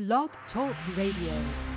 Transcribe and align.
Blog 0.00 0.30
Talk 0.50 0.74
Radio. 0.96 1.69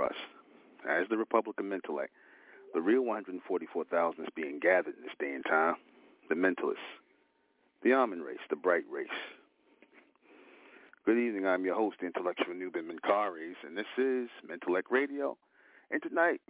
Trust, 0.00 0.14
as 0.88 1.06
the 1.10 1.18
Republican 1.18 1.68
Mentellect, 1.68 2.08
the 2.72 2.80
real 2.80 3.02
144,000 3.02 4.24
is 4.24 4.30
being 4.34 4.58
gathered 4.58 4.94
in 4.96 5.02
this 5.02 5.12
day 5.20 5.34
and 5.34 5.44
time, 5.44 5.74
the 6.30 6.34
mentalists, 6.34 6.88
the 7.82 7.92
Amen 7.92 8.20
race, 8.20 8.38
the 8.48 8.56
bright 8.56 8.84
race. 8.90 9.08
Good 11.04 11.18
evening. 11.18 11.46
I'm 11.46 11.66
your 11.66 11.74
host, 11.74 11.98
intellectual 12.02 12.54
Nuben 12.54 12.88
Menkarayzz, 12.88 13.56
and 13.62 13.76
this 13.76 13.84
is 13.98 14.30
Mentellect 14.48 14.90
Radio. 14.90 15.36
And 15.90 16.02
tonight, 16.02 16.40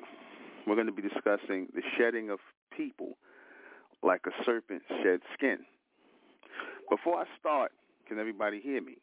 we're 0.64 0.76
going 0.76 0.86
to 0.86 0.92
be 0.92 1.02
discussing 1.02 1.66
the 1.74 1.82
shedding 1.98 2.30
of 2.30 2.38
people 2.76 3.18
like 4.04 4.20
a 4.28 4.44
serpent 4.44 4.82
sheds 5.02 5.24
skin. 5.34 5.58
Before 6.88 7.18
I 7.18 7.24
start, 7.40 7.72
can 8.06 8.20
everybody 8.20 8.60
hear 8.60 8.80
me? 8.80 8.98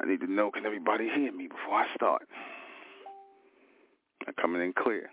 I 0.00 0.06
need 0.06 0.20
to 0.20 0.30
know, 0.30 0.50
can 0.50 0.66
everybody 0.66 1.08
hear 1.08 1.32
me 1.32 1.48
before 1.48 1.74
I 1.74 1.86
start? 1.94 2.22
I'm 4.26 4.34
coming 4.40 4.62
in 4.62 4.72
clear. 4.72 5.10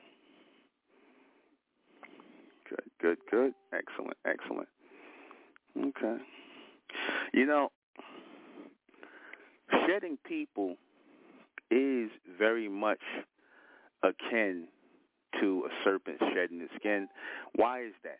Good, 2.69 2.83
good, 3.01 3.17
good. 3.29 3.53
Excellent, 3.73 4.17
excellent. 4.25 4.67
Okay. 5.77 6.17
You 7.33 7.45
know, 7.45 7.69
shedding 9.87 10.17
people 10.27 10.75
is 11.71 12.09
very 12.37 12.69
much 12.69 13.01
akin 14.03 14.67
to 15.41 15.67
a 15.67 15.69
serpent 15.83 16.17
shedding 16.33 16.61
its 16.61 16.71
skin. 16.75 17.07
Why 17.55 17.83
is 17.83 17.93
that? 18.03 18.19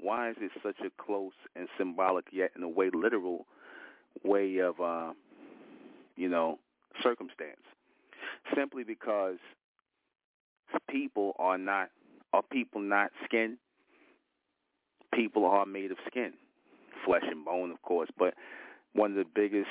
Why 0.00 0.30
is 0.30 0.36
it 0.40 0.50
such 0.62 0.76
a 0.84 0.90
close 1.02 1.32
and 1.54 1.68
symbolic, 1.78 2.26
yet 2.32 2.50
in 2.56 2.62
a 2.62 2.68
way 2.68 2.90
literal 2.92 3.46
way 4.24 4.58
of, 4.58 4.80
uh, 4.80 5.12
you 6.16 6.28
know, 6.28 6.58
circumstance? 7.02 7.60
Simply 8.54 8.84
because 8.84 9.38
people 10.88 11.34
are 11.38 11.58
not 11.58 11.90
are 12.32 12.42
people 12.42 12.80
not 12.80 13.10
skin? 13.24 13.58
People 15.12 15.44
are 15.44 15.66
made 15.66 15.92
of 15.92 15.98
skin, 16.08 16.32
flesh 17.06 17.22
and 17.30 17.44
bone, 17.44 17.70
of 17.70 17.80
course. 17.82 18.08
But 18.18 18.34
one 18.92 19.12
of 19.12 19.16
the 19.16 19.24
biggest, 19.32 19.68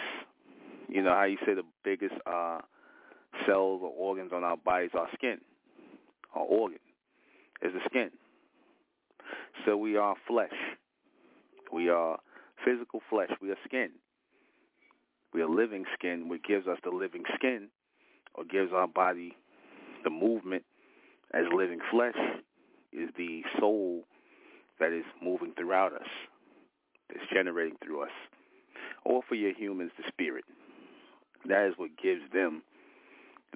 you 0.87 1.01
know, 1.01 1.09
how 1.09 1.25
you 1.25 1.37
say 1.45 1.53
the 1.53 1.63
biggest 1.83 2.13
uh, 2.25 2.59
cells 3.45 3.81
or 3.83 3.91
organs 3.97 4.31
on 4.33 4.45
our 4.45 4.55
bodies 4.55 4.91
are 4.97 5.07
skin. 5.13 5.39
Our 6.33 6.43
organ 6.43 6.79
is 7.61 7.73
the 7.73 7.81
skin. 7.85 8.11
So 9.65 9.75
we 9.75 9.97
are 9.97 10.15
flesh. 10.27 10.49
We 11.71 11.89
are 11.89 12.19
physical 12.63 13.01
flesh. 13.09 13.29
We 13.41 13.51
are 13.51 13.57
skin. 13.65 13.89
We 15.33 15.41
are 15.41 15.49
living 15.49 15.85
skin. 15.93 16.29
What 16.29 16.43
gives 16.43 16.67
us 16.67 16.77
the 16.83 16.91
living 16.91 17.23
skin 17.35 17.69
or 18.35 18.43
gives 18.43 18.71
our 18.71 18.87
body 18.87 19.35
the 20.03 20.09
movement 20.09 20.63
as 21.33 21.45
living 21.55 21.79
flesh 21.91 22.17
is 22.91 23.09
the 23.17 23.41
soul 23.59 24.03
that 24.79 24.91
is 24.91 25.05
moving 25.21 25.53
throughout 25.57 25.93
us, 25.93 26.07
that's 27.09 27.25
generating 27.33 27.77
through 27.83 28.03
us. 28.03 28.11
Or 29.05 29.21
for 29.27 29.35
your 29.35 29.53
humans, 29.53 29.91
the 29.97 30.03
spirit. 30.07 30.45
That 31.47 31.67
is 31.67 31.73
what 31.77 31.91
gives 32.01 32.21
them 32.33 32.61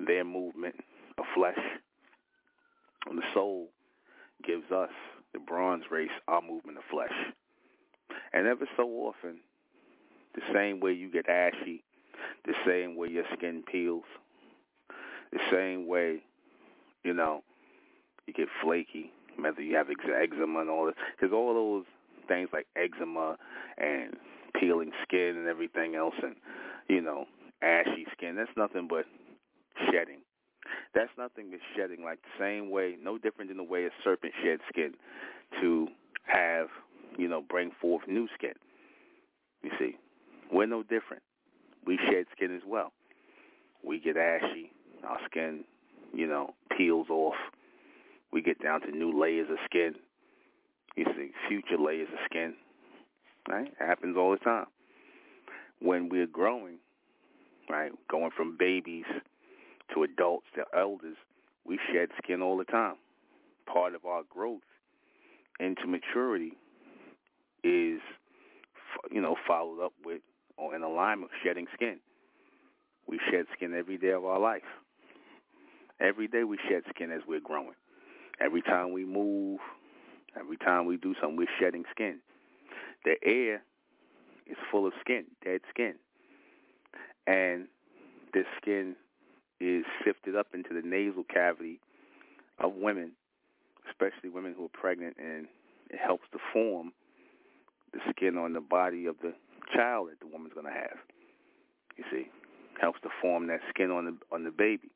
their 0.05 0.23
movement 0.23 0.75
of 1.17 1.25
flesh. 1.35 1.59
And 3.05 3.17
the 3.17 3.23
soul 3.33 3.67
gives 4.45 4.71
us, 4.71 4.89
the 5.33 5.39
bronze 5.39 5.83
race, 5.91 6.09
our 6.27 6.41
movement 6.41 6.77
of 6.77 6.83
flesh. 6.89 7.13
And 8.33 8.47
ever 8.47 8.67
so 8.75 8.83
often, 8.83 9.39
the 10.37 10.43
same 10.53 10.79
way 10.79 10.93
you 10.93 11.11
get 11.11 11.27
ashy, 11.27 11.83
the 12.45 12.53
same 12.65 12.95
way 12.95 13.09
your 13.09 13.25
skin 13.35 13.63
peels, 13.69 14.03
the 15.31 15.39
same 15.51 15.87
way, 15.87 16.21
you 17.03 17.13
know, 17.13 17.41
you 18.27 18.33
get 18.33 18.47
flaky, 18.63 19.11
whether 19.39 19.61
you 19.61 19.75
have 19.75 19.87
eczema 19.89 20.59
and 20.59 20.69
all 20.69 20.85
that, 20.85 20.95
because 21.15 21.33
all 21.33 21.53
those 21.53 21.85
things 22.27 22.49
like 22.53 22.67
eczema 22.75 23.35
and 23.79 24.15
peeling 24.59 24.91
skin 25.03 25.35
and 25.37 25.47
everything 25.47 25.95
else, 25.95 26.15
and 26.21 26.35
you 26.87 27.01
know, 27.01 27.25
ashy 27.63 28.05
skin, 28.15 28.35
that's 28.35 28.55
nothing 28.55 28.87
but 28.87 29.05
shedding. 29.91 30.19
That's 30.93 31.11
nothing 31.17 31.47
but 31.49 31.59
shedding, 31.75 32.03
like 32.03 32.19
the 32.21 32.43
same 32.43 32.69
way, 32.69 32.95
no 33.01 33.17
different 33.17 33.49
than 33.49 33.57
the 33.57 33.63
way 33.63 33.85
a 33.85 33.89
serpent 34.03 34.33
sheds 34.43 34.61
skin 34.69 34.93
to 35.61 35.87
have, 36.25 36.67
you 37.17 37.27
know, 37.27 37.41
bring 37.41 37.71
forth 37.81 38.03
new 38.07 38.27
skin. 38.37 38.53
You 39.63 39.71
see, 39.79 39.97
we're 40.51 40.65
no 40.65 40.83
different. 40.83 41.23
We 41.85 41.97
shed 42.09 42.25
skin 42.35 42.55
as 42.55 42.63
well. 42.65 42.91
We 43.83 43.99
get 43.99 44.17
ashy, 44.17 44.71
our 45.07 45.19
skin, 45.29 45.63
you 46.13 46.27
know, 46.27 46.53
peels 46.75 47.07
off 47.09 47.35
we 48.31 48.41
get 48.41 48.61
down 48.61 48.81
to 48.81 48.91
new 48.91 49.17
layers 49.19 49.49
of 49.49 49.57
skin. 49.65 49.95
You 50.95 51.05
see, 51.15 51.31
future 51.47 51.81
layers 51.81 52.09
of 52.11 52.19
skin. 52.25 52.55
Right? 53.47 53.67
It 53.67 53.85
happens 53.85 54.17
all 54.17 54.31
the 54.31 54.37
time. 54.37 54.65
When 55.79 56.09
we're 56.09 56.27
growing, 56.27 56.79
right, 57.69 57.91
going 58.09 58.31
from 58.35 58.57
babies 58.57 59.05
to 59.93 60.03
adults 60.03 60.47
to 60.55 60.65
elders, 60.77 61.15
we 61.65 61.79
shed 61.93 62.09
skin 62.21 62.41
all 62.41 62.57
the 62.57 62.65
time. 62.65 62.95
Part 63.71 63.95
of 63.95 64.05
our 64.05 64.23
growth 64.27 64.61
into 65.59 65.87
maturity 65.87 66.53
is, 67.63 67.99
you 69.11 69.21
know, 69.21 69.35
followed 69.47 69.83
up 69.83 69.93
with 70.03 70.21
or 70.57 70.75
in 70.75 70.83
alignment 70.83 71.31
shedding 71.43 71.67
skin. 71.73 71.99
We 73.07 73.19
shed 73.31 73.45
skin 73.55 73.73
every 73.77 73.97
day 73.97 74.11
of 74.11 74.25
our 74.25 74.39
life. 74.39 74.63
Every 75.99 76.27
day 76.27 76.43
we 76.43 76.57
shed 76.69 76.83
skin 76.93 77.11
as 77.11 77.21
we're 77.27 77.39
growing. 77.39 77.75
Every 78.39 78.61
time 78.61 78.91
we 78.91 79.05
move, 79.05 79.59
every 80.39 80.57
time 80.57 80.85
we 80.85 80.97
do 80.97 81.15
something, 81.21 81.37
we're 81.37 81.47
shedding 81.59 81.85
skin. 81.91 82.19
The 83.05 83.15
air 83.23 83.63
is 84.45 84.57
full 84.71 84.85
of 84.85 84.93
skin, 85.01 85.25
dead 85.43 85.61
skin. 85.69 85.95
And 87.25 87.67
this 88.33 88.45
skin 88.61 88.95
is 89.59 89.85
sifted 90.05 90.35
up 90.35 90.47
into 90.53 90.69
the 90.69 90.87
nasal 90.87 91.23
cavity 91.23 91.79
of 92.59 92.73
women, 92.75 93.11
especially 93.89 94.29
women 94.29 94.53
who 94.55 94.65
are 94.65 94.69
pregnant, 94.69 95.15
and 95.17 95.47
it 95.89 95.99
helps 95.99 96.25
to 96.31 96.37
form 96.53 96.91
the 97.93 97.99
skin 98.09 98.37
on 98.37 98.53
the 98.53 98.61
body 98.61 99.05
of 99.05 99.15
the 99.21 99.33
child 99.75 100.09
that 100.09 100.19
the 100.19 100.27
woman's 100.27 100.53
going 100.53 100.65
to 100.65 100.71
have. 100.71 100.97
You 101.97 102.03
see, 102.11 102.27
helps 102.79 103.01
to 103.01 103.09
form 103.21 103.47
that 103.47 103.59
skin 103.69 103.91
on 103.91 104.05
the 104.05 104.17
on 104.31 104.43
the 104.43 104.51
baby. 104.51 104.89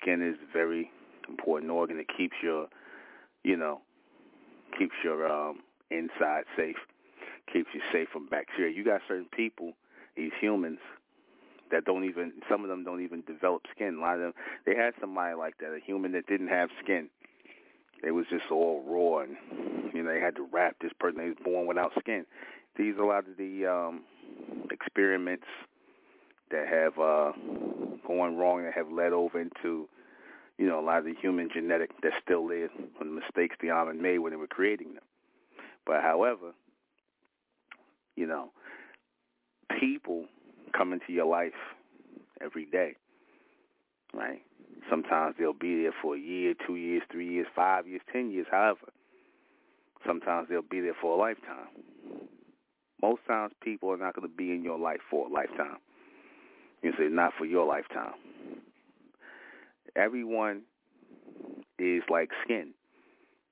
Skin 0.00 0.22
is 0.22 0.36
very 0.52 0.90
important 1.28 1.70
organ. 1.70 1.98
It 1.98 2.06
keeps 2.14 2.36
your, 2.42 2.68
you 3.42 3.56
know, 3.56 3.80
keeps 4.78 4.94
your 5.02 5.30
um, 5.30 5.60
inside 5.90 6.44
safe, 6.56 6.76
keeps 7.52 7.68
you 7.74 7.80
safe 7.92 8.08
from 8.12 8.28
bacteria. 8.28 8.74
You 8.74 8.84
got 8.84 9.00
certain 9.08 9.28
people, 9.34 9.72
these 10.16 10.32
humans, 10.40 10.78
that 11.70 11.84
don't 11.84 12.04
even. 12.04 12.32
Some 12.48 12.62
of 12.62 12.68
them 12.68 12.84
don't 12.84 13.02
even 13.02 13.22
develop 13.26 13.62
skin. 13.74 13.96
A 13.98 14.00
lot 14.00 14.14
of 14.14 14.20
them, 14.20 14.32
they 14.66 14.76
had 14.76 14.94
somebody 15.00 15.34
like 15.34 15.58
that, 15.58 15.74
a 15.74 15.80
human 15.84 16.12
that 16.12 16.26
didn't 16.26 16.48
have 16.48 16.70
skin. 16.82 17.08
It 18.04 18.12
was 18.12 18.26
just 18.30 18.44
all 18.50 18.84
raw, 18.86 19.24
and 19.24 19.36
you 19.92 20.02
know 20.02 20.12
they 20.12 20.20
had 20.20 20.36
to 20.36 20.46
wrap 20.52 20.76
this 20.80 20.92
person. 21.00 21.18
They 21.18 21.28
was 21.28 21.38
born 21.44 21.66
without 21.66 21.92
skin. 21.98 22.24
These 22.78 22.94
a 22.98 23.04
lot 23.04 23.28
of 23.28 23.36
the 23.36 23.66
um, 23.66 24.02
experiments 24.70 25.46
that 26.50 26.66
have 26.68 26.98
uh, 26.98 27.32
gone 28.06 28.36
wrong 28.36 28.62
that 28.62 28.72
have 28.74 28.90
led 28.90 29.12
over 29.12 29.40
into 29.40 29.88
you 30.58 30.66
know, 30.66 30.80
a 30.80 30.82
lot 30.82 30.98
of 30.98 31.04
the 31.04 31.14
human 31.20 31.48
genetic 31.52 31.90
that's 32.02 32.14
still 32.22 32.46
there 32.48 32.68
from 32.98 33.14
the 33.14 33.20
mistakes 33.20 33.56
the 33.62 33.70
Amen 33.70 34.02
made 34.02 34.18
when 34.18 34.32
they 34.32 34.36
were 34.36 34.48
creating 34.48 34.94
them. 34.94 35.04
But 35.86 36.02
however, 36.02 36.52
you 38.16 38.26
know, 38.26 38.50
people 39.80 40.26
come 40.76 40.92
into 40.92 41.12
your 41.12 41.26
life 41.26 41.52
every 42.42 42.66
day, 42.66 42.96
right? 44.12 44.42
Sometimes 44.90 45.36
they'll 45.38 45.52
be 45.52 45.82
there 45.82 45.94
for 46.02 46.16
a 46.16 46.18
year, 46.18 46.54
two 46.66 46.76
years, 46.76 47.02
three 47.10 47.32
years, 47.32 47.46
five 47.54 47.86
years, 47.86 48.02
ten 48.12 48.30
years, 48.30 48.46
however. 48.50 48.92
Sometimes 50.06 50.48
they'll 50.48 50.62
be 50.62 50.80
there 50.80 50.96
for 51.00 51.14
a 51.14 51.20
lifetime. 51.20 51.68
Most 53.02 53.20
times 53.26 53.52
people 53.62 53.90
are 53.90 53.96
not 53.96 54.14
going 54.14 54.28
to 54.28 54.34
be 54.34 54.50
in 54.50 54.62
your 54.62 54.78
life 54.78 55.00
for 55.10 55.28
a 55.28 55.30
lifetime. 55.32 55.78
You 56.82 56.92
say 56.98 57.08
not 57.08 57.32
for 57.38 57.44
your 57.44 57.66
lifetime 57.66 58.14
everyone 59.98 60.62
is 61.78 62.02
like 62.08 62.30
skin. 62.44 62.70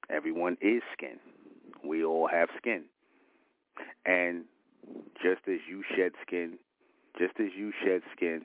Everyone 0.09 0.57
is 0.61 0.83
skin. 0.93 1.19
We 1.85 2.05
all 2.05 2.29
have 2.29 2.49
skin. 2.57 2.85
And 4.05 4.45
just 5.23 5.43
as 5.49 5.59
you 5.69 5.83
shed 5.97 6.13
skin, 6.27 6.59
just 7.19 7.35
as 7.41 7.49
you 7.57 7.73
shed 7.85 8.03
skin, 8.15 8.43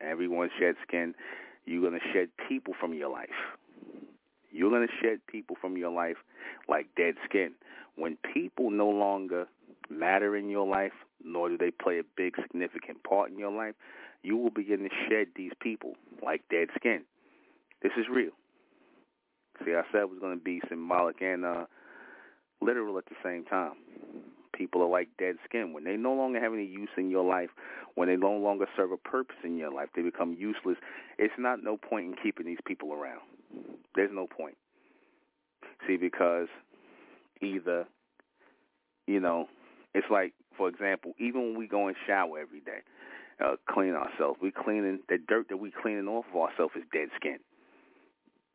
everyone 0.00 0.50
sheds 0.58 0.78
skin, 0.86 1.14
you're 1.64 1.80
going 1.80 1.98
to 1.98 2.12
shed 2.12 2.28
people 2.48 2.74
from 2.78 2.92
your 2.92 3.10
life. 3.10 3.28
You're 4.50 4.70
going 4.70 4.86
to 4.86 4.92
shed 5.02 5.20
people 5.26 5.56
from 5.60 5.76
your 5.76 5.90
life 5.90 6.16
like 6.68 6.86
dead 6.96 7.14
skin. 7.24 7.52
When 7.96 8.18
people 8.34 8.70
no 8.70 8.88
longer 8.88 9.46
matter 9.90 10.36
in 10.36 10.48
your 10.48 10.66
life, 10.66 10.92
nor 11.22 11.48
do 11.48 11.58
they 11.58 11.70
play 11.70 11.98
a 11.98 12.02
big 12.16 12.34
significant 12.40 13.02
part 13.04 13.30
in 13.30 13.38
your 13.38 13.52
life, 13.52 13.74
you 14.22 14.36
will 14.36 14.50
begin 14.50 14.80
to 14.80 14.88
shed 15.08 15.28
these 15.36 15.52
people 15.60 15.94
like 16.22 16.42
dead 16.50 16.68
skin. 16.76 17.02
This 17.82 17.92
is 17.98 18.06
real. 18.10 18.32
See, 19.64 19.72
I 19.72 19.82
said 19.92 20.02
it 20.02 20.10
was 20.10 20.18
going 20.18 20.36
to 20.36 20.42
be 20.42 20.60
symbolic 20.68 21.20
and 21.20 21.44
uh, 21.44 21.66
literal 22.60 22.98
at 22.98 23.06
the 23.06 23.14
same 23.22 23.44
time. 23.44 23.72
People 24.52 24.82
are 24.82 24.88
like 24.88 25.08
dead 25.18 25.36
skin. 25.44 25.72
When 25.72 25.84
they 25.84 25.96
no 25.96 26.14
longer 26.14 26.40
have 26.40 26.54
any 26.54 26.64
use 26.64 26.88
in 26.96 27.10
your 27.10 27.24
life, 27.24 27.50
when 27.94 28.08
they 28.08 28.16
no 28.16 28.32
longer 28.32 28.66
serve 28.76 28.92
a 28.92 28.96
purpose 28.96 29.36
in 29.44 29.56
your 29.56 29.72
life, 29.72 29.88
they 29.94 30.02
become 30.02 30.34
useless. 30.38 30.76
It's 31.18 31.34
not 31.38 31.62
no 31.62 31.76
point 31.76 32.06
in 32.06 32.14
keeping 32.22 32.46
these 32.46 32.58
people 32.64 32.92
around. 32.92 33.20
There's 33.94 34.10
no 34.12 34.26
point. 34.26 34.56
See, 35.86 35.96
because 35.96 36.48
either, 37.42 37.86
you 39.06 39.20
know, 39.20 39.48
it's 39.94 40.06
like, 40.10 40.32
for 40.56 40.68
example, 40.68 41.12
even 41.18 41.40
when 41.40 41.58
we 41.58 41.66
go 41.66 41.88
and 41.88 41.96
shower 42.06 42.38
every 42.38 42.60
day, 42.60 42.80
uh, 43.44 43.56
clean 43.68 43.94
ourselves, 43.94 44.38
we 44.42 44.50
cleaning 44.50 45.00
the 45.08 45.18
dirt 45.18 45.48
that 45.48 45.56
we 45.56 45.72
cleaning 45.82 46.08
off 46.08 46.24
of 46.32 46.40
ourselves 46.40 46.74
is 46.76 46.82
dead 46.92 47.08
skin. 47.16 47.38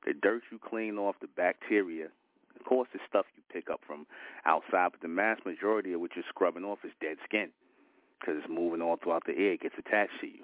The 0.05 0.13
dirt 0.13 0.43
you 0.51 0.59
clean 0.59 0.97
off, 0.97 1.15
the 1.21 1.27
bacteria, 1.27 2.07
of 2.57 2.65
course, 2.65 2.87
the 2.93 2.99
stuff 3.07 3.25
you 3.35 3.43
pick 3.51 3.69
up 3.69 3.81
from 3.85 4.05
outside, 4.45 4.91
but 4.91 5.01
the 5.01 5.07
mass 5.07 5.39
majority 5.45 5.93
of 5.93 6.01
what 6.01 6.11
you're 6.15 6.25
scrubbing 6.29 6.63
off 6.63 6.79
is 6.83 6.91
dead 7.01 7.17
skin 7.25 7.49
because 8.19 8.35
it's 8.37 8.49
moving 8.49 8.81
all 8.81 8.97
throughout 9.01 9.23
the 9.25 9.33
air. 9.37 9.53
It 9.53 9.61
gets 9.61 9.75
attached 9.77 10.19
to 10.21 10.27
you. 10.27 10.43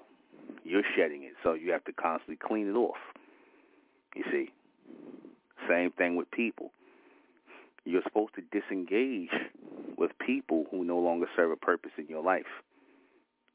You're 0.64 0.82
shedding 0.96 1.24
it, 1.24 1.34
so 1.42 1.54
you 1.54 1.72
have 1.72 1.84
to 1.84 1.92
constantly 1.92 2.36
clean 2.36 2.68
it 2.68 2.76
off. 2.76 2.96
You 4.14 4.24
see, 4.30 4.48
same 5.68 5.90
thing 5.92 6.16
with 6.16 6.30
people. 6.30 6.72
You're 7.86 8.02
supposed 8.02 8.32
to 8.34 8.42
disengage 8.42 9.30
with 9.96 10.10
people 10.18 10.66
who 10.72 10.84
no 10.84 10.98
longer 10.98 11.26
serve 11.36 11.52
a 11.52 11.56
purpose 11.56 11.92
in 11.96 12.06
your 12.08 12.22
life, 12.22 12.44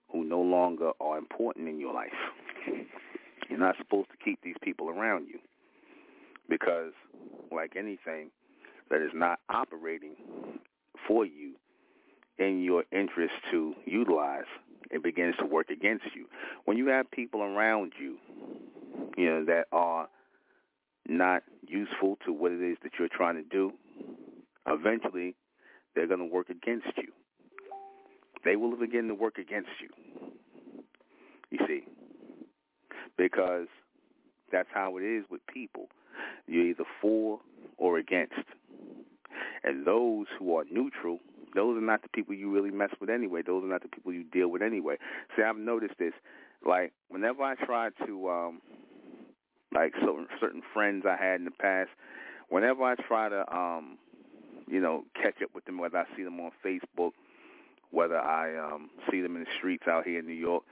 who 0.09 0.23
no 0.23 0.39
longer 0.39 0.91
are 1.01 1.17
important 1.17 1.67
in 1.67 1.81
your 1.81 1.93
life. 1.93 2.09
You're 3.49 3.59
not 3.59 3.75
supposed 3.77 4.09
to 4.11 4.17
keep 4.23 4.39
these 4.41 4.55
people 4.63 4.89
around 4.89 5.27
you 5.27 5.39
because, 6.47 6.93
like 7.51 7.75
anything 7.77 8.31
that 8.89 9.01
is 9.01 9.11
not 9.13 9.39
operating 9.49 10.15
for 11.05 11.25
you 11.25 11.55
in 12.39 12.63
your 12.63 12.85
interest 12.93 13.33
to 13.51 13.73
utilize, 13.85 14.45
it 14.89 15.03
begins 15.03 15.35
to 15.39 15.45
work 15.45 15.69
against 15.69 16.05
you. 16.15 16.27
When 16.63 16.77
you 16.77 16.87
have 16.87 17.11
people 17.11 17.43
around 17.43 17.91
you, 17.99 18.15
you 19.17 19.25
know, 19.25 19.43
that 19.45 19.65
are 19.73 20.07
not 21.05 21.43
useful 21.67 22.17
to 22.25 22.31
what 22.31 22.53
it 22.53 22.61
is 22.61 22.77
that 22.83 22.93
you're 22.97 23.09
trying 23.09 23.35
to 23.35 23.43
do, 23.43 23.73
eventually 24.67 25.35
they're 25.95 26.07
going 26.07 26.19
to 26.19 26.25
work 26.25 26.49
against 26.49 26.87
you. 26.97 27.11
They 28.43 28.55
will 28.55 28.75
begin 28.75 29.07
to 29.07 29.13
work 29.13 29.37
against 29.37 29.69
you. 29.81 29.89
You 31.51 31.59
see, 31.67 31.83
because 33.17 33.67
that's 34.51 34.69
how 34.73 34.97
it 34.97 35.01
is 35.01 35.25
with 35.29 35.41
people. 35.47 35.87
You're 36.47 36.67
either 36.67 36.85
for 37.01 37.39
or 37.77 37.97
against. 37.97 38.33
And 39.63 39.85
those 39.85 40.27
who 40.39 40.55
are 40.55 40.63
neutral, 40.71 41.19
those 41.53 41.77
are 41.77 41.85
not 41.85 42.01
the 42.01 42.09
people 42.09 42.33
you 42.33 42.51
really 42.51 42.71
mess 42.71 42.89
with 42.99 43.09
anyway. 43.09 43.41
Those 43.45 43.63
are 43.63 43.67
not 43.67 43.83
the 43.83 43.89
people 43.89 44.13
you 44.13 44.23
deal 44.23 44.47
with 44.47 44.61
anyway. 44.61 44.95
See, 45.35 45.43
I've 45.43 45.57
noticed 45.57 45.95
this. 45.99 46.13
Like, 46.65 46.93
whenever 47.09 47.43
I 47.43 47.55
try 47.55 47.89
to 48.05 48.29
um 48.29 48.61
like 49.73 49.93
certain 49.99 50.27
certain 50.39 50.61
friends 50.73 51.05
I 51.07 51.15
had 51.21 51.39
in 51.39 51.45
the 51.45 51.51
past. 51.51 51.89
Whenever 52.51 52.83
I 52.83 52.95
try 52.95 53.29
to, 53.29 53.55
um, 53.55 53.97
you 54.67 54.79
know, 54.79 55.05
catch 55.15 55.41
up 55.41 55.49
with 55.55 55.65
them, 55.65 55.79
whether 55.79 55.97
I 55.97 56.05
see 56.15 56.23
them 56.23 56.39
on 56.39 56.51
Facebook, 56.63 57.11
whether 57.89 58.19
I 58.19 58.57
um, 58.57 58.89
see 59.09 59.21
them 59.21 59.35
in 59.35 59.43
the 59.43 59.49
streets 59.57 59.87
out 59.87 60.05
here 60.05 60.19
in 60.19 60.27
New 60.27 60.33
York, 60.33 60.63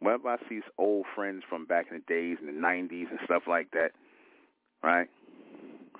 whenever 0.00 0.28
I 0.28 0.36
see 0.48 0.60
old 0.76 1.06
friends 1.14 1.42
from 1.48 1.64
back 1.64 1.86
in 1.90 1.98
the 1.98 2.12
days 2.12 2.38
in 2.40 2.46
the 2.46 2.52
'90s 2.52 3.10
and 3.10 3.18
stuff 3.24 3.44
like 3.48 3.70
that, 3.70 3.92
right? 4.82 5.08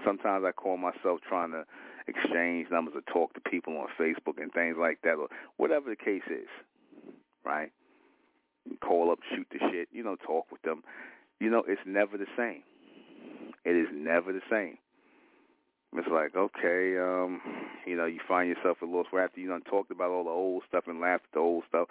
Sometimes 0.05 0.45
I 0.47 0.53
call 0.53 0.77
myself 0.77 1.21
trying 1.27 1.53
to 1.53 1.65
exchange 2.07 2.69
numbers 2.71 2.95
or 2.95 3.13
talk 3.13 3.35
to 3.35 3.41
people 3.41 3.77
on 3.79 3.87
Facebook 3.99 4.41
and 4.41 4.53
things 4.53 4.77
like 4.79 5.01
that, 5.03 5.15
or 5.15 5.29
whatever 5.57 5.89
the 5.89 5.97
case 5.97 6.23
is, 6.31 6.49
right? 7.45 7.73
Call 8.81 9.11
up, 9.11 9.21
shoot 9.35 9.47
the 9.51 9.59
shit, 9.71 9.89
you 9.93 10.03
know, 10.05 10.17
talk 10.17 10.47
with 10.53 10.63
them 10.63 10.83
you 11.41 11.51
know, 11.51 11.63
it's 11.67 11.81
never 11.87 12.17
the 12.17 12.27
same. 12.37 12.63
It 13.65 13.77
is 13.77 13.89
never 13.93 14.33
the 14.33 14.41
same. 14.51 14.79
It's 15.95 16.09
like, 16.13 16.37
okay, 16.37 16.99
um, 16.99 17.41
you 17.87 17.97
know, 17.97 18.05
you 18.05 18.21
find 18.29 18.49
yourself 18.49 18.83
a 18.83 18.85
little 18.85 19.05
where 19.11 19.25
after 19.25 19.41
you 19.41 19.49
done 19.49 19.63
talked 19.63 19.91
about 19.91 20.11
all 20.11 20.25
the 20.25 20.31
old 20.31 20.63
stuff 20.69 20.85
and 20.87 21.01
laughed 21.01 21.25
at 21.25 21.35
the 21.35 21.41
old 21.41 21.65
stuff, 21.69 21.89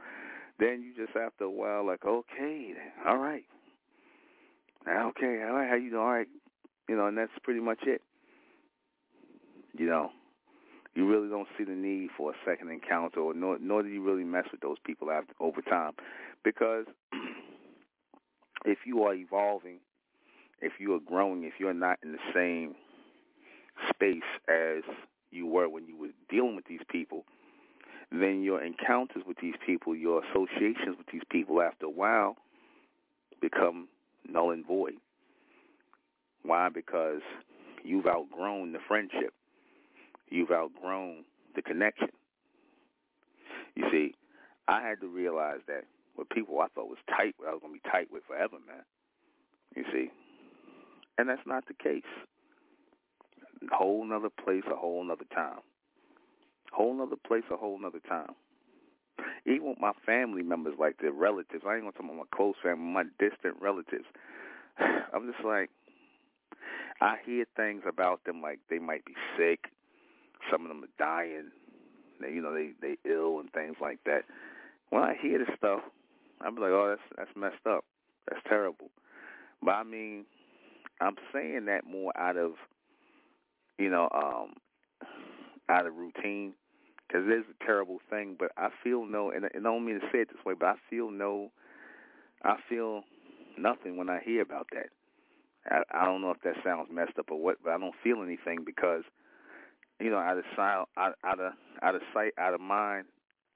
then 0.59 0.83
you 0.83 0.93
just 0.95 1.15
after 1.17 1.45
a 1.45 1.49
while 1.49 1.85
like, 1.85 2.05
okay, 2.05 2.73
all 3.07 3.17
right. 3.17 3.43
Okay, 4.87 5.43
all 5.43 5.55
right, 5.55 5.69
how 5.69 5.75
you 5.75 5.89
doing? 5.89 6.01
All 6.01 6.11
right. 6.11 6.27
You 6.87 6.95
know, 6.95 7.07
and 7.07 7.17
that's 7.17 7.31
pretty 7.43 7.59
much 7.59 7.79
it. 7.83 8.01
You 9.77 9.87
know, 9.87 10.11
you 10.95 11.07
really 11.07 11.27
don't 11.27 11.47
see 11.57 11.63
the 11.63 11.71
need 11.71 12.09
for 12.15 12.31
a 12.31 12.35
second 12.45 12.69
encounter, 12.69 13.19
or 13.19 13.33
nor, 13.33 13.57
nor 13.59 13.83
do 13.83 13.89
you 13.89 14.01
really 14.01 14.23
mess 14.23 14.45
with 14.51 14.61
those 14.61 14.77
people 14.85 15.11
after 15.11 15.33
over 15.39 15.61
time, 15.61 15.93
because 16.43 16.85
if 18.65 18.79
you 18.85 19.03
are 19.03 19.13
evolving, 19.13 19.79
if 20.61 20.73
you 20.79 20.93
are 20.95 20.99
growing, 20.99 21.43
if 21.43 21.53
you're 21.59 21.73
not 21.73 21.99
in 22.03 22.13
the 22.13 22.17
same 22.33 22.75
space 23.89 24.23
as 24.47 24.83
you 25.31 25.45
were 25.45 25.69
when 25.69 25.87
you 25.87 25.97
were 25.97 26.09
dealing 26.29 26.55
with 26.55 26.65
these 26.65 26.81
people, 26.89 27.25
then 28.11 28.41
your 28.41 28.63
encounters 28.63 29.23
with 29.27 29.37
these 29.41 29.55
people, 29.65 29.95
your 29.95 30.23
associations 30.25 30.97
with 30.97 31.07
these 31.11 31.23
people 31.29 31.61
after 31.61 31.85
a 31.85 31.89
while 31.89 32.37
become 33.41 33.87
null 34.27 34.51
and 34.51 34.65
void. 34.65 34.95
Why? 36.43 36.69
Because 36.69 37.21
you've 37.83 38.07
outgrown 38.07 38.71
the 38.71 38.79
friendship. 38.87 39.33
You've 40.29 40.51
outgrown 40.51 41.25
the 41.55 41.61
connection. 41.61 42.09
You 43.75 43.85
see, 43.91 44.15
I 44.67 44.81
had 44.81 45.01
to 45.01 45.07
realize 45.07 45.59
that 45.67 45.83
with 46.17 46.29
people 46.29 46.59
I 46.59 46.67
thought 46.67 46.89
was 46.89 46.97
tight, 47.07 47.35
I 47.47 47.51
was 47.51 47.59
gonna 47.61 47.73
be 47.73 47.81
tight 47.91 48.11
with 48.11 48.23
forever, 48.25 48.57
man. 48.65 48.83
You 49.75 49.83
see, 49.91 50.09
and 51.17 51.29
that's 51.29 51.45
not 51.45 51.65
the 51.67 51.73
case. 51.73 52.03
Whole 53.71 54.05
nother 54.05 54.29
place, 54.29 54.63
a 54.71 54.75
whole 54.75 55.03
nother 55.03 55.25
time. 55.33 55.59
Whole 56.71 56.97
nother 56.97 57.15
place, 57.15 57.43
a 57.51 57.57
whole 57.57 57.79
nother 57.79 58.01
time. 58.07 58.31
Even 59.45 59.69
with 59.69 59.79
my 59.79 59.93
family 60.05 60.43
members, 60.43 60.75
like 60.79 60.97
their 60.99 61.11
relatives, 61.11 61.63
I 61.65 61.75
ain't 61.75 61.83
gonna 61.83 61.91
talk 61.93 62.03
about 62.03 62.15
my 62.17 62.35
close 62.35 62.55
family, 62.61 62.85
my 62.85 63.03
distant 63.19 63.55
relatives. 63.61 64.05
I'm 64.79 65.31
just 65.31 65.43
like, 65.45 65.69
I 67.01 67.17
hear 67.25 67.45
things 67.55 67.83
about 67.87 68.23
them 68.25 68.41
like 68.41 68.59
they 68.69 68.79
might 68.79 69.05
be 69.05 69.13
sick. 69.37 69.71
Some 70.51 70.63
of 70.63 70.69
them 70.69 70.83
are 70.83 70.97
dying. 70.97 71.51
They, 72.21 72.31
you 72.31 72.41
know, 72.41 72.53
they 72.53 72.71
they 72.81 72.97
ill 73.09 73.39
and 73.39 73.51
things 73.51 73.75
like 73.81 73.99
that. 74.05 74.23
When 74.89 75.03
I 75.03 75.15
hear 75.19 75.39
this 75.39 75.55
stuff, 75.57 75.81
I'm 76.41 76.55
like, 76.55 76.71
oh, 76.71 76.95
that's 76.95 77.17
that's 77.17 77.37
messed 77.37 77.65
up. 77.67 77.85
That's 78.27 78.41
terrible. 78.47 78.89
But 79.61 79.71
I 79.71 79.83
mean, 79.83 80.25
I'm 81.01 81.15
saying 81.33 81.65
that 81.65 81.85
more 81.85 82.11
out 82.17 82.37
of, 82.37 82.53
you 83.77 83.89
know, 83.89 84.09
um, 84.13 84.53
out 85.69 85.85
of 85.85 85.95
routine, 85.95 86.53
because 87.07 87.27
it 87.27 87.33
is 87.33 87.45
a 87.49 87.65
terrible 87.65 87.99
thing. 88.09 88.35
But 88.37 88.51
I 88.57 88.69
feel 88.83 89.05
no, 89.05 89.31
and 89.31 89.45
I 89.45 89.59
don't 89.59 89.85
mean 89.85 89.99
to 89.99 90.05
say 90.11 90.19
it 90.19 90.29
this 90.29 90.43
way, 90.45 90.53
but 90.59 90.67
I 90.67 90.75
feel 90.89 91.11
no, 91.11 91.51
I 92.43 92.55
feel 92.69 93.03
nothing 93.57 93.97
when 93.97 94.09
I 94.09 94.19
hear 94.23 94.41
about 94.41 94.67
that. 94.73 94.89
I, 95.69 95.81
I 96.01 96.05
don't 96.05 96.21
know 96.21 96.31
if 96.31 96.41
that 96.43 96.55
sounds 96.63 96.89
messed 96.91 97.19
up 97.19 97.31
or 97.31 97.39
what, 97.39 97.57
but 97.63 97.73
I 97.73 97.77
don't 97.77 97.95
feel 98.03 98.23
anything 98.23 98.63
because, 98.65 99.03
you 99.99 100.09
know, 100.09 100.17
out 100.17 100.37
of 100.37 100.45
sight, 100.55 100.85
out, 100.97 101.15
out 101.23 101.39
of 101.39 101.53
out 101.81 101.95
of 101.95 102.01
sight, 102.13 102.33
out 102.37 102.53
of 102.53 102.61
mind, 102.61 103.05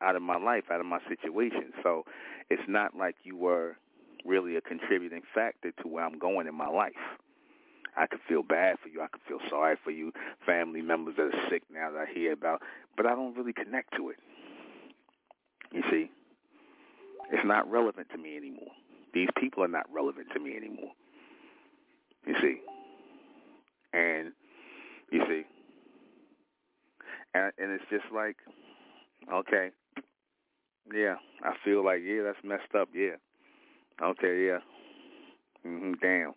out 0.02 0.16
of 0.16 0.22
my 0.22 0.38
life, 0.38 0.66
out 0.72 0.80
of 0.80 0.86
my 0.86 1.00
situation. 1.08 1.72
So 1.84 2.04
it's 2.50 2.62
not 2.68 2.96
like 2.96 3.16
you 3.24 3.38
were 3.38 3.78
really 4.26 4.56
a 4.56 4.62
contributing 4.62 5.22
factor 5.34 5.72
to 5.82 5.88
where 5.88 6.04
I'm 6.04 6.20
going 6.20 6.48
in 6.48 6.56
my 6.56 6.68
life. 6.68 6.92
I 7.98 8.08
could 8.08 8.20
feel 8.28 8.44
bad 8.44 8.78
for 8.82 8.90
you. 8.90 9.02
I 9.02 9.08
could 9.08 9.22
feel 9.28 9.40
sorry 9.50 9.76
for 9.84 9.92
you, 9.92 10.12
family 10.46 10.82
members 10.82 11.16
that 11.18 11.24
are 11.24 11.50
sick 11.50 11.64
now 11.72 11.92
that 11.92 12.08
I 12.10 12.14
hear 12.14 12.34
about, 12.34 12.62
but 12.96 13.06
I 13.06 13.10
don't 13.10 13.36
really 13.36 13.54
connect 13.54 13.96
to 13.98 14.10
it. 14.10 14.18
You 15.72 15.84
see, 15.90 16.10
it's 17.32 17.46
not 17.46 17.70
relevant 17.70 18.08
to 18.12 18.18
me 18.18 18.36
anymore. 18.38 18.72
These 19.14 19.30
people 19.38 19.64
are 19.64 19.68
not 19.70 19.86
relevant 19.94 20.28
to 20.34 20.40
me 20.40 20.56
anymore. 20.56 20.92
You 22.26 22.36
see, 22.42 22.58
and 23.94 24.32
you 25.12 25.22
see, 25.28 25.44
and, 27.34 27.52
and 27.58 27.72
it's 27.72 27.84
just 27.90 28.06
like, 28.14 28.38
okay, 29.34 29.72
yeah, 30.94 31.16
I 31.44 31.54
feel 31.64 31.84
like 31.84 32.02
yeah, 32.06 32.24
that's 32.24 32.44
messed 32.44 32.76
up. 32.80 32.90
Yeah. 32.94 33.16
Okay. 34.02 34.48
Yeah. 34.48 34.60
mm-hmm, 35.66 35.94
Damn. 36.02 36.34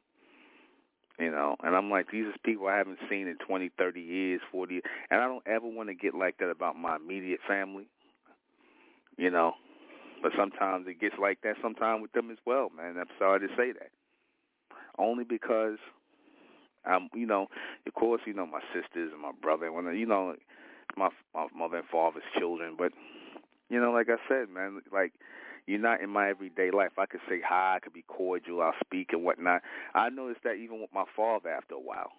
You 1.18 1.30
know, 1.30 1.54
and 1.62 1.76
I'm 1.76 1.90
like, 1.90 2.10
these 2.10 2.24
are 2.26 2.34
people 2.44 2.66
I 2.66 2.76
haven't 2.76 2.98
seen 3.08 3.28
in 3.28 3.36
20, 3.46 3.70
30 3.78 4.00
years, 4.00 4.40
40 4.50 4.80
and 5.10 5.20
I 5.20 5.26
don't 5.26 5.46
ever 5.46 5.66
want 5.68 5.88
to 5.88 5.94
get 5.94 6.14
like 6.14 6.38
that 6.38 6.50
about 6.50 6.76
my 6.76 6.96
immediate 6.96 7.38
family. 7.46 7.86
You 9.16 9.30
know, 9.30 9.52
but 10.22 10.32
sometimes 10.36 10.86
it 10.88 11.00
gets 11.00 11.14
like 11.20 11.42
that 11.42 11.54
sometimes 11.62 12.02
with 12.02 12.12
them 12.12 12.30
as 12.30 12.38
well, 12.44 12.70
man. 12.76 12.96
I'm 12.98 13.06
sorry 13.18 13.40
to 13.40 13.54
say 13.56 13.70
that. 13.72 13.90
Only 14.98 15.22
because 15.22 15.78
I'm, 16.84 17.08
you 17.14 17.26
know, 17.26 17.46
of 17.86 17.94
course, 17.94 18.22
you 18.26 18.34
know 18.34 18.46
my 18.46 18.60
sisters 18.72 19.10
and 19.12 19.22
my 19.22 19.32
brother, 19.40 19.70
when 19.70 19.84
you 19.96 20.06
know 20.06 20.34
my 20.96 21.10
my 21.34 21.46
mother 21.56 21.78
and 21.78 21.88
father's 21.88 22.22
children, 22.38 22.74
but 22.76 22.92
you 23.68 23.80
know, 23.80 23.92
like 23.92 24.08
I 24.08 24.16
said, 24.28 24.48
man, 24.48 24.80
like 24.92 25.12
you're 25.66 25.80
not 25.80 26.00
in 26.00 26.10
my 26.10 26.28
everyday 26.28 26.70
life. 26.70 26.92
I 26.98 27.06
could 27.06 27.20
say 27.28 27.40
hi, 27.46 27.76
I 27.76 27.80
could 27.80 27.92
be 27.92 28.04
cordial, 28.06 28.62
I'll 28.62 28.74
speak 28.84 29.12
and 29.12 29.24
whatnot. 29.24 29.62
I 29.94 30.10
noticed 30.10 30.44
that 30.44 30.54
even 30.54 30.80
with 30.80 30.92
my 30.92 31.04
father 31.16 31.50
after 31.50 31.74
a 31.74 31.80
while. 31.80 32.12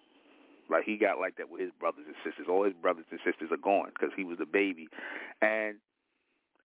Like 0.68 0.84
he 0.84 0.96
got 0.96 1.20
like 1.20 1.36
that 1.36 1.50
with 1.50 1.60
his 1.60 1.70
brothers 1.78 2.06
and 2.06 2.16
sisters. 2.24 2.46
All 2.50 2.64
his 2.64 2.74
brothers 2.74 3.04
and 3.10 3.20
sisters 3.24 3.50
are 3.52 3.56
gone 3.56 3.90
because 3.94 4.10
he 4.16 4.24
was 4.24 4.38
the 4.38 4.46
baby, 4.46 4.88
and 5.40 5.76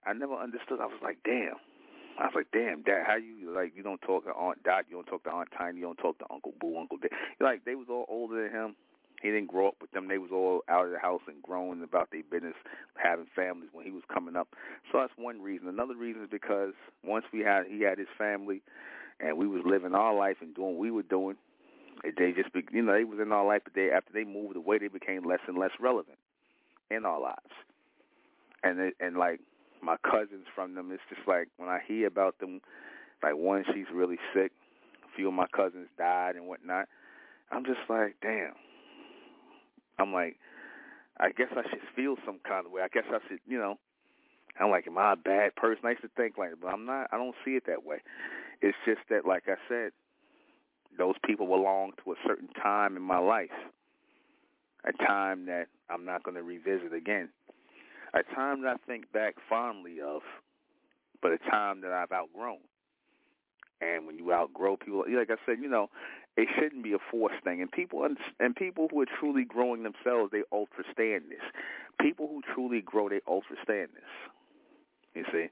I 0.06 0.14
never 0.14 0.34
understood. 0.34 0.80
I 0.82 0.88
was 0.88 1.00
like, 1.04 1.20
damn. 1.24 1.62
I 2.20 2.26
was 2.26 2.34
like, 2.36 2.48
damn, 2.52 2.82
Dad, 2.82 3.06
how 3.06 3.16
you 3.16 3.54
like? 3.54 3.74
You 3.76 3.84
don't 3.84 4.02
talk 4.02 4.26
to 4.26 4.32
Aunt 4.32 4.64
Dot, 4.64 4.86
you 4.90 4.96
don't 4.96 5.06
talk 5.06 5.24
to 5.26 5.32
Aunt 5.32 5.50
Tiny, 5.58 5.80
you 5.80 5.86
don't 5.86 5.98
talk 5.98 6.18
to 6.20 6.26
Uncle 6.32 6.54
Boo, 6.60 6.78
Uncle 6.78 6.98
Dad. 6.98 7.12
Like 7.40 7.64
they 7.64 7.76
was 7.76 7.88
all 7.90 8.06
older 8.10 8.44
than 8.44 8.52
him. 8.52 8.76
He 9.22 9.30
didn't 9.30 9.48
grow 9.48 9.68
up 9.68 9.76
with 9.80 9.92
them. 9.92 10.08
They 10.08 10.18
was 10.18 10.32
all 10.32 10.62
out 10.68 10.86
of 10.86 10.92
the 10.92 11.00
house 11.00 11.22
and 11.28 11.42
growing 11.44 11.84
about 11.84 12.10
their 12.12 12.24
business, 12.24 12.56
having 12.96 13.28
families 13.36 13.70
when 13.72 13.86
he 13.86 13.92
was 13.92 14.04
coming 14.12 14.36
up. 14.36 14.50
So 14.92 15.00
that's 15.00 15.14
one 15.16 15.42
reason. 15.42 15.68
Another 15.68 15.96
reason 15.96 16.24
is 16.24 16.30
because 16.32 16.74
once 17.04 17.26
we 17.32 17.42
had 17.42 17.66
he 17.68 17.82
had 17.82 18.00
his 18.00 18.08
family, 18.18 18.62
and 19.22 19.38
we 19.38 19.48
was 19.48 19.62
living 19.66 19.94
our 19.94 20.14
life 20.14 20.38
and 20.42 20.56
doing 20.56 20.72
what 20.74 20.80
we 20.80 20.92
were 20.92 21.04
doing. 21.04 21.36
They 22.04 22.32
just, 22.32 22.50
you 22.72 22.82
know, 22.82 22.94
they 22.94 23.04
was 23.04 23.20
in 23.22 23.32
our 23.32 23.46
life, 23.46 23.62
but 23.64 23.76
they 23.76 23.92
after 23.92 24.12
they 24.12 24.24
moved 24.24 24.56
away, 24.56 24.80
they 24.80 24.88
became 24.88 25.24
less 25.24 25.40
and 25.48 25.58
less 25.58 25.72
relevant 25.80 26.18
in 26.90 27.06
our 27.06 27.22
lives. 27.22 27.54
And 28.64 28.80
it, 28.80 28.96
and 29.00 29.18
like 29.18 29.40
my 29.82 29.98
cousins 30.04 30.46
from 30.56 30.74
them, 30.74 30.92
it's 30.92 31.04
just 31.10 31.28
like 31.28 31.48
when 31.58 31.70
I 31.70 31.80
hear 31.88 32.08
about 32.08 32.40
them, 32.40 32.62
like 33.22 33.36
one 33.36 33.64
she's 33.74 33.86
really 33.94 34.18
sick, 34.34 34.52
a 35.04 35.16
few 35.16 35.28
of 35.28 35.34
my 35.34 35.48
cousins 35.56 35.88
died 35.98 36.36
and 36.36 36.48
whatnot. 36.48 36.88
I'm 37.52 37.66
just 37.66 37.82
like, 37.90 38.16
damn. 38.22 38.54
I'm 40.02 40.14
like, 40.14 40.38
I 41.20 41.30
guess 41.30 41.50
I 41.52 41.62
should 41.70 41.82
feel 41.96 42.16
some 42.26 42.40
kind 42.48 42.66
of 42.66 42.72
way. 42.72 42.82
I 42.82 42.88
guess 42.88 43.04
I 43.10 43.20
should, 43.28 43.40
you 43.48 43.58
know. 43.58 43.78
I'm 44.60 44.70
like, 44.70 44.88
am 44.88 44.98
I 44.98 45.14
a 45.14 45.16
bad 45.16 45.56
person? 45.56 45.86
I 45.86 45.92
used 45.92 46.02
to 46.02 46.10
think 46.18 46.38
like, 46.38 46.52
but 46.62 46.68
I'm 46.70 46.86
not. 46.86 47.08
I 47.12 47.18
don't 47.18 47.36
see 47.46 47.52
it 47.52 47.64
that 47.68 47.86
way. 47.86 47.98
It's 48.62 48.78
just 48.86 49.00
that, 49.10 49.26
like 49.26 49.44
I 49.48 49.56
said, 49.70 49.92
those 50.98 51.16
people 51.26 51.48
belong 51.48 51.92
to 52.04 52.12
a 52.12 52.16
certain 52.28 52.50
time 52.62 52.98
in 52.98 53.02
my 53.02 53.18
life, 53.18 53.50
a 54.84 54.92
time 55.06 55.46
that 55.46 55.68
I'm 55.90 56.06
not 56.06 56.24
going 56.24 56.36
to 56.36 56.44
revisit 56.44 56.94
again, 56.94 57.30
a 58.14 58.24
time 58.36 58.64
that 58.64 58.76
I 58.76 58.88
think 58.88 59.12
back 59.12 59.36
fondly 59.50 60.02
of, 60.02 60.22
but 61.22 61.32
a 61.32 61.38
time 61.50 61.82
that 61.82 61.92
I've 61.92 62.12
outgrown. 62.12 62.60
And 63.80 64.06
when 64.06 64.18
you 64.18 64.32
outgrow 64.34 64.78
people, 64.78 65.06
like 65.18 65.32
I 65.32 65.38
said, 65.46 65.58
you 65.62 65.70
know, 65.70 65.90
it 66.38 66.48
shouldn't 66.58 66.84
be 66.84 66.94
a 66.94 66.98
forced 67.12 67.44
thing. 67.44 67.62
And 67.62 67.72
people 67.72 68.08
and 68.40 68.56
people 68.56 68.88
who 68.92 69.02
are 69.02 69.08
truly 69.20 69.44
growing 69.44 69.84
themselves, 69.84 70.32
they 70.32 70.44
understand 70.52 71.26
this. 71.30 71.44
People 72.00 72.28
who 72.28 72.42
truly 72.54 72.82
grow, 72.82 73.10
they 73.10 73.22
ultra 73.28 73.56
understand 73.58 73.90
this. 73.94 74.12
You 75.14 75.26
see, 75.32 75.48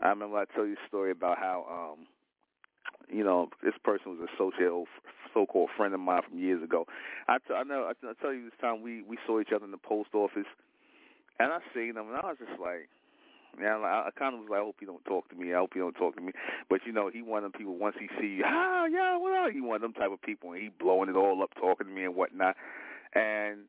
I 0.00 0.08
remember 0.08 0.36
I 0.38 0.44
tell 0.54 0.66
you 0.66 0.74
a 0.74 0.88
story 0.88 1.10
about 1.10 1.38
how, 1.38 1.66
um, 1.68 2.06
you 3.12 3.24
know, 3.24 3.48
this 3.62 3.74
person 3.82 4.16
was 4.16 4.20
a 4.20 4.36
social, 4.38 4.86
so-called 5.34 5.70
friend 5.76 5.92
of 5.92 6.00
mine 6.00 6.22
from 6.28 6.38
years 6.38 6.62
ago. 6.62 6.86
I, 7.28 7.38
t- 7.38 7.54
I 7.54 7.64
know. 7.64 7.88
I, 7.88 7.92
t- 7.92 8.08
I 8.08 8.12
tell 8.22 8.32
you 8.32 8.44
this 8.44 8.58
time 8.60 8.82
we 8.82 9.02
we 9.02 9.18
saw 9.26 9.40
each 9.40 9.52
other 9.54 9.64
in 9.64 9.70
the 9.72 9.76
post 9.76 10.10
office, 10.14 10.46
and 11.38 11.52
I 11.52 11.58
seen 11.74 11.96
him, 11.96 12.08
and 12.08 12.16
I 12.16 12.26
was 12.26 12.36
just 12.38 12.60
like, 12.60 12.88
yeah, 13.58 13.76
I, 13.76 14.08
I 14.08 14.10
kind 14.18 14.34
of 14.34 14.40
was 14.40 14.48
like, 14.50 14.60
I 14.60 14.64
hope 14.64 14.76
you 14.80 14.86
don't 14.86 15.04
talk 15.04 15.28
to 15.30 15.36
me. 15.36 15.54
I 15.54 15.58
hope 15.58 15.72
you 15.74 15.80
don't 15.80 15.94
talk 15.94 16.16
to 16.16 16.22
me. 16.22 16.32
But 16.68 16.80
you 16.86 16.92
know, 16.92 17.10
he 17.12 17.22
one 17.22 17.44
of 17.44 17.52
them 17.52 17.58
people. 17.58 17.76
Once 17.76 17.96
he 17.98 18.08
see 18.20 18.36
you, 18.36 18.44
ah, 18.46 18.84
yeah, 18.86 19.18
are 19.18 19.50
you? 19.50 19.64
One 19.64 19.76
of 19.76 19.82
them 19.82 19.92
type 19.92 20.12
of 20.12 20.22
people, 20.22 20.52
and 20.52 20.62
he 20.62 20.68
blowing 20.68 21.08
it 21.08 21.16
all 21.16 21.42
up, 21.42 21.50
talking 21.54 21.86
to 21.86 21.92
me 21.92 22.04
and 22.04 22.14
whatnot. 22.14 22.56
And 23.14 23.66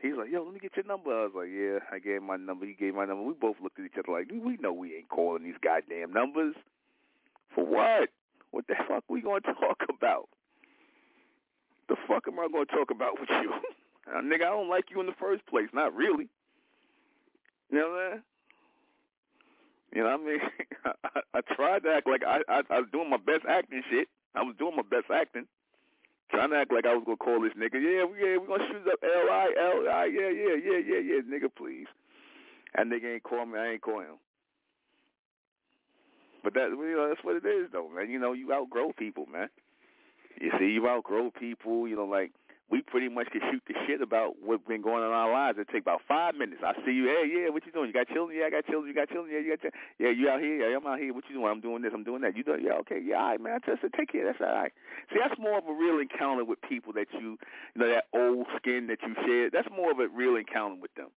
he's 0.00 0.14
like, 0.16 0.30
yo, 0.30 0.42
let 0.42 0.52
me 0.52 0.60
get 0.60 0.76
your 0.76 0.84
number. 0.84 1.10
I 1.10 1.24
was 1.24 1.32
like, 1.34 1.48
yeah. 1.48 1.78
I 1.90 1.98
gave 1.98 2.18
him 2.18 2.26
my 2.26 2.36
number. 2.36 2.66
He 2.66 2.74
gave 2.74 2.94
my 2.94 3.04
number. 3.04 3.22
We 3.22 3.34
both 3.34 3.56
looked 3.62 3.78
at 3.78 3.86
each 3.86 3.98
other 3.98 4.12
like, 4.12 4.30
we 4.30 4.56
know 4.58 4.72
we 4.72 4.96
ain't 4.96 5.08
calling 5.08 5.44
these 5.44 5.60
goddamn 5.62 6.12
numbers. 6.12 6.54
For 7.54 7.64
what? 7.64 8.10
What 8.50 8.66
the 8.66 8.74
fuck 8.88 9.04
we 9.08 9.22
gonna 9.22 9.40
talk 9.40 9.82
about? 9.88 10.28
The 11.88 11.96
fuck 12.08 12.24
am 12.28 12.38
I 12.38 12.48
gonna 12.52 12.66
talk 12.66 12.90
about 12.90 13.20
with 13.20 13.30
you? 13.30 13.52
nigga, 14.22 14.46
I 14.46 14.50
don't 14.50 14.68
like 14.68 14.86
you 14.90 15.00
in 15.00 15.06
the 15.06 15.16
first 15.18 15.46
place. 15.46 15.68
Not 15.72 15.94
really. 15.94 16.28
You 17.70 17.78
know 17.78 17.88
what 17.88 18.00
I 18.00 18.10
mean? 18.14 18.22
You 19.92 20.02
know 20.02 20.16
what 20.16 20.20
I 20.20 20.24
mean? 20.24 20.40
I, 20.84 21.20
I 21.34 21.40
tried 21.54 21.82
to 21.84 21.90
act 21.90 22.08
like 22.08 22.22
I, 22.24 22.40
I 22.48 22.62
I 22.70 22.80
was 22.80 22.88
doing 22.92 23.10
my 23.10 23.18
best 23.18 23.44
acting 23.48 23.82
shit. 23.90 24.08
I 24.34 24.42
was 24.42 24.56
doing 24.58 24.76
my 24.76 24.82
best 24.82 25.10
acting. 25.12 25.46
Trying 26.30 26.50
to 26.50 26.56
act 26.56 26.72
like 26.72 26.86
I 26.86 26.94
was 26.94 27.04
gonna 27.04 27.18
call 27.18 27.42
this 27.42 27.52
nigga. 27.52 27.76
Yeah, 27.76 28.04
we 28.08 28.16
yeah, 28.16 28.38
we 28.38 28.46
gonna 28.46 28.64
shoot 28.68 28.88
up 28.88 28.98
L 29.04 29.28
I 29.30 29.52
L 29.60 29.84
I. 29.92 30.04
Yeah, 30.06 30.30
yeah, 30.30 30.56
yeah, 30.56 30.80
yeah, 30.80 30.98
yeah, 30.98 31.20
nigga, 31.28 31.50
please. 31.54 31.86
That 32.74 32.86
nigga 32.86 33.14
ain't 33.14 33.22
call 33.22 33.44
me. 33.44 33.58
I 33.58 33.72
ain't 33.72 33.82
call 33.82 34.00
him. 34.00 34.16
But 36.42 36.54
that 36.54 36.70
you 36.70 36.96
know 36.96 37.08
that's 37.08 37.22
what 37.22 37.36
it 37.36 37.46
is 37.46 37.68
though, 37.70 37.88
man. 37.94 38.10
You 38.10 38.18
know 38.18 38.32
you 38.32 38.52
outgrow 38.52 38.92
people, 38.92 39.26
man. 39.30 39.48
You 40.40 40.50
see, 40.58 40.70
you 40.70 40.88
outgrow 40.88 41.30
people. 41.30 41.86
You 41.86 41.96
know, 41.96 42.06
like 42.06 42.32
we 42.72 42.80
pretty 42.80 43.10
much 43.10 43.28
can 43.28 43.42
shoot 43.52 43.62
the 43.68 43.74
shit 43.86 44.00
about 44.00 44.40
what's 44.40 44.64
been 44.64 44.80
going 44.80 45.04
on 45.04 45.12
in 45.12 45.12
our 45.12 45.30
lives. 45.30 45.58
It 45.60 45.68
take 45.68 45.82
about 45.82 46.00
five 46.08 46.34
minutes. 46.34 46.62
I 46.64 46.72
see 46.86 46.96
you. 46.96 47.04
Hey, 47.04 47.28
yeah, 47.28 47.50
what 47.52 47.66
you 47.66 47.70
doing? 47.70 47.88
You 47.88 47.92
got 47.92 48.08
children? 48.08 48.38
Yeah, 48.38 48.46
I 48.46 48.50
got 48.50 48.64
children. 48.64 48.88
You 48.88 48.96
got 48.96 49.12
children? 49.12 49.28
Yeah, 49.28 49.44
you 49.44 49.52
got 49.52 49.60
children. 49.60 49.82
Yeah, 50.00 50.08
you 50.08 50.30
out 50.32 50.40
here? 50.40 50.56
Yeah, 50.56 50.80
I'm 50.80 50.86
out 50.88 50.98
here. 50.98 51.12
What 51.12 51.28
you 51.28 51.36
doing? 51.36 51.52
I'm 51.52 51.60
doing 51.60 51.82
this. 51.82 51.92
I'm 51.92 52.02
doing 52.02 52.22
that. 52.22 52.34
You 52.34 52.42
doing? 52.42 52.64
Yeah, 52.64 52.80
okay. 52.80 52.96
Yeah, 53.04 53.20
all 53.20 53.28
right, 53.36 53.40
man. 53.40 53.60
I 53.60 53.70
just 53.70 53.82
said, 53.84 53.92
take 53.92 54.10
care. 54.10 54.24
That's 54.24 54.40
all 54.40 54.56
right. 54.56 54.72
See, 55.12 55.20
that's 55.20 55.38
more 55.38 55.60
of 55.60 55.68
a 55.68 55.76
real 55.76 56.00
encounter 56.00 56.48
with 56.48 56.64
people 56.64 56.96
that 56.96 57.12
you, 57.12 57.36
you 57.76 57.78
know, 57.78 57.92
that 57.92 58.08
old 58.16 58.48
skin 58.56 58.88
that 58.88 59.04
you 59.04 59.12
shared. 59.20 59.52
That's 59.52 59.68
more 59.68 59.92
of 59.92 60.00
a 60.00 60.08
real 60.08 60.40
encounter 60.40 60.80
with 60.80 60.96
them. 60.96 61.12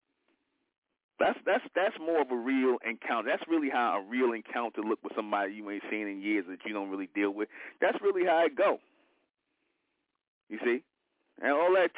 That's 1.24 1.40
that's 1.48 1.64
that's 1.72 1.96
more 2.04 2.20
of 2.20 2.32
a 2.32 2.36
real 2.36 2.84
encounter. 2.84 3.32
That's 3.32 3.48
really 3.48 3.72
how 3.72 4.04
a 4.04 4.10
real 4.12 4.36
encounter 4.36 4.84
look 4.84 5.00
with 5.02 5.16
somebody 5.16 5.54
you 5.56 5.72
ain't 5.72 5.88
seen 5.90 6.12
in 6.12 6.20
years 6.20 6.44
that 6.52 6.68
you 6.68 6.74
don't 6.74 6.90
really 6.92 7.08
deal 7.16 7.32
with. 7.32 7.48
That's 7.80 7.96
really 8.04 8.28
how 8.28 8.44
it 8.44 8.58
go. 8.58 8.80
You 10.50 10.60
see? 10.60 10.84
And 11.42 11.52
all 11.52 11.74
that 11.76 11.92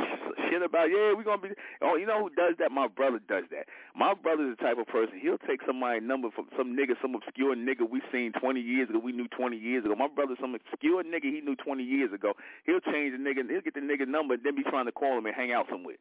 shit 0.49 0.61
about 0.63 0.89
yeah 0.89 1.13
we're 1.13 1.23
gonna 1.23 1.41
be 1.41 1.49
oh 1.81 1.95
you 1.95 2.05
know 2.05 2.23
who 2.25 2.29
does 2.33 2.55
that? 2.59 2.71
My 2.71 2.87
brother 2.87 3.19
does 3.29 3.43
that. 3.51 3.67
My 3.95 4.13
brother's 4.13 4.57
the 4.57 4.63
type 4.63 4.77
of 4.77 4.87
person 4.87 5.19
he'll 5.21 5.37
take 5.37 5.61
somebody's 5.65 6.01
number 6.01 6.29
from 6.31 6.47
some 6.57 6.75
nigga 6.75 6.97
some 7.01 7.13
obscure 7.13 7.55
nigga 7.55 7.85
we 7.89 8.01
seen 8.11 8.31
20 8.33 8.59
years 8.59 8.89
ago 8.89 8.99
we 8.99 9.11
knew 9.11 9.27
20 9.27 9.57
years 9.57 9.85
ago. 9.85 9.95
My 9.95 10.07
brother's 10.07 10.39
some 10.41 10.55
obscure 10.55 11.03
nigga 11.03 11.29
he 11.29 11.41
knew 11.41 11.55
20 11.55 11.83
years 11.83 12.11
ago. 12.13 12.33
He'll 12.65 12.81
change 12.81 13.13
the 13.13 13.21
nigga 13.21 13.47
he'll 13.49 13.61
get 13.61 13.75
the 13.75 13.81
nigga 13.81 14.07
number 14.07 14.33
and 14.33 14.43
then 14.43 14.55
be 14.55 14.63
trying 14.63 14.85
to 14.85 14.91
call 14.91 15.17
him 15.17 15.25
and 15.25 15.35
hang 15.35 15.51
out 15.51 15.67
somewhere. 15.69 15.97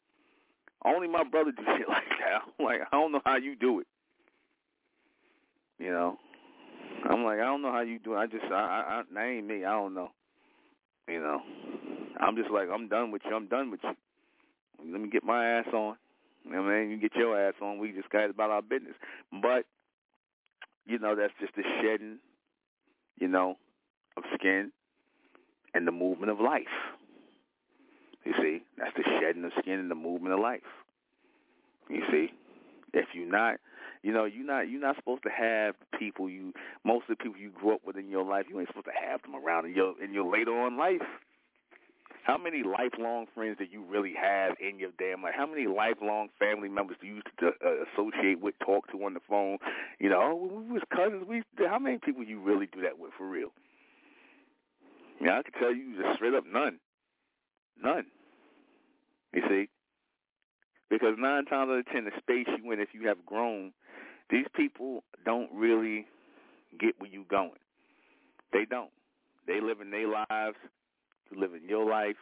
Only 0.85 1.09
my 1.09 1.25
brother 1.25 1.53
do 1.53 1.63
shit 1.77 1.89
like 1.89 2.09
that. 2.09 2.41
I'm 2.59 2.65
like 2.65 2.81
I 2.91 2.97
don't 2.97 3.13
know 3.13 3.23
how 3.25 3.37
you 3.37 3.55
do 3.55 3.81
it. 3.81 3.87
You 5.79 5.93
know? 5.93 6.17
I'm 7.05 7.23
like 7.23 7.39
I 7.39 7.45
don't 7.45 7.61
know 7.61 7.73
how 7.73 7.83
you 7.83 7.99
do 7.99 8.15
it. 8.15 8.17
I 8.17 8.27
just 8.27 8.45
I 8.51 8.55
I, 8.55 8.81
I 8.81 9.03
that 9.13 9.27
ain't 9.27 9.47
me. 9.47 9.65
I 9.67 9.73
don't 9.73 9.93
know. 9.93 10.11
You 11.07 11.21
know 11.21 11.43
I'm 12.21 12.37
just 12.37 12.51
like, 12.51 12.69
I'm 12.73 12.89
done 12.89 13.11
with 13.11 13.23
you. 13.25 13.35
I'm 13.35 13.49
done 13.49 13.71
with 13.71 13.81
you. 13.83 13.91
Let 14.93 15.01
me 15.01 15.09
get 15.09 15.25
my 15.25 15.59
ass 15.59 15.67
on. 15.73 15.97
You 16.45 16.53
know 16.53 16.63
what 16.63 16.73
I 16.73 16.81
mean? 16.81 16.91
You 16.91 17.01
get 17.01 17.15
your 17.17 17.39
ass 17.39 17.55
on. 17.61 17.79
We 17.79 17.93
just 17.93 18.11
got 18.11 18.31
about 18.31 18.51
our 18.51 18.63
business. 18.63 18.95
But, 19.33 19.65
you 20.87 20.99
know, 20.99 21.17
that's 21.17 21.33
just 21.41 21.55
the 21.57 21.63
shedding, 21.83 22.19
you 23.19 23.29
know, 23.29 23.57
of 24.17 24.23
skin 24.35 24.73
and 25.75 25.87
the 25.87 25.93
movement 25.93 26.31
of 26.31 26.41
life. 26.41 26.63
You 28.25 28.33
see? 28.41 28.63
That's 28.79 28.97
the 28.97 29.05
shedding 29.21 29.45
of 29.45 29.53
skin 29.61 29.79
and 29.79 29.91
the 29.91 29.97
movement 29.97 30.35
of 30.35 30.41
life. 30.41 30.61
You 31.89 32.03
see? 32.11 32.29
If 32.93 33.07
you're 33.15 33.31
not 33.31 33.57
you 34.03 34.13
know, 34.13 34.25
you're 34.25 34.47
not 34.47 34.71
you're 34.71 34.81
not 34.81 34.95
supposed 34.95 35.25
to 35.25 35.31
have 35.31 35.75
people 35.99 36.31
you 36.31 36.53
most 36.85 37.11
of 37.11 37.19
the 37.19 37.25
people 37.25 37.41
you 37.41 37.51
grew 37.51 37.75
up 37.75 37.81
with 37.85 37.97
in 37.97 38.09
your 38.09 38.25
life, 38.25 38.47
you 38.49 38.61
ain't 38.61 38.69
supposed 38.69 38.87
to 38.87 38.93
have 38.93 39.21
them 39.23 39.35
around 39.35 39.67
in 39.67 39.75
your 39.75 40.01
in 40.01 40.15
your 40.15 40.31
later 40.31 40.53
on 40.53 40.79
life. 40.79 41.03
How 42.27 42.37
many 42.37 42.65
lifelong 42.65 43.27
friends 43.33 43.59
do 43.59 43.65
you 43.71 43.85
really 43.89 44.13
have 44.21 44.55
in 44.59 44.81
your 44.81 44.91
damn 44.99 45.23
life? 45.23 45.35
How 45.37 45.47
many 45.47 45.69
lifelong 45.69 46.27
family 46.41 46.69
members 46.69 46.97
do 47.01 47.07
you 47.07 47.23
uh, 47.41 47.51
associate 47.95 48.41
with, 48.41 48.59
talk 48.59 48.91
to 48.91 49.05
on 49.05 49.15
the 49.15 49.21
phone? 49.29 49.59
You 50.01 50.09
know, 50.09 50.19
oh, 50.21 50.63
we 50.67 50.73
was 50.73 50.83
cousins. 50.93 51.25
We 51.29 51.45
how 51.69 51.79
many 51.79 51.99
people 51.99 52.25
you 52.25 52.41
really 52.41 52.67
do 52.67 52.83
that 52.83 52.99
with 52.99 53.13
for 53.17 53.29
real? 53.29 53.51
Yeah, 55.21 55.39
I 55.39 55.43
can 55.45 55.53
tell 55.53 55.73
you 55.73 56.03
just 56.03 56.17
straight 56.17 56.35
up 56.35 56.43
none, 56.53 56.81
none. 57.81 58.07
You 59.33 59.43
see, 59.49 59.69
because 60.91 61.15
nine 61.17 61.45
times 61.45 61.71
out 61.71 61.79
of 61.79 61.87
ten, 61.87 62.07
the 62.07 62.11
space 62.19 62.49
you 62.61 62.73
in, 62.73 62.81
if 62.81 62.89
you 62.93 63.07
have 63.07 63.25
grown, 63.25 63.73
these 64.31 64.47
people 64.57 65.05
don't 65.25 65.51
really 65.55 66.07
get 66.81 66.97
where 66.99 67.11
you 67.11 67.25
going. 67.31 67.61
They 68.53 68.65
don't. 68.69 68.91
They 69.47 69.61
live 69.61 69.81
in 69.81 69.93
their 69.93 70.09
lives 70.09 70.57
you 71.31 71.41
live 71.41 71.55
in 71.55 71.69
your 71.69 71.89
life. 71.89 72.17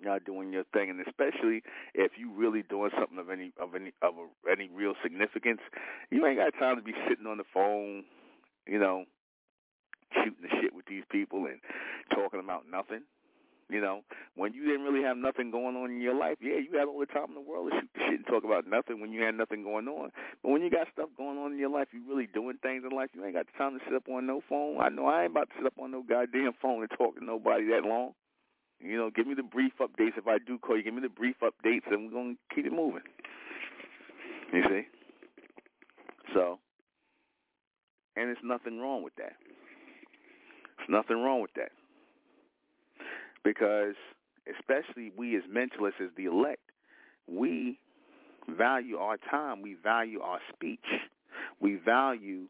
y'all 0.00 0.18
doing 0.24 0.52
your 0.52 0.64
thing, 0.72 0.90
and 0.90 1.00
especially 1.00 1.62
if 1.94 2.12
you 2.18 2.32
really 2.32 2.62
doing 2.62 2.90
something 2.98 3.18
of 3.18 3.30
any 3.30 3.52
of 3.60 3.74
any 3.74 3.92
of 4.02 4.14
a, 4.14 4.50
any 4.50 4.68
real 4.72 4.94
significance, 5.02 5.60
you 6.10 6.24
ain't 6.26 6.38
got 6.38 6.58
time 6.58 6.76
to 6.76 6.82
be 6.82 6.94
sitting 7.08 7.26
on 7.26 7.38
the 7.38 7.44
phone, 7.52 8.04
you 8.66 8.78
know, 8.78 9.04
shooting 10.14 10.42
the 10.42 10.48
shit 10.60 10.74
with 10.74 10.86
these 10.86 11.04
people 11.10 11.46
and 11.46 11.60
talking 12.14 12.40
about 12.40 12.64
nothing. 12.70 13.02
You 13.70 13.82
know, 13.82 14.00
when 14.34 14.54
you 14.54 14.64
didn't 14.64 14.88
really 14.88 15.04
have 15.04 15.18
nothing 15.18 15.50
going 15.50 15.76
on 15.76 15.90
in 15.90 16.00
your 16.00 16.16
life, 16.16 16.38
yeah, 16.40 16.56
you 16.56 16.78
had 16.78 16.88
all 16.88 17.00
the 17.00 17.06
time 17.06 17.28
in 17.28 17.34
the 17.34 17.44
world 17.44 17.68
to 17.68 17.76
shoot 17.76 17.90
the 17.92 18.00
shit 18.00 18.16
and 18.16 18.26
talk 18.26 18.42
about 18.42 18.66
nothing 18.66 18.98
when 18.98 19.12
you 19.12 19.20
had 19.20 19.36
nothing 19.36 19.62
going 19.62 19.86
on. 19.88 20.08
But 20.42 20.52
when 20.52 20.62
you 20.62 20.70
got 20.70 20.88
stuff 20.90 21.10
going 21.18 21.36
on 21.36 21.52
in 21.52 21.58
your 21.58 21.68
life, 21.68 21.88
you 21.92 22.00
really 22.08 22.26
doing 22.32 22.56
things 22.62 22.82
in 22.88 22.96
life, 22.96 23.10
you 23.12 23.22
ain't 23.22 23.34
got 23.34 23.44
the 23.44 23.58
time 23.58 23.78
to 23.78 23.84
sit 23.84 23.92
up 23.92 24.08
on 24.08 24.26
no 24.26 24.40
phone. 24.48 24.80
I 24.80 24.88
know 24.88 25.04
I 25.04 25.24
ain't 25.24 25.32
about 25.32 25.50
to 25.50 25.56
sit 25.58 25.66
up 25.66 25.76
on 25.76 25.90
no 25.90 26.02
goddamn 26.02 26.52
phone 26.62 26.80
and 26.80 26.90
talk 26.96 27.18
to 27.18 27.24
nobody 27.24 27.68
that 27.68 27.84
long. 27.84 28.12
You 28.80 28.96
know, 28.96 29.10
give 29.10 29.26
me 29.26 29.34
the 29.34 29.42
brief 29.42 29.72
updates 29.80 30.16
if 30.16 30.26
I 30.26 30.38
do 30.38 30.56
call 30.56 30.78
you. 30.78 30.82
Give 30.82 30.94
me 30.94 31.02
the 31.02 31.12
brief 31.12 31.36
updates, 31.44 31.84
and 31.92 32.08
we're 32.08 32.16
gonna 32.16 32.40
keep 32.54 32.64
it 32.64 32.72
moving. 32.72 33.04
You 34.54 34.62
see? 34.64 34.86
So, 36.32 36.58
and 38.16 38.28
there's 38.28 38.38
nothing 38.42 38.80
wrong 38.80 39.02
with 39.02 39.16
that. 39.16 39.36
There's 40.78 40.88
nothing 40.88 41.20
wrong 41.20 41.42
with 41.42 41.52
that 41.56 41.68
because 43.48 43.94
especially 44.46 45.10
we 45.16 45.34
as 45.34 45.42
mentalists, 45.44 46.02
as 46.02 46.10
the 46.18 46.26
elect, 46.26 46.60
we 47.26 47.78
value 48.46 48.98
our 48.98 49.16
time. 49.30 49.62
We 49.62 49.74
value 49.82 50.20
our 50.20 50.38
speech. 50.52 50.84
We 51.58 51.76
value, 51.76 52.48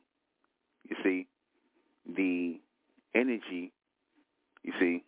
you 0.88 0.96
see, 1.04 1.26
the 2.04 2.60
energy, 3.14 3.72
you 4.64 4.72
see, 4.80 5.04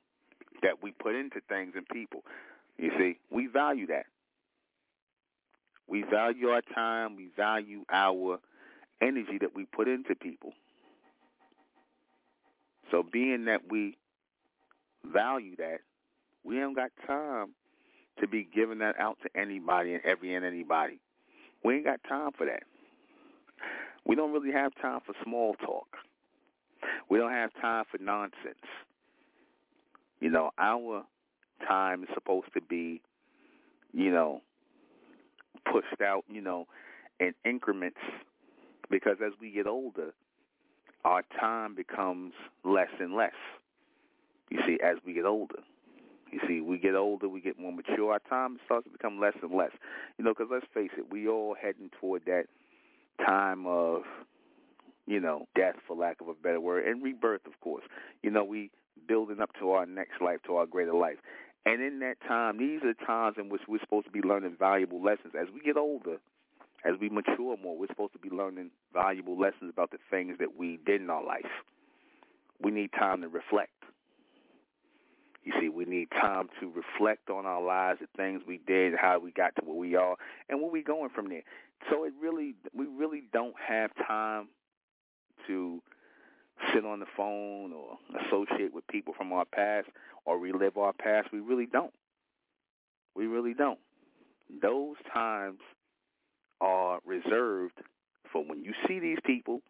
that 0.62 0.80
we 0.80 0.92
put 0.92 1.16
into 1.16 1.40
things 1.48 1.72
and 1.74 1.86
people. 1.88 2.22
You 2.78 2.90
see, 2.96 3.18
we 3.30 3.48
value 3.48 3.88
that. 3.88 4.06
We 5.88 6.04
value 6.08 6.50
our 6.50 6.62
time. 6.72 7.16
We 7.16 7.30
value 7.36 7.84
our 7.90 8.38
energy 9.02 9.38
that 9.40 9.56
we 9.56 9.64
put 9.64 9.88
into 9.88 10.14
people. 10.14 10.52
So 12.92 13.02
being 13.02 13.46
that 13.46 13.62
we 13.68 13.96
value 15.04 15.56
that, 15.56 15.80
we 16.44 16.56
don't 16.56 16.74
got 16.74 16.90
time 17.06 17.48
to 18.20 18.28
be 18.28 18.48
giving 18.54 18.78
that 18.78 18.98
out 18.98 19.18
to 19.22 19.40
anybody 19.40 19.94
and 19.94 20.04
every 20.04 20.34
and 20.34 20.44
anybody. 20.44 21.00
We 21.64 21.76
ain't 21.76 21.84
got 21.84 22.00
time 22.08 22.30
for 22.36 22.46
that. 22.46 22.62
We 24.06 24.16
don't 24.16 24.32
really 24.32 24.52
have 24.52 24.72
time 24.80 25.00
for 25.04 25.14
small 25.24 25.54
talk. 25.54 25.96
We 27.08 27.18
don't 27.18 27.32
have 27.32 27.50
time 27.60 27.84
for 27.90 27.98
nonsense. 27.98 28.66
You 30.20 30.30
know, 30.30 30.50
our 30.58 31.04
time 31.66 32.04
is 32.04 32.08
supposed 32.14 32.52
to 32.54 32.60
be, 32.60 33.02
you 33.92 34.10
know, 34.10 34.40
pushed 35.70 36.00
out, 36.02 36.24
you 36.28 36.40
know, 36.40 36.66
in 37.18 37.34
increments 37.44 38.00
because 38.90 39.16
as 39.24 39.32
we 39.40 39.50
get 39.50 39.66
older, 39.66 40.12
our 41.04 41.22
time 41.38 41.74
becomes 41.74 42.32
less 42.64 42.88
and 42.98 43.14
less. 43.14 43.32
You 44.50 44.58
see, 44.66 44.78
as 44.82 44.96
we 45.04 45.12
get 45.12 45.24
older. 45.24 45.58
You 46.32 46.40
see, 46.46 46.60
we 46.60 46.78
get 46.78 46.94
older, 46.94 47.28
we 47.28 47.40
get 47.40 47.58
more 47.58 47.72
mature. 47.72 48.12
Our 48.12 48.20
time 48.20 48.58
starts 48.64 48.84
to 48.84 48.90
become 48.90 49.18
less 49.20 49.34
and 49.42 49.52
less. 49.52 49.72
You 50.16 50.24
know, 50.24 50.32
because 50.32 50.48
let's 50.50 50.66
face 50.72 50.90
it, 50.96 51.10
we 51.10 51.26
all 51.26 51.56
heading 51.60 51.90
toward 52.00 52.24
that 52.26 52.44
time 53.26 53.66
of, 53.66 54.02
you 55.06 55.18
know, 55.18 55.46
death, 55.56 55.74
for 55.86 55.96
lack 55.96 56.20
of 56.20 56.28
a 56.28 56.34
better 56.34 56.60
word, 56.60 56.86
and 56.86 57.02
rebirth, 57.02 57.46
of 57.46 57.58
course. 57.60 57.84
You 58.22 58.30
know, 58.30 58.44
we 58.44 58.70
building 59.08 59.40
up 59.40 59.50
to 59.58 59.72
our 59.72 59.86
next 59.86 60.20
life, 60.20 60.38
to 60.46 60.56
our 60.56 60.66
greater 60.66 60.94
life. 60.94 61.18
And 61.66 61.82
in 61.82 61.98
that 62.00 62.20
time, 62.26 62.58
these 62.58 62.80
are 62.84 62.94
times 63.06 63.36
in 63.38 63.48
which 63.48 63.62
we're 63.68 63.80
supposed 63.80 64.06
to 64.06 64.12
be 64.12 64.22
learning 64.22 64.56
valuable 64.58 65.02
lessons. 65.02 65.34
As 65.38 65.48
we 65.52 65.60
get 65.60 65.76
older, 65.76 66.16
as 66.84 66.94
we 67.00 67.08
mature 67.08 67.56
more, 67.62 67.76
we're 67.76 67.88
supposed 67.88 68.12
to 68.12 68.18
be 68.18 68.30
learning 68.30 68.70
valuable 68.94 69.38
lessons 69.38 69.70
about 69.70 69.90
the 69.90 69.98
things 70.10 70.36
that 70.38 70.56
we 70.56 70.78
did 70.86 71.02
in 71.02 71.10
our 71.10 71.24
life. 71.24 71.50
We 72.62 72.70
need 72.70 72.92
time 72.92 73.22
to 73.22 73.28
reflect. 73.28 73.72
You 75.50 75.60
see, 75.60 75.68
we 75.68 75.84
need 75.84 76.10
time 76.12 76.48
to 76.60 76.70
reflect 76.70 77.28
on 77.28 77.44
our 77.44 77.62
lives, 77.62 78.00
the 78.00 78.06
things 78.16 78.42
we 78.46 78.60
did, 78.66 78.94
how 78.94 79.18
we 79.18 79.32
got 79.32 79.56
to 79.56 79.62
where 79.64 79.76
we 79.76 79.96
are, 79.96 80.16
and 80.48 80.60
where 80.60 80.70
we 80.70 80.82
going 80.82 81.10
from 81.10 81.28
there. 81.28 81.42
So 81.90 82.04
it 82.04 82.12
really, 82.20 82.54
we 82.72 82.86
really 82.86 83.22
don't 83.32 83.54
have 83.66 83.90
time 84.06 84.48
to 85.48 85.82
sit 86.72 86.84
on 86.84 87.00
the 87.00 87.06
phone 87.16 87.72
or 87.72 87.98
associate 88.26 88.72
with 88.72 88.86
people 88.86 89.12
from 89.16 89.32
our 89.32 89.44
past 89.44 89.88
or 90.24 90.38
relive 90.38 90.76
our 90.76 90.92
past. 90.92 91.32
We 91.32 91.40
really 91.40 91.66
don't. 91.66 91.94
We 93.16 93.26
really 93.26 93.54
don't. 93.54 93.80
Those 94.62 94.96
times 95.12 95.58
are 96.60 97.00
reserved 97.04 97.78
for 98.32 98.44
when 98.44 98.62
you 98.62 98.72
see 98.86 99.00
these 99.00 99.18
people 99.24 99.62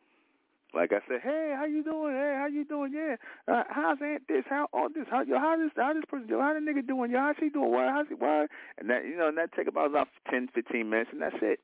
like 0.75 0.93
I 0.93 1.01
said, 1.09 1.21
hey, 1.23 1.55
how 1.57 1.65
you 1.65 1.83
doing? 1.83 2.15
Hey, 2.15 2.35
how 2.39 2.47
you 2.47 2.65
doing? 2.65 2.93
Yeah, 2.93 3.17
uh, 3.53 3.65
how's 3.69 3.99
Aunt 4.03 4.23
this? 4.29 4.45
How 4.49 4.69
all 4.73 4.89
this? 4.89 5.07
How 5.11 5.23
yo? 5.23 5.39
How 5.39 5.57
this? 5.57 5.71
How 5.77 5.93
this 5.93 6.05
person? 6.09 6.29
Yo, 6.29 6.41
how 6.41 6.55
the 6.55 6.61
nigga 6.61 6.87
doing? 6.87 7.11
Yo, 7.11 7.19
how's 7.19 7.37
he 7.41 7.49
doing? 7.49 7.71
What? 7.71 7.89
How's 7.89 8.09
he? 8.09 8.15
What? 8.15 8.49
And 8.79 8.91
that 8.91 9.05
you 9.05 9.17
know, 9.17 9.29
and 9.29 9.39
that 9.39 9.53
take 9.53 9.69
about 9.69 9.91
about 9.91 10.09
ten, 10.31 10.49
fifteen 10.55 10.91
minutes, 10.91 11.11
and 11.13 11.23
that's 11.23 11.37
it. 11.43 11.61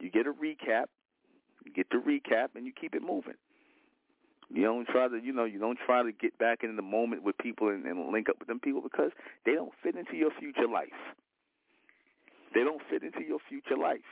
You 0.00 0.10
get 0.10 0.26
a 0.26 0.32
recap, 0.32 0.86
you 1.64 1.72
get 1.74 1.90
the 1.90 1.96
recap, 1.96 2.48
and 2.54 2.66
you 2.66 2.72
keep 2.78 2.94
it 2.94 3.02
moving. 3.02 3.34
You 4.50 4.62
don't 4.62 4.86
try 4.86 5.08
to, 5.08 5.18
you 5.22 5.32
know, 5.32 5.44
you 5.44 5.58
don't 5.58 5.78
try 5.84 6.02
to 6.02 6.10
get 6.10 6.38
back 6.38 6.62
in 6.62 6.74
the 6.76 6.82
moment 6.82 7.22
with 7.22 7.36
people 7.36 7.68
and, 7.68 7.84
and 7.84 8.10
link 8.12 8.30
up 8.30 8.36
with 8.38 8.48
them 8.48 8.60
people 8.60 8.80
because 8.80 9.10
they 9.44 9.52
don't 9.52 9.72
fit 9.82 9.94
into 9.94 10.16
your 10.16 10.30
future 10.38 10.66
life. 10.66 10.88
They 12.54 12.64
don't 12.64 12.80
fit 12.88 13.02
into 13.02 13.20
your 13.26 13.40
future 13.46 13.76
life. 13.76 14.08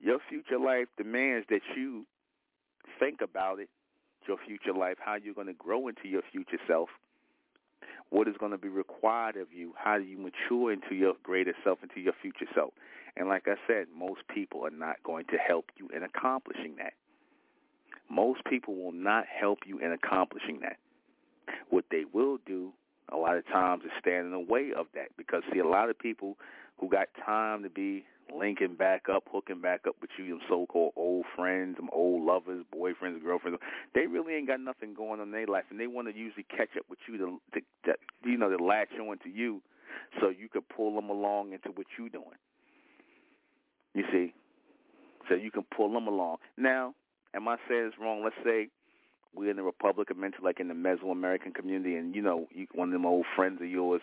Your 0.00 0.18
future 0.26 0.58
life 0.58 0.86
demands 0.96 1.46
that 1.50 1.60
you 1.76 2.06
think 3.02 3.20
about 3.20 3.58
it, 3.58 3.68
your 4.28 4.36
future 4.46 4.72
life, 4.72 4.96
how 5.04 5.16
you're 5.16 5.34
going 5.34 5.48
to 5.48 5.52
grow 5.52 5.88
into 5.88 6.06
your 6.06 6.22
future 6.30 6.58
self, 6.68 6.88
what 8.10 8.28
is 8.28 8.36
going 8.38 8.52
to 8.52 8.58
be 8.58 8.68
required 8.68 9.36
of 9.36 9.52
you, 9.52 9.74
how 9.76 9.98
do 9.98 10.04
you 10.04 10.18
mature 10.18 10.72
into 10.72 10.94
your 10.94 11.14
greater 11.22 11.54
self, 11.64 11.78
into 11.82 12.00
your 12.00 12.12
future 12.20 12.46
self. 12.54 12.72
And 13.16 13.28
like 13.28 13.44
I 13.46 13.54
said, 13.66 13.86
most 13.96 14.20
people 14.32 14.64
are 14.64 14.70
not 14.70 15.02
going 15.02 15.24
to 15.26 15.36
help 15.36 15.66
you 15.76 15.88
in 15.94 16.02
accomplishing 16.02 16.76
that. 16.76 16.92
Most 18.08 18.44
people 18.44 18.76
will 18.76 18.92
not 18.92 19.24
help 19.26 19.60
you 19.66 19.78
in 19.78 19.92
accomplishing 19.92 20.60
that. 20.60 20.76
What 21.70 21.86
they 21.90 22.04
will 22.12 22.38
do 22.46 22.72
a 23.10 23.16
lot 23.16 23.36
of 23.36 23.46
times 23.46 23.82
is 23.84 23.90
stand 23.98 24.26
in 24.26 24.32
the 24.32 24.38
way 24.40 24.70
of 24.76 24.86
that 24.94 25.08
because 25.16 25.42
see 25.52 25.58
a 25.58 25.66
lot 25.66 25.90
of 25.90 25.98
people 25.98 26.36
who 26.78 26.88
got 26.88 27.08
time 27.24 27.62
to 27.62 27.70
be 27.70 28.04
linking 28.34 28.74
back 28.74 29.08
up, 29.12 29.24
hooking 29.30 29.60
back 29.60 29.82
up 29.86 29.96
with 30.00 30.10
you, 30.18 30.28
them 30.28 30.40
so-called 30.48 30.92
old 30.96 31.24
friends, 31.36 31.76
them 31.76 31.90
old 31.92 32.24
lovers, 32.24 32.64
boyfriends, 32.74 33.22
girlfriends. 33.22 33.58
They 33.94 34.06
really 34.06 34.34
ain't 34.34 34.46
got 34.46 34.60
nothing 34.60 34.94
going 34.94 35.20
on 35.20 35.28
in 35.28 35.32
their 35.32 35.46
life, 35.46 35.64
and 35.70 35.78
they 35.78 35.86
want 35.86 36.08
to 36.08 36.16
usually 36.16 36.44
catch 36.44 36.70
up 36.78 36.86
with 36.88 36.98
you 37.08 37.18
to, 37.18 37.40
to, 37.54 37.60
to 37.84 37.94
you 38.24 38.38
know, 38.38 38.48
to 38.56 38.62
latch 38.62 38.88
on 38.98 39.18
to 39.18 39.28
you, 39.28 39.60
so 40.20 40.28
you 40.28 40.48
could 40.48 40.68
pull 40.68 40.94
them 40.94 41.10
along 41.10 41.52
into 41.52 41.68
what 41.70 41.86
you're 41.98 42.08
doing. 42.08 42.38
You 43.94 44.04
see, 44.10 44.34
so 45.28 45.34
you 45.34 45.50
can 45.50 45.64
pull 45.76 45.92
them 45.92 46.06
along. 46.06 46.38
Now, 46.56 46.94
am 47.34 47.48
I 47.48 47.56
saying 47.68 47.86
it's 47.88 47.98
wrong? 48.00 48.22
Let's 48.24 48.36
say 48.44 48.68
we're 49.34 49.50
in 49.50 49.56
the 49.56 49.62
Republic 49.62 50.10
of 50.10 50.16
Mentellect 50.16 50.60
in 50.60 50.68
the 50.68 50.74
Mesoamerican 50.74 51.54
community, 51.54 51.96
and 51.96 52.14
you 52.14 52.22
know, 52.22 52.46
you, 52.52 52.66
one 52.74 52.88
of 52.88 52.92
them 52.92 53.06
old 53.06 53.26
friends 53.34 53.60
of 53.60 53.68
yours 53.68 54.02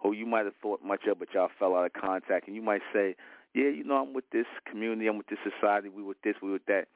who 0.00 0.12
you 0.12 0.26
might 0.26 0.44
have 0.44 0.54
thought 0.62 0.82
much 0.82 1.04
of, 1.10 1.18
but 1.18 1.28
y'all 1.34 1.50
fell 1.58 1.74
out 1.74 1.86
of 1.86 1.92
contact, 1.92 2.46
and 2.46 2.54
you 2.54 2.62
might 2.62 2.82
say, 2.92 3.16
yeah, 3.54 3.68
you 3.68 3.84
know, 3.84 3.96
I'm 3.96 4.14
with 4.14 4.30
this 4.30 4.46
community, 4.70 5.08
I'm 5.08 5.18
with 5.18 5.26
this 5.26 5.38
society, 5.42 5.88
we 5.88 6.02
with 6.02 6.20
this, 6.22 6.36
we 6.42 6.52
with 6.52 6.66
that. 6.66 6.86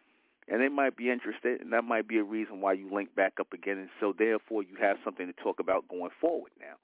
And 0.49 0.61
they 0.61 0.69
might 0.69 0.97
be 0.97 1.11
interested, 1.11 1.61
and 1.61 1.73
that 1.73 1.83
might 1.85 2.07
be 2.07 2.19
a 2.19 2.25
reason 2.25 2.61
why 2.61 2.75
you 2.75 2.93
link 2.93 3.15
back 3.15 3.35
up 3.41 3.53
again. 3.53 3.79
And 3.79 3.89
so, 4.01 4.13
therefore, 4.17 4.63
you 4.63 4.77
have 4.81 4.97
something 5.05 5.27
to 5.27 5.33
talk 5.43 5.61
about 5.61 5.89
going 5.89 6.11
forward 6.21 6.51
now. 6.61 6.75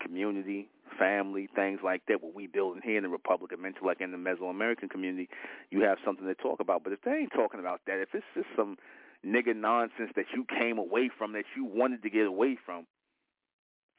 Community, 0.00 0.68
family, 0.98 1.48
things 1.54 1.80
like 1.84 2.02
that, 2.08 2.22
what 2.22 2.34
we 2.34 2.46
building 2.46 2.82
here 2.82 2.96
in 2.96 3.02
the 3.02 3.08
Republic 3.08 3.52
of 3.52 3.58
Mentellect 3.60 4.00
in 4.00 4.10
the 4.10 4.16
Mesoamerican 4.16 4.90
community, 4.90 5.28
you 5.70 5.82
have 5.82 5.98
something 6.04 6.26
to 6.26 6.34
talk 6.34 6.60
about. 6.60 6.82
But 6.82 6.92
if 6.94 7.02
they 7.02 7.12
ain't 7.12 7.32
talking 7.32 7.60
about 7.60 7.82
that, 7.86 8.00
if 8.00 8.08
it's 8.14 8.24
just 8.34 8.48
some 8.56 8.78
nigga 9.24 9.54
nonsense 9.54 10.10
that 10.16 10.26
you 10.34 10.44
came 10.44 10.78
away 10.78 11.10
from, 11.16 11.32
that 11.32 11.44
you 11.56 11.64
wanted 11.64 12.02
to 12.02 12.10
get 12.10 12.26
away 12.26 12.56
from, 12.64 12.86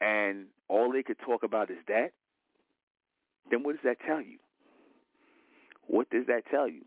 and 0.00 0.46
all 0.68 0.92
they 0.92 1.02
could 1.02 1.18
talk 1.18 1.42
about 1.42 1.70
is 1.70 1.78
that, 1.88 2.12
then 3.50 3.62
what 3.62 3.72
does 3.72 3.84
that 3.84 3.96
tell 4.06 4.20
you? 4.20 4.38
What 5.86 6.10
does 6.10 6.26
that 6.26 6.42
tell 6.50 6.68
you? 6.68 6.84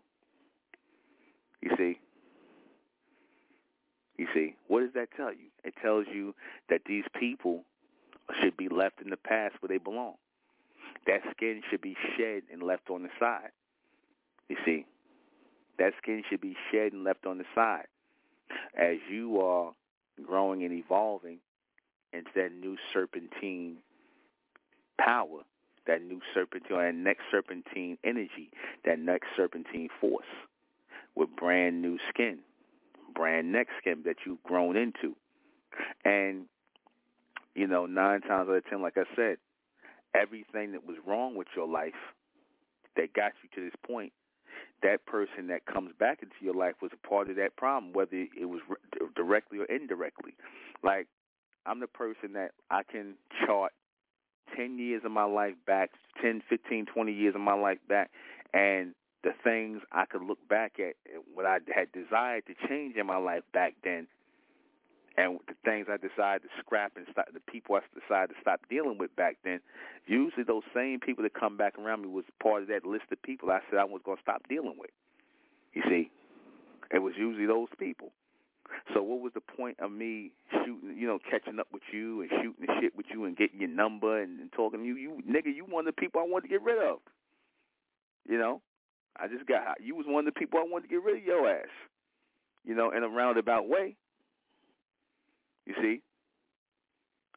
You 1.61 1.71
see? 1.77 1.99
You 4.17 4.27
see, 4.33 4.55
what 4.67 4.81
does 4.81 4.93
that 4.95 5.09
tell 5.15 5.31
you? 5.31 5.49
It 5.63 5.75
tells 5.81 6.05
you 6.11 6.33
that 6.69 6.81
these 6.88 7.03
people 7.19 7.63
should 8.41 8.57
be 8.57 8.67
left 8.67 9.01
in 9.03 9.09
the 9.09 9.17
past 9.17 9.55
where 9.61 9.67
they 9.67 9.77
belong. 9.77 10.15
That 11.05 11.21
skin 11.31 11.61
should 11.69 11.81
be 11.81 11.95
shed 12.17 12.43
and 12.51 12.63
left 12.63 12.89
on 12.89 13.03
the 13.03 13.09
side. 13.19 13.51
You 14.49 14.57
see? 14.65 14.85
That 15.77 15.93
skin 16.01 16.23
should 16.29 16.41
be 16.41 16.55
shed 16.71 16.93
and 16.93 17.03
left 17.03 17.25
on 17.25 17.38
the 17.38 17.45
side. 17.53 17.85
As 18.77 18.97
you 19.09 19.39
are 19.41 19.73
growing 20.25 20.63
and 20.63 20.73
evolving 20.73 21.39
into 22.13 22.29
that 22.35 22.51
new 22.51 22.77
serpentine 22.93 23.77
power, 24.99 25.41
that 25.85 26.01
new 26.01 26.19
serpentine, 26.33 26.77
that 26.77 26.95
next 26.95 27.23
serpentine 27.31 27.97
energy, 28.03 28.49
that 28.85 28.99
next 28.99 29.27
serpentine 29.35 29.89
force 29.99 30.25
with 31.15 31.29
brand 31.35 31.81
new 31.81 31.97
skin, 32.09 32.39
brand 33.15 33.51
next 33.51 33.71
skin 33.79 34.03
that 34.05 34.17
you've 34.25 34.43
grown 34.43 34.75
into. 34.75 35.15
And, 36.05 36.45
you 37.55 37.67
know, 37.67 37.85
nine 37.85 38.21
times 38.21 38.49
out 38.49 38.55
of 38.55 38.65
ten, 38.65 38.81
like 38.81 38.97
I 38.97 39.03
said, 39.15 39.37
everything 40.15 40.71
that 40.73 40.85
was 40.85 40.97
wrong 41.05 41.35
with 41.35 41.47
your 41.55 41.67
life 41.67 41.93
that 42.95 43.13
got 43.13 43.33
you 43.43 43.49
to 43.55 43.65
this 43.65 43.75
point, 43.85 44.13
that 44.84 45.05
person 45.05 45.47
that 45.47 45.65
comes 45.65 45.91
back 45.99 46.19
into 46.21 46.36
your 46.41 46.53
life 46.53 46.75
was 46.82 46.91
a 46.93 47.07
part 47.07 47.30
of 47.30 47.36
that 47.38 47.55
problem, 47.55 47.93
whether 47.93 48.15
it 48.15 48.45
was 48.45 48.61
directly 49.15 49.59
or 49.59 49.65
indirectly. 49.65 50.34
Like, 50.84 51.07
I'm 51.65 51.80
the 51.80 51.88
person 51.88 52.34
that 52.34 52.51
I 52.69 52.84
can 52.84 53.15
chart 53.45 53.73
10 54.55 54.78
years 54.80 55.01
of 55.03 55.11
my 55.11 55.25
life 55.25 55.55
back, 55.65 55.91
10, 56.21 56.41
15, 56.49 56.86
20 56.86 57.11
years 57.11 57.36
of 57.36 57.41
my 57.41 57.53
life 57.53 57.80
back, 57.88 58.11
and 58.53 58.93
the 59.23 59.32
things 59.43 59.82
I 59.91 60.05
could 60.05 60.21
look 60.21 60.39
back 60.47 60.80
at, 60.80 60.95
eh, 61.11 61.19
what 61.34 61.45
I 61.45 61.59
had 61.73 61.91
desired 61.91 62.45
to 62.47 62.67
change 62.67 62.95
in 62.95 63.05
my 63.05 63.17
life 63.17 63.43
back 63.53 63.75
then, 63.84 64.07
and 65.18 65.39
the 65.47 65.55
things 65.65 65.88
I 65.89 65.97
decided 65.97 66.43
to 66.43 66.49
scrap 66.59 66.93
and 66.95 67.07
stop, 67.11 67.34
the 67.34 67.39
people 67.39 67.76
I 67.76 67.82
decided 67.89 68.36
to 68.36 68.41
stop 68.41 68.61
dealing 68.70 68.97
with 68.99 69.15
back 69.15 69.38
then, 69.43 69.59
usually 70.05 70.43
those 70.43 70.63
same 70.76 70.99
people 70.99 71.24
that 71.24 71.34
come 71.34 71.57
back 71.57 71.78
around 71.80 72.03
me 72.03 72.07
was 72.07 72.24
part 72.41 72.61
of 72.61 72.68
that 72.70 72.86
list 72.86 73.05
of 73.11 73.22
people 73.24 73.49
I 73.49 73.59
said 73.70 73.80
I 73.80 73.84
was 73.84 74.01
going 74.05 74.18
to 74.18 74.24
stop 74.24 74.47
dealing 74.47 74.76
with. 74.78 74.91
You 75.74 75.82
see, 75.89 76.11
it 76.93 76.99
was 76.99 77.13
usually 77.18 77.47
those 77.47 77.70
people. 77.80 78.11
So 78.93 79.01
what 79.01 79.22
was 79.22 79.32
the 79.34 79.41
point 79.41 79.80
of 79.80 79.91
me 79.91 80.32
shooting, 80.51 80.95
you 80.95 81.07
know, 81.07 81.20
catching 81.30 81.59
up 81.59 81.68
with 81.72 81.84
you 81.91 82.22
and 82.22 82.30
shooting 82.30 82.65
the 82.68 82.74
shit 82.80 82.95
with 82.95 83.07
you 83.11 83.26
and 83.26 83.36
getting 83.36 83.59
your 83.59 83.70
number 83.70 84.22
and, 84.22 84.39
and 84.39 84.51
talking 84.51 84.82
to 84.82 84.86
you? 84.86 84.95
You 84.95 85.24
nigga, 85.28 85.55
you 85.55 85.65
one 85.65 85.88
of 85.88 85.95
the 85.95 85.99
people 85.99 86.22
I 86.22 86.26
wanted 86.28 86.49
to 86.49 86.53
get 86.53 86.61
rid 86.61 86.78
of. 86.78 86.99
You 88.28 88.38
know, 88.38 88.61
I 89.18 89.28
just 89.28 89.47
got 89.47 89.82
you 89.82 89.95
was 89.95 90.05
one 90.07 90.28
of 90.28 90.34
the 90.34 90.39
people 90.39 90.59
I 90.59 90.68
wanted 90.70 90.89
to 90.89 90.89
get 90.89 91.03
rid 91.03 91.18
of 91.18 91.24
your 91.24 91.49
ass. 91.49 91.72
You 92.65 92.76
know, 92.76 92.91
in 92.91 93.03
a 93.03 93.07
roundabout 93.07 93.70
way. 93.70 93.95
You 95.68 95.74
see, 95.82 96.01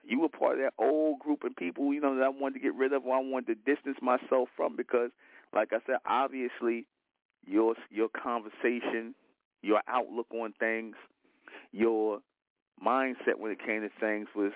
you 0.05 0.21
were 0.21 0.29
part 0.29 0.53
of 0.55 0.59
that 0.61 0.75
old 0.79 1.19
group 1.19 1.43
of 1.45 1.57
people, 1.57 1.93
you 1.93 2.01
know, 2.01 2.15
that 2.15 2.25
I 2.25 2.29
wanted 2.29 2.55
to 2.55 2.61
get 2.61 2.75
rid 2.75 2.93
of, 2.93 3.05
or 3.05 3.17
I 3.17 3.21
wanted 3.21 3.47
to 3.67 3.75
distance 3.75 3.99
myself 4.01 4.49
from, 4.57 4.77
because, 4.77 5.11
like 5.53 5.73
I 5.73 5.79
said, 5.85 5.97
obviously, 6.07 6.87
your 7.45 7.75
your 7.91 8.09
conversation, 8.09 9.15
your 9.63 9.81
outlook 9.89 10.29
on 10.31 10.55
things, 10.61 10.95
your 11.73 12.21
mindset 12.85 13.39
when 13.39 13.51
it 13.51 13.59
came 13.65 13.83
to 13.83 13.91
things 13.99 14.29
was 14.35 14.53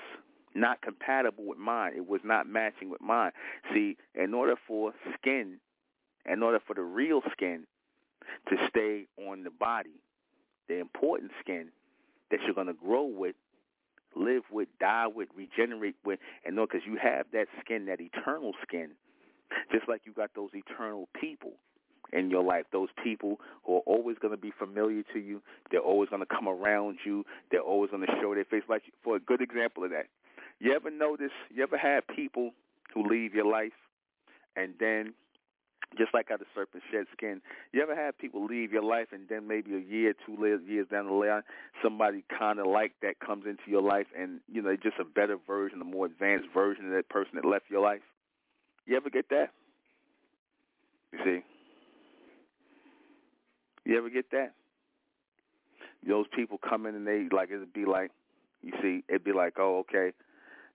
not 0.55 0.81
compatible 0.81 1.45
with 1.45 1.59
mine. 1.59 1.95
It 1.97 2.09
was 2.09 2.20
not 2.25 2.47
matching 2.47 2.89
with 2.89 3.01
mine. 3.01 3.33
See, 3.72 3.97
in 4.14 4.35
order 4.35 4.55
for 4.68 4.93
skin, 5.18 5.59
in 6.31 6.43
order 6.45 6.61
for 6.64 6.75
the 6.75 6.83
real 6.83 7.22
skin 7.33 7.66
to 8.49 8.57
stay 8.68 9.07
on 9.29 9.43
the 9.43 9.51
body, 9.51 10.01
the 10.68 10.79
important 10.79 11.33
skin 11.41 11.68
that 12.31 12.41
you're 12.45 12.55
going 12.55 12.68
to 12.68 12.72
grow 12.72 13.05
with, 13.05 13.35
live 14.17 14.43
with, 14.51 14.69
die 14.81 15.07
with, 15.07 15.29
regenerate 15.37 15.97
with, 16.05 16.19
and 16.45 16.57
know 16.57 16.67
because 16.67 16.87
you 16.87 16.99
have 17.03 17.27
that 17.33 17.47
skin, 17.65 17.87
that 17.87 18.01
eternal 18.01 18.53
skin, 18.67 18.91
just 19.73 19.89
like 19.89 20.03
you 20.05 20.12
got 20.12 20.31
those 20.35 20.51
eternal 20.55 21.09
people 21.21 21.53
in 22.12 22.31
your 22.31 22.43
life. 22.43 22.65
Those 22.73 22.89
people 23.03 23.41
who 23.65 23.77
are 23.77 23.83
always 23.87 24.17
going 24.21 24.33
to 24.33 24.41
be 24.41 24.53
familiar 24.57 25.03
to 25.12 25.19
you. 25.19 25.43
They're 25.71 25.81
always 25.81 26.09
going 26.09 26.23
to 26.23 26.27
come 26.27 26.49
around 26.49 26.99
you. 27.05 27.25
They're 27.51 27.61
always 27.61 27.91
going 27.91 28.07
to 28.07 28.12
show 28.21 28.35
their 28.35 28.45
face. 28.45 28.62
Like 28.69 28.83
for 29.03 29.17
a 29.17 29.21
good 29.21 29.41
example 29.41 29.85
of 29.85 29.91
that, 29.91 30.07
you 30.61 30.73
ever 30.73 30.91
notice? 30.91 31.33
You 31.53 31.62
ever 31.62 31.77
had 31.77 32.07
people 32.07 32.53
who 32.95 33.09
leave 33.09 33.35
your 33.35 33.47
life, 33.47 33.73
and 34.57 34.75
then 34.79 35.15
just 35.97 36.14
like 36.14 36.26
how 36.28 36.36
the 36.36 36.45
serpent 36.55 36.82
shed 36.90 37.07
skin. 37.16 37.40
You 37.72 37.82
ever 37.82 37.95
have 37.95 38.18
people 38.18 38.45
leave 38.45 38.72
your 38.72 38.82
life 38.82 39.09
and 39.12 39.28
then 39.28 39.47
maybe 39.47 39.74
a 39.74 39.78
year, 39.78 40.14
two 40.26 40.36
years 40.66 40.86
down 40.90 41.07
the 41.07 41.12
line, 41.12 41.42
somebody 41.82 42.24
kind 42.36 42.59
of 42.59 42.66
like 42.66 42.92
that 43.03 43.20
comes 43.20 43.45
into 43.47 43.62
your 43.66 43.82
life 43.82 44.07
and, 44.16 44.40
you 44.51 44.62
know, 44.62 44.76
just 44.76 44.97
a 45.01 45.05
better 45.05 45.36
version, 45.47 45.80
a 45.80 45.84
more 45.84 46.07
advanced 46.07 46.49
version 46.53 46.86
of 46.86 46.92
that 46.92 47.09
person 47.09 47.32
that 47.34 47.45
left 47.45 47.64
your 47.70 47.82
life? 47.82 48.03
You 48.86 48.97
ever 48.97 49.11
get 49.11 49.28
that? 49.30 49.51
You 51.12 51.18
see? 51.24 51.45
You 53.84 53.99
ever 53.99 54.11
get 54.11 54.30
that? 54.32 54.53
Those 56.07 56.26
people 56.34 56.59
come 56.59 56.86
in 56.86 56.95
and 56.95 57.07
they 57.07 57.28
like 57.34 57.51
it'd 57.51 57.72
be 57.72 57.86
like, 57.86 58.11
you 58.62 58.72
see, 58.82 59.05
it'd 59.09 59.24
be 59.24 59.32
like, 59.32 59.55
oh, 59.59 59.78
okay, 59.88 60.12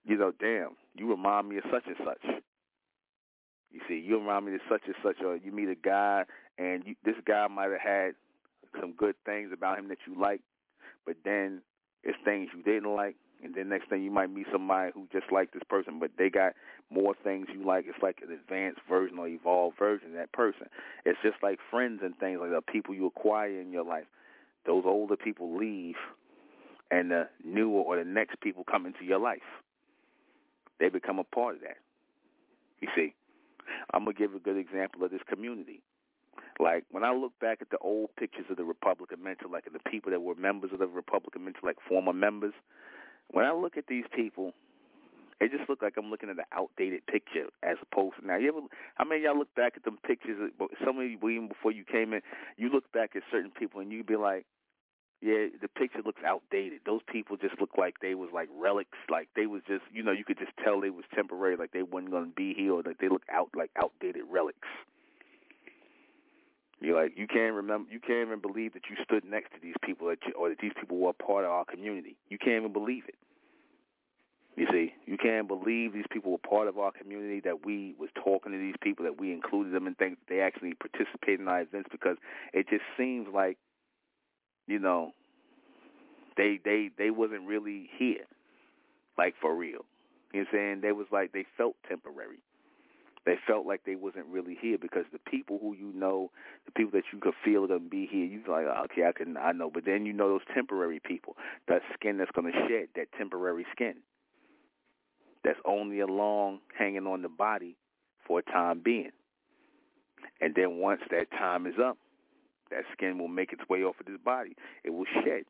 you 0.04 0.16
know, 0.16 0.32
damn, 0.40 0.70
you 0.96 1.08
remind 1.08 1.48
me 1.48 1.58
of 1.58 1.64
such 1.70 1.84
and 1.86 1.96
such. 2.04 2.39
You 3.72 3.80
see, 3.88 3.98
you 3.98 4.18
remind 4.18 4.46
me 4.46 4.54
of 4.54 4.60
such 4.68 4.82
and 4.86 4.94
such, 5.02 5.16
or 5.24 5.36
you 5.36 5.52
meet 5.52 5.68
a 5.68 5.74
guy 5.74 6.24
and 6.58 6.84
you, 6.86 6.94
this 7.04 7.14
guy 7.24 7.46
might 7.48 7.70
have 7.70 7.80
had 7.80 8.14
some 8.80 8.92
good 8.92 9.14
things 9.24 9.50
about 9.52 9.78
him 9.78 9.88
that 9.88 9.98
you 10.06 10.20
like, 10.20 10.40
but 11.06 11.16
then 11.24 11.62
it's 12.02 12.18
things 12.24 12.50
you 12.56 12.62
didn't 12.62 12.94
like, 12.94 13.16
and 13.42 13.54
then 13.54 13.68
next 13.68 13.88
thing 13.88 14.02
you 14.02 14.10
might 14.10 14.30
meet 14.30 14.46
somebody 14.52 14.90
who 14.94 15.06
just 15.12 15.32
like 15.32 15.52
this 15.52 15.62
person, 15.68 15.98
but 15.98 16.10
they 16.18 16.28
got 16.28 16.52
more 16.90 17.14
things 17.24 17.46
you 17.52 17.64
like. 17.64 17.86
It's 17.88 18.02
like 18.02 18.18
an 18.22 18.32
advanced 18.32 18.80
version 18.88 19.18
or 19.18 19.28
evolved 19.28 19.78
version 19.78 20.08
of 20.08 20.14
that 20.14 20.32
person. 20.32 20.66
It's 21.04 21.18
just 21.22 21.36
like 21.42 21.58
friends 21.70 22.00
and 22.02 22.16
things 22.18 22.38
like 22.40 22.50
that. 22.50 22.66
People 22.66 22.94
you 22.94 23.06
acquire 23.06 23.60
in 23.60 23.72
your 23.72 23.84
life. 23.84 24.06
Those 24.66 24.84
older 24.86 25.16
people 25.16 25.56
leave, 25.56 25.96
and 26.90 27.10
the 27.10 27.28
newer 27.44 27.80
or 27.80 27.96
the 27.96 28.04
next 28.04 28.40
people 28.40 28.64
come 28.64 28.84
into 28.84 29.04
your 29.04 29.20
life. 29.20 29.38
They 30.78 30.88
become 30.88 31.18
a 31.18 31.24
part 31.24 31.56
of 31.56 31.60
that. 31.62 31.76
You 32.80 32.88
see, 32.94 33.14
I'm 33.92 34.04
gonna 34.04 34.14
give 34.14 34.34
a 34.34 34.38
good 34.38 34.56
example 34.56 35.04
of 35.04 35.10
this 35.10 35.22
community. 35.28 35.82
Like 36.58 36.84
when 36.90 37.04
I 37.04 37.12
look 37.12 37.32
back 37.40 37.58
at 37.60 37.70
the 37.70 37.78
old 37.78 38.10
pictures 38.16 38.46
of 38.50 38.56
the 38.56 38.64
Republican 38.64 39.18
Mentellect 39.18 39.72
the 39.72 39.90
people 39.90 40.10
that 40.10 40.20
were 40.20 40.34
members 40.34 40.70
of 40.72 40.78
the 40.78 40.86
Republican 40.86 41.42
Mentellect 41.42 41.80
former 41.88 42.12
members, 42.12 42.54
when 43.30 43.44
I 43.44 43.52
look 43.52 43.76
at 43.76 43.86
these 43.86 44.04
people, 44.14 44.52
it 45.40 45.50
just 45.50 45.68
looks 45.70 45.80
like 45.80 45.94
I'm 45.96 46.10
looking 46.10 46.28
at 46.28 46.36
an 46.36 46.44
outdated 46.52 47.06
picture 47.06 47.46
as 47.62 47.78
opposed 47.80 48.16
to 48.20 48.26
now. 48.26 48.36
You 48.36 48.48
ever? 48.48 48.60
How 48.96 49.04
many 49.04 49.22
y'all 49.22 49.38
look 49.38 49.54
back 49.54 49.72
at 49.76 49.84
them 49.84 49.98
pictures? 50.06 50.52
Some 50.84 50.98
of 50.98 51.04
you 51.04 51.16
even 51.16 51.48
before 51.48 51.72
you 51.72 51.84
came 51.84 52.12
in, 52.12 52.20
you 52.58 52.68
look 52.68 52.92
back 52.92 53.16
at 53.16 53.22
certain 53.30 53.50
people 53.50 53.80
and 53.80 53.90
you'd 53.90 54.06
be 54.06 54.16
like, 54.16 54.44
yeah, 55.22 55.46
the 55.60 55.68
picture 55.68 56.00
looks 56.04 56.22
outdated. 56.24 56.80
Those 56.86 57.02
people 57.06 57.36
just 57.36 57.60
look 57.60 57.76
like 57.76 57.96
they 58.00 58.14
was 58.14 58.30
like 58.32 58.48
relics, 58.56 58.98
like 59.10 59.28
they 59.36 59.46
was 59.46 59.62
just, 59.68 59.82
you 59.92 60.02
know, 60.02 60.12
you 60.12 60.24
could 60.24 60.38
just 60.38 60.52
tell 60.64 60.80
they 60.80 60.90
was 60.90 61.04
temporary, 61.14 61.56
like 61.56 61.72
they 61.72 61.82
wasn't 61.82 62.12
gonna 62.12 62.32
be 62.34 62.54
here, 62.54 62.72
or 62.72 62.82
that 62.84 62.96
they 63.00 63.08
look 63.08 63.24
out 63.30 63.50
like 63.54 63.70
outdated 63.76 64.22
relics. 64.30 64.68
You're 66.80 67.00
like 67.00 67.12
you 67.16 67.26
can't 67.26 67.54
remember, 67.54 67.90
you 67.92 68.00
can't 68.00 68.26
even 68.26 68.40
believe 68.40 68.72
that 68.72 68.84
you 68.88 68.96
stood 69.04 69.24
next 69.24 69.52
to 69.52 69.60
these 69.60 69.76
people, 69.84 70.08
that 70.08 70.18
you, 70.26 70.32
or 70.32 70.48
that 70.48 70.58
these 70.60 70.72
people 70.78 70.96
were 70.96 71.10
a 71.10 71.12
part 71.12 71.44
of 71.44 71.50
our 71.50 71.66
community. 71.66 72.16
You 72.30 72.38
can't 72.38 72.56
even 72.56 72.72
believe 72.72 73.04
it. 73.06 73.16
You 74.56 74.66
see, 74.70 74.92
you 75.06 75.16
can't 75.16 75.48
believe 75.48 75.92
these 75.92 76.10
people 76.10 76.32
were 76.32 76.38
part 76.38 76.68
of 76.68 76.78
our 76.78 76.92
community. 76.92 77.40
That 77.40 77.64
we 77.64 77.94
was 77.98 78.10
talking 78.14 78.52
to 78.52 78.58
these 78.58 78.74
people, 78.82 79.04
that 79.04 79.20
we 79.20 79.32
included 79.32 79.72
them, 79.72 79.86
and 79.86 79.96
things. 79.96 80.16
That 80.20 80.34
they 80.34 80.40
actually 80.40 80.74
participated 80.74 81.40
in 81.40 81.48
our 81.48 81.60
events 81.62 81.88
because 81.90 82.16
it 82.52 82.68
just 82.68 82.82
seems 82.96 83.28
like, 83.32 83.58
you 84.70 84.78
know, 84.78 85.12
they 86.36 86.58
they 86.64 86.90
they 86.96 87.10
wasn't 87.10 87.46
really 87.46 87.90
here, 87.98 88.26
like 89.18 89.34
for 89.40 89.54
real. 89.54 89.84
You 90.32 90.40
know 90.40 90.40
what 90.40 90.40
I'm 90.40 90.46
saying? 90.52 90.80
They 90.82 90.92
was 90.92 91.06
like 91.10 91.32
they 91.32 91.44
felt 91.56 91.76
temporary 91.88 92.42
they 93.26 93.34
felt 93.46 93.66
like 93.66 93.84
they 93.84 93.96
wasn't 93.96 94.26
really 94.26 94.56
here 94.60 94.78
because 94.80 95.04
the 95.12 95.18
people 95.18 95.58
who 95.60 95.74
you 95.74 95.92
know, 95.94 96.30
the 96.64 96.72
people 96.72 96.92
that 96.92 97.04
you 97.12 97.18
could 97.18 97.34
feel 97.44 97.66
them 97.66 97.88
be 97.90 98.08
here, 98.10 98.24
you 98.24 98.38
like, 98.48 98.64
oh, 98.66 98.84
okay, 98.84 99.04
I 99.06 99.12
can, 99.12 99.36
I 99.36 99.52
know. 99.52 99.70
But 99.72 99.84
then 99.84 100.06
you 100.06 100.12
know 100.12 100.28
those 100.28 100.54
temporary 100.54 101.00
people, 101.04 101.36
that 101.68 101.82
skin 101.94 102.16
that's 102.16 102.30
to 102.34 102.50
shed, 102.68 102.88
that 102.96 103.08
temporary 103.18 103.66
skin, 103.72 103.96
that's 105.44 105.58
only 105.66 106.00
along 106.00 106.60
hanging 106.78 107.06
on 107.06 107.22
the 107.22 107.28
body 107.28 107.76
for 108.26 108.38
a 108.38 108.42
time 108.42 108.80
being. 108.82 109.12
And 110.40 110.54
then 110.54 110.78
once 110.78 111.02
that 111.10 111.30
time 111.30 111.66
is 111.66 111.74
up, 111.82 111.98
that 112.70 112.84
skin 112.92 113.18
will 113.18 113.28
make 113.28 113.52
its 113.52 113.62
way 113.68 113.82
off 113.82 114.00
of 114.00 114.06
this 114.06 114.20
body. 114.24 114.56
It 114.84 114.90
will 114.90 115.06
shed 115.24 115.44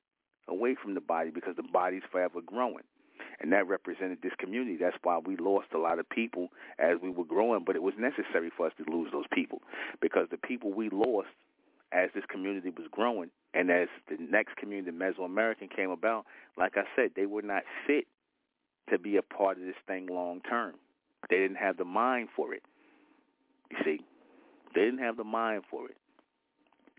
away 0.49 0.77
from 0.81 0.95
the 0.95 1.01
body 1.01 1.31
because 1.31 1.57
the 1.57 1.63
body's 1.63 2.03
forever 2.11 2.41
growing 2.45 2.85
and 3.41 3.53
that 3.53 3.67
represented 3.67 4.19
this 4.23 4.33
community. 4.39 4.77
That's 4.77 4.97
why 5.03 5.19
we 5.19 5.37
lost 5.37 5.69
a 5.75 5.79
lot 5.79 5.99
of 5.99 6.09
people 6.09 6.49
as 6.79 6.97
we 7.03 7.11
were 7.11 7.25
growing, 7.25 7.65
but 7.65 7.77
it 7.77 7.83
was 7.83 7.95
necessary 7.99 8.51
for 8.55 8.67
us 8.67 8.73
to 8.79 8.91
lose 8.91 9.11
those 9.13 9.27
people 9.33 9.63
because 10.01 10.29
the 10.31 10.37
people 10.37 10.73
we 10.73 10.91
lost 10.91 11.29
as 11.93 12.11
this 12.15 12.25
community 12.29 12.71
was 12.71 12.87
growing 12.91 13.31
and 13.55 13.71
as 13.71 13.89
the 14.09 14.17
next 14.19 14.57
community, 14.57 14.97
Mesoamerican, 14.97 15.75
came 15.75 15.91
about, 15.91 16.25
like 16.57 16.77
I 16.77 16.85
said, 16.95 17.11
they 17.17 17.27
were 17.27 17.43
not 17.43 17.63
fit 17.87 18.07
to 18.91 18.99
be 18.99 19.17
a 19.17 19.23
part 19.23 19.59
of 19.59 19.65
this 19.65 19.75
thing 19.87 20.07
long 20.07 20.41
term. 20.41 20.75
They 21.29 21.37
didn't 21.37 21.57
have 21.57 21.77
the 21.77 21.85
mind 21.85 22.29
for 22.35 22.55
it. 22.55 22.63
You 23.71 23.77
see, 23.85 24.01
they 24.75 24.83
didn't 24.83 25.01
have 25.01 25.17
the 25.17 25.25
mind 25.25 25.65
for 25.71 25.87
it. 25.87 25.97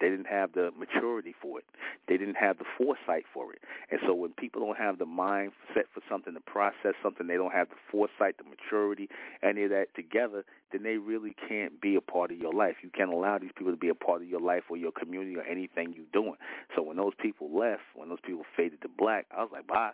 They 0.01 0.09
didn't 0.09 0.27
have 0.27 0.53
the 0.53 0.71
maturity 0.75 1.35
for 1.39 1.59
it. 1.59 1.65
They 2.07 2.17
didn't 2.17 2.35
have 2.35 2.57
the 2.57 2.65
foresight 2.77 3.25
for 3.31 3.53
it. 3.53 3.59
And 3.91 3.99
so 4.05 4.15
when 4.15 4.33
people 4.33 4.59
don't 4.65 4.77
have 4.77 4.97
the 4.97 5.05
mind 5.05 5.51
set 5.75 5.85
for 5.93 6.01
something, 6.09 6.33
to 6.33 6.39
process 6.39 6.95
something, 7.03 7.27
they 7.27 7.35
don't 7.35 7.53
have 7.53 7.69
the 7.69 7.75
foresight, 7.91 8.37
the 8.37 8.43
maturity, 8.43 9.09
any 9.43 9.63
of 9.63 9.69
that 9.69 9.93
together, 9.95 10.43
then 10.71 10.81
they 10.81 10.97
really 10.97 11.35
can't 11.47 11.79
be 11.79 11.95
a 11.95 12.01
part 12.01 12.31
of 12.31 12.37
your 12.39 12.51
life. 12.51 12.77
You 12.81 12.89
can't 12.89 13.13
allow 13.13 13.37
these 13.37 13.51
people 13.55 13.71
to 13.71 13.77
be 13.77 13.89
a 13.89 13.95
part 13.95 14.23
of 14.23 14.27
your 14.27 14.41
life 14.41 14.63
or 14.69 14.77
your 14.77 14.91
community 14.91 15.35
or 15.37 15.43
anything 15.43 15.93
you're 15.95 16.05
doing. 16.11 16.35
So 16.75 16.81
when 16.81 16.97
those 16.97 17.13
people 17.21 17.55
left, 17.55 17.83
when 17.93 18.09
those 18.09 18.21
people 18.25 18.43
faded 18.57 18.81
to 18.81 18.89
black, 18.89 19.27
I 19.35 19.41
was 19.41 19.51
like, 19.53 19.67
bye. 19.67 19.91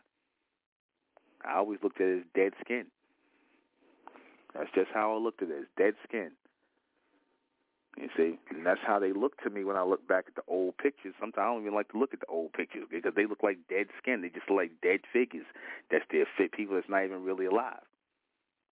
I 1.46 1.58
always 1.58 1.80
looked 1.84 2.00
at 2.00 2.08
it 2.08 2.20
as 2.20 2.26
dead 2.34 2.54
skin. 2.64 2.86
That's 4.54 4.72
just 4.74 4.90
how 4.94 5.14
I 5.14 5.18
looked 5.20 5.42
at 5.44 5.50
it, 5.50 5.60
as 5.60 5.68
dead 5.78 5.94
skin. 6.08 6.32
You 8.00 8.10
see, 8.16 8.38
and 8.52 8.64
that's 8.64 8.80
how 8.86 9.00
they 9.00 9.12
look 9.12 9.42
to 9.42 9.50
me 9.50 9.64
when 9.64 9.76
I 9.76 9.84
look 9.84 10.08
back 10.08 10.26
at 10.28 10.36
the 10.36 10.44
old 10.48 10.78
pictures. 10.78 11.16
Sometimes 11.20 11.42
I 11.42 11.46
don't 11.46 11.62
even 11.62 11.74
like 11.74 11.90
to 11.90 11.98
look 11.98 12.14
at 12.14 12.20
the 12.20 12.28
old 12.28 12.54
pictures 12.54 12.86
because 12.92 13.14
they 13.16 13.26
look 13.26 13.42
like 13.42 13.58
dead 13.70 13.88
skin. 13.98 14.22
They 14.22 14.30
just 14.30 14.48
look 14.48 14.58
like 14.58 14.82
dead 14.84 15.02
figures. 15.12 15.46
That's 15.90 16.06
their 16.12 16.28
fit 16.38 16.52
people 16.52 16.76
that's 16.76 16.90
not 16.90 17.06
even 17.06 17.24
really 17.24 17.48
alive. 17.48 17.82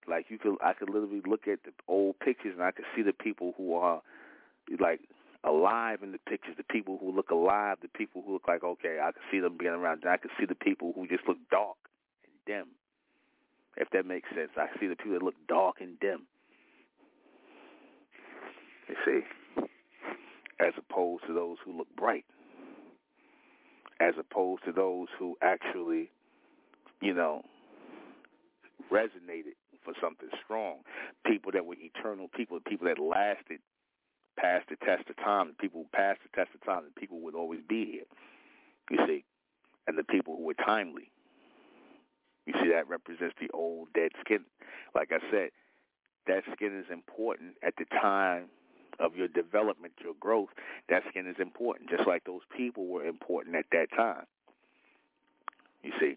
Like 0.06 0.26
you 0.28 0.38
could, 0.38 0.54
I 0.62 0.74
could 0.74 0.88
literally 0.88 1.22
look 1.26 1.48
at 1.48 1.64
the 1.64 1.72
old 1.88 2.20
pictures 2.20 2.54
and 2.54 2.62
I 2.62 2.70
could 2.70 2.84
see 2.94 3.02
the 3.02 3.12
people 3.12 3.52
who 3.56 3.74
are 3.74 4.00
like 4.78 5.00
alive 5.42 6.04
in 6.04 6.12
the 6.12 6.18
pictures. 6.18 6.54
The 6.56 6.62
people 6.62 6.96
who 7.00 7.10
look 7.10 7.30
alive, 7.30 7.78
the 7.82 7.88
people 7.88 8.22
who 8.24 8.34
look 8.34 8.46
like 8.46 8.62
okay, 8.62 8.98
I 9.02 9.10
could 9.10 9.26
see 9.32 9.40
them 9.40 9.56
being 9.58 9.72
around. 9.72 10.04
And 10.04 10.12
I 10.12 10.18
could 10.18 10.30
see 10.38 10.46
the 10.46 10.54
people 10.54 10.92
who 10.94 11.08
just 11.08 11.26
look 11.26 11.38
dark 11.50 11.76
and 12.22 12.34
dim. 12.46 12.68
If 13.76 13.90
that 13.90 14.06
makes 14.06 14.28
sense, 14.30 14.52
I 14.56 14.68
see 14.78 14.86
the 14.86 14.94
people 14.94 15.14
that 15.14 15.24
look 15.24 15.34
dark 15.48 15.80
and 15.80 15.98
dim 15.98 16.28
you 18.88 18.94
see, 19.04 19.64
as 20.60 20.72
opposed 20.76 21.24
to 21.26 21.34
those 21.34 21.56
who 21.64 21.76
look 21.76 21.88
bright, 21.96 22.24
as 24.00 24.14
opposed 24.18 24.64
to 24.64 24.72
those 24.72 25.08
who 25.18 25.36
actually, 25.42 26.10
you 27.00 27.14
know, 27.14 27.42
resonated 28.90 29.56
for 29.84 29.94
something 30.00 30.28
strong. 30.44 30.78
People 31.24 31.52
that 31.52 31.64
were 31.64 31.76
eternal, 31.78 32.28
people, 32.28 32.58
people 32.66 32.86
that 32.86 32.98
lasted 32.98 33.60
past 34.38 34.66
the 34.68 34.76
test 34.76 35.08
of 35.08 35.16
time, 35.16 35.54
people 35.58 35.82
who 35.82 35.96
passed 35.96 36.20
the 36.22 36.36
test 36.36 36.54
of 36.54 36.64
time, 36.64 36.82
the 36.84 37.00
people 37.00 37.20
would 37.20 37.34
always 37.34 37.60
be 37.68 37.86
here. 37.86 38.04
You 38.90 38.98
see, 39.06 39.24
and 39.86 39.98
the 39.98 40.04
people 40.04 40.36
who 40.36 40.44
were 40.44 40.54
timely. 40.54 41.10
You 42.46 42.54
see, 42.62 42.70
that 42.70 42.88
represents 42.88 43.34
the 43.40 43.50
old 43.52 43.88
dead 43.92 44.12
skin. 44.20 44.44
Like 44.94 45.10
I 45.10 45.18
said, 45.30 45.50
that 46.26 46.42
skin 46.52 46.78
is 46.78 46.86
important 46.92 47.54
at 47.62 47.74
the 47.76 47.84
time 47.86 48.46
of 48.98 49.16
your 49.16 49.28
development, 49.28 49.94
your 50.02 50.14
growth, 50.18 50.48
that 50.88 51.02
skin 51.10 51.26
is 51.26 51.36
important, 51.40 51.90
just 51.90 52.06
like 52.06 52.24
those 52.24 52.42
people 52.56 52.86
were 52.86 53.04
important 53.04 53.56
at 53.56 53.66
that 53.72 53.88
time. 53.96 54.24
You 55.82 55.92
see? 56.00 56.14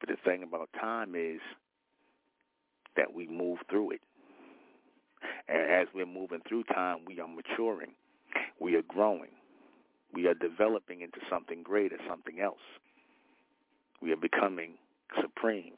But 0.00 0.08
the 0.08 0.16
thing 0.24 0.42
about 0.42 0.68
time 0.78 1.14
is 1.14 1.40
that 2.96 3.14
we 3.14 3.26
move 3.26 3.58
through 3.70 3.92
it. 3.92 4.00
And 5.48 5.70
as 5.70 5.88
we're 5.94 6.06
moving 6.06 6.40
through 6.48 6.64
time, 6.64 6.98
we 7.06 7.20
are 7.20 7.28
maturing. 7.28 7.92
We 8.60 8.76
are 8.76 8.82
growing. 8.82 9.30
We 10.12 10.26
are 10.26 10.34
developing 10.34 11.00
into 11.00 11.18
something 11.28 11.62
greater, 11.62 11.96
something 12.08 12.40
else. 12.40 12.58
We 14.00 14.12
are 14.12 14.16
becoming 14.16 14.74
supreme. 15.20 15.72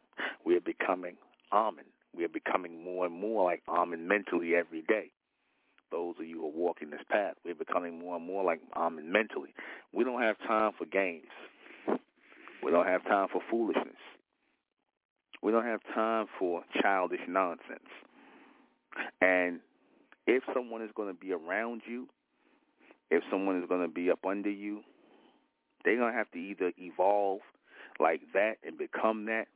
We 0.45 0.57
are 0.57 0.61
becoming 0.61 1.17
Amen. 1.53 1.85
We 2.17 2.25
are 2.25 2.29
becoming 2.29 2.83
more 2.83 3.07
and 3.07 3.15
more 3.15 3.45
like 3.45 3.63
Amen 3.69 4.09
mentally 4.09 4.55
every 4.57 4.83
day 4.83 5.11
those 5.97 6.15
of 6.21 6.27
you 6.27 6.41
who 6.41 6.47
are 6.47 6.51
walking 6.51 6.91
this 6.91 7.01
path. 7.11 7.35
We're 7.45 7.55
becoming 7.55 7.99
more 7.99 8.17
and 8.17 8.27
more 8.27 8.45
like 8.45 8.61
um 8.75 9.01
mentally. 9.11 9.55
We 9.93 10.05
don't 10.05 10.21
have 10.21 10.37
time 10.47 10.73
for 10.77 10.85
games. 10.85 11.33
We 12.63 12.71
don't 12.71 12.87
have 12.87 13.05
time 13.05 13.29
for 13.33 13.41
foolishness. 13.51 13.97
We 15.43 15.53
don't 15.53 15.65
have 15.65 15.81
time 15.95 16.27
for 16.39 16.63
childish 16.83 17.21
nonsense. 17.29 17.91
And 19.21 19.61
if 20.27 20.43
someone 20.53 20.83
is 20.83 20.91
going 20.95 21.09
to 21.09 21.19
be 21.19 21.33
around 21.33 21.83
you, 21.87 22.09
if 23.11 23.23
someone 23.31 23.61
is 23.63 23.69
going 23.69 23.83
to 23.83 23.93
be 23.93 24.11
up 24.11 24.21
under 24.29 24.51
you, 24.51 24.81
they're 25.85 25.97
going 25.97 26.13
to 26.13 26.19
have 26.19 26.31
to 26.33 26.39
either 26.39 26.73
evolve 26.79 27.41
like 28.01 28.21
that 28.35 28.55
and 28.67 28.77
become 28.77 29.27
that, 29.27 29.47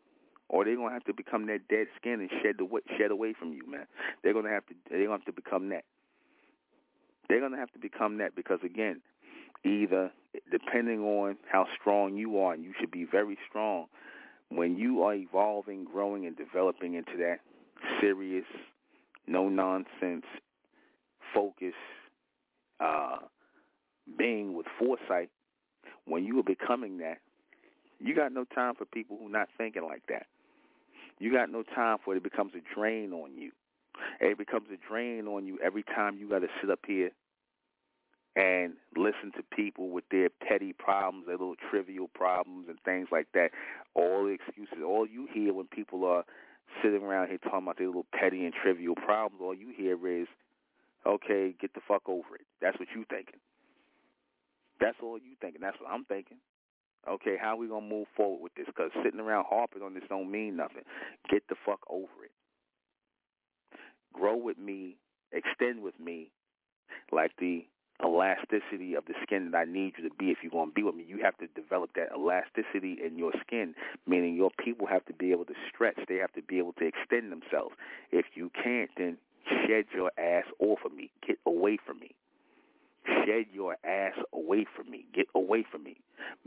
or 0.48 0.64
they're 0.64 0.76
going 0.76 0.88
to 0.88 0.94
have 0.94 1.04
to 1.04 1.14
become 1.14 1.46
that 1.46 1.66
dead 1.68 1.88
skin 1.96 2.20
and 2.20 2.30
shed 2.42 2.56
the 2.58 2.68
shed 2.96 3.10
away 3.10 3.34
from 3.36 3.52
you, 3.52 3.68
man. 3.68 3.86
They're 4.22 4.32
to 4.32 4.48
have 4.48 4.66
to 4.66 4.74
they're 4.88 5.06
going 5.06 5.20
to 5.20 5.24
have 5.24 5.34
to 5.34 5.42
become 5.42 5.70
that. 5.70 5.84
They're 7.30 7.38
going 7.38 7.52
to 7.52 7.58
have 7.58 7.70
to 7.74 7.78
become 7.78 8.18
that 8.18 8.34
because, 8.34 8.58
again, 8.64 9.02
either 9.64 10.10
depending 10.50 11.00
on 11.04 11.36
how 11.50 11.64
strong 11.80 12.16
you 12.16 12.40
are, 12.40 12.52
and 12.52 12.64
you 12.64 12.72
should 12.80 12.90
be 12.90 13.04
very 13.04 13.38
strong, 13.48 13.86
when 14.48 14.76
you 14.76 15.04
are 15.04 15.14
evolving, 15.14 15.84
growing, 15.84 16.26
and 16.26 16.36
developing 16.36 16.94
into 16.94 17.16
that 17.18 17.36
serious, 18.00 18.46
no 19.28 19.48
nonsense, 19.48 20.24
focus, 21.32 21.74
uh, 22.80 23.18
being 24.18 24.54
with 24.54 24.66
foresight, 24.76 25.30
when 26.06 26.24
you 26.24 26.40
are 26.40 26.42
becoming 26.42 26.98
that, 26.98 27.18
you 28.00 28.16
got 28.16 28.32
no 28.32 28.42
time 28.42 28.74
for 28.74 28.86
people 28.86 29.16
who 29.22 29.28
not 29.28 29.48
thinking 29.56 29.84
like 29.84 30.02
that. 30.08 30.26
You 31.20 31.32
got 31.32 31.48
no 31.48 31.62
time 31.62 31.98
for 32.04 32.12
it. 32.12 32.16
It 32.16 32.24
becomes 32.24 32.54
a 32.56 32.74
drain 32.74 33.12
on 33.12 33.36
you. 33.36 33.52
It 34.20 34.36
becomes 34.36 34.66
a 34.72 34.88
drain 34.88 35.28
on 35.28 35.46
you 35.46 35.58
every 35.62 35.84
time 35.84 36.16
you 36.18 36.28
got 36.28 36.40
to 36.40 36.48
sit 36.60 36.70
up 36.70 36.80
here 36.86 37.10
and 38.36 38.74
listen 38.96 39.32
to 39.36 39.42
people 39.54 39.90
with 39.90 40.04
their 40.10 40.28
petty 40.28 40.72
problems, 40.72 41.26
their 41.26 41.36
little 41.36 41.56
trivial 41.70 42.08
problems 42.14 42.66
and 42.68 42.78
things 42.84 43.08
like 43.10 43.26
that. 43.34 43.50
All 43.94 44.24
the 44.24 44.30
excuses, 44.30 44.78
all 44.84 45.06
you 45.06 45.26
hear 45.32 45.52
when 45.52 45.66
people 45.66 46.04
are 46.04 46.24
sitting 46.82 47.02
around 47.02 47.28
here 47.28 47.38
talking 47.38 47.64
about 47.64 47.78
their 47.78 47.88
little 47.88 48.06
petty 48.12 48.44
and 48.44 48.54
trivial 48.54 48.94
problems, 48.94 49.42
all 49.42 49.54
you 49.54 49.72
hear 49.76 49.96
is, 50.06 50.28
okay, 51.06 51.54
get 51.60 51.74
the 51.74 51.80
fuck 51.86 52.02
over 52.08 52.36
it. 52.36 52.46
That's 52.62 52.78
what 52.78 52.88
you 52.94 53.04
thinking. 53.10 53.40
That's 54.80 54.96
all 55.02 55.18
you 55.18 55.34
thinking. 55.40 55.60
That's 55.60 55.76
what 55.80 55.90
I'm 55.90 56.04
thinking. 56.04 56.38
Okay, 57.08 57.36
how 57.40 57.56
we 57.56 57.66
gonna 57.66 57.86
move 57.86 58.06
forward 58.16 58.42
with 58.42 58.54
this? 58.54 58.66
Because 58.66 58.90
sitting 59.02 59.20
around 59.20 59.46
harping 59.48 59.82
on 59.82 59.94
this 59.94 60.04
don't 60.08 60.30
mean 60.30 60.56
nothing. 60.56 60.82
Get 61.30 61.42
the 61.48 61.56
fuck 61.66 61.80
over 61.88 62.24
it. 62.24 62.30
Grow 64.12 64.36
with 64.36 64.58
me, 64.58 64.96
extend 65.32 65.82
with 65.82 65.98
me, 65.98 66.30
like 67.10 67.32
the 67.38 67.64
elasticity 68.04 68.94
of 68.94 69.04
the 69.06 69.14
skin 69.22 69.50
that 69.50 69.56
I 69.56 69.64
need 69.64 69.94
you 69.98 70.08
to 70.08 70.14
be 70.14 70.26
if 70.30 70.38
you're 70.42 70.50
going 70.50 70.70
to 70.70 70.74
be 70.74 70.82
with 70.82 70.94
me. 70.94 71.04
You 71.06 71.18
have 71.22 71.36
to 71.38 71.46
develop 71.48 71.90
that 71.94 72.08
elasticity 72.14 72.98
in 73.04 73.18
your 73.18 73.32
skin, 73.46 73.74
meaning 74.06 74.34
your 74.34 74.50
people 74.64 74.86
have 74.86 75.04
to 75.06 75.12
be 75.12 75.32
able 75.32 75.44
to 75.46 75.54
stretch. 75.72 75.98
They 76.08 76.16
have 76.16 76.32
to 76.32 76.42
be 76.42 76.58
able 76.58 76.72
to 76.74 76.86
extend 76.86 77.32
themselves. 77.32 77.74
If 78.10 78.26
you 78.34 78.50
can't, 78.62 78.90
then 78.96 79.16
shed 79.48 79.86
your 79.94 80.10
ass 80.18 80.44
off 80.58 80.80
of 80.84 80.92
me. 80.92 81.10
Get 81.26 81.38
away 81.46 81.78
from 81.84 82.00
me. 82.00 82.14
Shed 83.06 83.46
your 83.52 83.76
ass 83.84 84.14
away 84.32 84.66
from 84.76 84.90
me. 84.90 85.06
Get 85.14 85.26
away 85.34 85.64
from 85.70 85.84
me. 85.84 85.96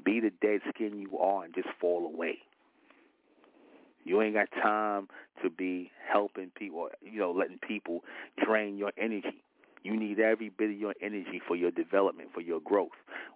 Be 0.03 0.19
the 0.19 0.31
dead 0.41 0.61
skin 0.69 0.99
you 0.99 1.17
are 1.17 1.43
and 1.43 1.53
just 1.53 1.69
fall 1.79 2.05
away. 2.05 2.39
You 4.05 4.21
ain't 4.21 4.35
got 4.35 4.49
time 4.51 5.07
to 5.41 5.49
be 5.49 5.91
helping 6.11 6.51
people, 6.55 6.89
you 7.01 7.19
know, 7.19 7.31
letting 7.31 7.57
people 7.57 8.03
drain 8.43 8.77
your 8.77 8.91
energy. 8.97 9.41
You 9.83 9.97
need 9.97 10.19
every 10.19 10.49
bit 10.49 10.71
of 10.71 10.77
your 10.77 10.93
energy 11.01 11.41
for 11.45 11.55
your 11.55 11.71
development, 11.71 12.29
for 12.33 12.41
your 12.41 12.61
growth. 12.61 12.95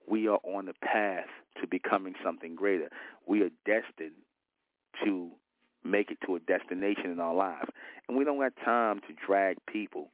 We 0.09 0.27
are 0.29 0.39
on 0.43 0.65
the 0.65 0.73
path 0.81 1.27
to 1.61 1.67
becoming 1.67 2.13
something 2.23 2.55
greater. 2.55 2.89
We 3.27 3.41
are 3.41 3.49
destined 3.65 4.15
to 5.03 5.31
make 5.83 6.09
it 6.09 6.19
to 6.25 6.35
a 6.35 6.39
destination 6.39 7.11
in 7.11 7.19
our 7.19 7.35
lives. 7.35 7.69
And 8.07 8.17
we 8.17 8.23
don't 8.23 8.41
have 8.41 8.53
time 8.63 9.01
to 9.01 9.13
drag 9.25 9.57
people 9.65 10.09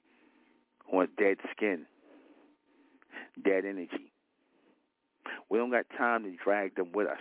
on 0.92 1.08
dead 1.18 1.38
skin, 1.56 1.86
dead 3.44 3.66
energy. 3.66 4.12
We 5.50 5.60
don't 5.60 5.72
got 5.72 5.86
time 5.96 6.24
to 6.24 6.36
drag 6.44 6.76
them 6.76 6.92
with 6.94 7.08
us. 7.08 7.18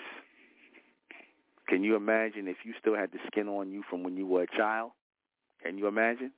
Can 1.69 1.85
you 1.85 1.97
imagine 1.97 2.49
if 2.49 2.57
you 2.65 2.73
still 2.81 2.97
had 2.97 3.13
the 3.13 3.19
skin 3.27 3.49
on 3.49 3.71
you 3.71 3.83
from 3.89 4.03
when 4.03 4.17
you 4.17 4.27
were 4.27 4.43
a 4.43 4.57
child? 4.57 4.93
Can 5.63 5.79
you 5.79 5.87
imagine? 5.87 6.33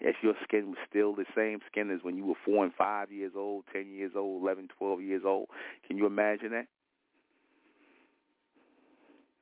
If 0.00 0.16
your 0.22 0.34
skin 0.42 0.68
was 0.68 0.78
still 0.88 1.14
the 1.14 1.24
same 1.34 1.60
skin 1.70 1.90
as 1.90 2.00
when 2.02 2.16
you 2.16 2.26
were 2.26 2.34
four 2.44 2.64
and 2.64 2.74
five 2.74 3.10
years 3.10 3.32
old, 3.36 3.64
ten 3.72 3.90
years 3.90 4.12
old, 4.14 4.42
eleven, 4.42 4.68
twelve 4.78 5.00
years 5.00 5.22
old. 5.24 5.48
Can 5.86 5.96
you 5.96 6.06
imagine 6.06 6.50
that? 6.50 6.66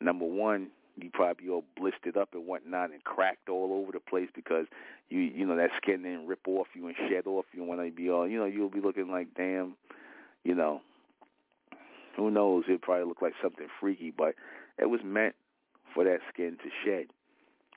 Number 0.01 0.27
one, 0.27 0.69
you 0.97 1.11
probably 1.13 1.49
all 1.49 1.65
blistered 1.77 2.17
up 2.17 2.31
and 2.35 2.47
whatnot 2.47 2.93
and 2.93 3.03
cracked 3.03 3.49
all 3.49 3.73
over 3.73 3.91
the 3.91 4.01
place 4.01 4.29
because 4.35 4.67
you 5.09 5.21
you 5.21 5.45
know 5.45 5.57
that 5.57 5.71
skin 5.77 6.03
didn't 6.03 6.27
rip 6.27 6.47
off 6.47 6.69
you 6.75 6.87
and 6.87 6.95
shed 7.09 7.27
off 7.27 7.47
you 7.53 7.65
when 7.65 7.79
they 7.79 7.91
be 7.91 8.09
all 8.11 8.29
you 8.29 8.39
know 8.39 8.45
you'll 8.45 8.71
be 8.71 8.81
looking 8.81 9.11
like 9.11 9.29
damn, 9.37 9.77
you 10.45 10.55
know. 10.55 10.81
Who 12.17 12.31
knows? 12.31 12.63
It 12.69 12.81
probably 12.81 13.07
look 13.07 13.23
like 13.23 13.33
something 13.43 13.67
freaky, 13.81 14.13
but 14.17 14.37
it 14.79 14.89
was 14.89 15.01
meant 15.05 15.35
for 15.93 16.05
that 16.05 16.21
skin 16.33 16.57
to 16.63 16.71
shed. 16.85 17.07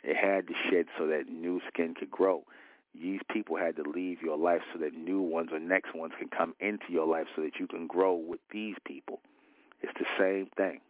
It 0.03 0.15
had 0.15 0.45
to 0.47 0.53
shed 0.69 0.85
so 0.95 1.07
that 1.07 1.27
new 1.27 1.59
skin 1.73 1.95
could 1.95 2.11
grow 2.11 2.43
these 3.01 3.21
people 3.31 3.57
had 3.57 3.75
to 3.77 3.83
leave 3.83 4.21
your 4.21 4.37
life 4.37 4.61
so 4.73 4.79
that 4.79 4.93
new 4.93 5.21
ones 5.21 5.49
or 5.51 5.59
next 5.59 5.95
ones 5.95 6.13
can 6.19 6.29
come 6.29 6.53
into 6.59 6.85
your 6.89 7.07
life 7.07 7.27
so 7.35 7.41
that 7.41 7.59
you 7.59 7.67
can 7.67 7.87
grow 7.87 8.15
with 8.15 8.39
these 8.51 8.75
people. 8.85 9.21
It's 9.81 9.93
the 9.99 10.05
same 10.17 10.49
thing. 10.57 10.81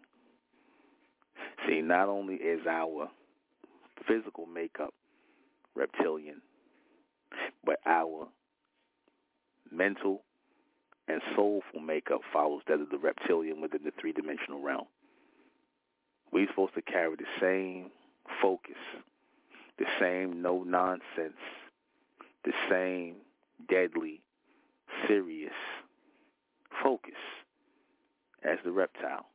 See, 1.67 1.81
not 1.81 2.07
only 2.07 2.35
is 2.35 2.65
our 2.67 3.09
physical 4.07 4.45
makeup 4.45 4.93
reptilian, 5.75 6.41
but 7.63 7.79
our 7.85 8.27
mental 9.71 10.23
and 11.07 11.21
soulful 11.35 11.79
makeup 11.79 12.21
follows 12.33 12.61
that 12.67 12.81
of 12.81 12.89
the 12.89 12.97
reptilian 12.97 13.61
within 13.61 13.83
the 13.83 13.91
three 13.99 14.13
dimensional 14.13 14.61
realm. 14.61 14.85
We're 16.31 16.47
supposed 16.47 16.75
to 16.75 16.81
carry 16.81 17.15
the 17.15 17.25
same 17.39 17.91
focus, 18.41 18.75
the 19.77 19.85
same 19.99 20.41
no 20.41 20.63
nonsense, 20.63 21.37
the 22.47 22.53
same 22.69 23.15
deadly, 23.69 24.21
serious 25.05 25.51
focus 26.81 27.19
as 28.43 28.57
the 28.63 28.71
reptile. 28.71 29.25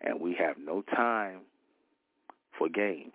And 0.00 0.18
we 0.18 0.34
have 0.38 0.56
no 0.58 0.80
time 0.80 1.40
for 2.58 2.70
games. 2.70 3.12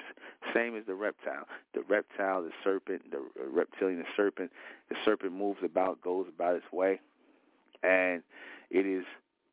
Same 0.54 0.78
as 0.78 0.86
the 0.86 0.94
reptile. 0.94 1.48
The 1.74 1.82
reptile, 1.90 2.44
the 2.44 2.52
serpent, 2.64 3.10
the 3.10 3.24
reptilian, 3.52 3.98
the 4.00 4.06
serpent, 4.16 4.52
the 4.90 4.96
serpent 5.04 5.34
moves 5.34 5.60
about, 5.64 6.00
goes 6.02 6.28
about 6.34 6.56
its 6.56 6.72
way, 6.72 7.02
and 7.82 8.22
it 8.70 8.86
is 8.86 9.04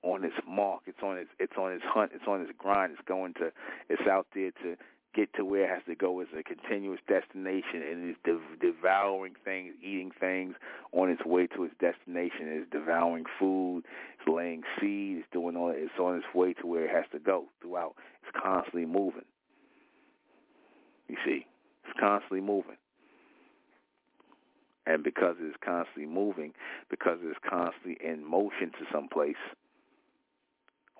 on 0.02 0.24
its 0.24 0.36
mark. 0.46 0.82
It's 0.86 1.02
on 1.02 1.16
its 1.16 1.30
it's 1.38 1.54
on 1.56 1.72
its 1.72 1.84
hunt. 1.86 2.12
It's 2.14 2.24
on 2.26 2.42
its 2.42 2.52
grind. 2.58 2.92
It's 2.92 3.08
going 3.08 3.32
to. 3.34 3.50
It's 3.88 4.06
out 4.06 4.26
there 4.34 4.50
to 4.50 4.76
get 5.14 5.32
to 5.34 5.44
where 5.44 5.64
it 5.64 5.70
has 5.70 5.82
to 5.86 5.94
go. 5.94 6.20
It's 6.20 6.30
a 6.38 6.42
continuous 6.42 7.00
destination, 7.08 7.82
and 7.82 8.16
de- 8.24 8.56
devouring 8.60 9.34
things, 9.44 9.74
eating 9.82 10.10
things 10.18 10.54
on 10.92 11.10
its 11.10 11.24
way 11.24 11.46
to 11.48 11.64
its 11.64 11.74
destination. 11.80 12.48
It's 12.48 12.70
devouring 12.70 13.24
food. 13.38 13.82
It's 14.18 14.28
laying 14.28 14.62
seed. 14.80 15.18
It's 15.18 15.28
doing 15.32 15.56
all. 15.56 15.72
It's 15.74 15.98
on 15.98 16.16
its 16.16 16.26
way 16.34 16.54
to 16.54 16.66
where 16.66 16.84
it 16.84 16.90
has 16.90 17.04
to 17.12 17.18
go. 17.18 17.46
Throughout, 17.60 17.94
it's 18.22 18.36
constantly 18.42 18.86
moving. 18.86 19.24
You 21.08 21.16
see, 21.24 21.46
it's 21.84 21.98
constantly 21.98 22.40
moving. 22.40 22.76
And 24.86 25.04
because 25.04 25.36
it's 25.40 25.56
constantly 25.64 26.06
moving, 26.06 26.54
because 26.90 27.18
it's 27.22 27.38
constantly 27.48 27.98
in 28.04 28.24
motion 28.24 28.72
to 28.78 28.84
some 28.92 29.08
place, 29.08 29.36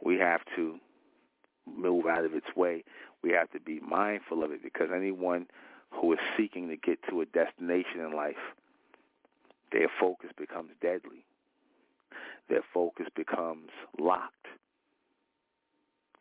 we 0.04 0.18
have 0.18 0.40
to 0.56 0.78
move 1.66 2.06
out 2.06 2.24
of 2.24 2.34
its 2.34 2.46
way. 2.56 2.84
We 3.22 3.30
have 3.32 3.50
to 3.52 3.60
be 3.60 3.80
mindful 3.80 4.42
of 4.42 4.50
it 4.50 4.62
because 4.62 4.88
anyone 4.94 5.46
who 5.90 6.12
is 6.12 6.18
seeking 6.36 6.68
to 6.68 6.76
get 6.76 6.98
to 7.08 7.20
a 7.20 7.26
destination 7.26 8.00
in 8.00 8.12
life, 8.14 8.54
their 9.70 9.88
focus 10.00 10.30
becomes 10.36 10.70
deadly. 10.80 11.24
Their 12.48 12.62
focus 12.74 13.06
becomes 13.14 13.70
locked. 13.98 14.46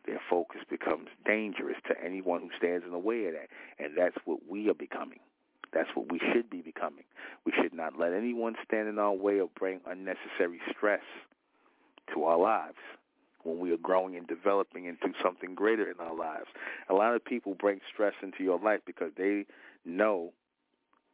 Their 0.06 0.22
focus 0.30 0.62
becomes 0.70 1.08
dangerous 1.26 1.78
to 1.88 1.96
anyone 2.04 2.42
who 2.42 2.50
stands 2.58 2.86
in 2.86 2.92
the 2.92 3.00
way 3.00 3.26
of 3.26 3.34
that. 3.34 3.50
And 3.80 3.94
that's 3.98 4.18
what 4.26 4.40
we 4.50 4.70
are 4.70 4.74
becoming. 4.76 5.20
That's 5.74 5.90
what 5.94 6.12
we 6.12 6.20
should 6.34 6.50
be 6.50 6.62
becoming. 6.62 7.06
We 7.46 7.54
should 7.62 7.74
not 7.74 7.98
let 7.98 8.14
anyone 8.14 8.56
stand 8.66 8.90
in 8.90 9.00
our 9.00 9.14
way 9.14 9.40
or 9.40 9.50
bring 9.58 9.80
unnecessary 9.86 10.60
stress 10.70 11.04
to 12.14 12.24
our 12.24 12.38
lives 12.38 12.78
when 13.44 13.60
we 13.60 13.72
are 13.72 13.78
growing 13.78 14.16
and 14.16 14.28
developing 14.28 14.86
into 14.86 15.14
something 15.24 15.56
greater 15.56 15.90
in 15.90 16.00
our 16.00 16.16
lives. 16.16 16.48
A 16.90 16.94
lot 16.94 17.16
of 17.16 17.24
people 17.24 17.56
bring 17.56 17.80
stress 17.92 18.14
into 18.22 18.44
your 18.44 18.60
life 18.60 18.82
because 18.86 19.12
they 19.18 19.46
know 19.86 20.34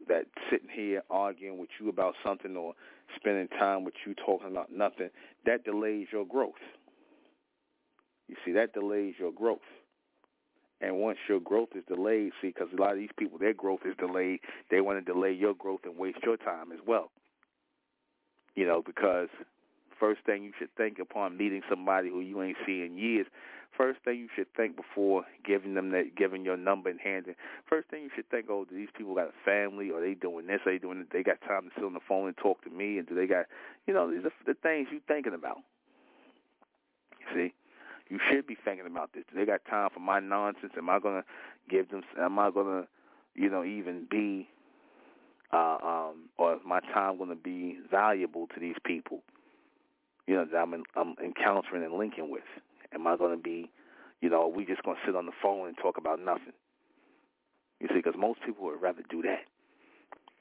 that 0.08 0.26
sitting 0.52 0.70
here 0.72 1.04
arguing 1.10 1.58
with 1.58 1.70
you 1.80 1.90
about 1.90 2.16
something 2.24 2.56
or 2.56 2.74
spending 3.16 3.48
time 3.48 3.84
with 3.84 3.96
you 4.06 4.14
talking 4.14 4.52
about 4.52 4.72
nothing, 4.72 5.10
that 5.46 5.64
delays 5.64 6.08
your 6.12 6.26
growth. 6.26 6.54
You 8.28 8.36
see, 8.46 8.52
that 8.54 8.74
delays 8.74 9.16
your 9.18 9.32
growth. 9.32 9.60
And 10.80 10.98
once 10.98 11.18
your 11.28 11.40
growth 11.40 11.70
is 11.76 11.84
delayed, 11.88 12.34
see, 12.42 12.50
because 12.50 12.68
a 12.72 12.80
lot 12.80 12.92
of 12.92 12.98
these 12.98 13.10
people, 13.18 13.40
their 13.40 13.54
growth 13.54 13.80
is 13.86 13.96
delayed, 13.98 14.42
they 14.70 14.82
want 14.82 15.04
to 15.04 15.14
delay 15.14 15.32
your 15.32 15.56
growth 15.56 15.82
and 15.86 15.98
waste 15.98 16.20
your 16.24 16.38
time 16.38 16.72
as 16.72 16.80
well. 16.86 17.10
You 18.56 18.68
know, 18.68 18.84
because 18.86 19.30
first 20.00 20.22
thing 20.26 20.44
you 20.44 20.52
should 20.58 20.74
think 20.76 21.00
upon 21.00 21.38
meeting 21.38 21.62
somebody 21.70 22.10
who 22.10 22.22
you 22.22 22.42
ain't 22.42 22.58
seen 22.66 22.84
in 22.84 22.98
years, 22.98 23.28
first 23.76 24.00
thing 24.04 24.20
you 24.20 24.30
should 24.36 24.52
think 24.56 24.76
before 24.76 25.26
giving 25.46 25.74
them 25.74 25.92
that, 25.92 26.16
giving 26.16 26.44
your 26.44 26.58
number 26.58 26.90
and 26.90 27.00
handing. 27.00 27.36
First 27.70 27.90
thing 27.90 28.04
you 28.04 28.10
should 28.16 28.30
think, 28.30 28.48
oh, 28.50 28.66
do 28.66 28.76
these 28.76 28.90
people 28.98 29.16
got 29.16 29.28
a 29.28 29.46
family? 29.46 29.90
Or 29.92 30.02
they 30.02 30.14
doing 30.14 30.48
this? 30.48 30.62
Are 30.66 30.72
they 30.72 30.78
doing? 30.78 31.00
It? 31.02 31.08
They 31.12 31.24
got 31.24 31.42
time 31.42 31.64
to 31.64 31.70
sit 31.76 31.84
on 31.84 31.94
the 31.94 32.00
phone 32.08 32.28
and 32.28 32.38
talk 32.38 32.64
to 32.64 32.70
me? 32.70 32.98
And 32.98 33.08
do 33.08 33.16
they 33.16 33.28
got, 33.28 33.46
you 33.86 33.94
know, 33.94 34.12
these 34.12 34.26
are 34.26 34.32
the 34.46 34.56
things 34.56 34.88
you 34.92 35.00
thinking 35.08 35.34
about. 35.34 35.58
See 37.34 37.54
you 38.10 38.20
should 38.30 38.48
be 38.48 38.56
thinking 38.64 38.86
about 38.86 39.14
this. 39.14 39.24
Do 39.32 39.38
they 39.38 39.46
got 39.46 39.62
time 39.70 39.90
for 39.94 40.00
my 40.00 40.20
nonsense. 40.20 40.74
Am 40.78 40.90
I 40.90 41.00
gonna 41.00 41.24
give 41.70 41.90
them? 41.90 42.04
Am 42.20 42.40
I 42.40 42.52
gonna, 42.52 42.88
you 43.36 43.50
know, 43.50 43.64
even 43.64 44.08
be, 44.10 44.48
uh, 45.52 45.78
um, 45.84 46.30
or 46.38 46.56
is 46.56 46.62
my 46.66 46.80
time 46.94 47.18
gonna 47.18 47.36
be 47.36 47.78
valuable 47.90 48.48
to 48.48 48.60
these 48.60 48.76
people? 48.86 49.22
You 50.28 50.36
know, 50.36 50.46
that 50.46 50.58
I'm 50.58 50.74
in, 50.74 50.84
I'm 50.96 51.16
encountering 51.24 51.84
and 51.84 51.94
linking 51.94 52.30
with. 52.30 52.44
Am 52.94 53.08
I 53.08 53.18
gonna 53.18 53.38
be, 53.38 53.72
you 54.22 54.30
know, 54.30 54.48
we 54.48 54.66
just 54.66 54.84
gonna 54.84 55.00
sit 55.06 55.16
on 55.16 55.26
the 55.26 55.32
phone 55.42 55.68
and 55.68 55.78
talk 55.78 55.98
about 55.98 56.20
nothing? 56.20 56.54
You 57.80 57.88
see, 57.90 57.96
because 57.96 58.16
most 58.18 58.40
people 58.46 58.66
would 58.66 58.82
rather 58.82 59.04
do 59.10 59.22
that. 59.24 59.46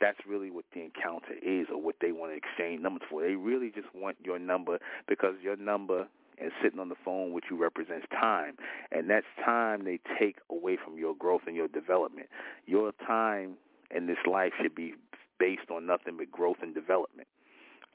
That's 0.01 0.19
really 0.29 0.51
what 0.51 0.65
the 0.75 0.83
encounter 0.83 1.35
is, 1.43 1.69
or 1.73 1.81
what 1.81 1.97
they 2.01 2.13
want 2.13 2.33
to 2.33 2.37
exchange 2.37 2.83
numbers 2.83 3.03
for. 3.09 3.23
They 3.23 3.35
really 3.35 3.71
just 3.71 3.89
want 3.95 4.17
your 4.23 4.39
number 4.39 4.79
because 5.09 5.35
your 5.43 5.57
number 5.57 6.07
and 6.39 6.51
sitting 6.63 6.79
on 6.79 6.89
the 6.89 6.97
phone 7.05 7.33
with 7.33 7.45
you 7.51 7.57
represents 7.57 8.07
time. 8.11 8.57
And 8.93 9.09
that's 9.09 9.27
time 9.45 9.85
they 9.85 10.01
take 10.19 10.37
away 10.51 10.77
from 10.83 10.99
your 10.99 11.15
growth 11.15 11.43
and 11.47 11.57
your 11.57 11.69
development. 11.69 12.29
Your 12.67 12.93
time 13.07 13.55
in 13.95 14.07
this 14.07 14.19
life 14.31 14.53
should 14.61 14.75
be 14.75 14.95
based 15.39 15.71
on 15.71 15.87
nothing 15.87 16.17
but 16.19 16.31
growth 16.31 16.59
and 16.63 16.75
development 16.75 17.29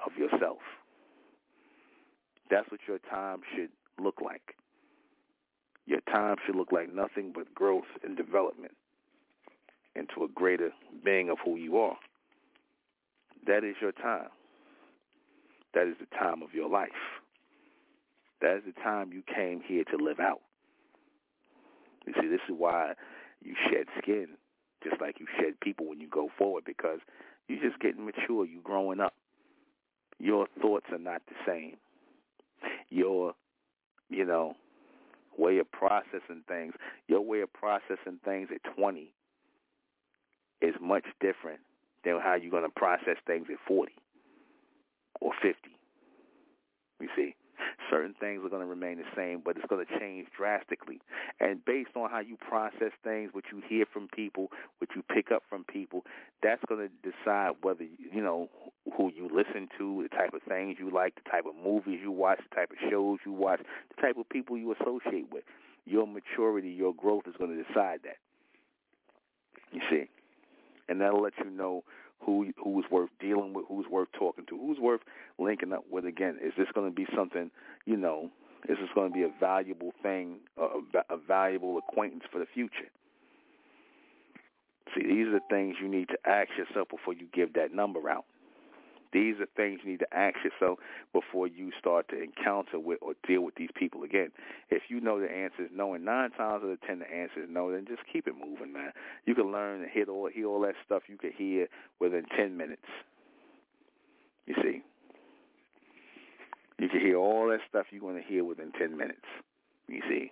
of 0.05 0.11
yourself. 0.17 0.59
That's 2.51 2.69
what 2.69 2.81
your 2.87 2.99
time 2.99 3.39
should 3.55 3.69
look 3.97 4.21
like. 4.23 4.55
Your 5.85 6.01
time 6.01 6.35
should 6.45 6.55
look 6.55 6.71
like 6.71 6.93
nothing 6.93 7.31
but 7.33 7.55
growth 7.55 7.85
and 8.03 8.17
development 8.17 8.73
into 9.95 10.23
a 10.23 10.27
greater 10.27 10.71
being 11.03 11.29
of 11.29 11.37
who 11.43 11.55
you 11.55 11.77
are. 11.77 11.97
That 13.47 13.63
is 13.63 13.75
your 13.81 13.93
time. 13.93 14.27
That 15.73 15.87
is 15.87 15.95
the 15.99 16.17
time 16.17 16.43
of 16.43 16.53
your 16.53 16.69
life. 16.69 16.89
That 18.41 18.57
is 18.57 18.63
the 18.65 18.81
time 18.81 19.13
you 19.13 19.23
came 19.33 19.61
here 19.65 19.85
to 19.85 19.97
live 20.03 20.19
out. 20.19 20.41
You 22.05 22.13
see, 22.19 22.27
this 22.27 22.41
is 22.49 22.55
why 22.57 22.93
you 23.41 23.55
shed 23.69 23.85
skin, 24.01 24.27
just 24.83 24.99
like 24.99 25.19
you 25.19 25.27
shed 25.39 25.59
people 25.61 25.87
when 25.87 26.01
you 26.01 26.09
go 26.09 26.29
forward, 26.37 26.65
because 26.65 26.99
you're 27.47 27.61
just 27.61 27.79
getting 27.79 28.05
mature. 28.05 28.45
You're 28.45 28.61
growing 28.61 28.99
up. 28.99 29.13
Your 30.19 30.47
thoughts 30.61 30.87
are 30.91 30.99
not 30.99 31.21
the 31.27 31.35
same. 31.47 31.77
Your, 32.91 33.33
you 34.09 34.25
know, 34.25 34.53
way 35.37 35.57
of 35.57 35.71
processing 35.71 36.43
things, 36.47 36.73
your 37.07 37.21
way 37.21 37.41
of 37.41 37.51
processing 37.53 38.19
things 38.23 38.49
at 38.53 38.75
20 38.75 39.11
is 40.61 40.75
much 40.79 41.05
different 41.19 41.61
than 42.03 42.19
how 42.21 42.35
you're 42.35 42.51
going 42.51 42.63
to 42.63 42.69
process 42.69 43.17
things 43.25 43.47
at 43.49 43.57
40 43.67 43.93
or 45.21 45.31
50. 45.41 45.57
You 46.99 47.07
see, 47.15 47.35
certain 47.89 48.13
things 48.19 48.41
are 48.43 48.49
going 48.49 48.61
to 48.61 48.67
remain 48.67 48.97
the 48.97 49.09
same, 49.15 49.41
but 49.43 49.57
it's 49.57 49.65
going 49.67 49.85
to 49.85 49.99
change 49.99 50.27
drastically. 50.35 50.99
And 51.39 51.63
based 51.65 51.91
on 51.95 52.09
how 52.09 52.19
you 52.19 52.37
process 52.37 52.91
things, 53.03 53.31
what 53.33 53.45
you 53.51 53.61
hear 53.67 53.85
from 53.91 54.07
people, 54.13 54.49
what 54.79 54.89
you 54.95 55.03
pick 55.13 55.31
up 55.31 55.43
from 55.49 55.63
people, 55.63 56.03
that's 56.43 56.61
going 56.67 56.87
to 56.87 57.09
decide 57.09 57.53
whether, 57.61 57.83
you 57.83 58.21
know, 58.21 58.49
who 58.97 59.11
you 59.15 59.29
listen 59.33 59.67
to, 59.77 60.03
the 60.03 60.09
type 60.09 60.33
of 60.33 60.41
things 60.43 60.77
you 60.79 60.91
like, 60.91 61.15
the 61.15 61.29
type 61.29 61.45
of 61.45 61.55
movies 61.55 61.99
you 62.01 62.11
watch, 62.11 62.39
the 62.49 62.55
type 62.55 62.71
of 62.71 62.77
shows 62.89 63.19
you 63.25 63.31
watch, 63.31 63.61
the 63.95 64.01
type 64.01 64.17
of 64.17 64.27
people 64.29 64.57
you 64.57 64.73
associate 64.73 65.31
with. 65.31 65.43
Your 65.85 66.05
maturity, 66.07 66.69
your 66.69 66.93
growth 66.93 67.23
is 67.27 67.35
going 67.37 67.55
to 67.55 67.63
decide 67.63 68.01
that. 68.03 68.17
You 69.71 69.81
see? 69.89 70.09
And 70.89 70.99
that'll 71.01 71.21
let 71.21 71.33
you 71.43 71.49
know 71.49 71.83
who 72.25 72.51
who's 72.63 72.85
worth 72.91 73.09
dealing 73.19 73.53
with, 73.53 73.65
who's 73.67 73.87
worth 73.89 74.09
talking 74.17 74.45
to, 74.47 74.57
who's 74.57 74.79
worth 74.79 75.01
linking 75.39 75.73
up 75.73 75.85
with. 75.89 76.05
Again, 76.05 76.37
is 76.41 76.53
this 76.57 76.67
going 76.73 76.89
to 76.89 76.95
be 76.95 77.07
something 77.15 77.51
you 77.85 77.97
know? 77.97 78.29
Is 78.69 78.77
this 78.79 78.89
going 78.93 79.09
to 79.09 79.13
be 79.13 79.23
a 79.23 79.31
valuable 79.39 79.91
thing, 80.03 80.37
a, 80.55 80.67
a 81.09 81.17
valuable 81.17 81.79
acquaintance 81.79 82.23
for 82.31 82.37
the 82.37 82.45
future? 82.53 82.91
See, 84.93 85.03
these 85.03 85.27
are 85.27 85.31
the 85.31 85.41
things 85.49 85.75
you 85.81 85.87
need 85.87 86.09
to 86.09 86.17
ask 86.25 86.49
yourself 86.57 86.89
before 86.89 87.13
you 87.13 87.27
give 87.33 87.53
that 87.53 87.73
number 87.73 88.09
out. 88.09 88.25
These 89.13 89.35
are 89.41 89.47
things 89.57 89.81
you 89.83 89.91
need 89.91 89.99
to 89.99 90.13
ask 90.13 90.37
yourself 90.43 90.79
before 91.11 91.47
you 91.47 91.71
start 91.77 92.07
to 92.09 92.21
encounter 92.21 92.79
with 92.79 92.99
or 93.01 93.13
deal 93.27 93.41
with 93.41 93.55
these 93.55 93.69
people 93.75 94.03
again. 94.03 94.31
If 94.69 94.83
you 94.87 95.01
know 95.01 95.19
the 95.19 95.29
answer 95.29 95.63
is 95.63 95.69
no, 95.73 95.93
and 95.93 96.05
nine 96.05 96.31
times 96.31 96.63
out 96.63 96.69
of 96.69 96.81
ten 96.81 96.99
the 96.99 97.13
answer 97.13 97.43
is 97.43 97.49
no, 97.49 97.71
then 97.71 97.85
just 97.87 98.01
keep 98.11 98.27
it 98.27 98.33
moving, 98.33 98.71
man. 98.71 98.91
You 99.25 99.35
can 99.35 99.51
learn 99.51 99.81
and 99.81 99.91
hit 99.91 100.07
all 100.07 100.29
hear 100.33 100.47
all 100.47 100.61
that 100.61 100.75
stuff 100.85 101.03
you 101.07 101.17
can 101.17 101.31
hear 101.37 101.67
within 101.99 102.23
ten 102.37 102.55
minutes. 102.55 102.87
You 104.47 104.55
see, 104.61 104.81
you 106.79 106.89
can 106.89 106.99
hear 106.99 107.17
all 107.17 107.49
that 107.49 107.59
stuff 107.69 107.87
you're 107.91 108.01
going 108.01 108.21
to 108.21 108.27
hear 108.27 108.43
within 108.45 108.71
ten 108.71 108.97
minutes. 108.97 109.27
You 109.87 110.01
see, 110.09 110.31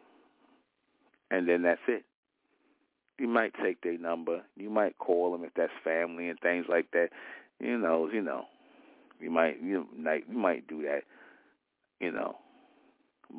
and 1.29 1.47
then 1.47 1.63
that's 1.63 1.81
it. 1.87 2.05
You 3.17 3.27
might 3.27 3.53
take 3.61 3.81
their 3.81 3.97
number. 3.97 4.41
You 4.55 4.69
might 4.69 4.97
call 4.97 5.33
them 5.33 5.43
if 5.43 5.53
that's 5.53 5.73
family 5.83 6.29
and 6.29 6.39
things 6.39 6.67
like 6.69 6.91
that. 6.91 7.09
You 7.59 7.77
know, 7.77 8.09
you 8.11 8.21
know, 8.21 8.45
you 9.19 9.29
might 9.29 9.61
you 9.61 9.87
might 9.97 10.23
you 10.29 10.37
might 10.37 10.67
do 10.67 10.81
that. 10.83 11.01
You 11.99 12.11
know, 12.11 12.37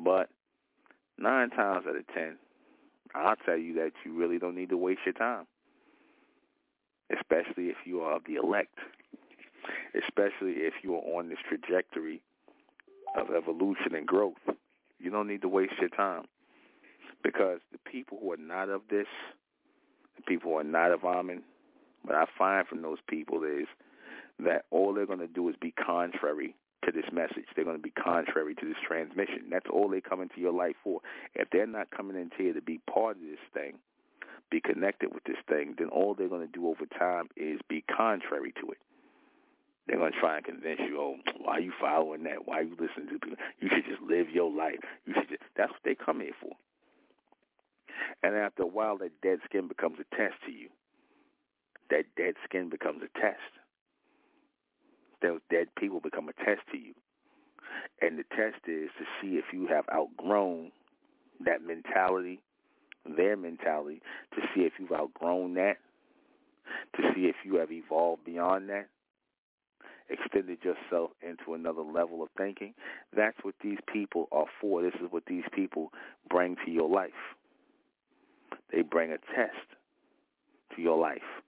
but 0.03 0.29
nine 1.17 1.49
times 1.49 1.85
out 1.87 1.95
of 1.95 2.07
ten, 2.13 2.37
I'll 3.15 3.35
tell 3.45 3.57
you 3.57 3.73
that 3.75 3.91
you 4.05 4.13
really 4.13 4.37
don't 4.37 4.55
need 4.55 4.69
to 4.69 4.77
waste 4.77 5.01
your 5.05 5.13
time, 5.13 5.47
especially 7.11 7.65
if 7.65 7.77
you 7.85 8.01
are 8.01 8.17
of 8.17 8.23
the 8.27 8.35
elect, 8.35 8.77
especially 9.95 10.61
if 10.61 10.73
you 10.83 10.95
are 10.95 11.17
on 11.17 11.29
this 11.29 11.39
trajectory 11.47 12.21
of 13.17 13.27
evolution 13.35 13.95
and 13.95 14.05
growth. 14.05 14.35
You 14.99 15.09
don't 15.09 15.27
need 15.27 15.41
to 15.41 15.49
waste 15.49 15.73
your 15.79 15.89
time 15.89 16.25
because 17.23 17.59
the 17.71 17.79
people 17.89 18.19
who 18.21 18.31
are 18.31 18.37
not 18.37 18.69
of 18.69 18.81
this 18.89 19.07
the 20.15 20.21
people 20.23 20.51
who 20.51 20.57
are 20.57 20.63
not 20.63 20.91
of 20.91 21.03
Amen. 21.03 21.43
What 22.03 22.15
I 22.15 22.25
find 22.37 22.67
from 22.67 22.81
those 22.81 22.97
people 23.07 23.43
is 23.43 23.67
that 24.45 24.65
all 24.71 24.93
they're 24.93 25.05
going 25.05 25.19
to 25.19 25.27
do 25.27 25.47
is 25.49 25.55
be 25.61 25.71
contrary 25.71 26.55
to 26.85 26.91
this 26.91 27.05
message. 27.11 27.45
They're 27.55 27.65
going 27.65 27.77
to 27.77 27.81
be 27.81 27.91
contrary 27.91 28.55
to 28.55 28.65
this 28.65 28.77
transmission. 28.85 29.49
That's 29.49 29.67
all 29.71 29.89
they 29.89 30.01
come 30.01 30.21
into 30.21 30.39
your 30.39 30.53
life 30.53 30.75
for. 30.83 31.01
If 31.35 31.49
they're 31.51 31.67
not 31.67 31.91
coming 31.91 32.19
into 32.19 32.37
here 32.37 32.53
to 32.53 32.61
be 32.61 32.79
part 32.91 33.17
of 33.17 33.21
this 33.21 33.39
thing, 33.53 33.77
be 34.49 34.61
connected 34.61 35.13
with 35.13 35.23
this 35.23 35.37
thing, 35.47 35.75
then 35.77 35.89
all 35.89 36.13
they're 36.13 36.27
going 36.27 36.45
to 36.45 36.51
do 36.51 36.67
over 36.67 36.85
time 36.85 37.29
is 37.37 37.59
be 37.69 37.83
contrary 37.95 38.53
to 38.61 38.71
it. 38.71 38.77
They're 39.87 39.97
going 39.97 40.11
to 40.11 40.19
try 40.19 40.37
and 40.37 40.45
convince 40.45 40.79
you, 40.79 40.99
oh, 40.99 41.15
why 41.39 41.53
are 41.53 41.59
you 41.59 41.73
following 41.79 42.23
that? 42.23 42.47
Why 42.47 42.59
are 42.59 42.63
you 42.63 42.77
listening 42.79 43.07
to 43.07 43.19
people? 43.19 43.37
You 43.59 43.69
should 43.69 43.85
just 43.85 44.01
live 44.01 44.29
your 44.29 44.51
life. 44.51 44.79
You 45.05 45.13
should 45.13 45.29
just, 45.29 45.41
that's 45.55 45.71
what 45.71 45.81
they 45.83 45.95
come 45.95 46.19
here 46.19 46.35
for. 46.39 46.51
And 48.23 48.35
after 48.35 48.63
a 48.63 48.67
while, 48.67 48.97
that 48.99 49.21
dead 49.21 49.39
skin 49.45 49.67
becomes 49.67 49.97
a 49.99 50.15
test 50.15 50.35
to 50.45 50.51
you. 50.51 50.69
That 51.89 52.05
dead 52.15 52.35
skin 52.45 52.69
becomes 52.69 53.01
a 53.03 53.19
test. 53.19 53.39
Those 55.21 55.39
dead 55.49 55.67
people 55.77 55.99
become 55.99 56.29
a 56.29 56.33
test 56.33 56.61
to 56.71 56.77
you. 56.77 56.93
And 58.01 58.17
the 58.17 58.23
test 58.35 58.67
is 58.67 58.89
to 58.97 59.05
see 59.21 59.35
if 59.37 59.45
you 59.53 59.67
have 59.67 59.85
outgrown 59.93 60.71
that 61.45 61.61
mentality, 61.65 62.39
their 63.05 63.37
mentality, 63.37 64.01
to 64.35 64.41
see 64.53 64.61
if 64.61 64.73
you've 64.79 64.91
outgrown 64.91 65.55
that, 65.55 65.77
to 66.95 67.01
see 67.13 67.25
if 67.25 67.35
you 67.45 67.55
have 67.55 67.71
evolved 67.71 68.25
beyond 68.25 68.69
that, 68.69 68.87
extended 70.09 70.59
yourself 70.63 71.11
into 71.21 71.53
another 71.53 71.81
level 71.81 72.21
of 72.21 72.29
thinking. 72.37 72.73
That's 73.15 73.37
what 73.43 73.55
these 73.63 73.79
people 73.91 74.27
are 74.31 74.45
for. 74.59 74.81
This 74.81 74.93
is 74.95 75.07
what 75.09 75.25
these 75.25 75.45
people 75.53 75.91
bring 76.29 76.57
to 76.65 76.71
your 76.71 76.89
life. 76.89 77.11
They 78.71 78.81
bring 78.81 79.11
a 79.11 79.17
test 79.35 79.67
to 80.75 80.81
your 80.81 80.97
life. 80.97 81.40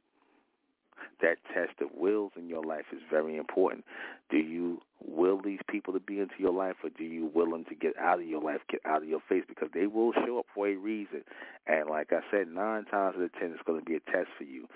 That 1.23 1.37
test 1.53 1.79
of 1.81 1.87
wills 1.95 2.33
in 2.37 2.49
your 2.49 2.63
life 2.63 2.85
is 2.91 2.99
very 3.09 3.37
important. 3.37 3.85
Do 4.29 4.37
you 4.37 4.81
will 5.03 5.41
these 5.41 5.61
people 5.69 5.93
to 5.93 5.99
be 5.99 6.19
into 6.19 6.35
your 6.37 6.51
life, 6.53 6.75
or 6.83 6.89
do 6.89 7.05
you 7.05 7.31
will 7.33 7.49
them 7.49 7.63
to 7.69 7.75
get 7.75 7.97
out 7.97 8.19
of 8.19 8.27
your 8.27 8.41
life, 8.41 8.59
get 8.69 8.81
out 8.85 9.03
of 9.03 9.07
your 9.07 9.21
face? 9.27 9.43
Because 9.47 9.69
they 9.73 9.87
will 9.87 10.11
show 10.13 10.39
up 10.39 10.45
for 10.53 10.67
a 10.67 10.75
reason. 10.75 11.23
And 11.65 11.89
like 11.89 12.11
I 12.11 12.19
said, 12.29 12.49
nine 12.49 12.83
times 12.85 13.15
out 13.17 13.23
of 13.23 13.33
ten, 13.39 13.51
it's 13.51 13.63
going 13.65 13.79
to 13.79 13.85
be 13.85 13.95
a 13.95 14.11
test 14.11 14.27
for 14.37 14.43
you. 14.43 14.67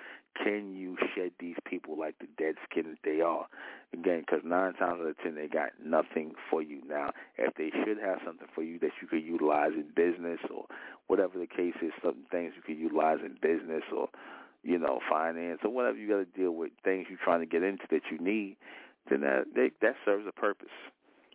Can 0.41 0.73
you 0.73 0.95
shed 1.15 1.31
these 1.39 1.57
people 1.65 1.99
like 1.99 2.15
the 2.19 2.27
dead 2.37 2.55
skin 2.69 2.85
that 2.91 2.99
they 3.03 3.21
are? 3.21 3.47
Again, 3.93 4.21
because 4.21 4.41
nine 4.45 4.73
times 4.73 5.01
out 5.01 5.07
of 5.07 5.17
ten, 5.21 5.35
they 5.35 5.47
got 5.47 5.71
nothing 5.83 6.33
for 6.49 6.61
you. 6.61 6.81
Now, 6.87 7.11
if 7.37 7.55
they 7.55 7.71
should 7.83 7.97
have 7.97 8.19
something 8.25 8.47
for 8.55 8.63
you 8.63 8.79
that 8.79 8.91
you 9.01 9.07
could 9.07 9.23
utilize 9.23 9.71
in 9.73 9.85
business 9.95 10.39
or 10.49 10.65
whatever 11.07 11.39
the 11.39 11.47
case 11.47 11.75
is, 11.81 11.91
certain 12.01 12.25
things 12.31 12.53
you 12.55 12.61
could 12.61 12.79
utilize 12.81 13.19
in 13.25 13.35
business 13.41 13.83
or, 13.93 14.07
you 14.68 14.78
know, 14.78 14.99
finance 15.09 15.61
or 15.63 15.70
whatever 15.70 15.97
you 15.97 16.09
got 16.09 16.18
to 16.18 16.38
deal 16.38 16.51
with, 16.51 16.72
things 16.84 17.07
you're 17.09 17.18
trying 17.24 17.39
to 17.39 17.45
get 17.45 17.63
into 17.63 17.86
that 17.89 18.01
you 18.11 18.18
need, 18.20 18.57
then 19.09 19.22
that, 19.22 19.45
they, 19.55 19.72
that 19.82 19.95
serves 20.03 20.26
a 20.28 20.32
purpose. 20.34 20.68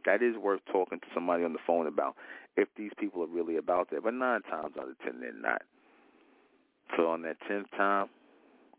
That 0.05 0.23
is 0.23 0.37
worth 0.37 0.61
talking 0.71 1.01
to 1.01 1.07
somebody 1.15 1.43
on 1.43 1.55
the 1.55 1.59
phone 1.67 1.87
about 1.87 2.15
if 2.59 2.69
these 2.77 2.91
people 2.99 3.23
are 3.23 3.27
really 3.27 3.57
about 3.57 3.89
that. 3.91 4.05
But 4.05 4.13
nine 4.13 4.43
times 4.43 4.75
out 4.79 4.91
of 4.91 4.99
ten, 4.99 5.21
they're 5.21 5.33
not. 5.33 5.63
So 6.95 7.09
on 7.09 7.23
that 7.23 7.39
tenth 7.49 7.71
time, 7.71 8.09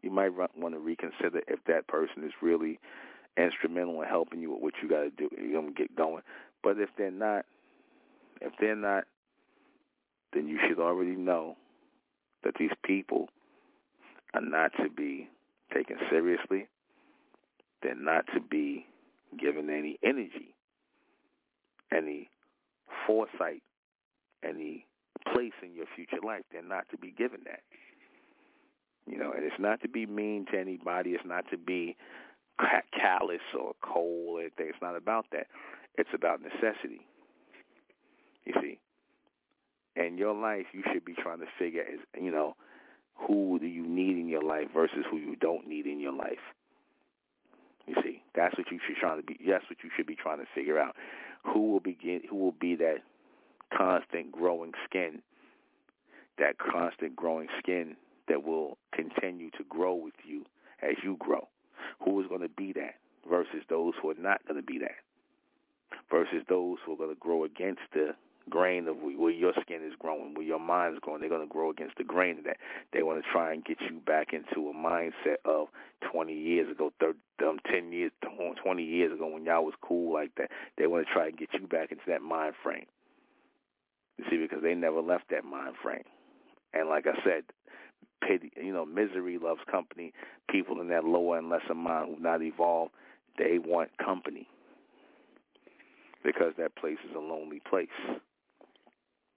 you 0.04 0.12
might 0.12 0.32
want 0.36 0.76
to 0.76 0.80
reconsider 0.80 1.42
if 1.48 1.60
that 1.66 1.88
person 1.88 2.24
is 2.24 2.34
really 2.40 2.80
instrumental 3.36 4.04
in 4.04 4.08
helping 4.08 4.40
you 4.40 4.52
with 4.52 4.62
what 4.62 4.74
you 4.84 4.90
got 4.90 5.02
to 5.02 5.10
do. 5.10 5.30
You're 5.36 5.62
gonna 5.62 5.74
get 5.74 5.96
going. 5.96 6.22
But 6.62 6.78
if 6.78 6.90
they're 6.96 7.10
not, 7.10 7.46
if 8.40 8.52
they're 8.60 8.76
not, 8.76 9.06
then 10.34 10.48
you 10.48 10.60
should 10.68 10.78
already 10.78 11.16
know 11.16 11.56
that 12.44 12.54
these 12.60 12.70
people 12.84 13.30
are 14.34 14.42
not 14.42 14.72
to 14.82 14.90
be 14.90 15.30
taken 15.74 15.98
seriously. 16.10 16.68
They're 17.82 17.96
not 17.96 18.26
to 18.34 18.40
be 18.40 18.86
given 19.40 19.70
any 19.70 19.98
energy, 20.04 20.56
any 21.92 22.30
foresight, 23.06 23.62
any 24.44 24.86
place 25.32 25.54
in 25.62 25.76
your 25.76 25.86
future 25.96 26.22
life. 26.26 26.44
They're 26.52 26.62
not 26.62 26.86
to 26.92 26.98
be 26.98 27.12
given 27.12 27.42
that. 27.46 27.62
You 29.06 29.18
know, 29.18 29.32
and 29.32 29.44
it's 29.44 29.60
not 29.60 29.82
to 29.82 29.90
be 29.90 30.06
mean 30.06 30.46
to 30.52 30.60
anybody. 30.60 31.12
It's 31.12 31.26
not 31.26 31.46
to 31.52 31.58
be 31.58 31.98
callous 32.58 33.42
or 33.58 33.74
cold 33.82 34.38
or 34.38 34.42
anything. 34.42 34.68
It's 34.70 34.82
not 34.82 34.96
about 34.96 35.26
that. 35.32 35.48
It's 35.98 36.10
about 36.14 36.42
necessity. 36.42 37.02
You 38.46 38.54
see, 38.62 38.80
in 39.96 40.18
your 40.18 40.34
life, 40.34 40.68
you 40.74 40.84
should 40.92 41.06
be 41.06 41.14
trying 41.14 41.40
to 41.40 41.46
figure, 41.60 41.84
you 42.20 42.32
know, 42.32 42.56
who 43.16 43.60
do 43.60 43.68
you 43.68 43.86
need 43.88 44.18
in 44.18 44.28
your 44.28 44.44
life 44.44 44.68
versus 44.74 45.06
who 45.10 45.18
you 45.18 45.36
don't 45.36 45.68
need 45.68 45.86
in 45.86 46.00
your 46.00 46.14
life. 46.14 46.42
You 47.88 47.96
see, 48.04 48.22
that's 48.34 48.58
what 48.58 48.72
you 48.72 48.80
should 48.86 48.96
trying 48.96 49.20
to 49.20 49.26
be. 49.26 49.38
That's 49.48 49.66
what 49.70 49.84
you 49.84 49.90
should 49.96 50.08
be 50.08 50.16
trying 50.16 50.40
to 50.40 50.46
figure 50.56 50.80
out. 50.80 50.96
Who 51.44 51.72
will 51.72 51.80
begin? 51.80 52.22
Who 52.30 52.38
will 52.38 52.54
be 52.54 52.76
that 52.76 53.00
constant 53.76 54.32
growing 54.32 54.72
skin? 54.86 55.22
That 56.38 56.58
constant 56.58 57.16
growing 57.16 57.50
skin 57.60 57.96
that 58.28 58.44
will 58.44 58.78
continue 58.94 59.52
to 59.52 59.64
grow 59.68 59.94
with 59.94 60.14
you 60.26 60.46
as 60.82 60.96
you 61.04 61.18
grow. 61.20 61.48
Who 62.04 62.20
is 62.22 62.28
going 62.28 62.42
to 62.42 62.50
be 62.50 62.72
that 62.74 62.96
versus 63.30 63.64
those 63.70 63.94
who 64.02 64.10
are 64.10 64.16
not 64.18 64.46
going 64.48 64.60
to 64.60 64.66
be 64.66 64.80
that? 64.80 64.96
Versus 66.10 66.44
those 66.48 66.78
who 66.86 66.94
are 66.94 66.98
going 66.98 67.14
to 67.14 67.20
grow 67.20 67.44
against 67.44 67.82
the 67.94 68.16
grain 68.50 68.88
of 68.88 68.98
where 68.98 69.32
your 69.32 69.54
skin 69.62 69.82
is 69.86 69.94
growing, 70.00 70.34
where 70.34 70.46
your 70.46 70.60
mind 70.60 70.96
is 70.96 71.00
growing. 71.00 71.22
They're 71.22 71.30
going 71.30 71.48
to 71.48 71.52
grow 71.52 71.70
against 71.70 71.98
the 71.98 72.04
grain 72.04 72.40
of 72.40 72.44
that. 72.46 72.58
They 72.92 73.04
want 73.04 73.24
to 73.24 73.32
try 73.32 73.54
and 73.54 73.64
get 73.64 73.78
you 73.82 74.00
back 74.00 74.34
into 74.34 74.70
a 74.70 74.74
mindset 74.74 75.38
of 75.46 75.68
20 76.12 76.34
years 76.34 76.70
ago, 76.70 76.92
30, 77.00 77.18
um, 77.48 77.60
10 77.72 77.92
years, 77.92 78.12
20 78.64 78.84
years 78.84 79.14
ago 79.14 79.28
when 79.28 79.46
y'all 79.46 79.66
was 79.66 79.74
cool 79.82 80.14
like 80.14 80.32
that. 80.38 80.50
They 80.78 80.88
want 80.88 81.06
to 81.08 81.14
try 81.14 81.28
and 81.28 81.38
get 81.38 81.50
you 81.54 81.68
back 81.68 81.92
into 81.92 82.04
that 82.08 82.22
mind 82.22 82.56
frame. 82.62 82.86
You 84.18 84.26
see, 84.30 84.38
because 84.38 84.62
they 84.62 84.76
never 84.76 85.02
left 85.02 85.30
that 85.32 85.44
mind 85.44 85.76
frame. 85.82 86.04
And 86.74 86.90
like 86.90 87.08
I 87.08 87.18
said, 87.24 87.44
pity, 88.28 88.52
you 88.56 88.74
know, 88.74 88.86
misery 88.86 89.38
loves 89.38 89.62
company. 89.70 90.14
People 90.50 90.82
in 90.82 90.90
that 90.90 91.04
lower 91.04 91.38
and 91.38 91.50
lesser 91.50 91.74
mind 91.74 92.10
who've 92.10 92.22
not 92.22 92.42
evolved, 92.42 92.92
they 93.38 93.58
want 93.58 93.90
company 93.98 94.48
because 96.24 96.54
that 96.58 96.76
place 96.76 96.98
is 97.10 97.16
a 97.16 97.20
lonely 97.20 97.62
place. 97.70 97.88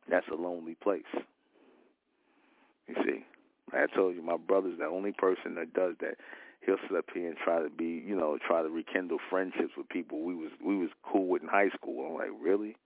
That's 0.08 0.26
a 0.30 0.34
lonely 0.34 0.74
place. 0.74 1.02
You 2.88 2.94
see, 3.04 3.24
I 3.72 3.86
told 3.94 4.14
you 4.14 4.22
my 4.22 4.36
brother's 4.36 4.78
the 4.78 4.86
only 4.86 5.12
person 5.12 5.56
that 5.56 5.72
does 5.72 5.94
that. 6.00 6.16
He'll 6.64 6.78
sit 6.88 6.96
up 6.96 7.06
here 7.12 7.28
and 7.28 7.36
try 7.36 7.62
to 7.62 7.70
be, 7.70 8.02
you 8.06 8.16
know, 8.16 8.38
try 8.44 8.62
to 8.62 8.68
rekindle 8.68 9.18
friendships 9.30 9.72
with 9.76 9.88
people 9.88 10.22
we 10.22 10.34
was 10.34 10.50
we 10.64 10.76
was 10.76 10.90
cool 11.02 11.26
with 11.26 11.42
in 11.42 11.48
high 11.48 11.70
school. 11.70 12.06
I'm 12.06 12.14
like, 12.14 12.30
really? 12.40 12.76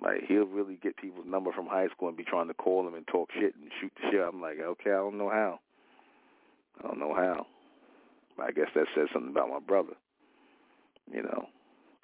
Like 0.00 0.24
he'll 0.26 0.46
really 0.46 0.78
get 0.82 0.96
people's 0.96 1.26
number 1.26 1.52
from 1.52 1.66
high 1.66 1.88
school 1.88 2.08
and 2.08 2.16
be 2.16 2.24
trying 2.24 2.48
to 2.48 2.54
call 2.54 2.84
them 2.84 2.94
and 2.94 3.06
talk 3.06 3.30
shit 3.32 3.54
and 3.54 3.70
shoot 3.80 3.92
the 3.96 4.10
shit. 4.10 4.20
I'm 4.20 4.40
like, 4.40 4.58
okay, 4.60 4.90
I 4.90 4.96
don't 4.96 5.18
know 5.18 5.30
how. 5.30 5.60
I 6.78 6.88
don't 6.88 6.98
know 6.98 7.14
how. 7.14 7.46
But 8.36 8.46
I 8.46 8.50
guess 8.52 8.68
that 8.74 8.86
says 8.94 9.08
something 9.12 9.30
about 9.30 9.50
my 9.50 9.60
brother. 9.60 9.94
You 11.12 11.22
know, 11.22 11.46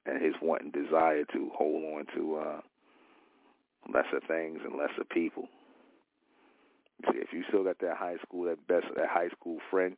and 0.05 0.23
his 0.23 0.35
wanting 0.43 0.73
desire 0.73 1.25
to 1.33 1.51
hold 1.55 1.85
on 1.85 2.07
to 2.17 2.37
uh 2.37 2.61
lesser 3.93 4.21
things 4.27 4.61
and 4.65 4.79
lesser 4.79 5.05
people. 5.11 5.49
See, 7.11 7.19
if 7.19 7.33
you 7.33 7.45
still 7.49 7.65
got 7.65 7.79
that 7.81 7.97
high 7.97 8.17
school, 8.25 8.45
that 8.45 8.67
best, 8.67 8.87
that 8.97 9.09
high 9.09 9.29
school 9.29 9.59
friend, 9.71 9.97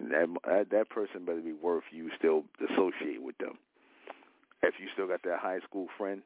That, 0.00 0.26
that 0.70 0.90
person 0.90 1.24
better 1.24 1.40
be 1.40 1.52
worth 1.52 1.84
you 1.92 2.10
still 2.18 2.44
associate 2.60 3.22
with 3.22 3.38
them. 3.38 3.58
If 4.62 4.74
you 4.80 4.88
still 4.92 5.06
got 5.06 5.22
that 5.22 5.38
high 5.38 5.60
school 5.60 5.86
friend, 5.96 6.22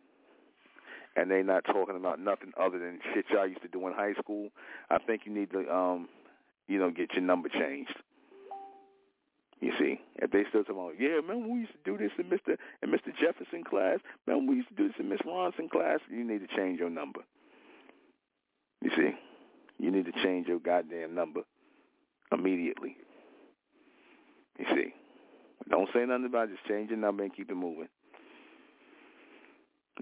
and 1.16 1.30
they 1.30 1.42
not 1.42 1.64
talking 1.64 1.96
about 1.96 2.18
nothing 2.18 2.52
other 2.58 2.78
than 2.78 3.00
shit 3.12 3.26
y'all 3.30 3.46
used 3.46 3.62
to 3.62 3.68
do 3.68 3.86
in 3.86 3.92
high 3.92 4.14
school, 4.14 4.50
I 4.90 4.98
think 4.98 5.22
you 5.26 5.34
need 5.34 5.50
to, 5.50 5.68
um, 5.72 6.08
you 6.66 6.78
know, 6.78 6.90
get 6.90 7.12
your 7.12 7.22
number 7.22 7.48
changed. 7.48 7.94
You 9.60 9.72
see, 9.78 10.00
if 10.16 10.30
they 10.30 10.44
still 10.48 10.62
talking 10.62 10.80
about, 10.80 11.00
yeah, 11.00 11.18
remember 11.18 11.48
we 11.48 11.60
used 11.60 11.72
to 11.72 11.78
do 11.84 11.98
this 11.98 12.12
in 12.16 12.26
Mr. 12.26 12.56
in 12.82 12.90
Mr. 12.90 13.12
Jefferson 13.20 13.64
class. 13.64 13.98
Remember 14.26 14.52
we 14.52 14.58
used 14.58 14.68
to 14.68 14.74
do 14.74 14.86
this 14.86 14.96
in 15.00 15.08
Miss 15.08 15.20
Ronson 15.26 15.68
class. 15.68 15.98
You 16.08 16.24
need 16.24 16.46
to 16.48 16.56
change 16.56 16.78
your 16.78 16.90
number. 16.90 17.20
You 18.82 18.90
see, 18.96 19.10
you 19.78 19.90
need 19.90 20.06
to 20.06 20.12
change 20.22 20.46
your 20.46 20.60
goddamn 20.60 21.14
number 21.14 21.40
immediately. 22.30 22.96
You 24.60 24.66
see, 24.74 24.94
don't 25.68 25.88
say 25.92 26.04
nothing 26.06 26.26
about 26.26 26.48
it. 26.48 26.56
Just 26.56 26.68
change 26.68 26.90
your 26.90 26.98
number 26.98 27.24
and 27.24 27.34
keep 27.34 27.50
it 27.50 27.54
moving. 27.54 27.88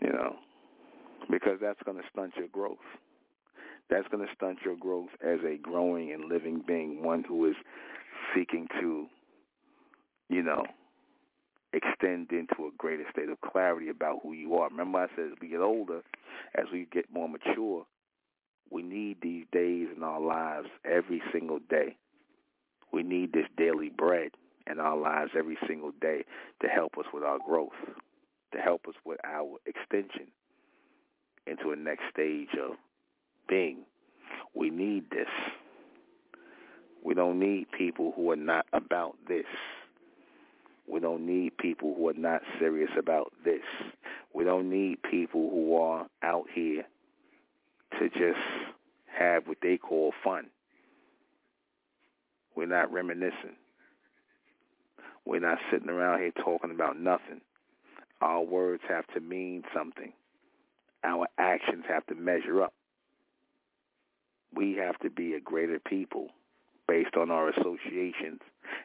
You 0.03 0.13
know, 0.13 0.37
because 1.31 1.59
that's 1.63 1.83
going 1.85 1.97
to 1.97 2.05
stunt 2.13 2.35
your 2.37 2.49
growth. 2.49 2.77
That's 3.89 4.07
going 4.09 4.27
to 4.27 4.35
stunt 4.35 4.59
your 4.65 4.77
growth 4.77 5.11
as 5.25 5.39
a 5.47 5.57
growing 5.57 6.13
and 6.13 6.27
living 6.27 6.63
being, 6.67 7.03
one 7.03 7.25
who 7.27 7.47
is 7.49 7.57
seeking 8.35 8.67
to 8.81 9.07
you 10.29 10.43
know, 10.43 10.65
extend 11.73 12.31
into 12.33 12.67
a 12.67 12.71
greater 12.79 13.05
state 13.11 13.29
of 13.29 13.41
clarity 13.41 13.89
about 13.89 14.21
who 14.23 14.33
you 14.33 14.55
are. 14.55 14.69
Remember 14.69 14.99
I 15.01 15.07
said 15.15 15.27
as 15.27 15.39
we 15.41 15.49
get 15.49 15.61
older, 15.61 16.03
as 16.55 16.67
we 16.73 16.87
get 16.93 17.13
more 17.13 17.29
mature, 17.29 17.87
we 18.71 18.83
need 18.83 19.19
these 19.23 19.45
days 19.53 19.89
in 19.97 20.03
our 20.03 20.21
lives 20.21 20.69
every 20.85 21.23
single 21.33 21.61
day. 21.71 21.97
We 22.93 23.03
need 23.03 23.33
this 23.33 23.47
daily 23.57 23.91
bread 23.91 24.31
in 24.71 24.81
our 24.81 24.97
lives 24.97 25.33
every 25.39 25.59
single 25.67 25.93
day 26.01 26.25
to 26.63 26.69
help 26.69 26.99
us 26.99 27.05
with 27.13 27.23
our 27.23 27.39
growth, 27.47 27.71
to 28.53 28.59
help 28.59 28.87
us 28.89 28.95
with 29.05 29.19
our 29.25 29.59
extension 29.67 30.29
into 31.47 31.71
a 31.71 31.77
next 31.77 32.05
stage 32.13 32.49
of 32.61 32.73
being. 33.49 33.85
We 34.55 34.71
need 34.71 35.11
this. 35.11 35.29
We 37.05 37.15
don't 37.15 37.39
need 37.39 37.67
people 37.71 38.13
who 38.17 38.31
are 38.33 38.37
not 38.37 38.67
about 38.73 39.17
this. 39.29 39.45
We 40.89 41.01
don't 41.01 41.27
need 41.27 41.57
people 41.59 41.95
who 41.97 42.09
are 42.09 42.15
not 42.15 42.43
serious 42.59 42.91
about 42.99 43.33
this. 43.45 43.63
We 44.33 44.45
don't 44.45 44.71
need 44.71 45.03
people 45.03 45.51
who 45.51 45.77
are 45.77 46.07
out 46.23 46.47
here 46.55 46.85
to 47.99 48.09
just 48.11 48.39
have 49.07 49.49
what 49.49 49.59
they 49.63 49.79
call 49.79 50.13
fun. 50.23 50.47
We're 52.55 52.67
not 52.67 52.93
reminiscing. 52.93 53.57
We're 55.25 55.41
not 55.41 55.59
sitting 55.71 55.89
around 55.89 56.21
here 56.21 56.33
talking 56.33 56.71
about 56.71 56.99
nothing. 56.99 57.41
Our 58.21 58.43
words 58.43 58.83
have 58.89 59.07
to 59.15 59.21
mean 59.21 59.65
something. 59.75 60.13
Our 61.03 61.27
actions 61.37 61.85
have 61.89 62.07
to 62.07 62.15
measure 62.15 62.63
up. 62.63 62.73
We 64.55 64.75
have 64.75 64.99
to 65.01 65.11
be 65.11 65.35
a 65.35 65.41
greater 65.41 65.79
people 65.79 66.29
based 66.89 67.17
on 67.17 67.31
our 67.31 67.49
associations, 67.49 68.41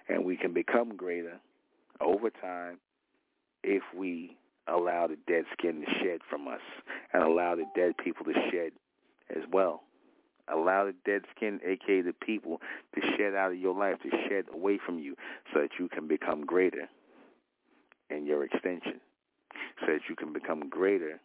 and 0.10 0.26
we 0.26 0.36
can 0.36 0.54
become 0.54 0.96
greater 0.96 1.40
over 2.02 2.30
time 2.30 2.80
if 3.64 3.84
we 3.96 4.36
allow 4.68 5.08
the 5.08 5.18
dead 5.28 5.46
skin 5.58 5.82
to 5.82 5.88
shed 6.00 6.20
from 6.30 6.48
us 6.48 6.62
and 7.14 7.24
allow 7.24 7.56
the 7.56 7.66
dead 7.76 7.94
people 8.04 8.26
to 8.26 8.34
shed 8.52 8.72
as 9.30 9.44
well. 9.52 9.84
Allow 10.48 10.86
the 10.86 10.96
dead 11.06 11.22
skin, 11.36 11.60
aka 11.66 12.02
the 12.02 12.14
people, 12.14 12.60
to 12.96 13.02
shed 13.18 13.36
out 13.36 13.52
of 13.52 13.58
your 13.58 13.76
life, 13.76 13.96
to 14.04 14.10
shed 14.28 14.46
away 14.54 14.80
from 14.84 15.00
you 15.00 15.16
so 15.54 15.62
that 15.62 15.72
you 15.80 15.88
can 15.88 16.08
become 16.08 16.46
greater 16.46 16.90
in 18.10 18.26
your 18.26 18.44
extension, 18.44 19.00
so 19.80 19.94
that 19.94 20.02
you 20.10 20.16
can 20.16 20.34
become 20.34 20.68
greater 20.68 21.20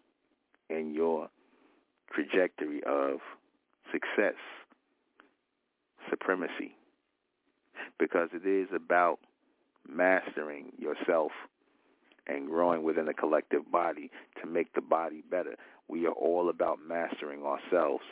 in 0.71 0.95
your 0.95 1.29
trajectory 2.13 2.83
of 2.87 3.19
success, 3.91 4.35
supremacy. 6.09 6.77
Because 7.99 8.29
it 8.33 8.47
is 8.47 8.69
about 8.75 9.19
mastering 9.89 10.73
yourself 10.79 11.33
and 12.27 12.49
growing 12.49 12.83
within 12.83 13.07
the 13.07 13.15
collective 13.15 13.71
body 13.71 14.11
to 14.41 14.49
make 14.49 14.73
the 14.75 14.81
body 14.81 15.23
better. 15.31 15.57
We 15.89 16.07
are 16.07 16.13
all 16.13 16.49
about 16.49 16.79
mastering 16.87 17.43
ourselves 17.45 18.05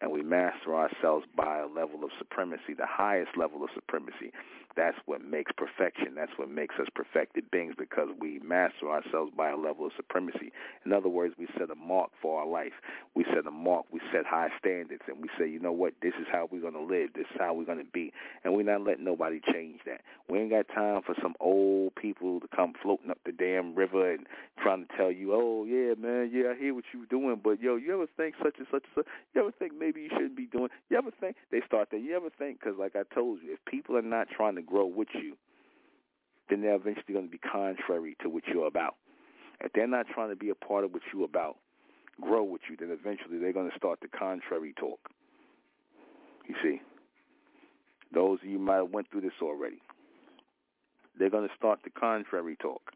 and 0.00 0.10
we 0.10 0.22
master 0.22 0.74
ourselves 0.74 1.26
by 1.36 1.58
a 1.58 1.66
level 1.66 2.04
of 2.04 2.10
supremacy, 2.18 2.74
the 2.76 2.86
highest 2.86 3.36
level 3.36 3.62
of 3.62 3.70
supremacy. 3.74 4.32
That's 4.76 4.96
what 5.06 5.22
makes 5.22 5.50
perfection. 5.52 6.14
That's 6.14 6.30
what 6.36 6.48
makes 6.48 6.76
us 6.80 6.86
perfected 6.94 7.50
beings 7.50 7.74
because 7.76 8.08
we 8.20 8.38
master 8.38 8.88
ourselves 8.88 9.32
by 9.36 9.50
a 9.50 9.56
level 9.56 9.86
of 9.86 9.92
supremacy. 9.96 10.52
In 10.86 10.92
other 10.92 11.08
words, 11.08 11.34
we 11.38 11.48
set 11.58 11.70
a 11.70 11.74
mark 11.74 12.10
for 12.22 12.40
our 12.40 12.46
life. 12.46 12.72
We 13.14 13.24
set 13.34 13.46
a 13.46 13.50
mark. 13.50 13.86
We 13.90 14.00
set 14.12 14.26
high 14.26 14.50
standards, 14.58 15.02
and 15.08 15.20
we 15.20 15.28
say, 15.38 15.48
you 15.48 15.58
know 15.58 15.72
what? 15.72 15.94
This 16.00 16.14
is 16.20 16.26
how 16.30 16.48
we're 16.50 16.60
going 16.60 16.74
to 16.74 16.82
live. 16.82 17.10
This 17.14 17.26
is 17.34 17.36
how 17.40 17.52
we're 17.52 17.64
going 17.64 17.78
to 17.78 17.92
be. 17.92 18.12
And 18.44 18.54
we're 18.54 18.62
not 18.62 18.82
letting 18.82 19.04
nobody 19.04 19.40
change 19.52 19.80
that. 19.86 20.02
We 20.28 20.38
ain't 20.38 20.50
got 20.50 20.68
time 20.68 21.02
for 21.04 21.16
some 21.20 21.34
old 21.40 21.96
people 21.96 22.38
to 22.38 22.46
come 22.54 22.74
floating 22.80 23.10
up 23.10 23.18
the 23.26 23.32
damn 23.32 23.74
river 23.74 24.12
and 24.12 24.24
trying 24.62 24.86
to 24.86 24.96
tell 24.96 25.10
you, 25.10 25.34
oh, 25.34 25.64
yeah, 25.64 25.94
man, 25.98 26.30
yeah, 26.32 26.52
I 26.54 26.58
hear 26.58 26.74
what 26.74 26.84
you're 26.94 27.06
doing, 27.06 27.40
but, 27.42 27.60
yo, 27.60 27.74
you 27.74 27.92
ever 27.92 28.06
think 28.16 28.36
such 28.42 28.54
and 28.58 28.66
such 28.70 28.84
and 28.84 29.04
such? 29.04 29.06
You 29.34 29.40
ever 29.40 29.52
think 29.58 29.72
maybe 29.76 29.89
you 29.98 30.10
shouldn't 30.10 30.36
be 30.36 30.46
doing? 30.46 30.68
You 30.90 30.98
ever 30.98 31.10
think? 31.20 31.34
They 31.50 31.60
start 31.66 31.88
that. 31.90 31.98
You 31.98 32.14
ever 32.14 32.30
think? 32.38 32.60
Because, 32.60 32.78
like 32.78 32.94
I 32.94 33.02
told 33.12 33.40
you, 33.42 33.52
if 33.52 33.58
people 33.64 33.96
are 33.96 34.02
not 34.02 34.28
trying 34.28 34.54
to 34.54 34.60
to 34.60 34.66
grow 34.66 34.86
with 34.86 35.08
you, 35.14 35.36
then 36.48 36.62
they're 36.62 36.74
eventually 36.74 37.12
going 37.12 37.26
to 37.26 37.30
be 37.30 37.38
contrary 37.38 38.16
to 38.22 38.28
what 38.28 38.44
you're 38.46 38.66
about. 38.66 38.96
If 39.60 39.72
they're 39.72 39.86
not 39.86 40.06
trying 40.12 40.30
to 40.30 40.36
be 40.36 40.50
a 40.50 40.54
part 40.54 40.84
of 40.84 40.92
what 40.92 41.02
you're 41.12 41.24
about, 41.24 41.56
grow 42.20 42.42
with 42.42 42.62
you, 42.68 42.76
then 42.76 42.90
eventually 42.90 43.38
they're 43.38 43.52
going 43.52 43.70
to 43.70 43.76
start 43.76 44.00
the 44.00 44.08
contrary 44.08 44.74
talk. 44.78 44.98
You 46.48 46.54
see, 46.62 46.80
those 48.12 48.38
of 48.42 48.48
you 48.48 48.58
might 48.58 48.76
have 48.76 48.90
went 48.90 49.10
through 49.10 49.20
this 49.22 49.38
already. 49.42 49.80
They're 51.18 51.30
going 51.30 51.48
to 51.48 51.54
start 51.56 51.80
the 51.84 51.90
contrary 51.90 52.56
talk. 52.56 52.92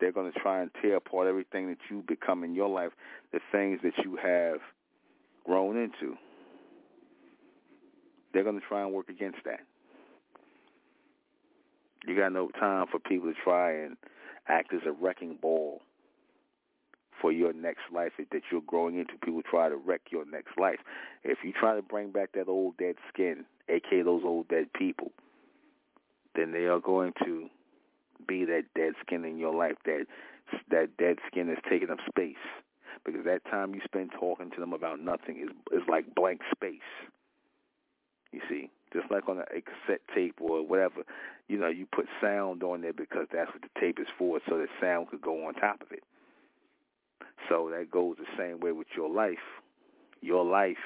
They're 0.00 0.12
going 0.12 0.32
to 0.32 0.38
try 0.38 0.62
and 0.62 0.70
tear 0.80 0.96
apart 0.96 1.28
everything 1.28 1.68
that 1.68 1.78
you 1.90 2.02
become 2.08 2.42
in 2.42 2.54
your 2.54 2.68
life, 2.68 2.92
the 3.32 3.40
things 3.52 3.80
that 3.82 3.92
you 4.02 4.16
have 4.16 4.60
grown 5.44 5.76
into. 5.76 6.16
They're 8.32 8.44
going 8.44 8.60
to 8.60 8.66
try 8.66 8.82
and 8.82 8.92
work 8.92 9.08
against 9.08 9.38
that. 9.44 9.60
You 12.06 12.16
got 12.16 12.32
no 12.32 12.48
time 12.48 12.86
for 12.90 12.98
people 12.98 13.28
to 13.32 13.34
try 13.42 13.72
and 13.82 13.96
act 14.48 14.72
as 14.72 14.80
a 14.86 14.92
wrecking 14.92 15.38
ball 15.40 15.80
for 17.20 17.30
your 17.30 17.52
next 17.52 17.82
life 17.92 18.12
that 18.18 18.42
you're 18.50 18.62
growing 18.66 18.98
into. 18.98 19.12
People 19.22 19.42
try 19.42 19.68
to 19.68 19.76
wreck 19.76 20.00
your 20.10 20.24
next 20.24 20.58
life. 20.58 20.78
If 21.22 21.38
you 21.44 21.52
try 21.52 21.76
to 21.76 21.82
bring 21.82 22.10
back 22.10 22.32
that 22.32 22.48
old 22.48 22.76
dead 22.78 22.96
skin, 23.12 23.44
aka 23.68 24.02
those 24.02 24.22
old 24.24 24.48
dead 24.48 24.72
people, 24.72 25.12
then 26.34 26.52
they 26.52 26.64
are 26.64 26.80
going 26.80 27.12
to 27.24 27.48
be 28.26 28.44
that 28.46 28.64
dead 28.74 28.94
skin 29.04 29.24
in 29.24 29.36
your 29.36 29.54
life. 29.54 29.76
That 29.84 30.06
that 30.70 30.96
dead 30.98 31.16
skin 31.26 31.50
is 31.50 31.58
taking 31.68 31.90
up 31.90 31.98
space 32.08 32.36
because 33.04 33.24
that 33.24 33.44
time 33.44 33.74
you 33.74 33.80
spend 33.84 34.10
talking 34.18 34.50
to 34.50 34.60
them 34.60 34.72
about 34.72 35.00
nothing 35.00 35.38
is 35.38 35.50
is 35.72 35.86
like 35.88 36.14
blank 36.14 36.40
space. 36.54 36.80
You 38.32 38.40
see, 38.48 38.70
just 38.92 39.10
like 39.10 39.28
on 39.28 39.38
a, 39.38 39.44
cassette 39.60 40.02
tape 40.14 40.36
or 40.40 40.64
whatever, 40.64 41.02
you 41.48 41.58
know, 41.58 41.68
you 41.68 41.86
put 41.86 42.06
sound 42.20 42.62
on 42.62 42.80
there 42.80 42.92
because 42.92 43.26
that's 43.32 43.50
what 43.52 43.62
the 43.62 43.80
tape 43.80 43.98
is 43.98 44.06
for, 44.16 44.38
so 44.48 44.58
that 44.58 44.68
sound 44.80 45.08
could 45.08 45.20
go 45.20 45.46
on 45.46 45.54
top 45.54 45.82
of 45.82 45.90
it. 45.90 46.04
So 47.48 47.70
that 47.76 47.90
goes 47.90 48.16
the 48.18 48.26
same 48.38 48.60
way 48.60 48.72
with 48.72 48.86
your 48.96 49.10
life. 49.10 49.38
Your 50.20 50.44
life, 50.44 50.76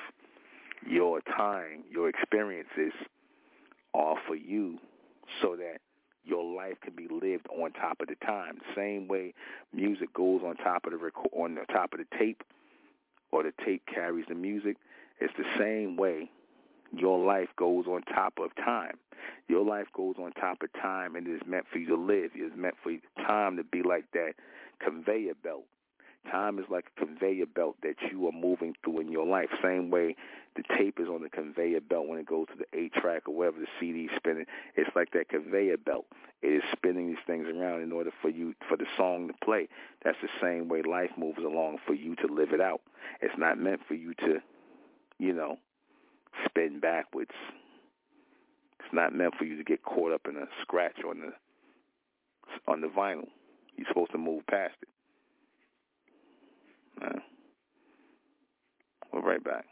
your 0.86 1.20
time, 1.20 1.84
your 1.90 2.08
experiences 2.08 2.92
are 3.92 4.16
for 4.26 4.36
you 4.36 4.78
so 5.42 5.56
that 5.56 5.78
your 6.24 6.44
life 6.44 6.76
can 6.82 6.94
be 6.94 7.08
lived 7.08 7.46
on 7.48 7.72
top 7.72 8.00
of 8.00 8.08
the 8.08 8.16
time. 8.24 8.58
Same 8.74 9.08
way 9.08 9.34
music 9.72 10.12
goes 10.14 10.42
on 10.44 10.56
top 10.56 10.86
of 10.86 10.92
the 10.92 10.98
record, 10.98 11.30
on 11.32 11.54
the 11.54 11.64
top 11.72 11.92
of 11.92 11.98
the 11.98 12.16
tape, 12.18 12.42
or 13.30 13.42
the 13.42 13.52
tape 13.64 13.82
carries 13.86 14.26
the 14.28 14.34
music. 14.34 14.76
It's 15.20 15.34
the 15.36 15.44
same 15.58 15.96
way 15.96 16.30
your 16.96 17.24
life 17.24 17.48
goes 17.56 17.86
on 17.86 18.02
top 18.02 18.34
of 18.38 18.54
time. 18.56 18.98
Your 19.48 19.64
life 19.64 19.86
goes 19.94 20.16
on 20.18 20.32
top 20.32 20.62
of 20.62 20.72
time 20.74 21.16
and 21.16 21.26
it 21.26 21.34
is 21.34 21.42
meant 21.46 21.66
for 21.70 21.78
you 21.78 21.88
to 21.88 21.96
live. 21.96 22.30
It 22.34 22.40
is 22.40 22.52
meant 22.56 22.74
for 22.82 22.92
time 23.26 23.56
to 23.56 23.64
be 23.64 23.82
like 23.82 24.04
that 24.12 24.34
conveyor 24.80 25.34
belt. 25.42 25.64
Time 26.30 26.58
is 26.58 26.64
like 26.70 26.86
a 26.96 27.04
conveyor 27.04 27.46
belt 27.46 27.76
that 27.82 27.96
you 28.10 28.26
are 28.26 28.32
moving 28.32 28.74
through 28.82 29.00
in 29.00 29.12
your 29.12 29.26
life. 29.26 29.48
Same 29.62 29.90
way 29.90 30.16
the 30.56 30.62
tape 30.76 30.98
is 31.00 31.08
on 31.08 31.22
the 31.22 31.28
conveyor 31.28 31.80
belt 31.80 32.06
when 32.08 32.18
it 32.18 32.26
goes 32.26 32.46
to 32.48 32.54
the 32.56 32.78
eight 32.78 32.92
track 32.94 33.28
or 33.28 33.34
wherever 33.34 33.58
the 33.58 33.66
CD 33.78 34.04
is 34.04 34.10
spinning. 34.16 34.46
It's 34.76 34.90
like 34.96 35.10
that 35.12 35.28
conveyor 35.28 35.78
belt. 35.78 36.06
It 36.42 36.48
is 36.48 36.62
spinning 36.72 37.08
these 37.08 37.24
things 37.26 37.46
around 37.48 37.82
in 37.82 37.92
order 37.92 38.10
for 38.22 38.28
you 38.28 38.54
for 38.68 38.76
the 38.76 38.86
song 38.96 39.28
to 39.28 39.34
play. 39.44 39.68
That's 40.04 40.18
the 40.22 40.28
same 40.40 40.68
way 40.68 40.82
life 40.82 41.10
moves 41.16 41.38
along 41.38 41.78
for 41.86 41.94
you 41.94 42.14
to 42.16 42.26
live 42.26 42.52
it 42.52 42.60
out. 42.60 42.80
It's 43.20 43.38
not 43.38 43.58
meant 43.58 43.80
for 43.86 43.94
you 43.94 44.14
to, 44.14 44.40
you 45.18 45.32
know, 45.32 45.58
spin 46.46 46.80
backwards. 46.80 47.34
It's 48.80 48.92
not 48.92 49.14
meant 49.14 49.34
for 49.36 49.44
you 49.44 49.56
to 49.56 49.64
get 49.64 49.82
caught 49.82 50.12
up 50.12 50.26
in 50.28 50.36
a 50.36 50.46
scratch 50.62 50.98
on 51.08 51.20
the 51.20 51.32
on 52.66 52.80
the 52.80 52.88
vinyl. 52.88 53.28
You're 53.76 53.88
supposed 53.88 54.12
to 54.12 54.18
move 54.18 54.46
past 54.46 54.74
it. 54.82 54.88
Uh, 57.02 57.20
we're 59.12 59.20
right 59.22 59.44
back. 59.44 59.66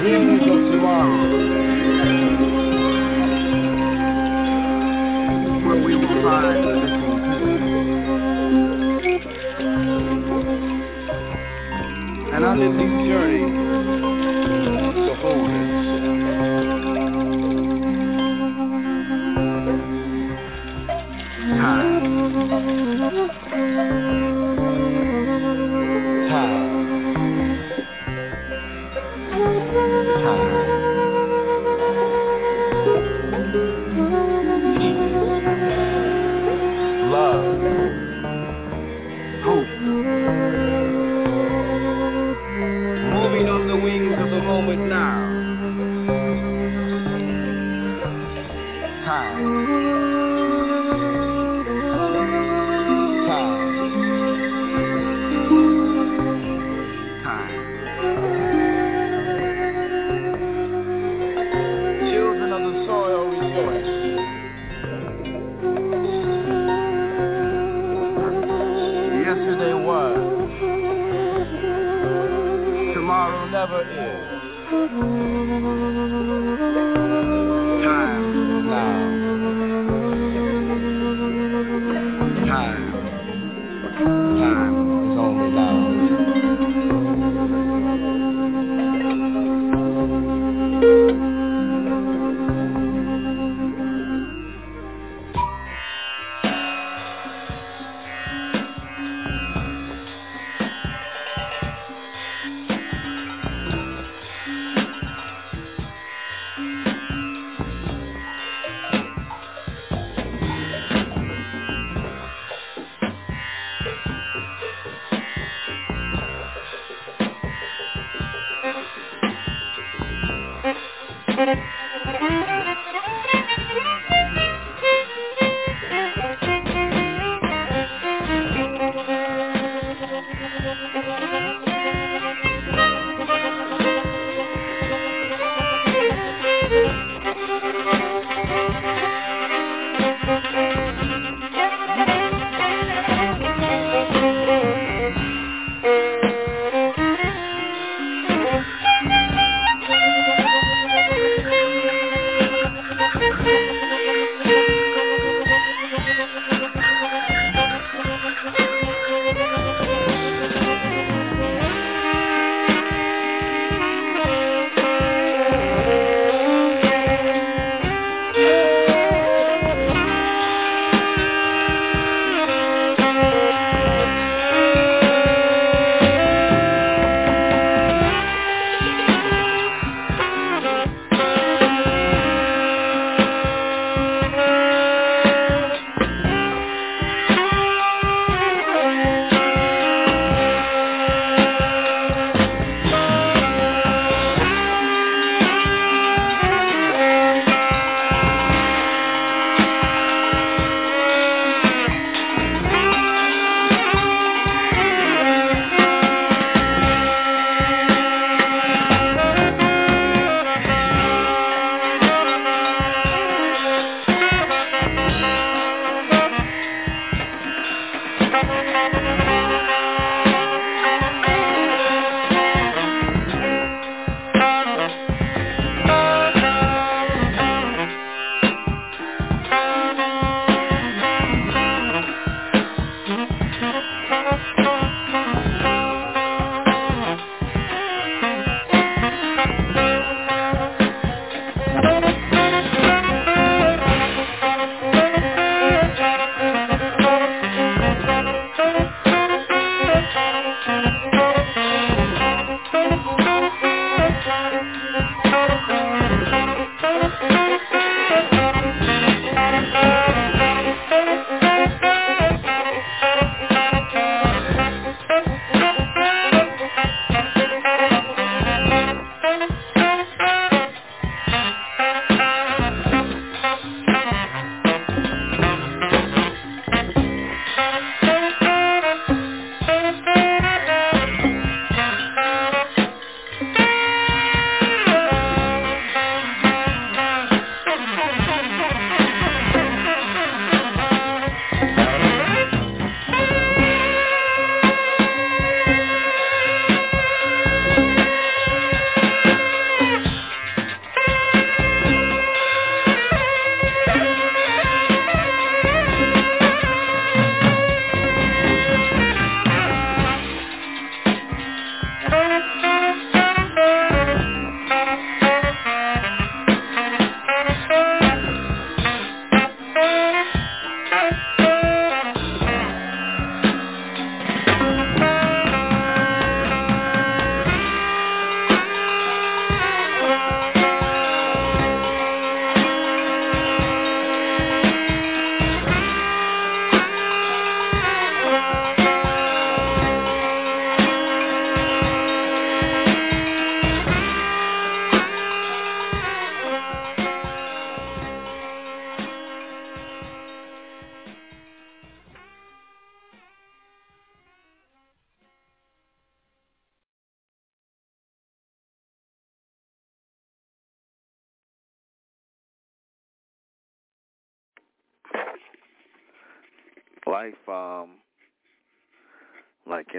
Dreams 0.00 0.40
of 0.44 0.72
tomorrow. 0.72 1.20
Where 5.62 5.84
we 5.84 5.94
will 5.94 6.22
find 6.22 6.99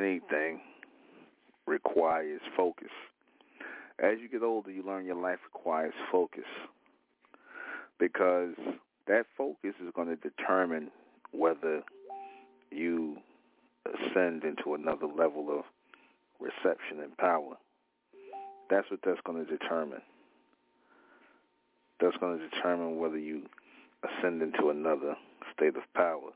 anything, 0.01 0.61
requires 1.67 2.41
focus. 2.55 2.89
As 3.99 4.17
you 4.21 4.29
get 4.29 4.43
older, 4.43 4.71
you 4.71 4.83
learn 4.83 5.05
your 5.05 5.15
life 5.15 5.39
requires 5.53 5.93
focus 6.11 6.45
because 7.99 8.55
that 9.07 9.25
focus 9.37 9.73
is 9.79 9.91
going 9.95 10.07
to 10.07 10.15
determine 10.15 10.89
whether 11.31 11.81
you 12.71 13.17
ascend 13.85 14.43
into 14.43 14.73
another 14.73 15.05
level 15.05 15.47
of 15.49 15.65
reception 16.39 16.99
and 17.01 17.15
power. 17.17 17.55
That's 18.69 18.89
what 18.89 19.01
that's 19.05 19.19
going 19.25 19.45
to 19.45 19.57
determine. 19.57 20.01
That's 21.99 22.17
going 22.17 22.39
to 22.39 22.49
determine 22.49 22.97
whether 22.97 23.17
you 23.17 23.43
ascend 24.03 24.41
into 24.41 24.69
another 24.69 25.15
state 25.55 25.75
of 25.75 25.83
power, 25.93 26.31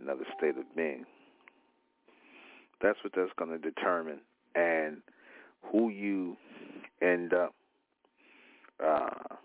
another 0.00 0.24
state 0.38 0.56
of 0.56 0.64
being. 0.74 1.04
That's 2.82 2.98
what 3.04 3.12
that's 3.14 3.32
going 3.38 3.50
to 3.50 3.58
determine. 3.58 4.20
And 4.54 4.98
who 5.70 5.88
you 5.88 6.36
end 7.00 7.32
up 7.32 7.54
uh, 8.84 9.36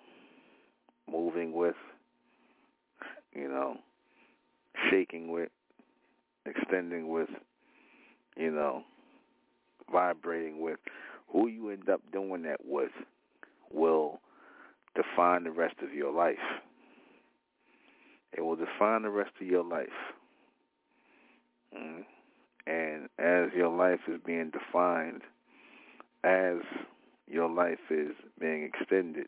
moving 1.10 1.54
with, 1.54 1.76
you 3.34 3.48
know, 3.48 3.78
shaking 4.90 5.32
with, 5.32 5.50
extending 6.46 7.10
with, 7.10 7.30
you 8.36 8.52
know, 8.52 8.84
vibrating 9.92 10.60
with, 10.60 10.80
who 11.32 11.48
you 11.48 11.70
end 11.70 11.90
up 11.90 12.02
doing 12.12 12.44
that 12.44 12.60
with 12.66 12.92
will 13.72 14.20
define 14.96 15.44
the 15.44 15.52
rest 15.52 15.76
of 15.84 15.94
your 15.94 16.12
life. 16.12 16.36
It 18.34 18.42
will 18.42 18.56
define 18.56 19.04
the 19.04 19.10
rest 19.10 19.32
of 19.40 19.48
your 19.48 19.64
life. 19.64 19.88
Mm. 21.78 22.04
And 22.68 23.07
as 23.18 23.53
your 23.56 23.69
life 23.69 24.02
is 24.07 24.19
being 24.26 24.52
defined, 24.52 25.22
as 26.23 26.57
your 27.27 27.49
life 27.49 27.80
is 27.89 28.11
being 28.39 28.64
extended 28.64 29.27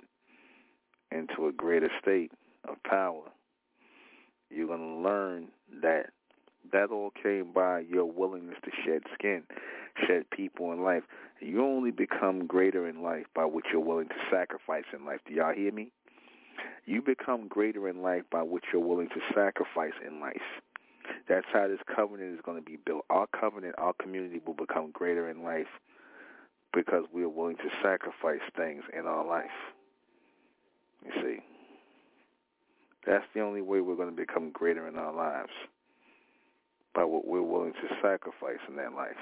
into 1.12 1.48
a 1.48 1.52
greater 1.52 1.90
state 2.02 2.32
of 2.68 2.82
power, 2.84 3.24
you're 4.50 4.68
going 4.68 4.80
to 4.80 5.10
learn 5.10 5.48
that 5.82 6.08
that 6.74 6.92
all 6.92 7.12
came 7.24 7.52
by 7.54 7.80
your 7.80 8.06
willingness 8.06 8.58
to 8.64 8.72
shed 8.86 9.02
skin, 9.14 9.44
shed 10.06 10.30
people 10.30 10.72
in 10.74 10.84
life. 10.84 11.04
You 11.40 11.64
only 11.64 11.92
become 11.92 12.46
greater 12.46 12.88
in 12.88 13.02
life 13.02 13.26
by 13.34 13.46
what 13.46 13.64
you're 13.72 13.82
willing 13.82 14.10
to 14.10 14.16
sacrifice 14.30 14.84
in 14.94 15.06
life. 15.06 15.22
Do 15.26 15.34
y'all 15.34 15.54
hear 15.54 15.72
me? 15.72 15.92
You 16.86 17.02
become 17.02 17.48
greater 17.48 17.88
in 17.88 18.02
life 18.02 18.24
by 18.30 18.42
what 18.42 18.64
you're 18.72 18.86
willing 18.86 19.08
to 19.10 19.22
sacrifice 19.34 19.94
in 20.06 20.20
life. 20.20 20.36
That's 21.30 21.46
how 21.54 21.68
this 21.68 21.80
covenant 21.96 22.34
is 22.34 22.42
going 22.44 22.58
to 22.58 22.66
be 22.68 22.78
built. 22.84 23.06
Our 23.12 23.28
covenant, 23.28 23.76
our 23.78 23.94
community 23.94 24.42
will 24.46 24.56
become 24.56 24.90
greater 24.92 25.30
in 25.30 25.44
life 25.44 25.68
because 26.74 27.06
we 27.14 27.24
are 27.24 27.30
willing 27.30 27.58
to 27.58 27.70
sacrifice 27.84 28.42
things 28.58 28.84
in 28.98 29.06
our 29.06 29.26
life. 29.26 29.46
You 31.06 31.12
see, 31.22 31.38
that's 33.06 33.26
the 33.34 33.42
only 33.42 33.62
way 33.62 33.80
we're 33.80 33.96
going 33.96 34.10
to 34.10 34.16
become 34.16 34.52
greater 34.52 34.88
in 34.88 34.96
our 34.98 35.14
lives 35.14 35.52
by 36.96 37.04
what 37.04 37.28
we're 37.28 37.44
willing 37.44 37.74
to 37.74 37.96
sacrifice 38.02 38.60
in 38.68 38.76
that 38.78 38.94
life. 38.94 39.14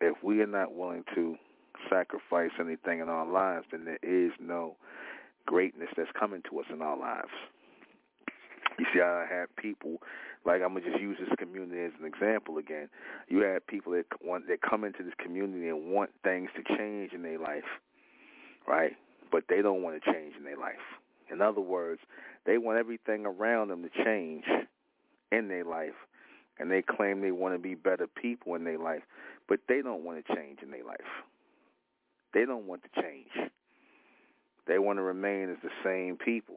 If 0.00 0.16
we 0.22 0.40
are 0.42 0.46
not 0.46 0.74
willing 0.74 1.04
to 1.14 1.36
sacrifice 1.88 2.50
anything 2.60 3.00
in 3.00 3.08
our 3.08 3.26
lives, 3.26 3.66
then 3.70 3.84
there 3.84 3.98
is 4.02 4.32
no 4.40 4.76
greatness 5.46 5.88
that's 5.96 6.10
coming 6.18 6.42
to 6.50 6.58
us 6.58 6.66
in 6.72 6.82
our 6.82 6.98
lives. 6.98 7.30
You 8.78 8.86
see, 8.92 9.00
I 9.00 9.26
have 9.30 9.54
people 9.56 9.98
like 10.46 10.62
I'm 10.62 10.74
gonna 10.74 10.88
just 10.88 11.00
use 11.00 11.16
this 11.18 11.28
community 11.38 11.82
as 11.82 11.92
an 12.00 12.06
example 12.06 12.58
again. 12.58 12.88
You 13.28 13.42
have 13.42 13.66
people 13.66 13.92
that 13.92 14.06
want 14.24 14.46
that 14.48 14.62
come 14.62 14.84
into 14.84 15.02
this 15.02 15.14
community 15.18 15.68
and 15.68 15.90
want 15.90 16.10
things 16.22 16.48
to 16.56 16.76
change 16.76 17.12
in 17.12 17.22
their 17.22 17.38
life, 17.38 17.66
right? 18.66 18.92
But 19.32 19.44
they 19.48 19.60
don't 19.60 19.82
want 19.82 20.02
to 20.02 20.12
change 20.12 20.34
in 20.38 20.44
their 20.44 20.56
life. 20.56 20.74
In 21.30 21.42
other 21.42 21.60
words, 21.60 22.00
they 22.46 22.58
want 22.58 22.78
everything 22.78 23.26
around 23.26 23.68
them 23.68 23.82
to 23.82 24.04
change 24.04 24.44
in 25.32 25.48
their 25.48 25.64
life, 25.64 25.98
and 26.60 26.70
they 26.70 26.80
claim 26.80 27.20
they 27.20 27.32
want 27.32 27.54
to 27.54 27.58
be 27.58 27.74
better 27.74 28.06
people 28.06 28.54
in 28.54 28.62
their 28.62 28.78
life, 28.78 29.02
but 29.48 29.58
they 29.68 29.82
don't 29.82 30.04
want 30.04 30.24
to 30.24 30.34
change 30.34 30.60
in 30.62 30.70
their 30.70 30.84
life. 30.84 31.00
They 32.32 32.44
don't 32.44 32.66
want 32.66 32.82
to 32.84 33.02
change. 33.02 33.50
They 34.68 34.78
want 34.78 34.98
to 34.98 35.02
remain 35.02 35.50
as 35.50 35.56
the 35.62 35.70
same 35.82 36.16
people. 36.16 36.56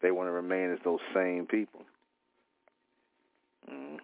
They 0.00 0.12
want 0.12 0.28
to 0.28 0.32
remain 0.32 0.70
as 0.70 0.78
those 0.84 1.00
same 1.12 1.46
people. 1.46 1.80
Mm. 3.70 3.98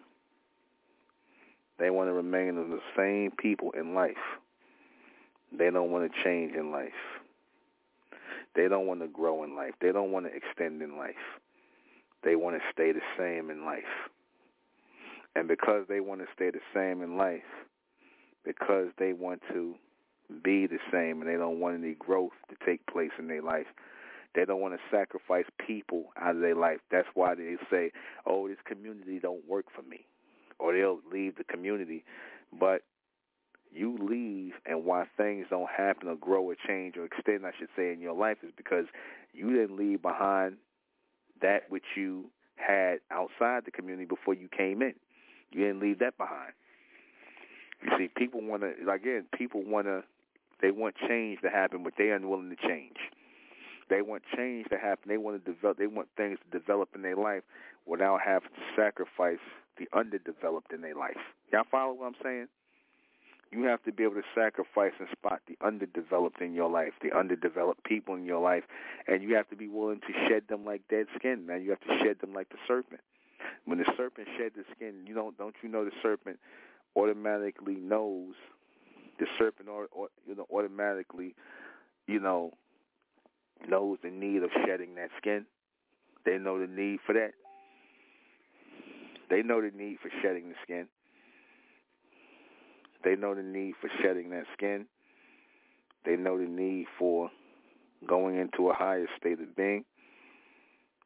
They 1.78 1.90
want 1.90 2.08
to 2.08 2.12
remain 2.12 2.54
the 2.54 2.80
same 2.96 3.30
people 3.30 3.70
in 3.72 3.94
life. 3.94 4.16
They 5.56 5.70
don't 5.70 5.90
want 5.90 6.10
to 6.10 6.22
change 6.22 6.54
in 6.54 6.70
life. 6.70 6.92
They 8.54 8.68
don't 8.68 8.86
want 8.86 9.00
to 9.00 9.08
grow 9.08 9.44
in 9.44 9.56
life. 9.56 9.72
They 9.80 9.92
don't 9.92 10.12
want 10.12 10.26
to 10.26 10.32
extend 10.34 10.82
in 10.82 10.96
life. 10.96 11.14
They 12.22 12.36
want 12.36 12.56
to 12.56 12.62
stay 12.72 12.92
the 12.92 13.00
same 13.16 13.50
in 13.50 13.64
life. 13.64 13.82
And 15.34 15.48
because 15.48 15.86
they 15.88 16.00
want 16.00 16.20
to 16.20 16.26
stay 16.34 16.50
the 16.50 16.60
same 16.74 17.02
in 17.02 17.16
life, 17.16 17.42
because 18.44 18.88
they 18.98 19.12
want 19.12 19.42
to 19.52 19.74
be 20.42 20.66
the 20.66 20.78
same 20.92 21.20
and 21.20 21.30
they 21.30 21.36
don't 21.36 21.60
want 21.60 21.82
any 21.82 21.94
growth 21.94 22.32
to 22.48 22.56
take 22.64 22.84
place 22.86 23.10
in 23.18 23.28
their 23.28 23.42
life, 23.42 23.66
they 24.34 24.44
don't 24.44 24.60
want 24.60 24.74
to 24.74 24.96
sacrifice 24.96 25.46
people 25.66 26.12
out 26.16 26.36
of 26.36 26.40
their 26.40 26.54
life. 26.54 26.78
That's 26.90 27.08
why 27.14 27.34
they 27.34 27.56
say, 27.70 27.92
"Oh, 28.26 28.48
this 28.48 28.60
community 28.64 29.18
don't 29.18 29.46
work 29.46 29.66
for 29.70 29.82
me," 29.82 30.06
or 30.58 30.72
they'll 30.72 31.00
leave 31.10 31.36
the 31.36 31.44
community. 31.44 32.04
But 32.52 32.82
you 33.72 33.96
leave, 33.98 34.54
and 34.66 34.84
why 34.84 35.06
things 35.16 35.46
don't 35.48 35.70
happen 35.70 36.08
or 36.08 36.16
grow 36.16 36.42
or 36.42 36.56
change 36.66 36.96
or 36.96 37.04
extend, 37.04 37.46
I 37.46 37.52
should 37.58 37.68
say, 37.76 37.92
in 37.92 38.00
your 38.00 38.14
life 38.14 38.38
is 38.42 38.50
because 38.56 38.86
you 39.32 39.50
didn't 39.52 39.76
leave 39.76 40.02
behind 40.02 40.56
that 41.40 41.70
which 41.70 41.84
you 41.96 42.30
had 42.56 43.00
outside 43.10 43.64
the 43.64 43.70
community 43.70 44.06
before 44.06 44.34
you 44.34 44.48
came 44.48 44.82
in. 44.82 44.94
You 45.52 45.66
didn't 45.66 45.80
leave 45.80 45.98
that 46.00 46.16
behind. 46.18 46.52
You 47.82 47.90
see, 47.96 48.08
people 48.08 48.40
want 48.42 48.62
to 48.62 48.90
again. 48.90 49.26
People 49.36 49.62
want 49.64 49.86
to. 49.86 50.04
They 50.60 50.70
want 50.70 50.94
change 51.08 51.40
to 51.40 51.48
happen, 51.48 51.82
but 51.82 51.94
they're 51.96 52.14
unwilling 52.14 52.50
to 52.50 52.68
change. 52.68 52.98
They 53.90 54.02
want 54.02 54.22
change 54.36 54.68
to 54.70 54.78
happen. 54.78 55.08
They 55.08 55.18
want 55.18 55.44
to 55.44 55.52
develop. 55.52 55.76
They 55.76 55.88
want 55.88 56.08
things 56.16 56.38
to 56.38 56.58
develop 56.58 56.90
in 56.94 57.02
their 57.02 57.16
life 57.16 57.42
without 57.86 58.20
having 58.24 58.48
to 58.50 58.80
sacrifice 58.80 59.42
the 59.76 59.88
underdeveloped 59.96 60.72
in 60.72 60.80
their 60.80 60.94
life. 60.94 61.18
Y'all 61.52 61.64
follow 61.70 61.94
what 61.94 62.06
I'm 62.06 62.14
saying? 62.22 62.46
You 63.50 63.64
have 63.64 63.82
to 63.82 63.92
be 63.92 64.04
able 64.04 64.14
to 64.14 64.22
sacrifice 64.32 64.92
and 65.00 65.08
spot 65.10 65.40
the 65.48 65.58
underdeveloped 65.66 66.40
in 66.40 66.54
your 66.54 66.70
life, 66.70 66.92
the 67.02 67.16
underdeveloped 67.16 67.82
people 67.82 68.14
in 68.14 68.24
your 68.24 68.40
life, 68.40 68.62
and 69.08 69.24
you 69.24 69.34
have 69.34 69.48
to 69.50 69.56
be 69.56 69.66
willing 69.66 70.00
to 70.00 70.28
shed 70.28 70.44
them 70.48 70.64
like 70.64 70.82
dead 70.88 71.06
skin. 71.18 71.46
Man, 71.46 71.62
you 71.62 71.70
have 71.70 71.80
to 71.80 71.98
shed 72.04 72.20
them 72.20 72.32
like 72.32 72.48
the 72.50 72.58
serpent. 72.68 73.00
When 73.64 73.78
the 73.78 73.92
serpent 73.96 74.28
shed 74.38 74.52
the 74.54 74.62
skin, 74.76 75.04
you 75.04 75.14
don't 75.14 75.36
don't 75.36 75.54
you 75.62 75.68
know 75.68 75.84
the 75.84 75.90
serpent 76.00 76.38
automatically 76.94 77.74
knows 77.74 78.34
the 79.18 79.26
serpent 79.36 79.68
or, 79.68 79.88
or 79.90 80.08
you 80.26 80.36
know 80.36 80.46
automatically 80.52 81.34
you 82.06 82.20
know 82.20 82.52
knows 83.68 83.98
the 84.02 84.10
need 84.10 84.42
of 84.42 84.50
shedding 84.66 84.94
that 84.96 85.10
skin. 85.18 85.46
They 86.24 86.38
know 86.38 86.58
the 86.58 86.66
need 86.66 86.98
for 87.06 87.12
that. 87.14 87.32
They 89.30 89.42
know 89.42 89.60
the 89.60 89.76
need 89.76 89.98
for 90.02 90.10
shedding 90.22 90.48
the 90.48 90.54
skin. 90.62 90.88
They 93.04 93.16
know 93.16 93.34
the 93.34 93.42
need 93.42 93.74
for 93.80 93.88
shedding 94.02 94.30
that 94.30 94.44
skin. 94.52 94.86
They 96.04 96.16
know 96.16 96.38
the 96.38 96.48
need 96.48 96.86
for 96.98 97.30
going 98.06 98.38
into 98.38 98.70
a 98.70 98.74
higher 98.74 99.06
state 99.18 99.40
of 99.40 99.54
being. 99.56 99.84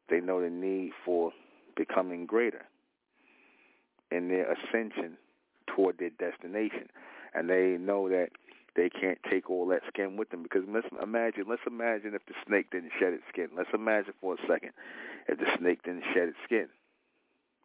They 0.09 0.19
know 0.19 0.41
the 0.41 0.49
need 0.49 0.91
for 1.05 1.31
becoming 1.75 2.25
greater 2.25 2.65
in 4.11 4.27
their 4.29 4.51
ascension 4.51 5.17
toward 5.67 5.97
their 5.97 6.11
destination. 6.11 6.89
And 7.33 7.49
they 7.49 7.77
know 7.79 8.09
that 8.09 8.29
they 8.75 8.89
can't 8.89 9.19
take 9.29 9.49
all 9.49 9.67
that 9.67 9.81
skin 9.87 10.17
with 10.17 10.29
them 10.29 10.43
because 10.43 10.63
let's 10.67 10.87
imagine 11.01 11.45
let's 11.47 11.65
imagine 11.65 12.13
if 12.13 12.25
the 12.25 12.33
snake 12.47 12.71
didn't 12.71 12.91
shed 12.99 13.13
its 13.13 13.23
skin. 13.29 13.49
Let's 13.55 13.69
imagine 13.73 14.13
for 14.21 14.33
a 14.35 14.37
second 14.47 14.71
if 15.27 15.39
the 15.39 15.47
snake 15.57 15.83
didn't 15.83 16.03
shed 16.13 16.29
its 16.29 16.37
skin. 16.43 16.67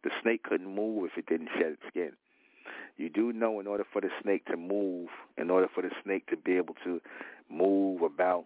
The 0.05 0.11
snake 0.23 0.45
couldn't 0.45 0.75
move 0.75 1.11
if 1.11 1.19
it 1.19 1.27
didn't 1.27 1.51
shed 1.59 1.73
its 1.73 1.83
skin. 1.89 2.13
You 2.97 3.09
do 3.09 3.33
know 3.33 3.61
in 3.61 3.67
order 3.67 3.85
for 3.93 4.01
the 4.01 4.11
snake 4.23 4.45
to 4.47 4.57
move, 4.57 5.09
in 5.37 5.51
order 5.51 5.69
for 5.75 5.83
the 5.83 5.91
snake 6.05 6.27
to 6.29 6.37
be 6.37 6.57
able 6.57 6.77
to 6.85 7.01
move 7.51 8.03
about 8.03 8.45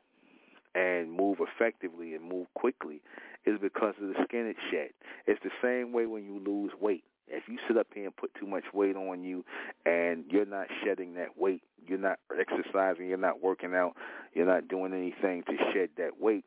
and 0.75 1.13
move 1.13 1.39
effectively 1.41 2.15
and 2.15 2.29
move 2.29 2.47
quickly 2.55 3.01
is 3.47 3.59
because 3.61 3.95
of 4.01 4.09
the 4.09 4.15
skin 4.25 4.47
it 4.47 4.57
shed. 4.71 4.91
It's 5.27 5.41
the 5.43 5.51
same 5.63 5.93
way 5.93 6.07
when 6.07 6.25
you 6.25 6.41
lose 6.45 6.73
weight. 6.81 7.05
If 7.29 7.49
you 7.49 7.59
sit 7.67 7.77
up 7.77 7.89
here 7.95 8.05
and 8.07 8.17
put 8.17 8.35
too 8.35 8.47
much 8.47 8.65
weight 8.73 8.97
on 8.97 9.25
you 9.25 9.45
and 9.87 10.25
you're 10.31 10.47
not 10.47 10.67
shedding 10.85 11.15
that 11.15 11.39
weight, 11.39 11.63
you're 11.87 11.99
not 11.99 12.19
exercising, 12.39 13.07
you're 13.07 13.17
not 13.19 13.43
working 13.43 13.75
out, 13.75 13.95
you're 14.35 14.47
not 14.47 14.69
doing 14.69 14.93
anything 14.93 15.43
to 15.45 15.57
shed 15.73 15.91
that 15.97 16.21
weight, 16.21 16.45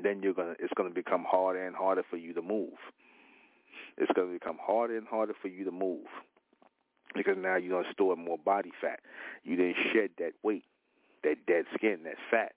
then 0.00 0.22
you're 0.22 0.34
gonna 0.34 0.54
it's 0.58 0.72
gonna 0.76 0.90
become 0.90 1.24
harder 1.28 1.66
and 1.66 1.74
harder 1.74 2.02
for 2.08 2.16
you 2.16 2.32
to 2.34 2.42
move. 2.42 2.78
it's 3.96 4.10
to 4.14 4.32
become 4.32 4.58
harder 4.60 4.96
and 4.96 5.06
harder 5.06 5.34
for 5.40 5.48
you 5.48 5.64
to 5.64 5.70
move 5.70 6.06
because 7.14 7.36
now 7.38 7.56
you're 7.56 7.82
to 7.82 7.92
store 7.92 8.16
more 8.16 8.38
body 8.38 8.72
fat. 8.80 9.00
You 9.44 9.56
didn't 9.56 9.76
shed 9.92 10.10
that 10.18 10.32
weight, 10.42 10.64
that 11.24 11.46
dead 11.46 11.64
skin, 11.74 12.00
that 12.04 12.16
fat. 12.30 12.52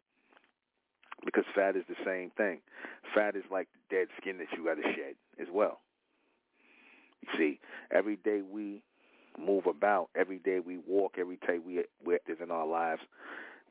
Because 1.26 1.46
fat 1.56 1.76
is 1.76 1.84
the 1.88 1.96
same 2.06 2.32
thing. 2.36 2.60
Fat 3.16 3.36
is 3.36 3.44
like 3.50 3.68
dead 3.90 4.08
skin 4.20 4.38
that 4.40 4.48
you 4.58 4.66
got 4.66 4.76
to 4.76 4.84
shed 4.84 5.16
as 5.40 5.48
well. 5.52 5.80
See, 7.38 7.60
every 7.92 8.18
day 8.18 8.42
we 8.42 8.82
move 9.40 9.66
about, 9.66 10.10
every 10.16 10.40
day 10.40 10.60
we 10.60 10.78
walk, 10.88 11.16
every 11.20 11.38
day 11.48 11.60
we, 11.66 11.84
we're 12.06 12.16
active 12.16 12.42
in 12.42 12.52
our 12.52 12.68
lives, 12.68 13.02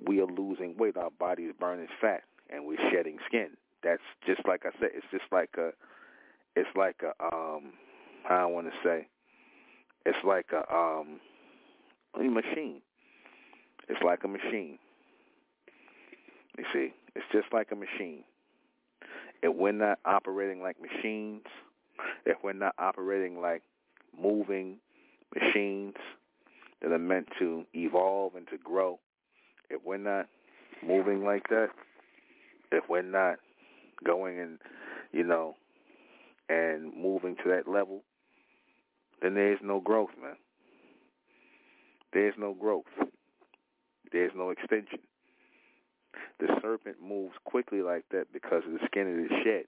we 0.07 0.21
are 0.21 0.27
losing 0.27 0.77
weight. 0.77 0.97
Our 0.97 1.11
body 1.11 1.45
is 1.45 1.55
burning 1.59 1.89
fat, 2.01 2.23
and 2.51 2.67
we're 2.67 2.79
shedding 2.91 3.19
skin. 3.27 3.51
That's 3.83 4.03
just 4.27 4.41
like 4.47 4.63
I 4.65 4.71
said. 4.81 4.91
It's 4.95 5.07
just 5.11 5.25
like 5.33 5.51
a, 5.59 5.71
it's 6.57 6.69
like 6.77 7.03
a, 7.03 7.25
um, 7.25 7.73
how 8.25 8.43
I 8.43 8.47
want 8.47 8.67
to 8.69 8.73
say, 8.85 9.07
it's 10.05 10.19
like 10.25 10.47
a, 10.53 10.73
um, 10.75 11.21
a 12.19 12.23
machine. 12.23 12.81
It's 13.89 14.03
like 14.05 14.21
a 14.25 14.29
machine. 14.29 14.79
You 16.59 16.65
see, 16.73 16.93
it's 17.15 17.25
just 17.33 17.47
like 17.53 17.69
a 17.73 17.77
machine. 17.77 18.25
If 19.43 19.55
we're 19.55 19.73
not 19.73 19.99
operating 20.05 20.63
like 20.63 20.77
machines, 20.81 21.43
if 22.27 22.39
we're 22.43 22.53
not 22.53 22.75
operating 22.79 23.41
like 23.41 23.63
moving 24.19 24.79
machines 25.35 25.95
that 26.81 26.93
are 26.93 26.99
meant 26.99 27.29
to 27.39 27.65
evolve 27.75 28.35
and 28.35 28.47
to 28.49 28.59
grow, 28.59 28.99
if 29.71 29.81
we're 29.85 29.97
not 29.97 30.27
moving 30.87 31.25
like 31.25 31.49
that, 31.49 31.69
if 32.71 32.85
we're 32.89 33.03
not 33.03 33.37
going 34.05 34.39
and, 34.39 34.59
you 35.13 35.25
know, 35.25 35.57
and 36.49 36.93
moving 36.97 37.37
to 37.37 37.49
that 37.51 37.69
level, 37.69 38.03
then 39.21 39.35
there's 39.35 39.61
no 39.63 39.81
growth, 39.81 40.11
man. 40.21 40.37
There's 42.13 42.35
no 42.39 42.55
growth. 42.55 42.85
There's 44.11 44.33
no 44.37 44.51
extension. 44.51 44.99
The 46.41 46.49
serpent 46.61 46.97
moves 47.03 47.35
quickly 47.45 47.83
like 47.83 48.05
that 48.11 48.33
because 48.33 48.63
of 48.67 48.73
the 48.73 48.81
skin 48.87 49.07
it 49.07 49.33
is 49.33 49.43
shed. 49.45 49.65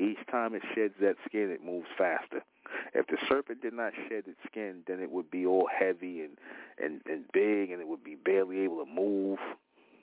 Each 0.00 0.18
time 0.30 0.54
it 0.54 0.62
sheds 0.74 0.94
that 1.00 1.16
skin, 1.26 1.50
it 1.50 1.64
moves 1.64 1.86
faster. 1.96 2.42
If 2.94 3.06
the 3.06 3.18
serpent 3.28 3.62
did 3.62 3.74
not 3.74 3.92
shed 4.08 4.24
its 4.26 4.38
skin, 4.46 4.82
then 4.86 5.00
it 5.00 5.10
would 5.10 5.30
be 5.30 5.46
all 5.46 5.68
heavy 5.72 6.22
and, 6.22 6.36
and, 6.82 7.00
and 7.06 7.24
big, 7.32 7.70
and 7.70 7.80
it 7.80 7.88
would 7.88 8.02
be 8.02 8.16
barely 8.16 8.60
able 8.60 8.84
to 8.84 8.90
move. 8.90 9.38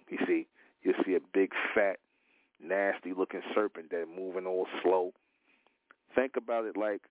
You 0.09 0.17
see, 0.25 0.47
you 0.83 0.93
see 1.05 1.15
a 1.15 1.19
big, 1.33 1.51
fat, 1.75 1.97
nasty-looking 2.63 3.41
serpent 3.53 3.91
that 3.91 4.05
moving 4.15 4.45
all 4.45 4.67
slow. 4.81 5.13
Think 6.15 6.35
about 6.37 6.65
it 6.65 6.77
like 6.77 7.01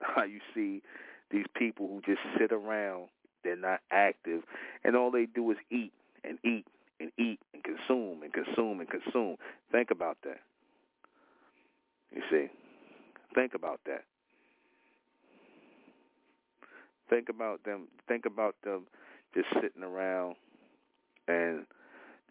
how 0.00 0.24
you 0.24 0.40
see 0.54 0.82
these 1.30 1.46
people 1.56 1.88
who 1.88 2.00
just 2.00 2.20
sit 2.38 2.52
around. 2.52 3.08
They're 3.44 3.56
not 3.56 3.80
active, 3.90 4.42
and 4.84 4.96
all 4.96 5.10
they 5.10 5.26
do 5.26 5.50
is 5.50 5.56
eat 5.70 5.92
and 6.22 6.38
eat 6.44 6.66
and 7.00 7.10
eat 7.18 7.40
and 7.52 7.64
consume 7.64 8.22
and 8.22 8.32
consume 8.32 8.80
and 8.80 8.88
consume. 8.88 9.36
Think 9.72 9.90
about 9.90 10.18
that. 10.22 10.40
You 12.14 12.22
see, 12.30 12.46
think 13.34 13.54
about 13.54 13.80
that. 13.86 14.04
Think 17.08 17.28
about 17.28 17.64
them. 17.64 17.88
Think 18.08 18.26
about 18.26 18.54
them 18.64 18.86
just 19.34 19.48
sitting 19.54 19.82
around 19.82 20.36
and 21.28 21.66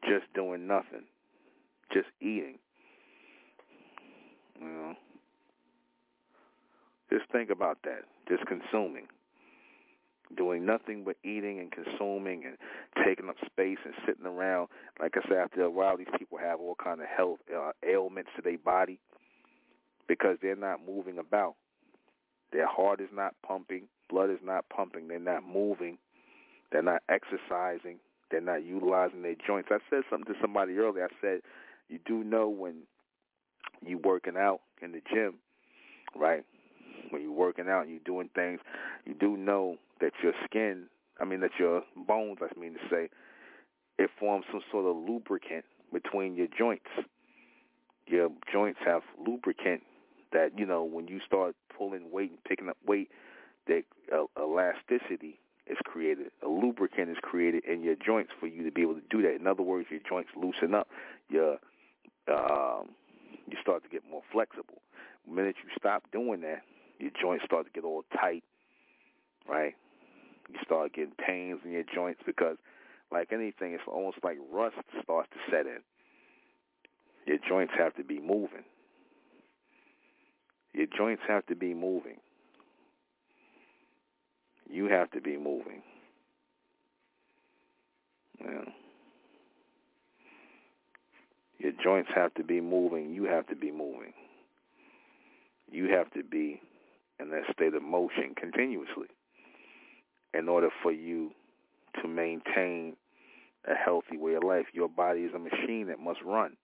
just 0.04 0.26
doing 0.34 0.68
nothing, 0.68 1.06
just 1.94 2.08
eating. 2.20 2.58
You 4.60 4.68
know, 4.68 4.94
just 7.12 7.26
think 7.32 7.50
about 7.50 7.80
that. 7.84 8.04
Just 8.30 8.44
consuming, 8.46 9.08
doing 10.38 10.66
nothing 10.66 11.04
but 11.04 11.18
eating 11.24 11.60
and 11.60 11.72
consuming 11.72 12.44
and 12.46 12.58
taking 13.06 13.30
up 13.30 13.36
space 13.46 13.80
and 13.84 13.94
sitting 14.06 14.26
around. 14.26 14.70
Like 15.00 15.16
I 15.18 15.28
said, 15.28 15.38
after 15.38 15.62
a 15.64 15.70
while, 15.70 15.98
these 15.98 16.08
people 16.18 16.38
have 16.38 16.60
all 16.60 16.76
kind 16.82 17.02
of 17.02 17.08
health 17.08 17.40
uh, 17.56 17.72
ailments 17.88 18.30
to 18.36 18.42
their 18.42 18.58
body 18.60 19.00
because 20.12 20.36
they're 20.42 20.58
not 20.58 20.86
moving 20.86 21.18
about. 21.18 21.56
Their 22.52 22.68
heart 22.68 23.00
is 23.00 23.08
not 23.14 23.34
pumping, 23.48 23.84
blood 24.10 24.30
is 24.30 24.40
not 24.44 24.66
pumping, 24.68 25.08
they're 25.08 25.20
not 25.20 25.48
moving, 25.48 26.00
they're 26.70 26.82
not 26.82 27.02
exercising, 27.08 28.00
they're 28.30 28.42
not 28.42 28.66
utilizing 28.66 29.22
their 29.22 29.38
joints. 29.48 29.70
I 29.72 29.78
said 29.90 30.02
something 30.10 30.34
to 30.34 30.40
somebody 30.42 30.76
earlier. 30.76 31.06
I 31.06 31.16
said, 31.22 31.40
you 31.88 31.98
do 32.06 32.26
know 32.26 32.50
when 32.50 32.82
you 33.86 34.00
working 34.00 34.36
out 34.36 34.60
in 34.82 34.92
the 34.92 35.00
gym, 35.14 35.36
right? 36.14 36.44
When 37.10 37.22
you're 37.22 37.32
working 37.32 37.70
out 37.70 37.84
and 37.84 37.92
you're 37.92 38.00
doing 38.04 38.30
things, 38.36 38.60
you 39.06 39.14
do 39.14 39.38
know 39.38 39.78
that 40.02 40.12
your 40.22 40.34
skin, 40.44 40.88
I 41.22 41.24
mean 41.24 41.40
that 41.40 41.52
your 41.58 41.84
bones, 42.06 42.40
I 42.42 42.60
mean 42.60 42.74
to 42.74 42.80
say, 42.90 43.08
it 43.98 44.10
forms 44.20 44.44
some 44.52 44.62
sort 44.74 44.88
of 44.88 44.98
lubricant 44.98 45.64
between 45.94 46.36
your 46.36 46.48
joints. 46.48 46.90
Your 48.08 48.28
joints 48.52 48.80
have 48.86 49.04
lubricant 49.26 49.84
that 50.34 50.58
you 50.58 50.66
know 50.66 50.84
when 50.84 51.08
you 51.08 51.20
start 51.26 51.56
pulling 51.78 52.12
weight 52.12 52.32
and 52.32 52.44
picking 52.44 52.70
up 52.70 52.78
weight, 52.86 53.10
that 53.68 53.84
uh, 54.14 54.26
elasticity 54.40 55.40
is 55.68 55.78
created. 55.84 56.28
A 56.44 56.48
lubricant 56.48 57.10
is 57.10 57.18
created 57.22 57.64
in 57.66 57.84
your 57.84 57.96
joints 57.96 58.32
for 58.40 58.48
you 58.48 58.64
to 58.64 58.72
be 58.72 58.82
able 58.82 58.96
to 58.96 59.04
do 59.10 59.22
that. 59.22 59.36
In 59.36 59.48
other 59.48 59.64
words, 59.64 59.88
your 59.90 60.02
joints 60.08 60.30
loosen 60.36 60.74
up. 60.74 60.88
Your 61.30 61.58
um, 62.28 62.90
you 63.48 63.58
start 63.62 63.84
to 63.84 63.90
get 63.90 64.04
more 64.10 64.22
flexible. 64.32 64.82
The 65.28 65.34
minute 65.34 65.56
you 65.64 65.70
stop 65.78 66.04
doing 66.12 66.42
that, 66.42 66.62
your 67.00 67.12
joints 67.20 67.46
start 67.46 67.66
to 67.66 67.72
get 67.72 67.84
all 67.84 68.04
tight, 68.14 68.44
right? 69.48 69.74
You 70.50 70.56
start 70.64 70.94
getting 70.94 71.14
pains 71.14 71.60
in 71.66 71.72
your 71.72 71.84
joints 71.84 72.22
because, 72.26 72.58
like 73.12 73.32
anything, 73.32 73.74
it's 73.74 73.84
almost 73.88 74.18
like 74.24 74.38
rust 74.52 74.76
starts 75.04 75.30
to 75.32 75.38
set 75.52 75.66
in. 75.66 75.80
Your 77.26 77.38
joints 77.48 77.74
have 77.78 77.96
to 77.96 78.04
be 78.04 78.20
moving. 78.20 78.64
Your 80.74 80.88
joints 80.98 81.22
have 81.28 81.46
to 81.48 81.56
be 81.56 81.74
moving. 81.74 82.18
You 84.70 84.86
have 84.86 85.12
to 85.12 85.22
be 85.22 85.38
moving. 85.38 85.82
Yeah. 88.40 88.62
Your 91.60 91.74
joints 91.84 92.10
have 92.16 92.34
to 92.36 92.44
be 92.44 92.62
moving. 92.62 93.14
You 93.14 93.26
have 93.26 93.48
to 93.48 93.56
be 93.56 93.72
moving. 93.72 94.14
You 95.70 95.90
have 95.90 96.10
to 96.12 96.24
be 96.24 96.62
in 97.20 97.30
that 97.30 97.44
state 97.54 97.76
of 97.76 97.84
motion 97.84 98.34
continuously 98.36 99.08
in 100.34 100.50
order 100.50 100.70
for 100.82 100.92
you 100.92 101.32
to 102.02 102.08
maintain 102.08 102.96
a 103.70 103.76
healthy 103.76 104.18
way 104.18 104.34
of 104.36 104.44
life. 104.44 104.66
Your 104.74 104.90
body 104.90 105.22
is 105.22 105.34
a 105.36 105.40
machine 105.40 105.88
that 105.88 106.00
must 106.00 106.22
run. 106.26 106.56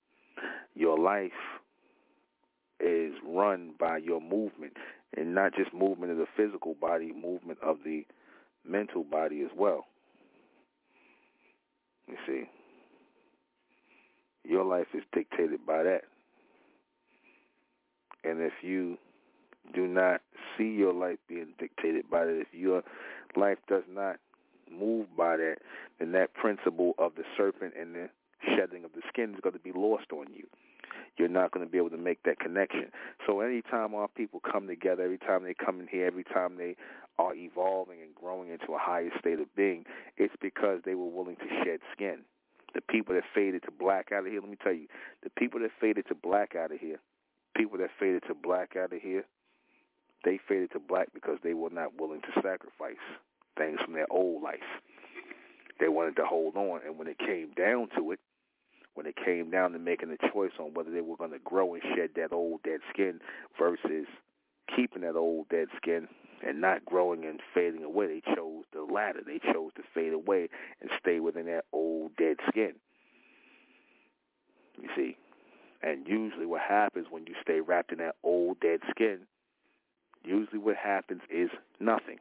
Your 0.74 0.98
life 0.98 1.32
is 2.88 3.14
run 3.26 3.74
by 3.80 3.98
your 3.98 4.22
movement, 4.22 4.74
and 5.16 5.34
not 5.34 5.54
just 5.56 5.74
movement 5.74 6.12
of 6.12 6.18
the 6.18 6.28
physical 6.36 6.76
body, 6.76 7.12
movement 7.14 7.60
of 7.62 7.78
the 7.84 8.06
mental 8.68 9.04
body 9.04 9.42
as 9.42 9.52
well. 9.56 9.86
You 12.08 12.16
see, 12.26 12.44
your 14.44 14.64
life 14.64 14.88
is 14.94 15.04
dictated 15.14 15.66
by 15.66 15.84
that. 15.84 16.02
And 18.24 18.42
if 18.42 18.54
you 18.62 18.98
do 19.74 19.88
not 19.88 20.22
see 20.58 20.70
your 20.70 20.94
life 20.94 21.20
being 21.28 21.54
dictated 21.60 22.10
by 22.10 22.26
that, 22.26 22.40
if 22.40 22.48
your 22.54 22.84
life 23.36 23.58
does 23.68 23.84
not 23.90 24.18
move 24.72 25.08
by 25.16 25.38
that, 25.38 25.58
then 26.00 26.12
that 26.14 26.34
principle 26.34 26.94
of 26.98 27.14
the 27.16 27.24
serpent 27.36 27.74
and 27.80 27.96
the 27.96 28.10
shedding 28.56 28.84
of 28.84 28.92
the 28.94 29.02
skin 29.10 29.34
is 29.34 29.40
going 29.42 29.54
to 29.54 29.60
be 29.60 29.72
lost 29.74 30.12
on 30.12 30.28
you 30.34 30.48
you're 31.18 31.28
not 31.28 31.52
going 31.52 31.66
to 31.66 31.72
be 31.72 31.78
able 31.78 31.90
to 31.90 31.98
make 31.98 32.24
that 32.24 32.40
connection. 32.40 32.92
So 33.26 33.42
anytime 33.42 33.96
our 33.96 34.08
people 34.08 34.40
come 34.40 34.68
together, 34.68 35.04
every 35.04 35.18
time 35.18 35.44
they 35.44 35.54
come 35.54 35.80
in 35.80 35.88
here, 35.88 36.06
every 36.06 36.24
time 36.24 36.58
they 36.58 36.76
are 37.18 37.34
evolving 37.36 38.02
and 38.02 38.14
growing 38.14 38.50
into 38.50 38.74
a 38.74 38.78
higher 38.78 39.10
state 39.20 39.40
of 39.40 39.54
being, 39.56 39.86
it's 40.18 40.36
because 40.42 40.82
they 40.86 40.96
were 40.96 41.10
willing 41.10 41.36
to 41.38 41.48
shed 41.64 41.80
skin. 41.94 42.20
The 42.76 42.82
people 42.82 43.16
that 43.16 43.24
faded 43.34 43.64
to 43.64 43.72
black 43.72 44.12
out 44.12 44.26
of 44.26 44.32
here, 44.32 44.42
let 44.42 44.50
me 44.50 44.58
tell 44.62 44.74
you, 44.74 44.88
the 45.24 45.32
people 45.32 45.60
that 45.62 45.72
faded 45.80 46.06
to 46.10 46.16
black 46.16 46.56
out 46.56 46.72
of 46.72 46.80
here, 46.80 47.00
people 47.56 47.80
that 47.80 47.90
faded 48.00 48.24
to 48.28 48.36
black 48.36 48.76
out 48.76 48.94
of 48.94 49.02
here, 49.02 49.24
they 50.24 50.40
faded 50.48 50.72
to 50.72 50.80
black 50.80 51.08
because 51.14 51.38
they 51.44 51.54
were 51.54 51.70
not 51.70 52.00
willing 52.00 52.22
to 52.22 52.42
sacrifice 52.42 53.02
things 53.58 53.80
from 53.84 53.94
their 53.94 54.12
old 54.12 54.44
life. 54.44 54.60
They 55.80 55.88
wanted 55.88 56.16
to 56.18 56.26
hold 56.26 56.56
on, 56.56 56.82
and 56.86 56.98
when 56.98 57.08
it 57.08 57.18
came 57.20 57.52
down 57.56 57.90
to 57.96 58.12
it, 58.12 58.20
when 58.98 59.06
it 59.06 59.16
came 59.16 59.52
down 59.52 59.74
to 59.74 59.80
making 59.80 60.10
a 60.10 60.32
choice 60.34 60.54
on 60.60 60.74
whether 60.74 60.90
they 60.90 61.02
were 61.02 61.16
going 61.16 61.32
to 61.32 61.40
grow 61.40 61.76
and 61.76 61.84
shed 61.96 62.10
that 62.16 62.34
old 62.34 62.64
dead 62.64 62.80
skin 62.92 63.20
versus 63.58 64.08
keeping 64.76 65.04
that 65.04 65.16
old 65.16 65.48
dead 65.50 65.68
skin 65.78 66.08
and 66.44 66.60
not 66.60 66.84
growing 66.84 67.24
and 67.24 67.40
fading 67.54 67.84
away. 67.84 68.08
They 68.08 68.36
chose 68.36 68.64
the 68.74 68.82
latter. 68.82 69.22
They 69.24 69.40
chose 69.54 69.72
to 69.76 69.84
fade 69.94 70.14
away 70.14 70.50
and 70.82 70.90
stay 71.00 71.20
within 71.20 71.46
that 71.46 71.66
old 71.72 72.16
dead 72.18 72.38
skin. 72.48 72.74
You 74.82 74.90
see? 74.96 75.16
And 75.84 76.08
usually 76.08 76.48
what 76.48 76.62
happens 76.62 77.06
when 77.12 77.28
you 77.28 77.36
stay 77.40 77.62
wrapped 77.62 77.92
in 77.92 78.00
that 78.00 78.16
old 78.24 78.60
dead 78.60 78.80
skin, 78.90 79.20
Usually 80.28 80.60
what 80.60 80.76
happens 80.76 81.22
is 81.30 81.50
nothing. 81.80 82.18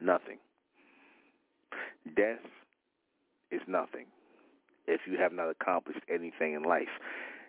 Nothing. 0.00 0.38
Death 2.16 2.38
is 3.50 3.60
nothing 3.66 4.06
if 4.86 5.02
you 5.06 5.18
have 5.18 5.32
not 5.32 5.50
accomplished 5.50 6.00
anything 6.08 6.54
in 6.54 6.62
life. 6.62 6.88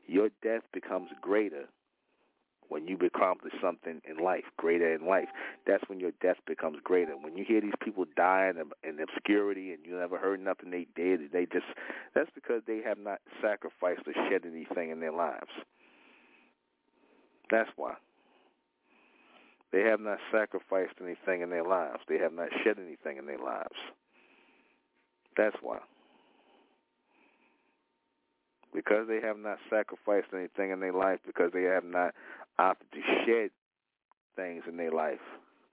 Your 0.07 0.29
death 0.41 0.63
becomes 0.73 1.09
greater 1.21 1.65
when 2.69 2.87
you 2.87 2.97
accomplish 2.97 3.53
something 3.61 4.01
in 4.09 4.23
life, 4.23 4.43
greater 4.57 4.93
in 4.93 5.05
life. 5.05 5.29
That's 5.65 5.83
when 5.87 5.99
your 5.99 6.11
death 6.21 6.37
becomes 6.45 6.77
greater. 6.83 7.15
When 7.15 7.37
you 7.37 7.45
hear 7.47 7.61
these 7.61 7.77
people 7.81 8.05
die 8.15 8.49
in, 8.49 8.61
in 8.87 8.99
obscurity 8.99 9.71
and 9.71 9.85
you 9.85 9.97
never 9.97 10.17
heard 10.17 10.43
nothing 10.43 10.71
they 10.71 10.87
did, 10.95 11.31
they 11.31 11.45
just 11.45 11.65
that's 12.13 12.29
because 12.35 12.61
they 12.67 12.81
have 12.85 12.97
not 12.97 13.19
sacrificed 13.41 14.01
or 14.05 14.13
shed 14.29 14.41
anything 14.45 14.91
in 14.91 14.99
their 14.99 15.13
lives. 15.13 15.51
That's 17.49 17.69
why. 17.75 17.93
They 19.71 19.81
have 19.81 19.99
not 19.99 20.19
sacrificed 20.31 20.95
anything 21.01 21.41
in 21.41 21.49
their 21.49 21.63
lives. 21.63 21.99
They 22.07 22.17
have 22.17 22.33
not 22.33 22.49
shed 22.63 22.77
anything 22.79 23.17
in 23.17 23.25
their 23.25 23.39
lives. 23.39 23.75
That's 25.35 25.55
why. 25.61 25.79
Because 28.77 29.07
they 29.07 29.19
have 29.21 29.39
not 29.39 29.57
sacrificed 29.71 30.27
anything 30.35 30.69
in 30.69 30.79
their 30.81 30.93
life, 30.93 31.17
because 31.25 31.49
they 31.51 31.63
have 31.63 31.83
not 31.83 32.13
opted 32.59 32.85
to 32.91 32.99
shed 33.25 33.49
things 34.35 34.65
in 34.69 34.77
their 34.77 34.91
life, 34.91 35.17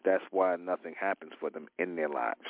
that's 0.07 0.25
why 0.31 0.57
nothing 0.57 0.95
happens 0.99 1.33
for 1.39 1.51
them 1.51 1.69
in 1.79 1.97
their 1.97 2.09
lives. 2.09 2.49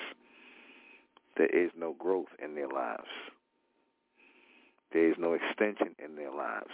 There 1.37 1.49
is 1.49 1.73
no 1.77 1.97
growth 1.99 2.29
in 2.41 2.55
their 2.55 2.69
lives. 2.69 3.11
There 4.93 5.11
is 5.11 5.17
no 5.19 5.33
extension 5.33 5.97
in 5.99 6.15
their 6.15 6.31
lives. 6.31 6.71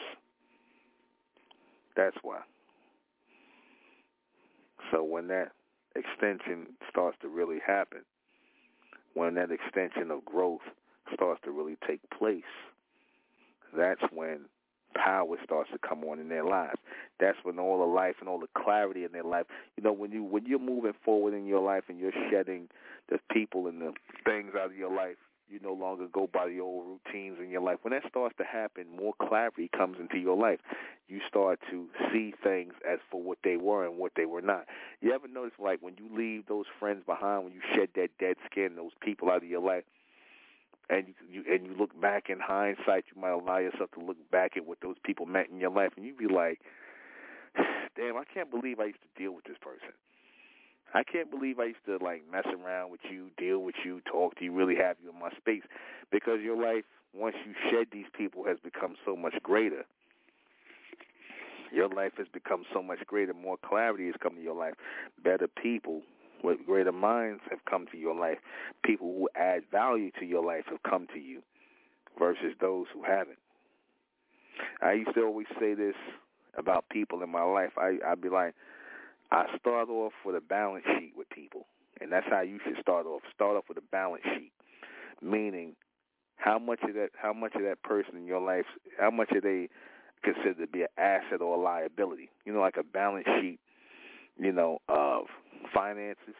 That's 1.96 2.18
why. 2.20 2.40
So 4.92 5.02
when 5.02 5.28
that 5.28 5.52
extension 5.96 6.74
starts 6.90 7.16
to 7.22 7.28
really 7.28 7.60
happen, 7.66 8.00
when 9.14 9.36
that 9.36 9.50
extension 9.50 10.10
of 10.10 10.22
growth 10.26 10.60
starts 11.14 11.40
to 11.44 11.50
really 11.50 11.78
take 11.88 12.00
place, 12.10 12.44
that's 13.76 14.02
when 14.12 14.40
power 14.94 15.36
starts 15.44 15.70
to 15.72 15.78
come 15.78 16.04
on 16.04 16.18
in 16.18 16.28
their 16.28 16.44
lives. 16.44 16.78
That's 17.18 17.38
when 17.42 17.58
all 17.58 17.78
the 17.78 17.92
life 17.92 18.16
and 18.20 18.28
all 18.28 18.40
the 18.40 18.48
clarity 18.56 19.04
in 19.04 19.12
their 19.12 19.24
life. 19.24 19.46
You 19.76 19.82
know, 19.82 19.92
when 19.92 20.12
you 20.12 20.24
when 20.24 20.46
you're 20.46 20.58
moving 20.58 20.94
forward 21.04 21.34
in 21.34 21.46
your 21.46 21.60
life 21.60 21.84
and 21.88 21.98
you're 21.98 22.12
shedding 22.30 22.68
the 23.08 23.18
people 23.30 23.66
and 23.66 23.80
the 23.80 23.92
things 24.24 24.52
out 24.58 24.66
of 24.66 24.76
your 24.76 24.94
life, 24.94 25.16
you 25.48 25.58
no 25.62 25.72
longer 25.72 26.06
go 26.12 26.28
by 26.32 26.48
the 26.48 26.60
old 26.60 26.84
routines 26.86 27.38
in 27.42 27.50
your 27.50 27.60
life. 27.60 27.78
When 27.82 27.92
that 27.92 28.08
starts 28.08 28.36
to 28.38 28.44
happen, 28.44 28.84
more 28.96 29.14
clarity 29.20 29.68
comes 29.76 29.96
into 29.98 30.18
your 30.18 30.36
life. 30.36 30.60
You 31.08 31.18
start 31.28 31.58
to 31.70 31.88
see 32.12 32.32
things 32.42 32.72
as 32.88 33.00
for 33.10 33.20
what 33.20 33.38
they 33.42 33.56
were 33.56 33.84
and 33.84 33.98
what 33.98 34.12
they 34.16 34.26
were 34.26 34.42
not. 34.42 34.66
You 35.00 35.12
ever 35.12 35.26
notice, 35.26 35.58
like, 35.58 35.82
when 35.82 35.94
you 35.98 36.08
leave 36.16 36.46
those 36.46 36.66
friends 36.78 37.02
behind, 37.04 37.44
when 37.44 37.52
you 37.52 37.60
shed 37.74 37.88
that 37.96 38.10
dead 38.20 38.36
skin, 38.48 38.76
those 38.76 38.92
people 39.02 39.28
out 39.28 39.42
of 39.42 39.48
your 39.48 39.60
life, 39.60 39.82
and 40.90 41.14
you, 41.30 41.44
and 41.50 41.66
you 41.66 41.74
look 41.78 41.98
back 42.00 42.28
in 42.28 42.40
hindsight, 42.40 43.04
you 43.14 43.20
might 43.20 43.30
allow 43.30 43.58
yourself 43.58 43.90
to 43.92 44.00
look 44.00 44.16
back 44.30 44.56
at 44.56 44.66
what 44.66 44.78
those 44.82 44.96
people 45.04 45.26
meant 45.26 45.48
in 45.50 45.60
your 45.60 45.70
life, 45.70 45.92
and 45.96 46.04
you'd 46.04 46.18
be 46.18 46.26
like, 46.26 46.60
"Damn, 47.96 48.16
I 48.16 48.24
can't 48.32 48.50
believe 48.50 48.80
I 48.80 48.86
used 48.86 49.00
to 49.02 49.22
deal 49.22 49.32
with 49.32 49.44
this 49.44 49.58
person." 49.60 49.94
I 50.92 51.04
can't 51.04 51.30
believe 51.30 51.60
I 51.60 51.66
used 51.66 51.84
to 51.86 51.98
like 52.04 52.24
mess 52.30 52.46
around 52.46 52.90
with 52.90 53.00
you, 53.08 53.30
deal 53.38 53.60
with 53.60 53.76
you, 53.84 54.00
talk 54.10 54.36
to 54.38 54.44
you, 54.44 54.52
really 54.52 54.74
have 54.74 54.96
you 55.02 55.10
in 55.10 55.18
my 55.20 55.30
space 55.36 55.62
because 56.10 56.40
your 56.42 56.60
life, 56.60 56.84
once 57.14 57.36
you 57.46 57.54
shed 57.70 57.86
these 57.92 58.06
people, 58.12 58.44
has 58.44 58.58
become 58.58 58.96
so 59.04 59.14
much 59.14 59.34
greater. 59.42 59.84
Your 61.72 61.88
life 61.88 62.14
has 62.18 62.26
become 62.32 62.64
so 62.74 62.82
much 62.82 62.98
greater. 63.06 63.32
More 63.32 63.56
clarity 63.56 64.06
has 64.06 64.16
come 64.20 64.34
to 64.34 64.42
your 64.42 64.56
life. 64.56 64.74
Better 65.22 65.46
people 65.46 66.02
with 66.42 66.58
greater 66.66 66.92
minds 66.92 67.42
have 67.50 67.64
come 67.68 67.86
to 67.92 67.98
your 67.98 68.14
life. 68.14 68.38
People 68.84 69.14
who 69.18 69.28
add 69.34 69.62
value 69.70 70.10
to 70.18 70.24
your 70.24 70.44
life 70.44 70.64
have 70.70 70.82
come 70.82 71.06
to 71.14 71.20
you 71.20 71.42
versus 72.18 72.54
those 72.60 72.86
who 72.92 73.02
haven't. 73.02 73.38
I 74.82 74.92
used 74.92 75.14
to 75.14 75.22
always 75.22 75.46
say 75.58 75.74
this 75.74 75.94
about 76.56 76.88
people 76.90 77.22
in 77.22 77.30
my 77.30 77.42
life. 77.42 77.72
I 77.78 77.98
I'd 78.06 78.20
be 78.20 78.28
like, 78.28 78.54
I 79.30 79.46
start 79.58 79.88
off 79.88 80.12
with 80.24 80.34
a 80.36 80.40
balance 80.40 80.84
sheet 80.98 81.12
with 81.16 81.28
people, 81.30 81.66
and 82.00 82.12
that's 82.12 82.26
how 82.28 82.40
you 82.40 82.58
should 82.64 82.76
start 82.80 83.06
off. 83.06 83.22
Start 83.34 83.56
off 83.56 83.64
with 83.68 83.78
a 83.78 83.86
balance 83.92 84.24
sheet, 84.36 84.52
meaning 85.22 85.76
how 86.36 86.58
much 86.58 86.80
of 86.82 86.94
that 86.94 87.10
how 87.14 87.32
much 87.32 87.54
of 87.54 87.62
that 87.62 87.82
person 87.82 88.16
in 88.16 88.26
your 88.26 88.40
life 88.40 88.64
how 88.98 89.10
much 89.10 89.30
are 89.32 89.40
they 89.40 89.68
considered 90.22 90.58
to 90.58 90.66
be 90.66 90.82
an 90.82 90.88
asset 90.98 91.40
or 91.40 91.56
a 91.56 91.60
liability? 91.60 92.30
You 92.44 92.52
know, 92.52 92.60
like 92.60 92.76
a 92.76 92.82
balance 92.82 93.26
sheet, 93.40 93.58
you 94.38 94.52
know, 94.52 94.80
of 94.88 95.26
finances. 95.72 96.34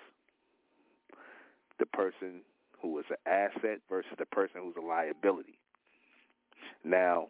The 1.79 1.87
person 1.87 2.43
who 2.81 2.99
is 2.99 3.07
an 3.11 3.17
asset 3.27 3.81
versus 3.89 4.13
the 4.19 4.27
person 4.27 4.61
who's 4.63 4.77
a 4.77 4.87
liability. 4.87 5.59
Now, 6.85 7.29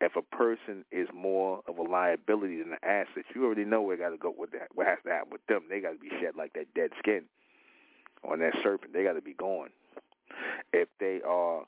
if 0.00 0.12
a 0.16 0.36
person 0.36 0.84
is 0.90 1.08
more 1.14 1.62
of 1.68 1.78
a 1.78 1.82
liability 1.82 2.58
than 2.58 2.72
an 2.72 2.78
asset, 2.82 3.24
you 3.34 3.44
already 3.44 3.64
know 3.64 3.82
where 3.82 3.96
got 3.96 4.10
to 4.10 4.16
go 4.16 4.34
with 4.36 4.52
that. 4.52 4.68
What 4.74 4.86
has 4.86 4.98
to 5.04 5.10
happen 5.10 5.30
with 5.32 5.46
them? 5.46 5.62
They 5.68 5.80
got 5.80 5.92
to 5.92 5.98
be 5.98 6.10
shed 6.20 6.34
like 6.36 6.52
that 6.54 6.74
dead 6.74 6.90
skin 6.98 7.22
on 8.28 8.40
that 8.40 8.54
serpent. 8.62 8.92
They 8.92 9.04
got 9.04 9.14
to 9.14 9.22
be 9.22 9.34
gone. 9.34 9.70
If 10.72 10.88
they 10.98 11.20
are 11.26 11.62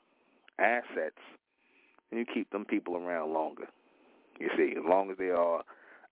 assets, 0.59 1.21
you 2.11 2.25
keep 2.31 2.49
them 2.51 2.65
people 2.65 2.95
around 2.95 3.33
longer. 3.33 3.67
You 4.39 4.49
see, 4.57 4.73
as 4.77 4.83
long 4.87 5.09
as 5.11 5.17
they 5.17 5.29
are 5.29 5.63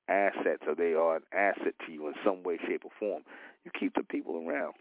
assets 0.07 0.64
or 0.68 0.76
they 0.76 0.94
are 0.94 1.18
an 1.18 1.23
asset 1.34 1.73
to 1.86 1.91
you 1.91 2.07
in 2.07 2.14
some 2.23 2.44
way, 2.44 2.57
shape, 2.68 2.84
or 2.86 2.91
form, 2.99 3.23
you 3.64 3.72
keep 3.77 3.95
the 3.95 4.03
people 4.03 4.36
around 4.48 4.73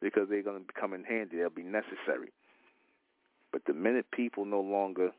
because 0.00 0.28
they're 0.28 0.42
going 0.42 0.64
to 0.64 0.80
come 0.80 0.92
in 0.92 1.04
handy. 1.04 1.36
They'll 1.36 1.50
be 1.50 1.62
necessary. 1.62 2.32
But 3.52 3.62
the 3.66 3.72
minute 3.72 4.06
people 4.10 4.44
no 4.44 4.60
longer 4.60 5.10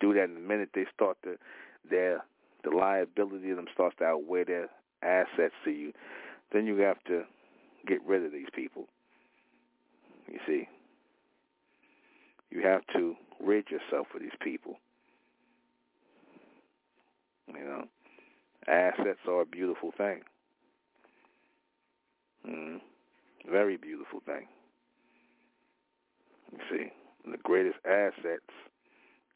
do 0.00 0.14
that, 0.14 0.24
and 0.24 0.36
the 0.36 0.40
minute 0.40 0.70
they 0.74 0.86
start 0.94 1.16
to 1.24 1.36
their 1.88 2.24
the 2.64 2.70
liability 2.70 3.50
of 3.50 3.56
them 3.56 3.66
starts 3.72 3.96
to 3.98 4.04
outweigh 4.04 4.44
their 4.44 4.68
assets 5.02 5.54
to 5.64 5.70
you, 5.70 5.92
then 6.52 6.64
you 6.64 6.76
have 6.76 7.02
to 7.08 7.24
get 7.86 7.98
rid 8.06 8.24
of 8.24 8.30
these 8.30 8.46
people. 8.54 8.86
You 10.28 10.38
see, 10.46 10.68
you 12.50 12.62
have 12.62 12.82
to 12.94 13.16
rid 13.40 13.66
yourself 13.70 14.06
of 14.14 14.20
these 14.20 14.30
people. 14.40 14.76
You 17.48 17.64
know, 17.64 17.84
assets 18.68 19.20
are 19.28 19.42
a 19.42 19.46
beautiful 19.46 19.92
thing. 19.96 20.20
Mm, 22.48 22.80
very 23.50 23.76
beautiful 23.76 24.20
thing. 24.24 24.46
You 26.52 26.58
see, 26.70 27.30
the 27.30 27.38
greatest 27.38 27.78
assets 27.86 28.52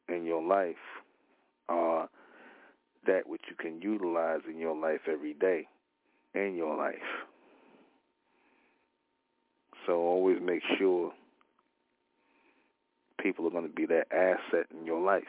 in 0.08 0.24
your 0.24 0.42
life 0.42 0.76
are 1.68 2.08
that 3.06 3.28
which 3.28 3.42
you 3.48 3.56
can 3.56 3.80
utilize 3.80 4.40
in 4.48 4.58
your 4.58 4.76
life 4.76 5.00
every 5.10 5.34
day 5.34 5.66
in 6.34 6.54
your 6.54 6.76
life. 6.76 6.94
So 9.86 9.94
always 9.94 10.38
make 10.42 10.62
sure 10.78 11.12
people 13.20 13.46
are 13.46 13.50
going 13.50 13.68
to 13.68 13.72
be 13.72 13.86
that 13.86 14.06
asset 14.12 14.66
in 14.76 14.84
your 14.84 15.00
life, 15.00 15.24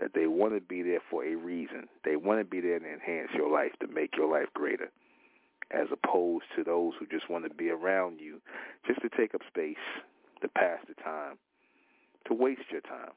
that 0.00 0.12
they 0.14 0.26
want 0.26 0.54
to 0.54 0.60
be 0.60 0.82
there 0.82 1.00
for 1.10 1.24
a 1.24 1.34
reason. 1.34 1.88
They 2.04 2.16
want 2.16 2.40
to 2.40 2.44
be 2.44 2.60
there 2.60 2.78
to 2.78 2.92
enhance 2.92 3.30
your 3.34 3.50
life, 3.50 3.72
to 3.80 3.86
make 3.86 4.16
your 4.16 4.30
life 4.30 4.48
greater, 4.54 4.90
as 5.70 5.88
opposed 5.92 6.44
to 6.56 6.64
those 6.64 6.92
who 6.98 7.06
just 7.06 7.30
want 7.30 7.44
to 7.44 7.54
be 7.54 7.70
around 7.70 8.20
you 8.20 8.40
just 8.86 9.00
to 9.02 9.08
take 9.08 9.34
up 9.34 9.42
space, 9.48 9.76
to 10.42 10.48
pass 10.48 10.78
the 10.88 10.94
time, 11.02 11.36
to 12.26 12.34
waste 12.34 12.70
your 12.70 12.80
time. 12.82 13.12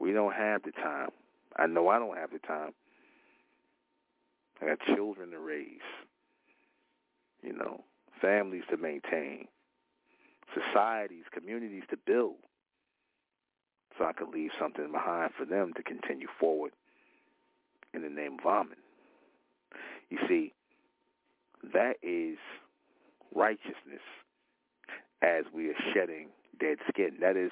We 0.00 0.12
don't 0.12 0.34
have 0.34 0.62
the 0.62 0.72
time. 0.72 1.10
I 1.56 1.66
know 1.66 1.88
I 1.88 1.98
don't 1.98 2.16
have 2.16 2.30
the 2.30 2.38
time. 2.38 2.72
I 4.60 4.66
got 4.66 4.78
children 4.94 5.30
to 5.30 5.38
raise, 5.38 5.78
you 7.42 7.52
know, 7.52 7.84
families 8.20 8.64
to 8.70 8.76
maintain, 8.76 9.46
societies, 10.54 11.24
communities 11.32 11.84
to 11.90 11.96
build. 11.96 12.36
So 13.98 14.04
I 14.04 14.12
could 14.12 14.28
leave 14.28 14.50
something 14.60 14.92
behind 14.92 15.32
for 15.36 15.44
them 15.44 15.72
to 15.74 15.82
continue 15.82 16.28
forward 16.38 16.72
in 17.92 18.02
the 18.02 18.08
name 18.08 18.38
of 18.38 18.46
Amen. 18.46 18.76
You 20.08 20.18
see, 20.28 20.52
that 21.72 21.94
is 22.02 22.38
righteousness 23.34 24.04
as 25.20 25.44
we 25.52 25.68
are 25.68 25.74
shedding 25.92 26.28
dead 26.60 26.78
skin. 26.88 27.16
That 27.20 27.36
is 27.36 27.50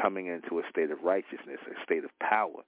coming 0.00 0.26
into 0.26 0.58
a 0.58 0.62
state 0.68 0.90
of 0.90 1.02
righteousness, 1.02 1.58
a 1.70 1.84
state 1.84 2.04
of 2.04 2.10
power, 2.18 2.62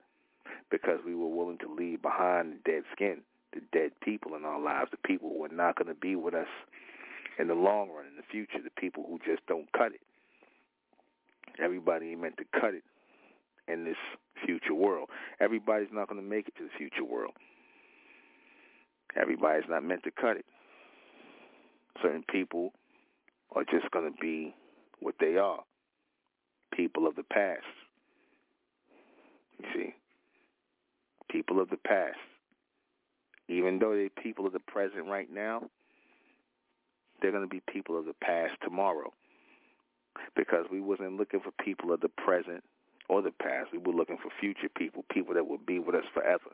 because 0.70 1.00
we 1.04 1.14
were 1.14 1.28
willing 1.28 1.58
to 1.58 1.74
leave 1.74 2.00
behind 2.00 2.52
the 2.52 2.70
dead 2.70 2.82
skin, 2.92 3.18
the 3.52 3.60
dead 3.72 3.90
people 4.00 4.34
in 4.36 4.44
our 4.44 4.60
lives, 4.60 4.90
the 4.90 5.08
people 5.08 5.30
who 5.30 5.44
are 5.44 5.54
not 5.54 5.76
going 5.76 5.88
to 5.88 6.00
be 6.00 6.14
with 6.14 6.34
us 6.34 6.48
in 7.38 7.48
the 7.48 7.54
long 7.54 7.90
run, 7.90 8.06
in 8.06 8.16
the 8.16 8.22
future, 8.30 8.62
the 8.62 8.80
people 8.80 9.04
who 9.08 9.18
just 9.26 9.44
don't 9.46 9.70
cut 9.72 9.92
it. 9.92 10.00
Everybody 11.60 12.14
meant 12.14 12.36
to 12.38 12.44
cut 12.58 12.74
it 12.74 12.84
in 13.70 13.84
this 13.84 13.96
future 14.44 14.74
world. 14.74 15.08
Everybody's 15.40 15.88
not 15.92 16.08
going 16.08 16.20
to 16.20 16.26
make 16.26 16.48
it 16.48 16.56
to 16.56 16.64
the 16.64 16.70
future 16.76 17.04
world. 17.04 17.32
Everybody's 19.20 19.68
not 19.68 19.84
meant 19.84 20.02
to 20.04 20.10
cut 20.10 20.36
it. 20.36 20.46
Certain 22.02 22.24
people 22.30 22.72
are 23.54 23.64
just 23.64 23.90
going 23.90 24.04
to 24.04 24.16
be 24.20 24.54
what 25.00 25.14
they 25.20 25.36
are 25.36 25.60
people 26.78 27.06
of 27.06 27.16
the 27.16 27.24
past. 27.24 27.64
You 29.58 29.68
see? 29.74 29.94
People 31.30 31.60
of 31.60 31.70
the 31.70 31.76
past. 31.76 32.16
Even 33.48 33.78
though 33.78 33.94
they're 33.94 34.22
people 34.22 34.46
of 34.46 34.52
the 34.52 34.60
present 34.60 35.06
right 35.06 35.28
now, 35.32 35.62
they're 37.20 37.32
going 37.32 37.42
to 37.42 37.48
be 37.48 37.62
people 37.68 37.98
of 37.98 38.04
the 38.04 38.14
past 38.22 38.52
tomorrow. 38.62 39.12
Because 40.36 40.66
we 40.70 40.80
wasn't 40.80 41.16
looking 41.16 41.40
for 41.40 41.50
people 41.64 41.92
of 41.92 42.00
the 42.00 42.08
present 42.08 42.62
or 43.08 43.22
the 43.22 43.30
past. 43.30 43.72
We 43.72 43.78
were 43.78 43.92
looking 43.92 44.18
for 44.22 44.30
future 44.40 44.68
people, 44.68 45.04
people 45.10 45.34
that 45.34 45.46
will 45.46 45.58
be 45.58 45.78
with 45.78 45.94
us 45.94 46.04
forever. 46.12 46.50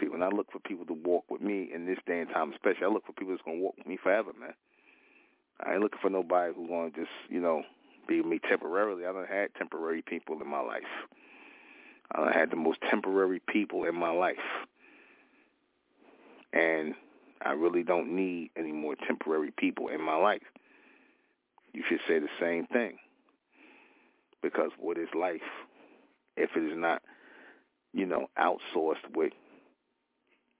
See, 0.00 0.08
when 0.08 0.22
I 0.22 0.28
look 0.28 0.50
for 0.52 0.60
people 0.60 0.86
to 0.86 0.94
walk 0.94 1.24
with 1.30 1.40
me 1.40 1.68
in 1.74 1.86
this 1.86 1.98
day 2.06 2.20
and 2.20 2.30
time, 2.30 2.52
especially, 2.52 2.84
I 2.84 2.88
look 2.88 3.06
for 3.06 3.12
people 3.12 3.34
that's 3.34 3.44
to 3.44 3.62
walk 3.62 3.76
with 3.76 3.86
me 3.86 3.98
forever, 4.02 4.32
man. 4.38 4.54
I 5.64 5.72
ain't 5.72 5.82
looking 5.82 5.98
for 6.00 6.10
nobody 6.10 6.54
who's 6.54 6.68
to 6.68 6.90
just, 6.94 7.10
you 7.28 7.40
know, 7.40 7.62
be 8.08 8.18
with 8.18 8.26
me 8.26 8.38
temporarily. 8.38 9.04
I 9.04 9.12
done 9.12 9.26
had 9.28 9.54
temporary 9.54 10.02
people 10.02 10.40
in 10.40 10.48
my 10.48 10.60
life. 10.60 10.82
I 12.12 12.32
had 12.36 12.50
the 12.50 12.56
most 12.56 12.80
temporary 12.88 13.40
people 13.46 13.84
in 13.84 13.94
my 13.94 14.10
life. 14.10 14.36
And 16.52 16.94
I 17.42 17.52
really 17.52 17.82
don't 17.82 18.14
need 18.16 18.50
any 18.56 18.72
more 18.72 18.96
temporary 19.06 19.52
people 19.56 19.88
in 19.88 20.00
my 20.00 20.16
life. 20.16 20.42
You 21.72 21.84
should 21.88 22.00
say 22.08 22.18
the 22.18 22.28
same 22.40 22.66
thing. 22.66 22.98
Because 24.42 24.70
what 24.78 24.98
is 24.98 25.08
life 25.14 25.40
if 26.36 26.50
it 26.56 26.62
is 26.62 26.76
not, 26.76 27.02
you 27.92 28.06
know, 28.06 28.28
outsourced 28.38 29.14
with 29.14 29.32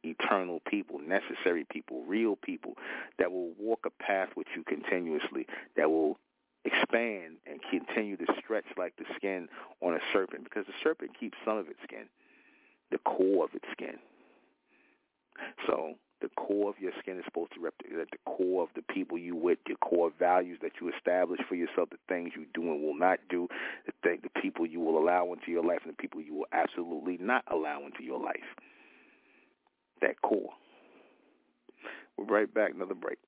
eternal 0.03 0.61
people, 0.67 0.99
necessary 0.99 1.67
people, 1.71 2.03
real 2.07 2.37
people 2.37 2.75
that 3.19 3.31
will 3.33 3.53
walk 3.59 3.81
a 3.87 4.03
path 4.03 4.31
with 4.37 4.47
you 4.57 4.65
continuously, 4.65 5.47
that 5.77 5.91
will 5.91 6.19
expand 6.65 7.37
and 7.47 7.61
continue 7.71 8.17
to 8.17 8.27
stretch 8.39 8.65
like 8.77 8.95
the 8.97 9.05
skin 9.17 9.49
on 9.81 9.95
a 9.95 10.01
serpent 10.13 10.45
because 10.45 10.67
the 10.67 10.73
serpent 10.83 11.11
keeps 11.19 11.39
some 11.45 11.57
of 11.57 11.69
its 11.69 11.79
skin, 11.85 12.07
the 12.91 12.99
core 12.99 13.45
of 13.45 13.55
its 13.55 13.67
skin. 13.73 13.97
So 15.67 15.95
the 16.21 16.29
core 16.37 16.69
of 16.69 16.79
your 16.79 16.93
skin 17.01 17.19
is 17.19 17.25
supposed 17.25 17.53
to 17.55 17.61
represent 17.61 18.11
the 18.11 18.19
core 18.31 18.63
of 18.63 18.69
the 18.75 18.83
people 18.83 19.19
you 19.19 19.35
with, 19.35 19.59
your 19.67 19.79
core 19.79 20.13
values 20.19 20.59
that 20.63 20.73
you 20.81 20.91
establish 20.95 21.41
for 21.49 21.55
yourself, 21.55 21.91
the 21.91 21.97
things 22.09 22.33
you 22.37 22.47
do 22.55 22.63
and 22.63 22.83
will 22.83 22.99
not 22.99 23.19
do, 23.29 23.49
the 23.87 23.93
th- 24.03 24.23
the 24.23 24.41
people 24.41 24.67
you 24.67 24.81
will 24.81 24.99
allow 24.99 25.33
into 25.33 25.51
your 25.51 25.65
life, 25.65 25.81
and 25.85 25.93
the 25.93 25.97
people 25.97 26.21
you 26.21 26.35
will 26.35 26.47
absolutely 26.53 27.19
not 27.21 27.45
allow 27.51 27.81
into 27.85 28.03
your 28.03 28.21
life. 28.21 28.37
That 30.03 30.21
core. 30.23 30.51
We're 32.17 32.25
right 32.25 32.53
back. 32.53 32.73
Another 32.75 32.95
break. 32.95 33.19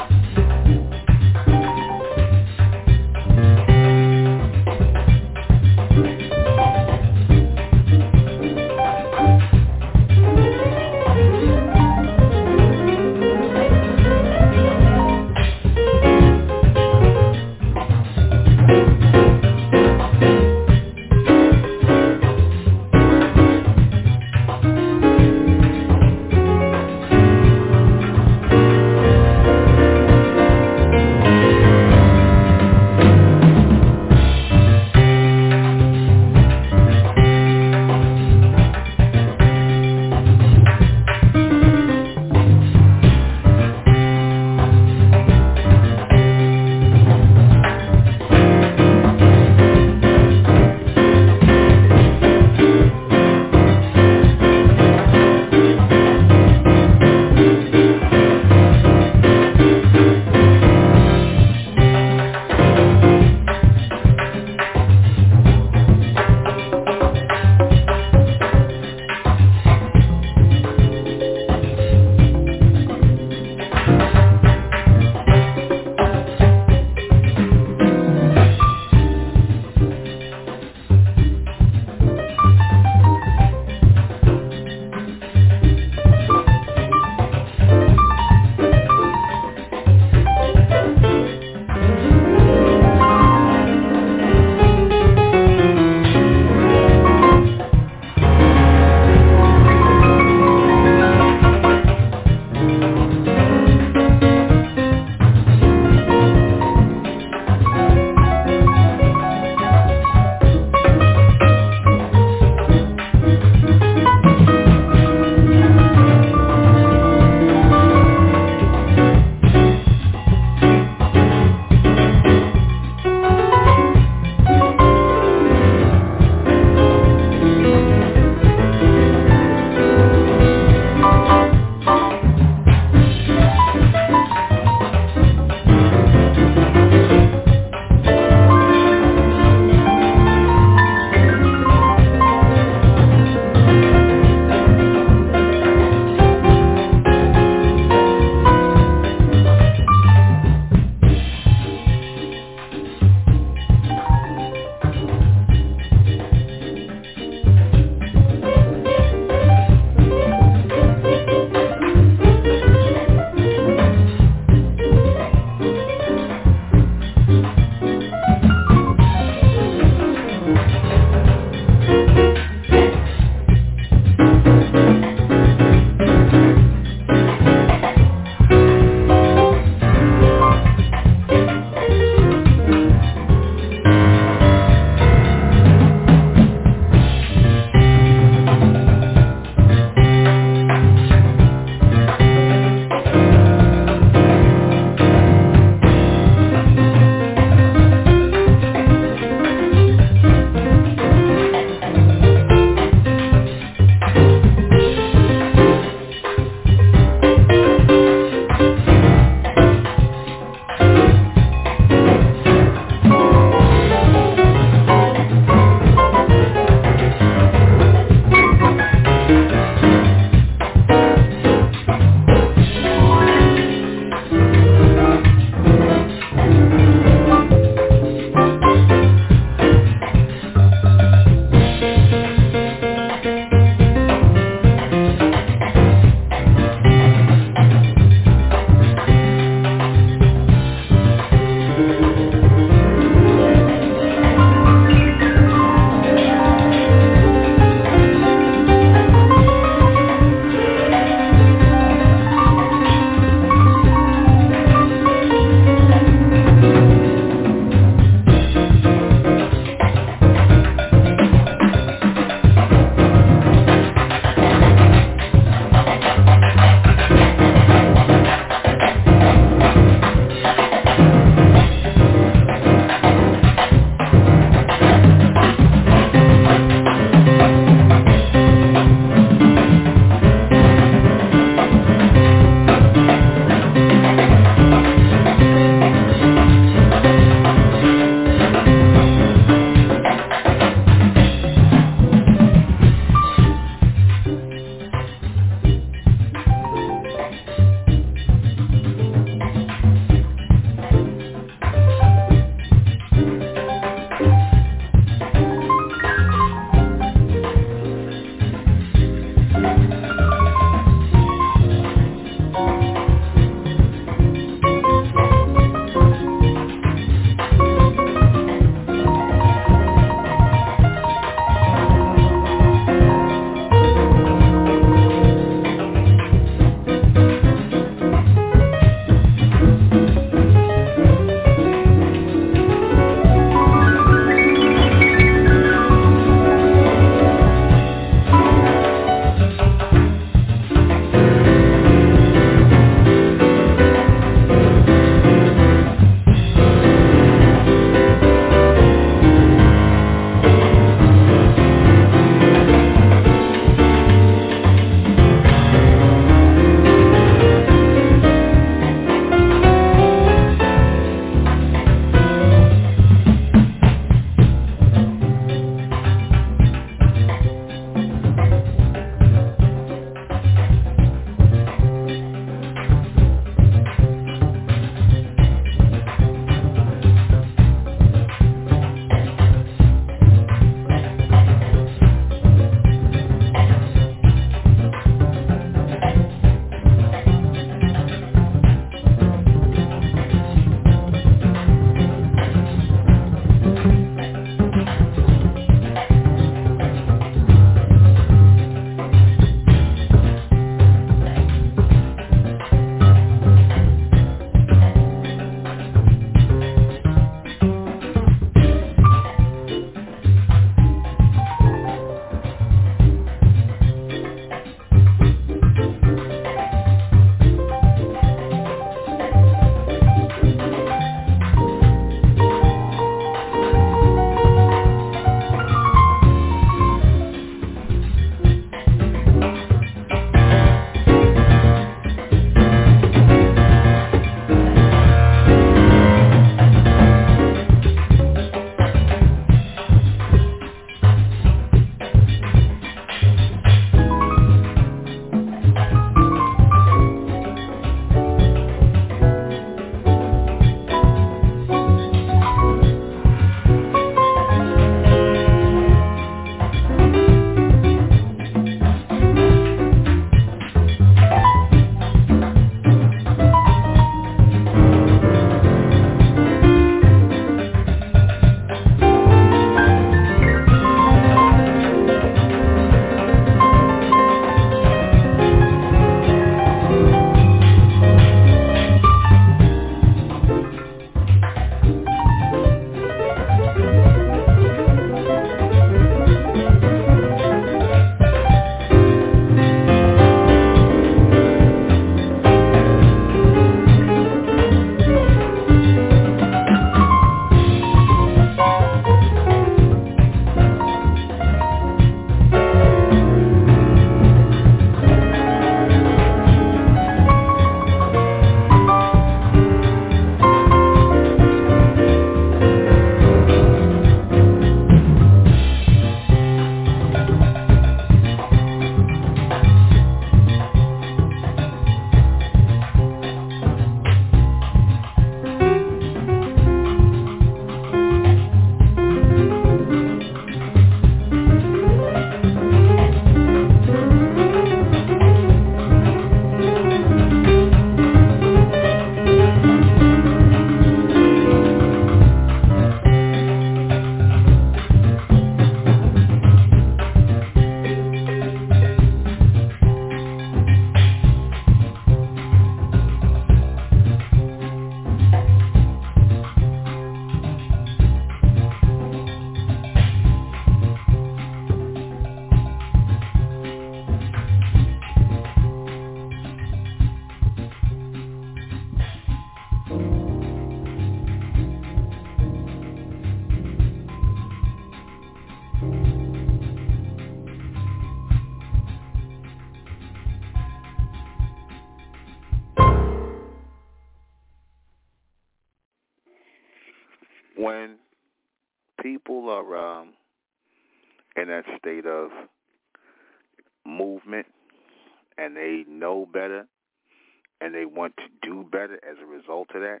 They 597.74 597.84
want 597.84 598.16
to 598.16 598.24
do 598.42 598.64
better 598.70 598.98
as 599.08 599.16
a 599.22 599.26
result 599.26 599.68
of 599.74 599.82
that, 599.82 600.00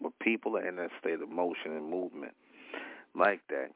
But 0.00 0.12
people 0.20 0.56
are 0.56 0.66
in 0.66 0.76
that 0.76 0.90
state 1.00 1.20
of 1.20 1.28
motion 1.28 1.72
and 1.72 1.90
movement 1.90 2.34
like 3.14 3.40
that, 3.48 3.70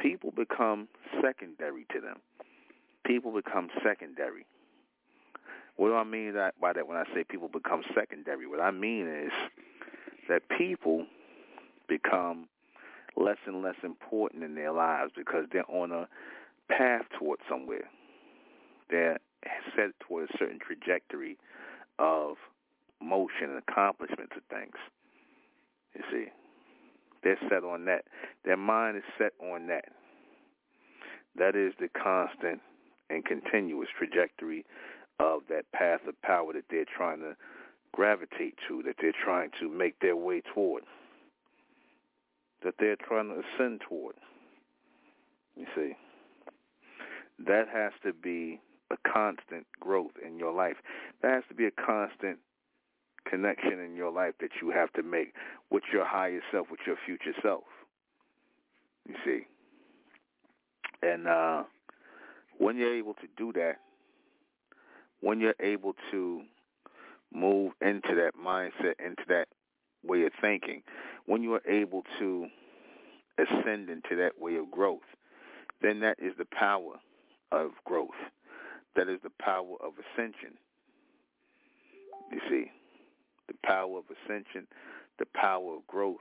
people 0.00 0.30
become 0.30 0.88
secondary 1.22 1.86
to 1.92 2.00
them. 2.00 2.16
People 3.04 3.32
become 3.32 3.68
secondary. 3.84 4.46
What 5.76 5.88
do 5.88 5.94
I 5.96 6.04
mean 6.04 6.34
by 6.60 6.72
that 6.72 6.86
when 6.86 6.96
I 6.96 7.04
say 7.14 7.24
people 7.24 7.48
become 7.48 7.82
secondary? 7.94 8.46
What 8.46 8.60
I 8.60 8.70
mean 8.70 9.08
is 9.08 9.32
that 10.28 10.42
people 10.56 11.06
become 11.88 12.48
less 13.16 13.38
and 13.46 13.62
less 13.62 13.74
important 13.82 14.42
in 14.44 14.54
their 14.54 14.72
lives 14.72 15.12
because 15.16 15.46
they're 15.52 15.70
on 15.70 15.92
a 15.92 16.08
path 16.68 17.02
towards 17.18 17.42
somewhere. 17.48 17.88
They're 18.90 19.18
set 19.76 19.90
toward 20.00 20.30
a 20.30 20.38
certain 20.38 20.58
trajectory 20.58 21.36
of 21.98 22.36
motion 23.00 23.50
and 23.50 23.62
accomplishments 23.68 24.32
of 24.36 24.42
things. 24.48 24.76
You 25.94 26.02
see, 26.10 26.26
they're 27.22 27.38
set 27.48 27.64
on 27.64 27.84
that. 27.86 28.04
Their 28.44 28.56
mind 28.56 28.96
is 28.96 29.02
set 29.18 29.32
on 29.40 29.66
that. 29.68 29.86
That 31.36 31.56
is 31.56 31.72
the 31.80 31.88
constant 31.88 32.60
and 33.10 33.24
continuous 33.24 33.88
trajectory 33.96 34.64
of 35.20 35.42
that 35.48 35.70
path 35.72 36.00
of 36.08 36.20
power 36.22 36.52
that 36.52 36.64
they're 36.70 36.84
trying 36.84 37.20
to 37.20 37.36
gravitate 37.92 38.56
to, 38.68 38.82
that 38.84 38.96
they're 39.00 39.12
trying 39.24 39.50
to 39.60 39.68
make 39.68 39.98
their 40.00 40.16
way 40.16 40.42
toward, 40.54 40.82
that 42.64 42.74
they're 42.78 42.96
trying 42.96 43.28
to 43.28 43.34
ascend 43.34 43.80
toward. 43.88 44.14
You 45.56 45.66
see, 45.76 45.92
that 47.46 47.68
has 47.72 47.92
to 48.04 48.12
be 48.12 48.60
a 48.92 49.08
constant 49.08 49.66
growth 49.80 50.12
in 50.24 50.38
your 50.38 50.52
life. 50.52 50.76
There 51.20 51.34
has 51.34 51.44
to 51.48 51.54
be 51.54 51.66
a 51.66 51.70
constant 51.70 52.38
connection 53.28 53.80
in 53.80 53.96
your 53.96 54.12
life 54.12 54.34
that 54.40 54.50
you 54.60 54.70
have 54.70 54.92
to 54.94 55.02
make 55.02 55.34
with 55.70 55.84
your 55.92 56.04
higher 56.04 56.40
self, 56.50 56.68
with 56.70 56.80
your 56.86 56.96
future 57.06 57.34
self. 57.42 57.64
You 59.08 59.14
see. 59.24 59.40
And 61.02 61.26
uh 61.26 61.64
when 62.58 62.76
you're 62.76 62.96
able 62.96 63.14
to 63.14 63.26
do 63.36 63.52
that, 63.54 63.76
when 65.20 65.40
you're 65.40 65.54
able 65.60 65.94
to 66.10 66.42
move 67.32 67.72
into 67.80 68.14
that 68.14 68.32
mindset, 68.40 68.94
into 69.04 69.22
that 69.28 69.48
way 70.04 70.24
of 70.24 70.32
thinking, 70.40 70.82
when 71.26 71.42
you 71.42 71.54
are 71.54 71.66
able 71.68 72.02
to 72.18 72.46
ascend 73.38 73.88
into 73.88 74.16
that 74.16 74.32
way 74.38 74.56
of 74.56 74.70
growth, 74.70 75.00
then 75.80 76.00
that 76.00 76.18
is 76.20 76.32
the 76.38 76.44
power 76.44 76.94
of 77.50 77.70
growth. 77.84 78.10
That 78.96 79.08
is 79.08 79.20
the 79.22 79.30
power 79.40 79.76
of 79.82 79.94
ascension. 79.98 80.58
You 82.30 82.40
see, 82.48 82.70
the 83.48 83.54
power 83.64 83.98
of 83.98 84.04
ascension, 84.10 84.66
the 85.18 85.26
power 85.34 85.76
of 85.76 85.86
growth 85.86 86.16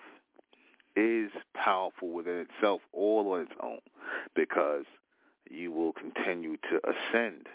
is 0.96 1.32
powerful 1.56 2.10
within 2.10 2.46
itself 2.50 2.82
all 2.94 3.32
on 3.34 3.42
its 3.42 3.52
own 3.62 3.80
because 4.36 4.86
you 5.50 5.72
will 5.72 5.94
continue 5.94 6.58
to 6.70 6.80
ascend. 6.84 7.48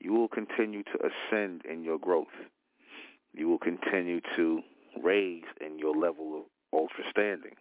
You 0.00 0.12
will 0.12 0.28
continue 0.28 0.82
to 0.84 0.98
ascend 1.06 1.62
in 1.64 1.82
your 1.82 1.98
growth. 1.98 2.26
You 3.32 3.48
will 3.48 3.58
continue 3.58 4.20
to 4.36 4.62
raise 5.02 5.44
in 5.60 5.78
your 5.78 5.96
level 5.96 6.38
of 6.38 6.44
ultra 6.72 7.04
standing. 7.10 7.54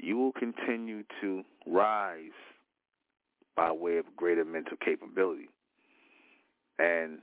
You 0.00 0.18
will 0.18 0.32
continue 0.32 1.04
to 1.20 1.42
rise 1.66 2.30
by 3.56 3.72
way 3.72 3.98
of 3.98 4.04
greater 4.16 4.44
mental 4.44 4.76
capability. 4.76 5.48
And 6.78 7.18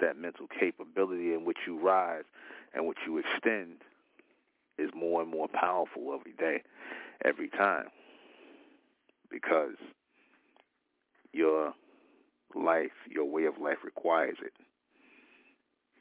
that 0.00 0.16
mental 0.16 0.46
capability 0.48 1.32
in 1.32 1.44
which 1.44 1.58
you 1.66 1.78
rise 1.78 2.24
and 2.74 2.86
which 2.86 2.98
you 3.06 3.18
extend 3.18 3.76
is 4.78 4.90
more 4.94 5.22
and 5.22 5.30
more 5.30 5.48
powerful 5.48 6.14
every 6.18 6.32
day, 6.32 6.62
every 7.24 7.48
time. 7.48 7.86
Because 9.30 9.76
your 11.32 11.72
life, 12.54 12.90
your 13.08 13.24
way 13.24 13.44
of 13.44 13.58
life 13.58 13.78
requires 13.84 14.36
it. 14.42 14.52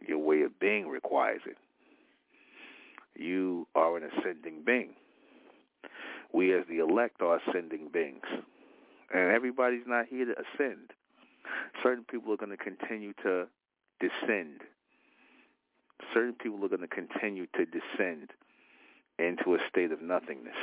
Your 0.08 0.18
way 0.18 0.42
of 0.42 0.60
being 0.60 0.88
requires 0.88 1.42
it. 1.46 1.58
You 3.16 3.68
are 3.76 3.98
an 3.98 4.04
ascending 4.04 4.64
being. 4.66 4.92
We 6.34 6.54
as 6.54 6.66
the 6.68 6.80
elect 6.80 7.22
are 7.22 7.40
ascending 7.40 7.90
beings. 7.94 8.26
And 9.14 9.32
everybody's 9.32 9.86
not 9.86 10.06
here 10.08 10.26
to 10.26 10.34
ascend. 10.34 10.92
Certain 11.84 12.06
people 12.10 12.34
are 12.34 12.38
going 12.38 12.56
to 12.56 12.58
continue 12.58 13.14
to 13.24 13.48
descend. 14.00 14.62
Certain 16.14 16.34
people 16.34 16.64
are 16.64 16.70
going 16.70 16.82
to 16.82 16.88
continue 16.88 17.48
to 17.56 17.66
descend 17.66 18.32
into 19.20 19.56
a 19.56 19.60
state 19.70 19.92
of 19.92 20.02
nothingness. 20.02 20.56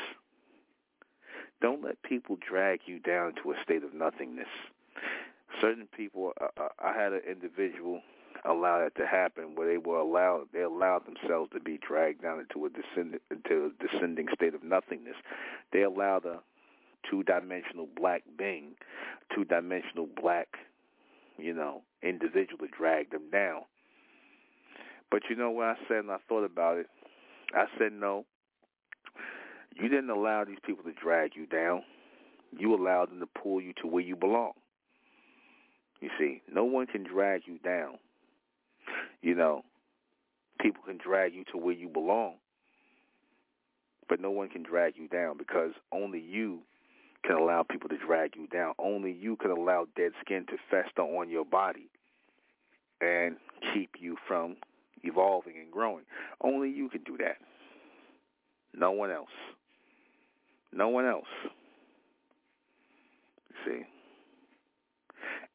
Don't 1.61 1.83
let 1.83 2.03
people 2.03 2.37
drag 2.37 2.81
you 2.87 3.01
down 3.01 3.35
to 3.43 3.53
a 3.53 3.55
state 3.63 3.83
of 3.83 3.93
nothingness. 3.93 4.49
Certain 5.61 5.89
people, 5.97 6.33
uh, 6.41 6.47
uh 6.57 6.69
I 6.79 6.93
had 6.93 7.13
an 7.13 7.23
individual 7.29 8.03
allow 8.45 8.79
that 8.79 8.95
to 8.97 9.07
happen 9.07 9.55
where 9.55 9.67
they 9.67 9.79
were 9.79 9.99
allowed 9.99 10.47
they 10.53 10.63
allowed 10.63 11.03
themselves 11.07 11.51
to 11.53 11.61
be 11.61 11.79
dragged 11.79 12.23
down 12.23 12.39
into 12.41 12.65
a 12.67 12.71
descending 12.71 13.21
into 13.31 13.71
a 13.71 13.89
descending 13.89 14.27
state 14.35 14.55
of 14.55 14.63
nothingness. 14.63 15.17
They 15.73 15.83
allowed 15.83 16.25
a 16.25 16.41
two 17.11 17.23
dimensional 17.23 17.89
black 17.97 18.23
being, 18.39 18.73
two 19.35 19.45
dimensional 19.45 20.09
black, 20.21 20.49
you 21.39 21.55
know, 21.55 21.83
individual 22.03 22.59
to 22.59 22.69
drag 22.77 23.11
them 23.11 23.31
down. 23.31 23.63
But 25.11 25.23
you 25.31 25.37
know 25.37 25.51
what 25.51 25.67
I 25.67 25.75
said 25.89 25.99
and 25.99 26.11
I 26.11 26.19
thought 26.29 26.45
about 26.45 26.79
it? 26.79 26.87
I 27.55 27.65
said 27.79 27.93
no. 27.93 28.27
You 29.75 29.89
didn't 29.89 30.11
allow 30.11 30.45
these 30.45 30.59
people 30.65 30.85
to 30.85 30.93
drag 30.93 31.33
you 31.35 31.47
down. 31.47 31.83
You 32.57 32.75
allowed 32.75 33.11
them 33.11 33.21
to 33.21 33.27
pull 33.27 33.61
you 33.61 33.73
to 33.81 33.87
where 33.87 34.03
you 34.03 34.17
belong. 34.17 34.53
You 36.01 36.11
see, 36.19 36.43
no 36.53 36.65
one 36.65 36.87
can 36.87 37.05
drag 37.05 37.43
you 37.47 37.59
down. 37.59 37.99
You 39.21 39.35
know, 39.35 39.65
people 40.61 40.83
can 40.87 40.99
drag 40.99 41.35
you 41.35 41.45
to 41.53 41.59
where 41.59 41.75
you 41.75 41.89
belong, 41.89 42.35
but 44.09 44.21
no 44.21 44.31
one 44.31 44.49
can 44.49 44.63
drag 44.63 44.97
you 44.97 45.09
down 45.09 45.37
because 45.37 45.73
only 45.93 46.21
you 46.21 46.61
can 47.29 47.37
allow 47.37 47.63
people 47.63 47.91
to 47.91 47.99
drag 47.99 48.35
you 48.37 48.47
down. 48.47 48.73
Only 48.79 49.13
you 49.13 49.37
can 49.37 49.51
allow 49.51 49.87
dead 49.95 50.13
skin 50.25 50.47
to 50.47 50.57
fester 50.71 51.03
on 51.03 51.29
your 51.29 51.45
body 51.45 51.91
and 53.03 53.37
keep 53.75 53.97
you 54.01 54.17
from 54.27 54.57
evolving 55.03 55.55
and 55.61 55.71
growing. 55.71 56.05
Only 56.41 56.71
you 56.71 56.89
can 56.89 57.03
do 57.03 57.19
that. 57.19 57.37
No 58.75 58.93
one 58.93 59.11
else. 59.11 59.29
No 60.73 60.89
one 60.89 61.05
else. 61.05 61.27
See? 63.67 63.83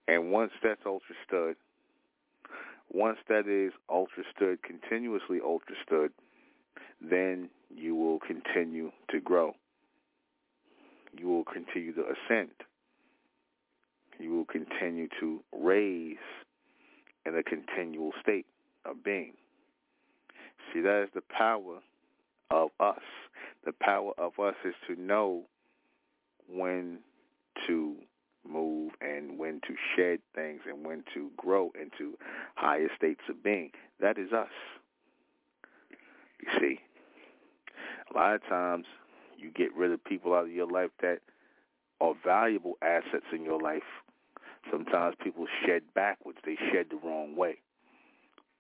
And 0.08 0.32
once 0.32 0.52
that's 0.62 0.82
ultra 0.86 1.16
stood, 1.28 1.56
once 2.92 3.18
that 3.30 3.48
is 3.48 3.74
ultra 3.90 4.24
stood, 4.36 4.62
continuously 4.62 5.40
ultra 5.44 5.76
stood, 5.84 6.12
then 7.02 7.50
you 7.76 7.96
will 7.96 8.20
continue 8.20 8.92
to 9.10 9.20
grow. 9.20 9.56
You 11.18 11.28
will 11.28 11.44
continue 11.46 11.94
to 11.94 12.04
ascend. 12.04 12.52
You 14.20 14.36
will 14.36 14.46
continue 14.46 15.08
to 15.20 15.40
raise 15.52 16.18
in 17.26 17.36
a 17.38 17.44
continual 17.44 18.12
state 18.22 18.46
of 18.86 19.04
being. 19.04 19.34
See, 20.74 20.82
that 20.82 21.04
is 21.04 21.10
the 21.14 21.22
power 21.22 21.80
of 22.50 22.70
us. 22.80 23.02
The 23.66 23.74
power 23.80 24.12
of 24.18 24.40
us 24.40 24.56
is 24.66 24.76
to 24.88 25.00
know 25.00 25.44
when 26.48 27.00
to 27.68 27.96
move 28.48 28.92
and 29.02 29.38
when 29.38 29.62
to 29.62 29.76
shed 29.96 30.20
things 30.36 30.62
and 30.68 30.86
when 30.86 31.04
to 31.14 31.32
grow 31.38 31.72
into 31.80 32.18
higher 32.56 32.90
states 32.98 33.22
of 33.30 33.44
being. 33.44 33.72
That 34.00 34.18
is 34.18 34.32
us. 34.34 34.48
You 36.42 36.60
see, 36.60 36.80
a 38.14 38.18
lot 38.18 38.36
of 38.36 38.44
times 38.50 38.86
you 39.44 39.52
get 39.52 39.76
rid 39.76 39.92
of 39.92 40.04
people 40.04 40.34
out 40.34 40.46
of 40.46 40.52
your 40.52 40.68
life 40.68 40.92
that 41.02 41.20
are 42.02 42.14
valuable 42.24 42.78
assets 42.82 43.26
in 43.34 43.44
your 43.44 43.60
life. 43.60 43.84
Sometimes 44.72 45.16
people 45.22 45.46
shed 45.66 45.84
backwards. 45.94 46.38
They 46.46 46.58
shed 46.72 46.88
the 46.90 46.98
wrong 47.04 47.36
way. 47.36 47.58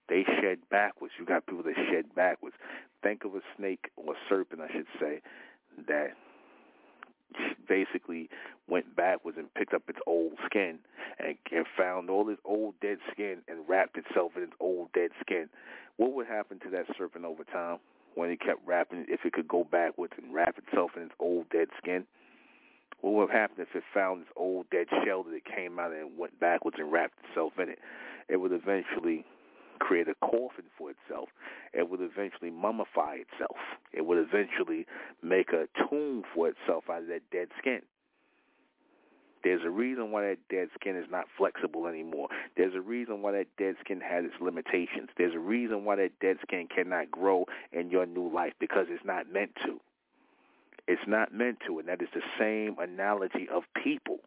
They 0.09 0.25
shed 0.41 0.59
backwards. 0.69 1.13
You 1.17 1.25
got 1.25 1.45
people 1.45 1.63
that 1.63 1.75
shed 1.91 2.13
backwards. 2.13 2.55
Think 3.01 3.23
of 3.23 3.35
a 3.35 3.41
snake 3.57 3.89
or 3.95 4.13
a 4.13 4.17
serpent, 4.29 4.61
I 4.61 4.71
should 4.71 4.87
say, 4.99 5.21
that 5.87 6.11
basically 7.67 8.29
went 8.67 8.95
backwards 8.95 9.37
and 9.37 9.53
picked 9.53 9.73
up 9.73 9.83
its 9.87 9.99
old 10.05 10.33
skin 10.45 10.79
and, 11.19 11.37
and 11.51 11.65
found 11.77 12.09
all 12.09 12.29
its 12.29 12.41
old 12.45 12.75
dead 12.81 12.97
skin 13.11 13.37
and 13.47 13.67
wrapped 13.67 13.97
itself 13.97 14.33
in 14.35 14.43
its 14.43 14.53
old 14.59 14.91
dead 14.93 15.11
skin. 15.21 15.49
What 15.97 16.13
would 16.13 16.27
happen 16.27 16.59
to 16.59 16.69
that 16.71 16.85
serpent 16.97 17.25
over 17.25 17.43
time? 17.43 17.79
When 18.15 18.29
it 18.29 18.41
kept 18.41 18.65
wrapping, 18.65 19.05
if 19.07 19.21
it 19.25 19.33
could 19.33 19.47
go 19.47 19.63
backwards 19.63 20.13
and 20.21 20.33
wrap 20.33 20.57
itself 20.57 20.91
in 20.95 21.03
its 21.03 21.13
old 21.19 21.49
dead 21.49 21.67
skin? 21.77 22.05
What 23.01 23.13
would 23.13 23.29
have 23.29 23.37
happened 23.37 23.67
if 23.69 23.75
it 23.75 23.83
found 23.93 24.21
this 24.21 24.29
old 24.35 24.69
dead 24.69 24.87
shell 25.03 25.23
that 25.23 25.33
it 25.33 25.43
came 25.43 25.77
out 25.77 25.91
and 25.91 26.17
went 26.17 26.39
backwards 26.39 26.77
and 26.79 26.91
wrapped 26.91 27.15
itself 27.27 27.53
in 27.61 27.69
it? 27.69 27.79
It 28.29 28.37
would 28.37 28.53
eventually 28.53 29.25
create 29.79 30.07
a 30.07 30.15
coffin 30.15 30.65
for 30.77 30.91
itself. 30.91 31.27
It 31.73 31.89
would 31.89 31.99
eventually 32.01 32.49
mummify 32.49 33.19
itself. 33.19 33.57
It 33.91 34.05
would 34.05 34.17
eventually 34.17 34.85
make 35.21 35.49
a 35.49 35.67
tomb 35.89 36.23
for 36.33 36.47
itself 36.47 36.85
out 36.89 37.01
of 37.01 37.07
that 37.07 37.29
dead 37.31 37.49
skin. 37.59 37.81
There's 39.43 39.61
a 39.65 39.69
reason 39.69 40.11
why 40.11 40.21
that 40.21 40.37
dead 40.49 40.69
skin 40.79 40.95
is 40.95 41.05
not 41.11 41.25
flexible 41.37 41.87
anymore. 41.87 42.29
There's 42.55 42.75
a 42.75 42.81
reason 42.81 43.21
why 43.21 43.33
that 43.33 43.47
dead 43.57 43.75
skin 43.81 43.99
has 43.99 44.23
its 44.23 44.35
limitations. 44.39 45.09
There's 45.17 45.35
a 45.35 45.39
reason 45.39 45.83
why 45.83 45.97
that 45.97 46.11
dead 46.21 46.37
skin 46.41 46.67
cannot 46.73 47.11
grow 47.11 47.45
in 47.73 47.89
your 47.89 48.05
new 48.05 48.31
life 48.33 48.53
because 48.59 48.87
it's 48.89 49.03
not 49.03 49.31
meant 49.31 49.51
to. 49.65 49.81
It's 50.87 51.01
not 51.07 51.33
meant 51.33 51.59
to, 51.67 51.79
and 51.79 51.87
that 51.87 52.01
is 52.01 52.07
the 52.13 52.21
same 52.39 52.77
analogy 52.79 53.47
of 53.53 53.63
people. 53.81 54.19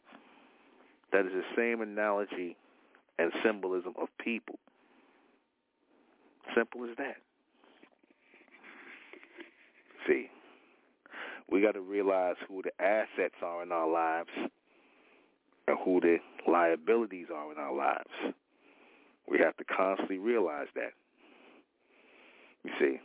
That 1.13 1.27
is 1.27 1.33
the 1.33 1.45
same 1.57 1.81
analogy 1.81 2.57
and 3.19 3.33
symbolism 3.43 3.95
of 3.99 4.09
people. 4.19 4.59
Simple 6.55 6.85
as 6.85 6.97
that. 6.99 7.17
See, 10.07 10.29
we 11.51 11.63
got 11.63 11.73
to 11.73 11.81
realize 11.81 12.37
who 12.49 12.63
the 12.63 12.73
assets 12.83 13.35
are 13.43 13.63
in 13.63 13.73
our 13.73 13.89
lives 13.89 14.31
and 15.67 15.77
who 15.85 16.01
the 16.01 16.19
liabilities 16.51 17.27
are 17.35 17.53
in 17.53 17.59
our 17.59 17.75
lives. 17.75 18.35
We 19.29 19.39
have 19.39 19.57
to 19.57 19.65
constantly 19.65 20.19
realize 20.19 20.69
that. 20.75 20.93
You 22.65 22.71
see, 22.79 23.01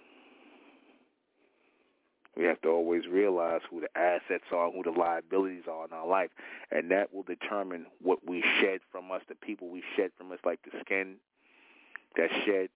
we 2.38 2.46
have 2.46 2.62
to 2.62 2.70
always 2.70 3.08
realize 3.08 3.62
who 3.70 3.82
the 3.82 3.98
assets 3.98 4.46
are, 4.52 4.72
who 4.72 4.84
the 4.84 4.98
liabilities 4.98 5.64
are 5.70 5.86
in 5.86 5.94
our 5.94 6.08
life, 6.08 6.30
and 6.72 6.90
that 6.92 7.14
will 7.14 7.24
determine 7.24 7.86
what 8.02 8.20
we 8.28 8.44
shed 8.60 8.80
from 8.92 9.12
us, 9.12 9.22
the 9.28 9.36
people 9.36 9.70
we 9.70 9.84
shed 9.96 10.12
from 10.18 10.32
us, 10.32 10.40
like 10.46 10.60
the 10.64 10.78
skin 10.80 11.16
that 12.16 12.30
shed 12.46 12.70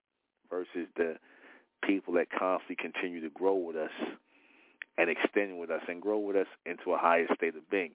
versus 0.50 0.88
the 0.96 1.18
people 1.84 2.14
that 2.14 2.30
constantly 2.30 2.76
continue 2.76 3.22
to 3.22 3.30
grow 3.30 3.56
with 3.56 3.76
us 3.76 3.92
and 4.98 5.10
extend 5.10 5.60
with 5.60 5.70
us 5.70 5.82
and 5.88 6.02
grow 6.02 6.18
with 6.18 6.36
us 6.36 6.48
into 6.66 6.92
a 6.94 6.98
higher 6.98 7.28
state 7.36 7.56
of 7.56 7.70
being. 7.70 7.92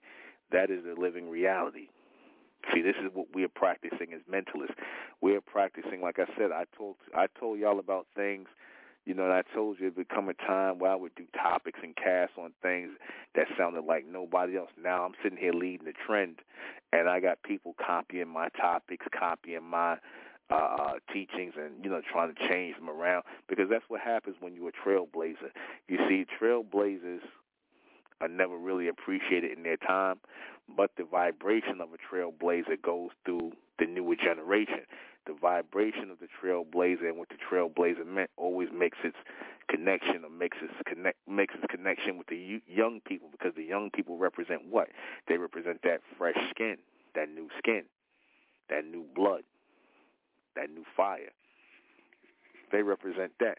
That 0.53 0.71
is 0.71 0.85
the 0.85 1.01
living 1.01 1.29
reality. 1.29 1.89
See, 2.75 2.83
this 2.83 2.97
is 3.03 3.11
what 3.13 3.27
we 3.35 3.45
are 3.45 3.49
practicing 3.49 4.13
as 4.13 4.21
mentalists. 4.31 4.75
We 5.21 5.35
are 5.35 5.41
practicing, 5.41 6.03
like 6.03 6.19
I 6.19 6.27
said, 6.37 6.53
I 6.53 6.65
told 6.77 6.97
I 7.15 7.27
told 7.39 7.59
y'all 7.59 7.79
about 7.79 8.07
things, 8.15 8.49
you 9.07 9.15
know, 9.15 9.25
and 9.25 9.33
I 9.33 9.43
told 9.55 9.81
you 9.81 9.87
it 9.89 9.97
would 9.97 10.09
come 10.09 10.29
a 10.29 10.35
time 10.35 10.79
where 10.79 10.91
I 10.91 10.95
would 10.95 11.15
do 11.15 11.25
topics 11.35 11.81
and 11.83 11.97
casts 11.97 12.35
on 12.39 12.53
things 12.63 12.91
that 13.35 13.47
sounded 13.57 13.85
like 13.85 14.05
nobody 14.07 14.59
else. 14.59 14.71
Now 14.83 15.05
I'm 15.05 15.15
sitting 15.23 15.39
here 15.39 15.53
leading 15.53 15.87
the 15.87 15.95
trend, 16.07 16.41
and 16.93 17.09
I 17.09 17.21
got 17.21 17.43
people 17.43 17.75
copying 17.85 18.29
my 18.29 18.49
topics, 18.51 19.07
copying 19.19 19.65
my 19.65 19.97
uh, 20.51 20.95
teachings 21.13 21.55
and 21.57 21.83
you 21.83 21.91
know 21.91 22.03
trying 22.13 22.35
to 22.35 22.49
change 22.49 22.77
them 22.77 22.91
around 22.91 23.23
because 23.49 23.69
that's 23.71 23.85
what 23.89 24.01
happens 24.01 24.37
when 24.41 24.55
you're 24.55 24.69
a 24.71 24.89
trailblazer. 24.89 25.51
You 25.89 25.99
see, 26.09 26.27
trailblazers 26.41 27.21
are 28.21 28.29
never 28.29 28.57
really 28.57 28.89
appreciated 28.89 29.57
in 29.57 29.63
their 29.63 29.77
time, 29.77 30.17
but 30.77 30.91
the 30.97 31.05
vibration 31.05 31.81
of 31.81 31.89
a 31.93 32.15
trailblazer 32.15 32.81
goes 32.83 33.11
through 33.25 33.53
the 33.79 33.87
newer 33.87 34.17
generation. 34.17 34.81
The 35.27 35.35
vibration 35.41 36.11
of 36.11 36.19
the 36.19 36.29
trailblazer 36.43 37.09
and 37.09 37.19
what 37.19 37.29
the 37.29 37.37
trailblazer 37.37 38.07
meant 38.07 38.31
always 38.37 38.69
makes 38.73 38.99
its 39.05 39.17
connection 39.69 40.25
or 40.25 40.31
makes 40.31 40.59
its 40.63 40.73
connect 40.87 41.19
makes 41.29 41.55
its 41.55 41.65
connection 41.71 42.19
with 42.19 42.27
the 42.27 42.61
young 42.67 43.01
people 43.07 43.29
because 43.31 43.55
the 43.55 43.63
young 43.63 43.91
people 43.91 44.17
represent 44.17 44.63
what? 44.69 44.89
They 45.29 45.37
represent 45.37 45.83
that 45.85 46.01
fresh 46.19 46.37
skin, 46.51 46.77
that 47.15 47.29
new 47.29 47.49
skin, 47.59 47.85
that 48.71 48.85
new 48.85 49.05
blood, 49.15 49.43
that 50.57 50.71
new 50.71 50.85
fire. 50.97 51.33
They 52.73 52.83
represent 52.83 53.33
that. 53.41 53.59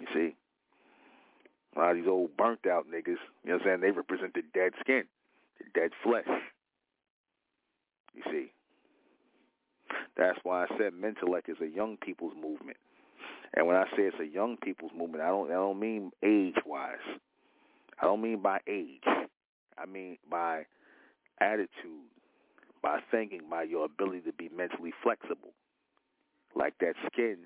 You 0.00 0.06
see? 0.12 0.34
A 1.74 1.78
lot 1.78 1.90
of 1.90 1.96
these 1.96 2.06
old 2.08 2.36
burnt 2.36 2.66
out 2.66 2.86
niggas, 2.86 3.18
you 3.42 3.50
know 3.50 3.54
what 3.54 3.62
I'm 3.62 3.66
saying, 3.66 3.80
they 3.80 3.90
represent 3.90 4.34
the 4.34 4.42
dead 4.54 4.72
skin, 4.80 5.04
the 5.58 5.80
dead 5.80 5.90
flesh. 6.02 6.28
You 8.14 8.22
see? 8.30 8.52
That's 10.16 10.38
why 10.44 10.64
I 10.64 10.66
said 10.78 10.92
Mentellect 10.92 11.48
is 11.48 11.56
a 11.60 11.66
young 11.66 11.96
people's 11.96 12.34
movement. 12.40 12.76
And 13.54 13.66
when 13.66 13.76
I 13.76 13.84
say 13.96 14.02
it's 14.02 14.16
a 14.20 14.26
young 14.26 14.56
people's 14.56 14.92
movement, 14.96 15.22
I 15.22 15.28
don't 15.28 15.50
I 15.50 15.54
don't 15.54 15.78
mean 15.78 16.10
age 16.24 16.56
wise. 16.66 16.96
I 18.00 18.06
don't 18.06 18.22
mean 18.22 18.40
by 18.42 18.58
age. 18.68 19.04
I 19.76 19.86
mean 19.86 20.18
by 20.30 20.66
attitude, 21.40 22.08
by 22.82 23.00
thinking, 23.10 23.42
by 23.50 23.64
your 23.64 23.84
ability 23.84 24.20
to 24.22 24.32
be 24.32 24.48
mentally 24.56 24.92
flexible. 25.02 25.52
Like 26.54 26.74
that 26.80 26.94
skin 27.12 27.38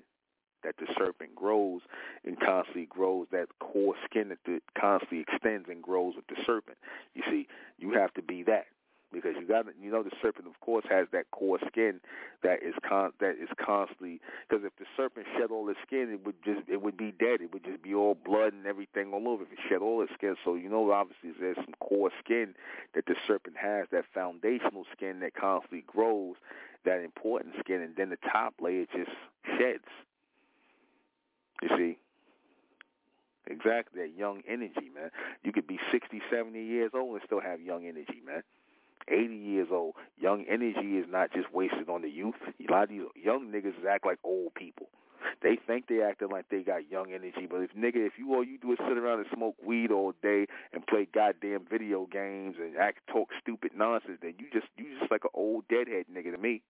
that 0.63 0.75
the 0.77 0.87
serpent 0.97 1.35
grows 1.35 1.81
and 2.25 2.39
constantly 2.39 2.85
grows, 2.85 3.27
that 3.31 3.47
core 3.59 3.95
skin 4.05 4.29
that 4.29 4.39
the, 4.45 4.61
constantly 4.79 5.21
extends 5.21 5.69
and 5.69 5.81
grows 5.81 6.15
with 6.15 6.27
the 6.27 6.41
serpent. 6.45 6.77
You 7.13 7.23
see, 7.29 7.47
you 7.77 7.93
have 7.93 8.13
to 8.15 8.21
be 8.21 8.43
that 8.43 8.65
because 9.11 9.33
you 9.39 9.47
got 9.47 9.65
you 9.81 9.91
know 9.91 10.03
the 10.03 10.11
serpent 10.21 10.47
of 10.47 10.59
course 10.61 10.85
has 10.89 11.07
that 11.11 11.29
core 11.31 11.59
skin 11.67 11.99
that 12.43 12.61
is 12.61 12.73
con 12.87 13.11
that 13.19 13.35
is 13.41 13.49
constantly 13.63 14.19
because 14.47 14.63
if 14.63 14.75
the 14.77 14.85
serpent 14.95 15.25
shed 15.37 15.51
all 15.51 15.69
its 15.69 15.79
skin 15.85 16.09
it 16.11 16.25
would 16.25 16.35
just 16.43 16.61
it 16.67 16.81
would 16.81 16.97
be 16.97 17.11
dead. 17.11 17.41
It 17.41 17.53
would 17.53 17.63
just 17.63 17.81
be 17.81 17.93
all 17.93 18.15
blood 18.15 18.53
and 18.53 18.65
everything 18.65 19.13
all 19.13 19.27
over. 19.27 19.43
If 19.43 19.51
it 19.53 19.59
shed 19.67 19.81
all 19.81 20.01
its 20.01 20.13
skin 20.13 20.35
so 20.43 20.55
you 20.55 20.69
know 20.69 20.91
obviously 20.91 21.31
there's 21.39 21.57
some 21.57 21.73
core 21.79 22.11
skin 22.23 22.53
that 22.93 23.05
the 23.05 23.15
serpent 23.27 23.57
has 23.57 23.87
that 23.91 24.05
foundational 24.13 24.85
skin 24.95 25.19
that 25.21 25.33
constantly 25.33 25.83
grows 25.85 26.35
that 26.85 27.01
important 27.01 27.55
skin 27.59 27.81
and 27.81 27.95
then 27.95 28.09
the 28.09 28.17
top 28.31 28.53
layer 28.61 28.85
just 28.85 29.11
sheds 29.57 29.89
you 31.61 31.69
see 31.77 31.97
exactly 33.47 34.01
that 34.01 34.17
young 34.17 34.41
energy 34.47 34.91
man 34.93 35.09
you 35.43 35.51
could 35.51 35.67
be 35.67 35.79
sixty 35.91 36.21
seventy 36.31 36.63
years 36.63 36.91
old 36.93 37.13
and 37.13 37.21
still 37.25 37.41
have 37.41 37.61
young 37.61 37.85
energy 37.85 38.21
man 38.25 38.43
80 39.07 39.35
years 39.35 39.67
old. 39.71 39.95
Young 40.19 40.45
energy 40.47 40.97
is 40.97 41.05
not 41.09 41.33
just 41.33 41.51
wasted 41.51 41.89
on 41.89 42.01
the 42.01 42.09
youth. 42.09 42.35
A 42.47 42.71
lot 42.71 42.83
of 42.83 42.89
these 42.89 43.01
young 43.15 43.51
niggas 43.51 43.73
act 43.89 44.05
like 44.05 44.19
old 44.23 44.53
people. 44.53 44.87
They 45.41 45.57
think 45.67 45.87
they 45.87 46.01
acting 46.01 46.29
like 46.29 46.45
they 46.49 46.61
got 46.61 46.89
young 46.89 47.11
energy, 47.11 47.47
but 47.49 47.57
if 47.57 47.71
nigga, 47.71 48.05
if 48.05 48.13
you 48.17 48.33
all 48.33 48.43
you 48.43 48.57
do 48.57 48.71
is 48.71 48.77
sit 48.87 48.97
around 48.97 49.19
and 49.19 49.27
smoke 49.33 49.55
weed 49.65 49.91
all 49.91 50.13
day 50.21 50.47
and 50.73 50.85
play 50.87 51.07
goddamn 51.13 51.65
video 51.69 52.07
games 52.11 52.55
and 52.59 52.77
act 52.77 52.99
talk 53.07 53.29
stupid 53.41 53.71
nonsense, 53.75 54.19
then 54.21 54.35
you 54.37 54.47
just 54.51 54.67
you 54.77 54.85
just 54.99 55.11
like 55.11 55.23
an 55.23 55.31
old 55.33 55.67
deadhead 55.67 56.05
nigga 56.13 56.31
to 56.31 56.37
me. 56.37 56.61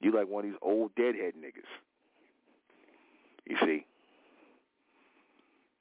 You 0.00 0.12
like 0.12 0.28
one 0.28 0.44
of 0.44 0.50
these 0.50 0.58
old 0.62 0.94
deadhead 0.94 1.34
niggas. 1.34 1.70
You 3.46 3.56
see. 3.64 3.86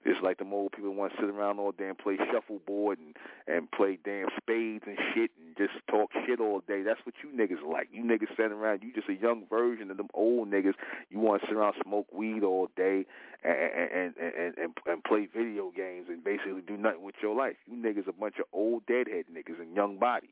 It's 0.06 0.22
like 0.22 0.38
the 0.38 0.46
old 0.46 0.72
people 0.72 0.94
want 0.94 1.14
to 1.14 1.18
sit 1.20 1.30
around 1.32 1.58
all 1.58 1.72
day 1.72 1.90
and 1.90 1.98
play 1.98 2.18
shuffleboard 2.32 3.00
and 3.00 3.16
and 3.48 3.72
play 3.72 3.98
damn 4.06 4.28
spades 4.38 4.84
and 4.86 4.98
shit 5.14 5.32
and 5.42 5.58
just 5.58 5.74
talk 5.90 6.12
shit 6.28 6.40
all 6.40 6.62
day. 6.68 6.84
That's 6.84 7.00
what 7.06 7.16
you 7.24 7.30
niggas 7.30 7.68
like. 7.68 7.90
You 7.92 8.04
niggas 8.04 8.30
sitting 8.38 8.52
around, 8.52 8.84
you 8.84 8.94
just 8.94 9.10
a 9.10 9.16
young 9.16 9.48
version 9.50 9.90
of 9.90 9.98
them 9.98 10.10
old 10.14 10.52
niggas. 10.52 10.76
You 11.10 11.20
want 11.20 11.42
to 11.42 11.48
sit 11.48 11.56
around 11.58 11.74
smoke 11.84 12.06
weed 12.14 12.44
all 12.44 12.70
day 12.78 13.06
and 13.44 13.58
and 13.58 14.14
and 14.20 14.58
and, 14.58 14.78
and 14.86 15.04
play 15.04 15.28
video 15.36 15.72
games 15.76 16.06
and 16.08 16.24
basically 16.24 16.62
do 16.62 16.78
nothing 16.78 17.02
with 17.02 17.16
your 17.24 17.36
life. 17.36 17.56
You 17.66 17.76
niggas 17.76 18.08
a 18.08 18.14
bunch 18.14 18.36
of 18.38 18.46
old 18.54 18.86
deadhead 18.86 19.26
niggas 19.34 19.60
and 19.60 19.76
young 19.76 19.98
bodies. 19.98 20.30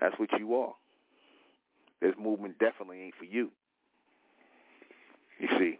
That's 0.00 0.18
what 0.18 0.30
you 0.38 0.54
are. 0.54 0.74
This 2.00 2.14
movement 2.18 2.58
definitely 2.58 3.02
ain't 3.02 3.14
for 3.16 3.26
you. 3.26 3.50
You 5.38 5.48
see. 5.58 5.78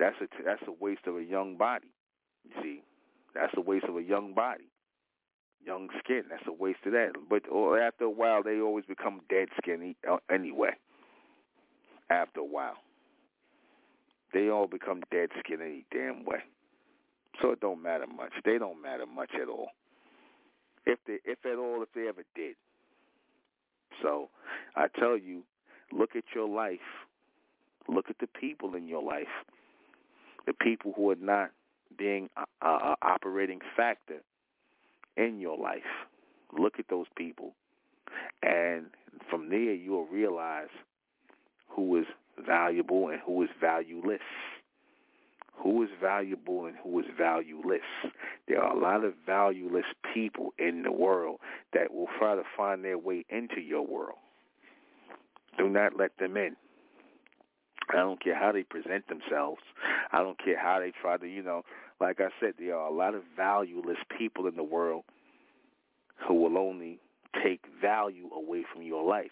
That's 0.00 0.16
a 0.22 0.28
that's 0.42 0.62
a 0.66 0.72
waste 0.72 1.06
of 1.06 1.16
a 1.16 1.22
young 1.22 1.58
body. 1.58 1.88
You 2.44 2.62
see, 2.62 2.82
that's 3.34 3.52
a 3.54 3.60
waste 3.60 3.84
of 3.84 3.98
a 3.98 4.02
young 4.02 4.32
body, 4.32 4.64
young 5.62 5.88
skin. 6.02 6.22
That's 6.30 6.46
a 6.48 6.52
waste 6.52 6.78
of 6.86 6.92
that. 6.92 7.12
But 7.28 7.42
after 7.78 8.04
a 8.04 8.10
while, 8.10 8.42
they 8.42 8.60
always 8.60 8.86
become 8.86 9.20
dead 9.28 9.48
skin 9.58 9.94
uh, 10.10 10.16
anyway. 10.32 10.70
After 12.08 12.40
a 12.40 12.44
while, 12.44 12.78
they 14.32 14.48
all 14.48 14.66
become 14.66 15.02
dead 15.12 15.28
skin 15.38 15.60
any 15.60 15.84
damn 15.92 16.24
way. 16.24 16.38
So 17.42 17.52
it 17.52 17.60
don't 17.60 17.82
matter 17.82 18.06
much. 18.06 18.32
They 18.44 18.56
don't 18.56 18.82
matter 18.82 19.04
much 19.06 19.30
at 19.40 19.48
all. 19.48 19.68
If 20.86 20.98
they, 21.06 21.18
if 21.26 21.44
at 21.44 21.58
all, 21.58 21.82
if 21.82 21.92
they 21.94 22.08
ever 22.08 22.24
did. 22.34 22.56
So 24.02 24.30
I 24.74 24.86
tell 24.98 25.18
you, 25.18 25.42
look 25.92 26.16
at 26.16 26.24
your 26.34 26.48
life. 26.48 26.78
Look 27.92 28.06
at 28.10 28.18
the 28.18 28.28
people 28.28 28.74
in 28.74 28.88
your 28.88 29.02
life 29.02 29.28
the 30.46 30.52
people 30.54 30.92
who 30.96 31.10
are 31.10 31.16
not 31.16 31.50
being 31.98 32.28
a, 32.62 32.66
a 32.66 32.96
operating 33.02 33.60
factor 33.76 34.20
in 35.16 35.38
your 35.40 35.58
life. 35.58 35.82
Look 36.58 36.78
at 36.78 36.86
those 36.88 37.06
people. 37.16 37.54
And 38.42 38.86
from 39.28 39.50
there, 39.50 39.74
you'll 39.74 40.06
realize 40.06 40.68
who 41.68 41.98
is 41.98 42.06
valuable 42.44 43.08
and 43.08 43.20
who 43.24 43.42
is 43.42 43.50
valueless. 43.60 44.20
who 45.62 45.82
is 45.82 45.90
valuable 46.00 46.66
and 46.66 46.76
who 46.82 46.98
is 47.00 47.06
valueless. 47.18 47.80
There 48.48 48.62
are 48.62 48.74
a 48.74 48.80
lot 48.80 49.04
of 49.04 49.14
valueless 49.26 49.84
people 50.14 50.54
in 50.58 50.82
the 50.82 50.92
world 50.92 51.38
that 51.74 51.92
will 51.92 52.08
try 52.18 52.34
to 52.34 52.42
find 52.56 52.84
their 52.84 52.98
way 52.98 53.24
into 53.28 53.60
your 53.60 53.86
world. 53.86 54.18
Do 55.58 55.68
not 55.68 55.98
let 55.98 56.16
them 56.18 56.36
in. 56.36 56.56
I 57.92 57.98
don't 57.98 58.22
care 58.22 58.34
how 58.34 58.52
they 58.52 58.62
present 58.62 59.08
themselves. 59.08 59.62
I 60.12 60.18
don't 60.18 60.38
care 60.42 60.58
how 60.58 60.80
they 60.80 60.92
try 61.00 61.16
to, 61.16 61.26
you 61.26 61.42
know, 61.42 61.62
like 62.00 62.20
I 62.20 62.28
said, 62.40 62.54
there 62.58 62.76
are 62.76 62.88
a 62.88 62.92
lot 62.92 63.14
of 63.14 63.22
valueless 63.36 63.98
people 64.16 64.46
in 64.46 64.56
the 64.56 64.62
world 64.64 65.04
who 66.26 66.34
will 66.34 66.58
only 66.58 66.98
take 67.42 67.64
value 67.80 68.30
away 68.34 68.64
from 68.72 68.82
your 68.82 69.04
life. 69.04 69.30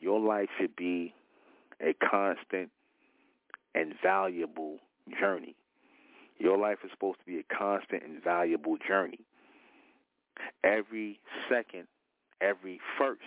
Your 0.00 0.20
life 0.20 0.48
should 0.58 0.76
be 0.76 1.14
a 1.80 1.94
constant 1.94 2.70
and 3.74 3.94
valuable 4.02 4.78
journey. 5.20 5.54
Your 6.38 6.56
life 6.56 6.78
is 6.84 6.90
supposed 6.92 7.18
to 7.20 7.26
be 7.26 7.38
a 7.38 7.54
constant 7.54 8.02
and 8.02 8.22
valuable 8.22 8.76
journey. 8.86 9.20
Every 10.62 11.20
second, 11.48 11.88
every 12.40 12.80
first 12.98 13.20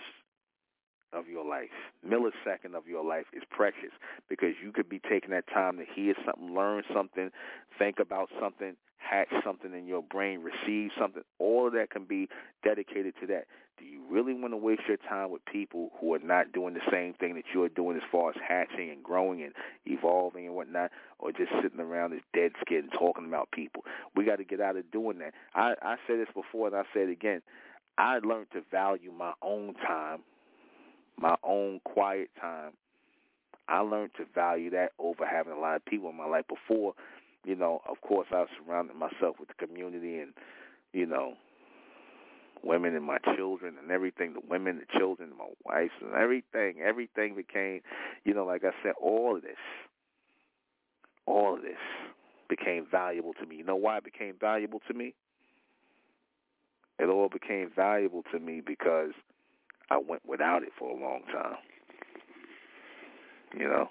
of 1.12 1.28
your 1.28 1.44
life, 1.44 1.70
millisecond 2.06 2.74
of 2.74 2.86
your 2.86 3.04
life 3.04 3.26
is 3.32 3.42
precious 3.50 3.92
because 4.28 4.54
you 4.62 4.72
could 4.72 4.88
be 4.88 5.00
taking 5.00 5.30
that 5.30 5.46
time 5.48 5.78
to 5.78 5.84
hear 5.94 6.14
something, 6.24 6.54
learn 6.54 6.82
something, 6.94 7.30
think 7.78 7.98
about 7.98 8.28
something, 8.40 8.76
hatch 8.96 9.28
something 9.44 9.74
in 9.74 9.86
your 9.86 10.02
brain, 10.02 10.40
receive 10.42 10.90
something. 10.98 11.22
All 11.38 11.66
of 11.66 11.72
that 11.74 11.90
can 11.90 12.04
be 12.04 12.28
dedicated 12.64 13.14
to 13.20 13.26
that. 13.28 13.44
Do 13.78 13.84
you 13.84 14.02
really 14.08 14.32
want 14.34 14.52
to 14.52 14.56
waste 14.56 14.82
your 14.86 14.98
time 14.98 15.30
with 15.30 15.44
people 15.44 15.90
who 16.00 16.14
are 16.14 16.20
not 16.20 16.52
doing 16.52 16.74
the 16.74 16.80
same 16.90 17.14
thing 17.14 17.34
that 17.34 17.44
you're 17.52 17.68
doing 17.68 17.96
as 17.96 18.02
far 18.12 18.30
as 18.30 18.36
hatching 18.46 18.90
and 18.90 19.02
growing 19.02 19.42
and 19.42 19.52
evolving 19.86 20.46
and 20.46 20.54
whatnot, 20.54 20.90
or 21.18 21.32
just 21.32 21.50
sitting 21.62 21.80
around 21.80 22.12
as 22.12 22.20
dead 22.32 22.52
skin 22.60 22.88
talking 22.96 23.26
about 23.26 23.50
people? 23.50 23.82
We 24.14 24.24
got 24.24 24.36
to 24.36 24.44
get 24.44 24.60
out 24.60 24.76
of 24.76 24.90
doing 24.92 25.18
that. 25.18 25.32
I, 25.54 25.74
I 25.82 25.96
said 26.06 26.20
this 26.20 26.28
before 26.34 26.68
and 26.68 26.76
I 26.76 26.82
said 26.94 27.08
it 27.08 27.12
again. 27.12 27.42
I 27.98 28.20
learned 28.22 28.48
to 28.52 28.62
value 28.70 29.12
my 29.12 29.32
own 29.42 29.74
time, 29.74 30.20
my 31.18 31.36
own 31.42 31.80
quiet 31.84 32.30
time. 32.40 32.72
I 33.68 33.80
learned 33.80 34.10
to 34.16 34.24
value 34.34 34.70
that 34.70 34.90
over 34.98 35.24
having 35.26 35.52
a 35.52 35.58
lot 35.58 35.76
of 35.76 35.84
people 35.84 36.10
in 36.10 36.16
my 36.16 36.26
life 36.26 36.44
before 36.48 36.94
you 37.44 37.56
know, 37.56 37.80
of 37.88 38.00
course, 38.00 38.28
I 38.30 38.44
surrounded 38.58 38.96
myself 38.96 39.36
with 39.40 39.48
the 39.48 39.66
community 39.66 40.18
and, 40.18 40.32
you 40.92 41.06
know, 41.06 41.34
women 42.62 42.94
and 42.94 43.04
my 43.04 43.18
children 43.36 43.74
and 43.80 43.90
everything, 43.90 44.34
the 44.34 44.40
women, 44.48 44.78
the 44.78 44.98
children, 44.98 45.30
my 45.36 45.46
wife 45.64 45.90
and 46.00 46.14
everything, 46.14 46.80
everything 46.84 47.34
became, 47.34 47.80
you 48.24 48.32
know, 48.32 48.44
like 48.44 48.62
I 48.64 48.70
said, 48.82 48.92
all 49.00 49.36
of 49.36 49.42
this, 49.42 49.56
all 51.26 51.54
of 51.56 51.62
this 51.62 51.78
became 52.48 52.86
valuable 52.88 53.32
to 53.34 53.46
me. 53.46 53.56
You 53.56 53.64
know 53.64 53.76
why 53.76 53.98
it 53.98 54.04
became 54.04 54.34
valuable 54.40 54.80
to 54.86 54.94
me? 54.94 55.14
It 57.00 57.06
all 57.06 57.28
became 57.28 57.70
valuable 57.74 58.22
to 58.30 58.38
me 58.38 58.62
because 58.64 59.10
I 59.92 59.98
went 59.98 60.22
without 60.26 60.62
it 60.62 60.72
for 60.78 60.88
a 60.90 60.94
long 60.94 61.20
time. 61.30 61.56
You 63.54 63.68
know? 63.68 63.88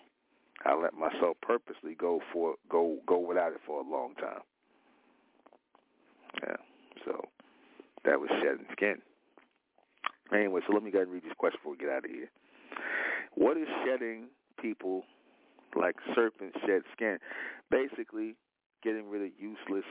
I 0.66 0.74
let 0.76 0.94
myself 0.94 1.38
purposely 1.42 1.94
go 1.96 2.22
for 2.34 2.56
go 2.70 2.98
go 3.08 3.20
without 3.20 3.52
it 3.52 3.60
for 3.66 3.82
a 3.82 3.84
long 3.84 4.16
time. 4.16 4.42
Yeah. 6.42 6.58
So 7.06 7.26
that 8.06 8.20
was 8.20 8.30
shedding 8.42 8.66
skin. 8.72 8.98
Anyway, 10.34 10.62
so 10.68 10.74
let 10.74 10.84
me 10.84 10.92
go 10.92 11.00
ahead 11.00 11.08
and 11.08 11.14
read 11.14 11.24
this 11.24 11.38
question 11.38 11.60
before 11.62 11.74
we 11.74 11.78
get 11.78 11.90
out 11.90 12.06
of 12.06 12.12
here. 12.12 12.30
What 13.36 13.58
is 13.58 13.68
shedding 13.86 14.28
people 14.60 15.04
like 15.76 15.96
serpents 16.16 16.58
shed 16.66 16.82
skin? 16.94 17.18
Basically, 17.70 18.36
getting 18.84 19.10
rid 19.10 19.22
of 19.22 19.32
useless 19.38 19.86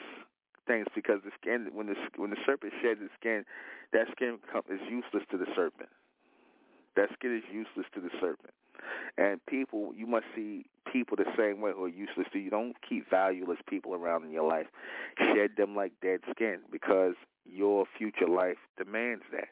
things 0.67 0.87
because 0.95 1.21
the 1.25 1.31
skin 1.41 1.69
when 1.73 1.87
the 1.87 1.95
when 2.17 2.31
the 2.31 2.39
serpent 2.47 2.73
sheds 2.83 3.01
its 3.03 3.15
skin, 3.19 3.45
that 3.93 4.07
skin 4.13 4.39
is 4.71 4.81
useless 4.89 5.25
to 5.31 5.39
the 5.39 5.47
serpent. 5.55 5.91
That 6.97 7.09
skin 7.15 7.37
is 7.37 7.45
useless 7.53 7.87
to 7.95 8.01
the 8.01 8.11
serpent. 8.21 8.55
And 9.19 9.45
people, 9.47 9.93
you 9.97 10.07
must 10.07 10.25
see 10.35 10.65
people 10.91 11.17
the 11.17 11.31
same 11.37 11.61
way 11.61 11.73
who 11.75 11.85
are 11.85 11.89
useless 11.89 12.27
to 12.33 12.39
you. 12.39 12.51
Don't 12.51 12.77
keep 12.87 13.09
valueless 13.11 13.59
people 13.69 13.95
around 13.95 14.25
in 14.25 14.31
your 14.31 14.49
life. 14.49 14.67
Shed 15.19 15.51
them 15.57 15.77
like 15.77 15.93
dead 16.03 16.21
skin 16.31 16.61
because 16.71 17.15
your 17.45 17.85
future 17.99 18.29
life 18.29 18.59
demands 18.77 19.25
that. 19.33 19.49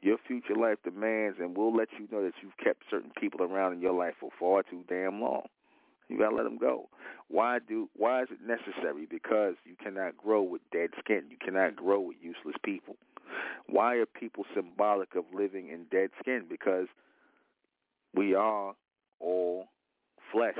Your 0.00 0.18
future 0.26 0.54
life 0.54 0.78
demands, 0.84 1.38
and 1.40 1.56
we'll 1.56 1.74
let 1.74 1.88
you 1.98 2.06
know 2.12 2.22
that 2.22 2.34
you've 2.42 2.56
kept 2.62 2.82
certain 2.90 3.10
people 3.18 3.42
around 3.42 3.72
in 3.72 3.80
your 3.80 3.94
life 3.94 4.14
for 4.20 4.30
far 4.38 4.62
too 4.62 4.84
damn 4.88 5.20
long. 5.20 5.46
You 6.14 6.20
gotta 6.20 6.36
let 6.36 6.44
them 6.44 6.58
go. 6.58 6.88
Why 7.26 7.58
do? 7.58 7.88
Why 7.96 8.22
is 8.22 8.28
it 8.30 8.38
necessary? 8.46 9.04
Because 9.10 9.54
you 9.64 9.74
cannot 9.82 10.16
grow 10.16 10.42
with 10.42 10.62
dead 10.70 10.90
skin. 11.00 11.24
You 11.28 11.36
cannot 11.44 11.74
grow 11.74 11.98
with 11.98 12.18
useless 12.22 12.54
people. 12.64 12.94
Why 13.66 13.96
are 13.96 14.06
people 14.06 14.44
symbolic 14.54 15.16
of 15.16 15.24
living 15.34 15.70
in 15.70 15.86
dead 15.90 16.10
skin? 16.20 16.44
Because 16.48 16.86
we 18.14 18.32
are 18.32 18.76
all 19.18 19.66
flesh, 20.30 20.58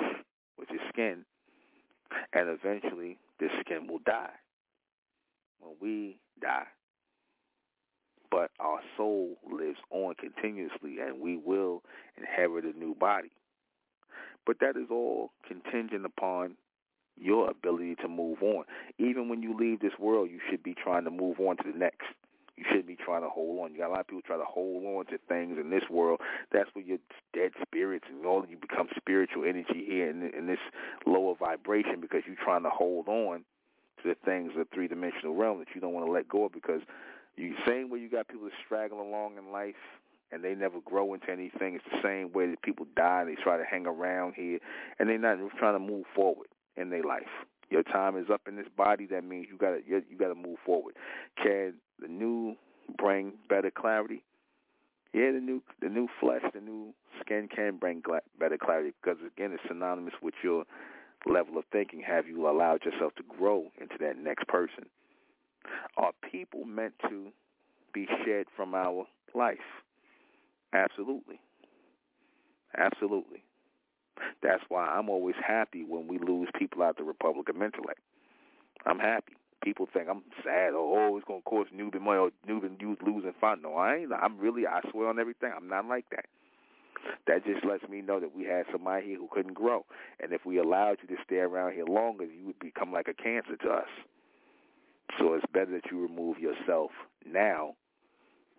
which 0.56 0.70
is 0.70 0.80
skin, 0.88 1.24
and 2.32 2.48
eventually 2.48 3.18
this 3.38 3.50
skin 3.60 3.86
will 3.86 4.00
die 4.04 4.34
when 5.60 5.76
we 5.80 6.18
die. 6.42 6.66
But 8.28 8.50
our 8.58 8.80
soul 8.96 9.36
lives 9.48 9.78
on 9.90 10.14
continuously, 10.16 10.98
and 10.98 11.20
we 11.20 11.36
will 11.36 11.84
inherit 12.18 12.64
a 12.64 12.76
new 12.76 12.96
body. 12.96 13.30
But 14.46 14.60
that 14.60 14.76
is 14.76 14.88
all 14.90 15.30
contingent 15.46 16.04
upon 16.04 16.56
your 17.16 17.50
ability 17.50 17.94
to 17.96 18.08
move 18.08 18.42
on. 18.42 18.64
Even 18.98 19.28
when 19.28 19.42
you 19.42 19.56
leave 19.56 19.80
this 19.80 19.98
world, 19.98 20.30
you 20.30 20.40
should 20.50 20.62
be 20.62 20.74
trying 20.74 21.04
to 21.04 21.10
move 21.10 21.38
on 21.38 21.56
to 21.58 21.72
the 21.72 21.78
next. 21.78 22.06
You 22.56 22.64
shouldn't 22.68 22.86
be 22.86 22.96
trying 22.96 23.22
to 23.22 23.28
hold 23.28 23.64
on. 23.64 23.72
You 23.72 23.78
got 23.78 23.88
a 23.88 23.94
lot 23.94 24.00
of 24.00 24.06
people 24.06 24.22
try 24.22 24.36
to 24.36 24.44
hold 24.44 24.84
on 24.84 25.06
to 25.06 25.18
things 25.28 25.58
in 25.60 25.70
this 25.70 25.82
world. 25.90 26.20
That's 26.52 26.68
where 26.72 26.84
your 26.84 26.98
dead 27.32 27.50
spirits 27.62 28.06
and 28.08 28.24
all 28.24 28.44
you 28.48 28.56
become 28.56 28.88
spiritual 28.96 29.44
energy 29.44 29.84
here 29.86 30.08
in, 30.08 30.30
in 30.36 30.46
this 30.46 30.60
lower 31.06 31.34
vibration 31.34 32.00
because 32.00 32.22
you're 32.26 32.36
trying 32.42 32.62
to 32.62 32.70
hold 32.70 33.08
on 33.08 33.44
to 34.02 34.08
the 34.08 34.16
things 34.24 34.52
of 34.56 34.68
three 34.72 34.86
dimensional 34.86 35.34
realm 35.34 35.58
that 35.58 35.68
you 35.74 35.80
don't 35.80 35.92
want 35.92 36.06
to 36.06 36.12
let 36.12 36.28
go 36.28 36.44
of 36.44 36.52
because 36.52 36.80
you 37.36 37.54
same 37.66 37.90
way 37.90 37.98
you 37.98 38.08
got 38.08 38.28
people 38.28 38.44
that 38.44 38.54
straggle 38.64 39.00
along 39.00 39.36
in 39.36 39.50
life 39.50 39.74
and 40.34 40.42
they 40.42 40.54
never 40.54 40.80
grow 40.84 41.14
into 41.14 41.30
anything. 41.30 41.76
It's 41.76 41.84
the 41.90 42.02
same 42.02 42.32
way 42.32 42.50
that 42.50 42.62
people 42.62 42.86
die 42.96 43.24
they 43.24 43.36
try 43.36 43.56
to 43.56 43.64
hang 43.64 43.86
around 43.86 44.34
here 44.34 44.58
and 44.98 45.08
they're 45.08 45.18
not 45.18 45.38
trying 45.58 45.74
to 45.74 45.78
move 45.78 46.04
forward 46.14 46.48
in 46.76 46.90
their 46.90 47.04
life. 47.04 47.22
Your 47.70 47.84
time 47.84 48.18
is 48.18 48.26
up 48.32 48.42
in 48.48 48.56
this 48.56 48.66
body. 48.76 49.06
That 49.06 49.24
means 49.24 49.46
you 49.50 49.56
got 49.56 49.70
to 49.70 49.80
you, 49.86 50.02
you 50.10 50.18
got 50.18 50.28
to 50.28 50.34
move 50.34 50.58
forward. 50.66 50.94
Can 51.42 51.74
the 52.00 52.08
new 52.08 52.56
bring 52.98 53.34
better 53.48 53.70
clarity? 53.70 54.22
Yeah, 55.12 55.30
the 55.32 55.40
new 55.40 55.62
the 55.80 55.88
new 55.88 56.08
flesh, 56.20 56.42
the 56.52 56.60
new 56.60 56.92
skin 57.20 57.48
can 57.54 57.76
bring 57.76 58.02
better 58.38 58.58
clarity 58.58 58.92
because 59.00 59.18
again, 59.24 59.52
it's 59.52 59.62
synonymous 59.68 60.14
with 60.20 60.34
your 60.42 60.64
level 61.26 61.56
of 61.56 61.64
thinking. 61.72 62.02
Have 62.06 62.26
you 62.26 62.48
allowed 62.48 62.84
yourself 62.84 63.14
to 63.16 63.22
grow 63.22 63.68
into 63.80 63.94
that 64.00 64.18
next 64.18 64.46
person? 64.48 64.86
Are 65.96 66.12
people 66.30 66.64
meant 66.64 66.94
to 67.08 67.28
be 67.94 68.06
shed 68.24 68.46
from 68.56 68.74
our 68.74 69.06
life? 69.34 69.58
Absolutely. 70.74 71.40
Absolutely. 72.76 73.44
That's 74.42 74.62
why 74.68 74.86
I'm 74.86 75.08
always 75.08 75.36
happy 75.44 75.84
when 75.84 76.08
we 76.08 76.18
lose 76.18 76.48
people 76.58 76.82
out 76.82 76.96
the 76.96 77.04
Republic 77.04 77.48
of 77.48 77.56
Mentellect. 77.56 78.02
I'm 78.84 78.98
happy. 78.98 79.34
People 79.62 79.88
think 79.92 80.08
I'm 80.10 80.22
sad. 80.42 80.72
Oh, 80.74 80.94
oh 81.12 81.16
it's 81.16 81.26
going 81.26 81.40
to 81.40 81.44
cost 81.48 81.70
Nuben 81.74 82.00
money 82.02 82.18
or 82.18 82.30
Nuben 82.48 82.80
youth 82.80 82.98
losing 83.04 83.32
fun. 83.40 83.62
No, 83.62 83.74
I 83.74 83.96
ain't. 83.96 84.12
I'm 84.12 84.38
really, 84.38 84.66
I 84.66 84.80
swear 84.90 85.08
on 85.08 85.18
everything, 85.18 85.52
I'm 85.56 85.68
not 85.68 85.86
like 85.86 86.04
that. 86.10 86.26
That 87.26 87.44
just 87.44 87.64
lets 87.64 87.88
me 87.88 88.00
know 88.00 88.20
that 88.20 88.34
we 88.34 88.44
had 88.44 88.64
somebody 88.72 89.06
here 89.06 89.18
who 89.18 89.28
couldn't 89.30 89.54
grow. 89.54 89.84
And 90.20 90.32
if 90.32 90.44
we 90.44 90.58
allowed 90.58 90.98
you 91.02 91.16
to 91.16 91.22
stay 91.24 91.36
around 91.36 91.74
here 91.74 91.84
longer, 91.86 92.24
you 92.24 92.46
would 92.46 92.58
become 92.58 92.92
like 92.92 93.08
a 93.08 93.14
cancer 93.14 93.56
to 93.62 93.70
us. 93.70 93.88
So 95.18 95.34
it's 95.34 95.44
better 95.52 95.70
that 95.72 95.90
you 95.90 96.00
remove 96.00 96.38
yourself 96.38 96.90
now 97.26 97.74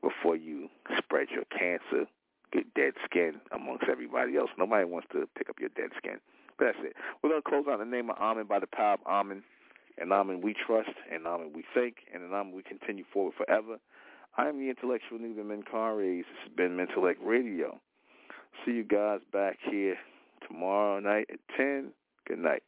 before 0.06 0.36
you 0.36 0.69
spread 0.98 1.27
your 1.34 1.45
cancer 1.45 2.06
get 2.53 2.73
dead 2.76 2.94
skin 3.03 3.41
amongst 3.52 3.86
everybody 3.90 4.38
else. 4.38 4.52
Nobody 4.57 4.86
wants 4.86 5.07
to 5.11 5.27
pick 5.36 5.49
up 5.49 5.60
your 5.60 5.69
dead 5.69 5.90
skin. 5.98 6.19
But 6.57 6.65
that's 6.65 6.77
it. 6.82 6.94
We're 7.22 7.32
going 7.32 7.41
to 7.41 7.49
close 7.49 7.65
out 7.69 7.80
the 7.80 7.86
name 7.86 8.10
of 8.10 8.18
Amen 8.18 8.45
by 8.48 8.60
the 8.60 8.68
power 8.68 8.94
of 8.94 8.99
Amen. 9.07 9.44
And 9.98 10.14
Amen 10.14 10.41
we 10.41 10.53
trust, 10.53 10.95
and 11.11 11.26
Amen 11.26 11.52
we 11.53 11.64
think, 11.73 11.98
and 12.14 12.23
in 12.23 12.30
Amen 12.30 12.53
we 12.53 12.64
continue 12.64 13.03
forward 13.11 13.34
forever. 13.36 13.77
I 14.38 14.48
am 14.48 14.60
the 14.60 14.69
intellectual 14.69 15.18
Nuben 15.18 15.45
Menkarayzz. 15.48 16.19
This 16.19 16.26
has 16.44 16.56
been 16.56 16.77
Mentellect 16.77 17.18
Radio. 17.23 17.80
See 18.65 18.72
you 18.72 18.84
guys 18.84 19.22
back 19.32 19.57
here 19.69 19.95
tomorrow 20.48 20.99
night 20.99 21.30
at 21.32 21.40
10. 21.57 21.91
Good 22.27 22.40
night. 22.40 22.64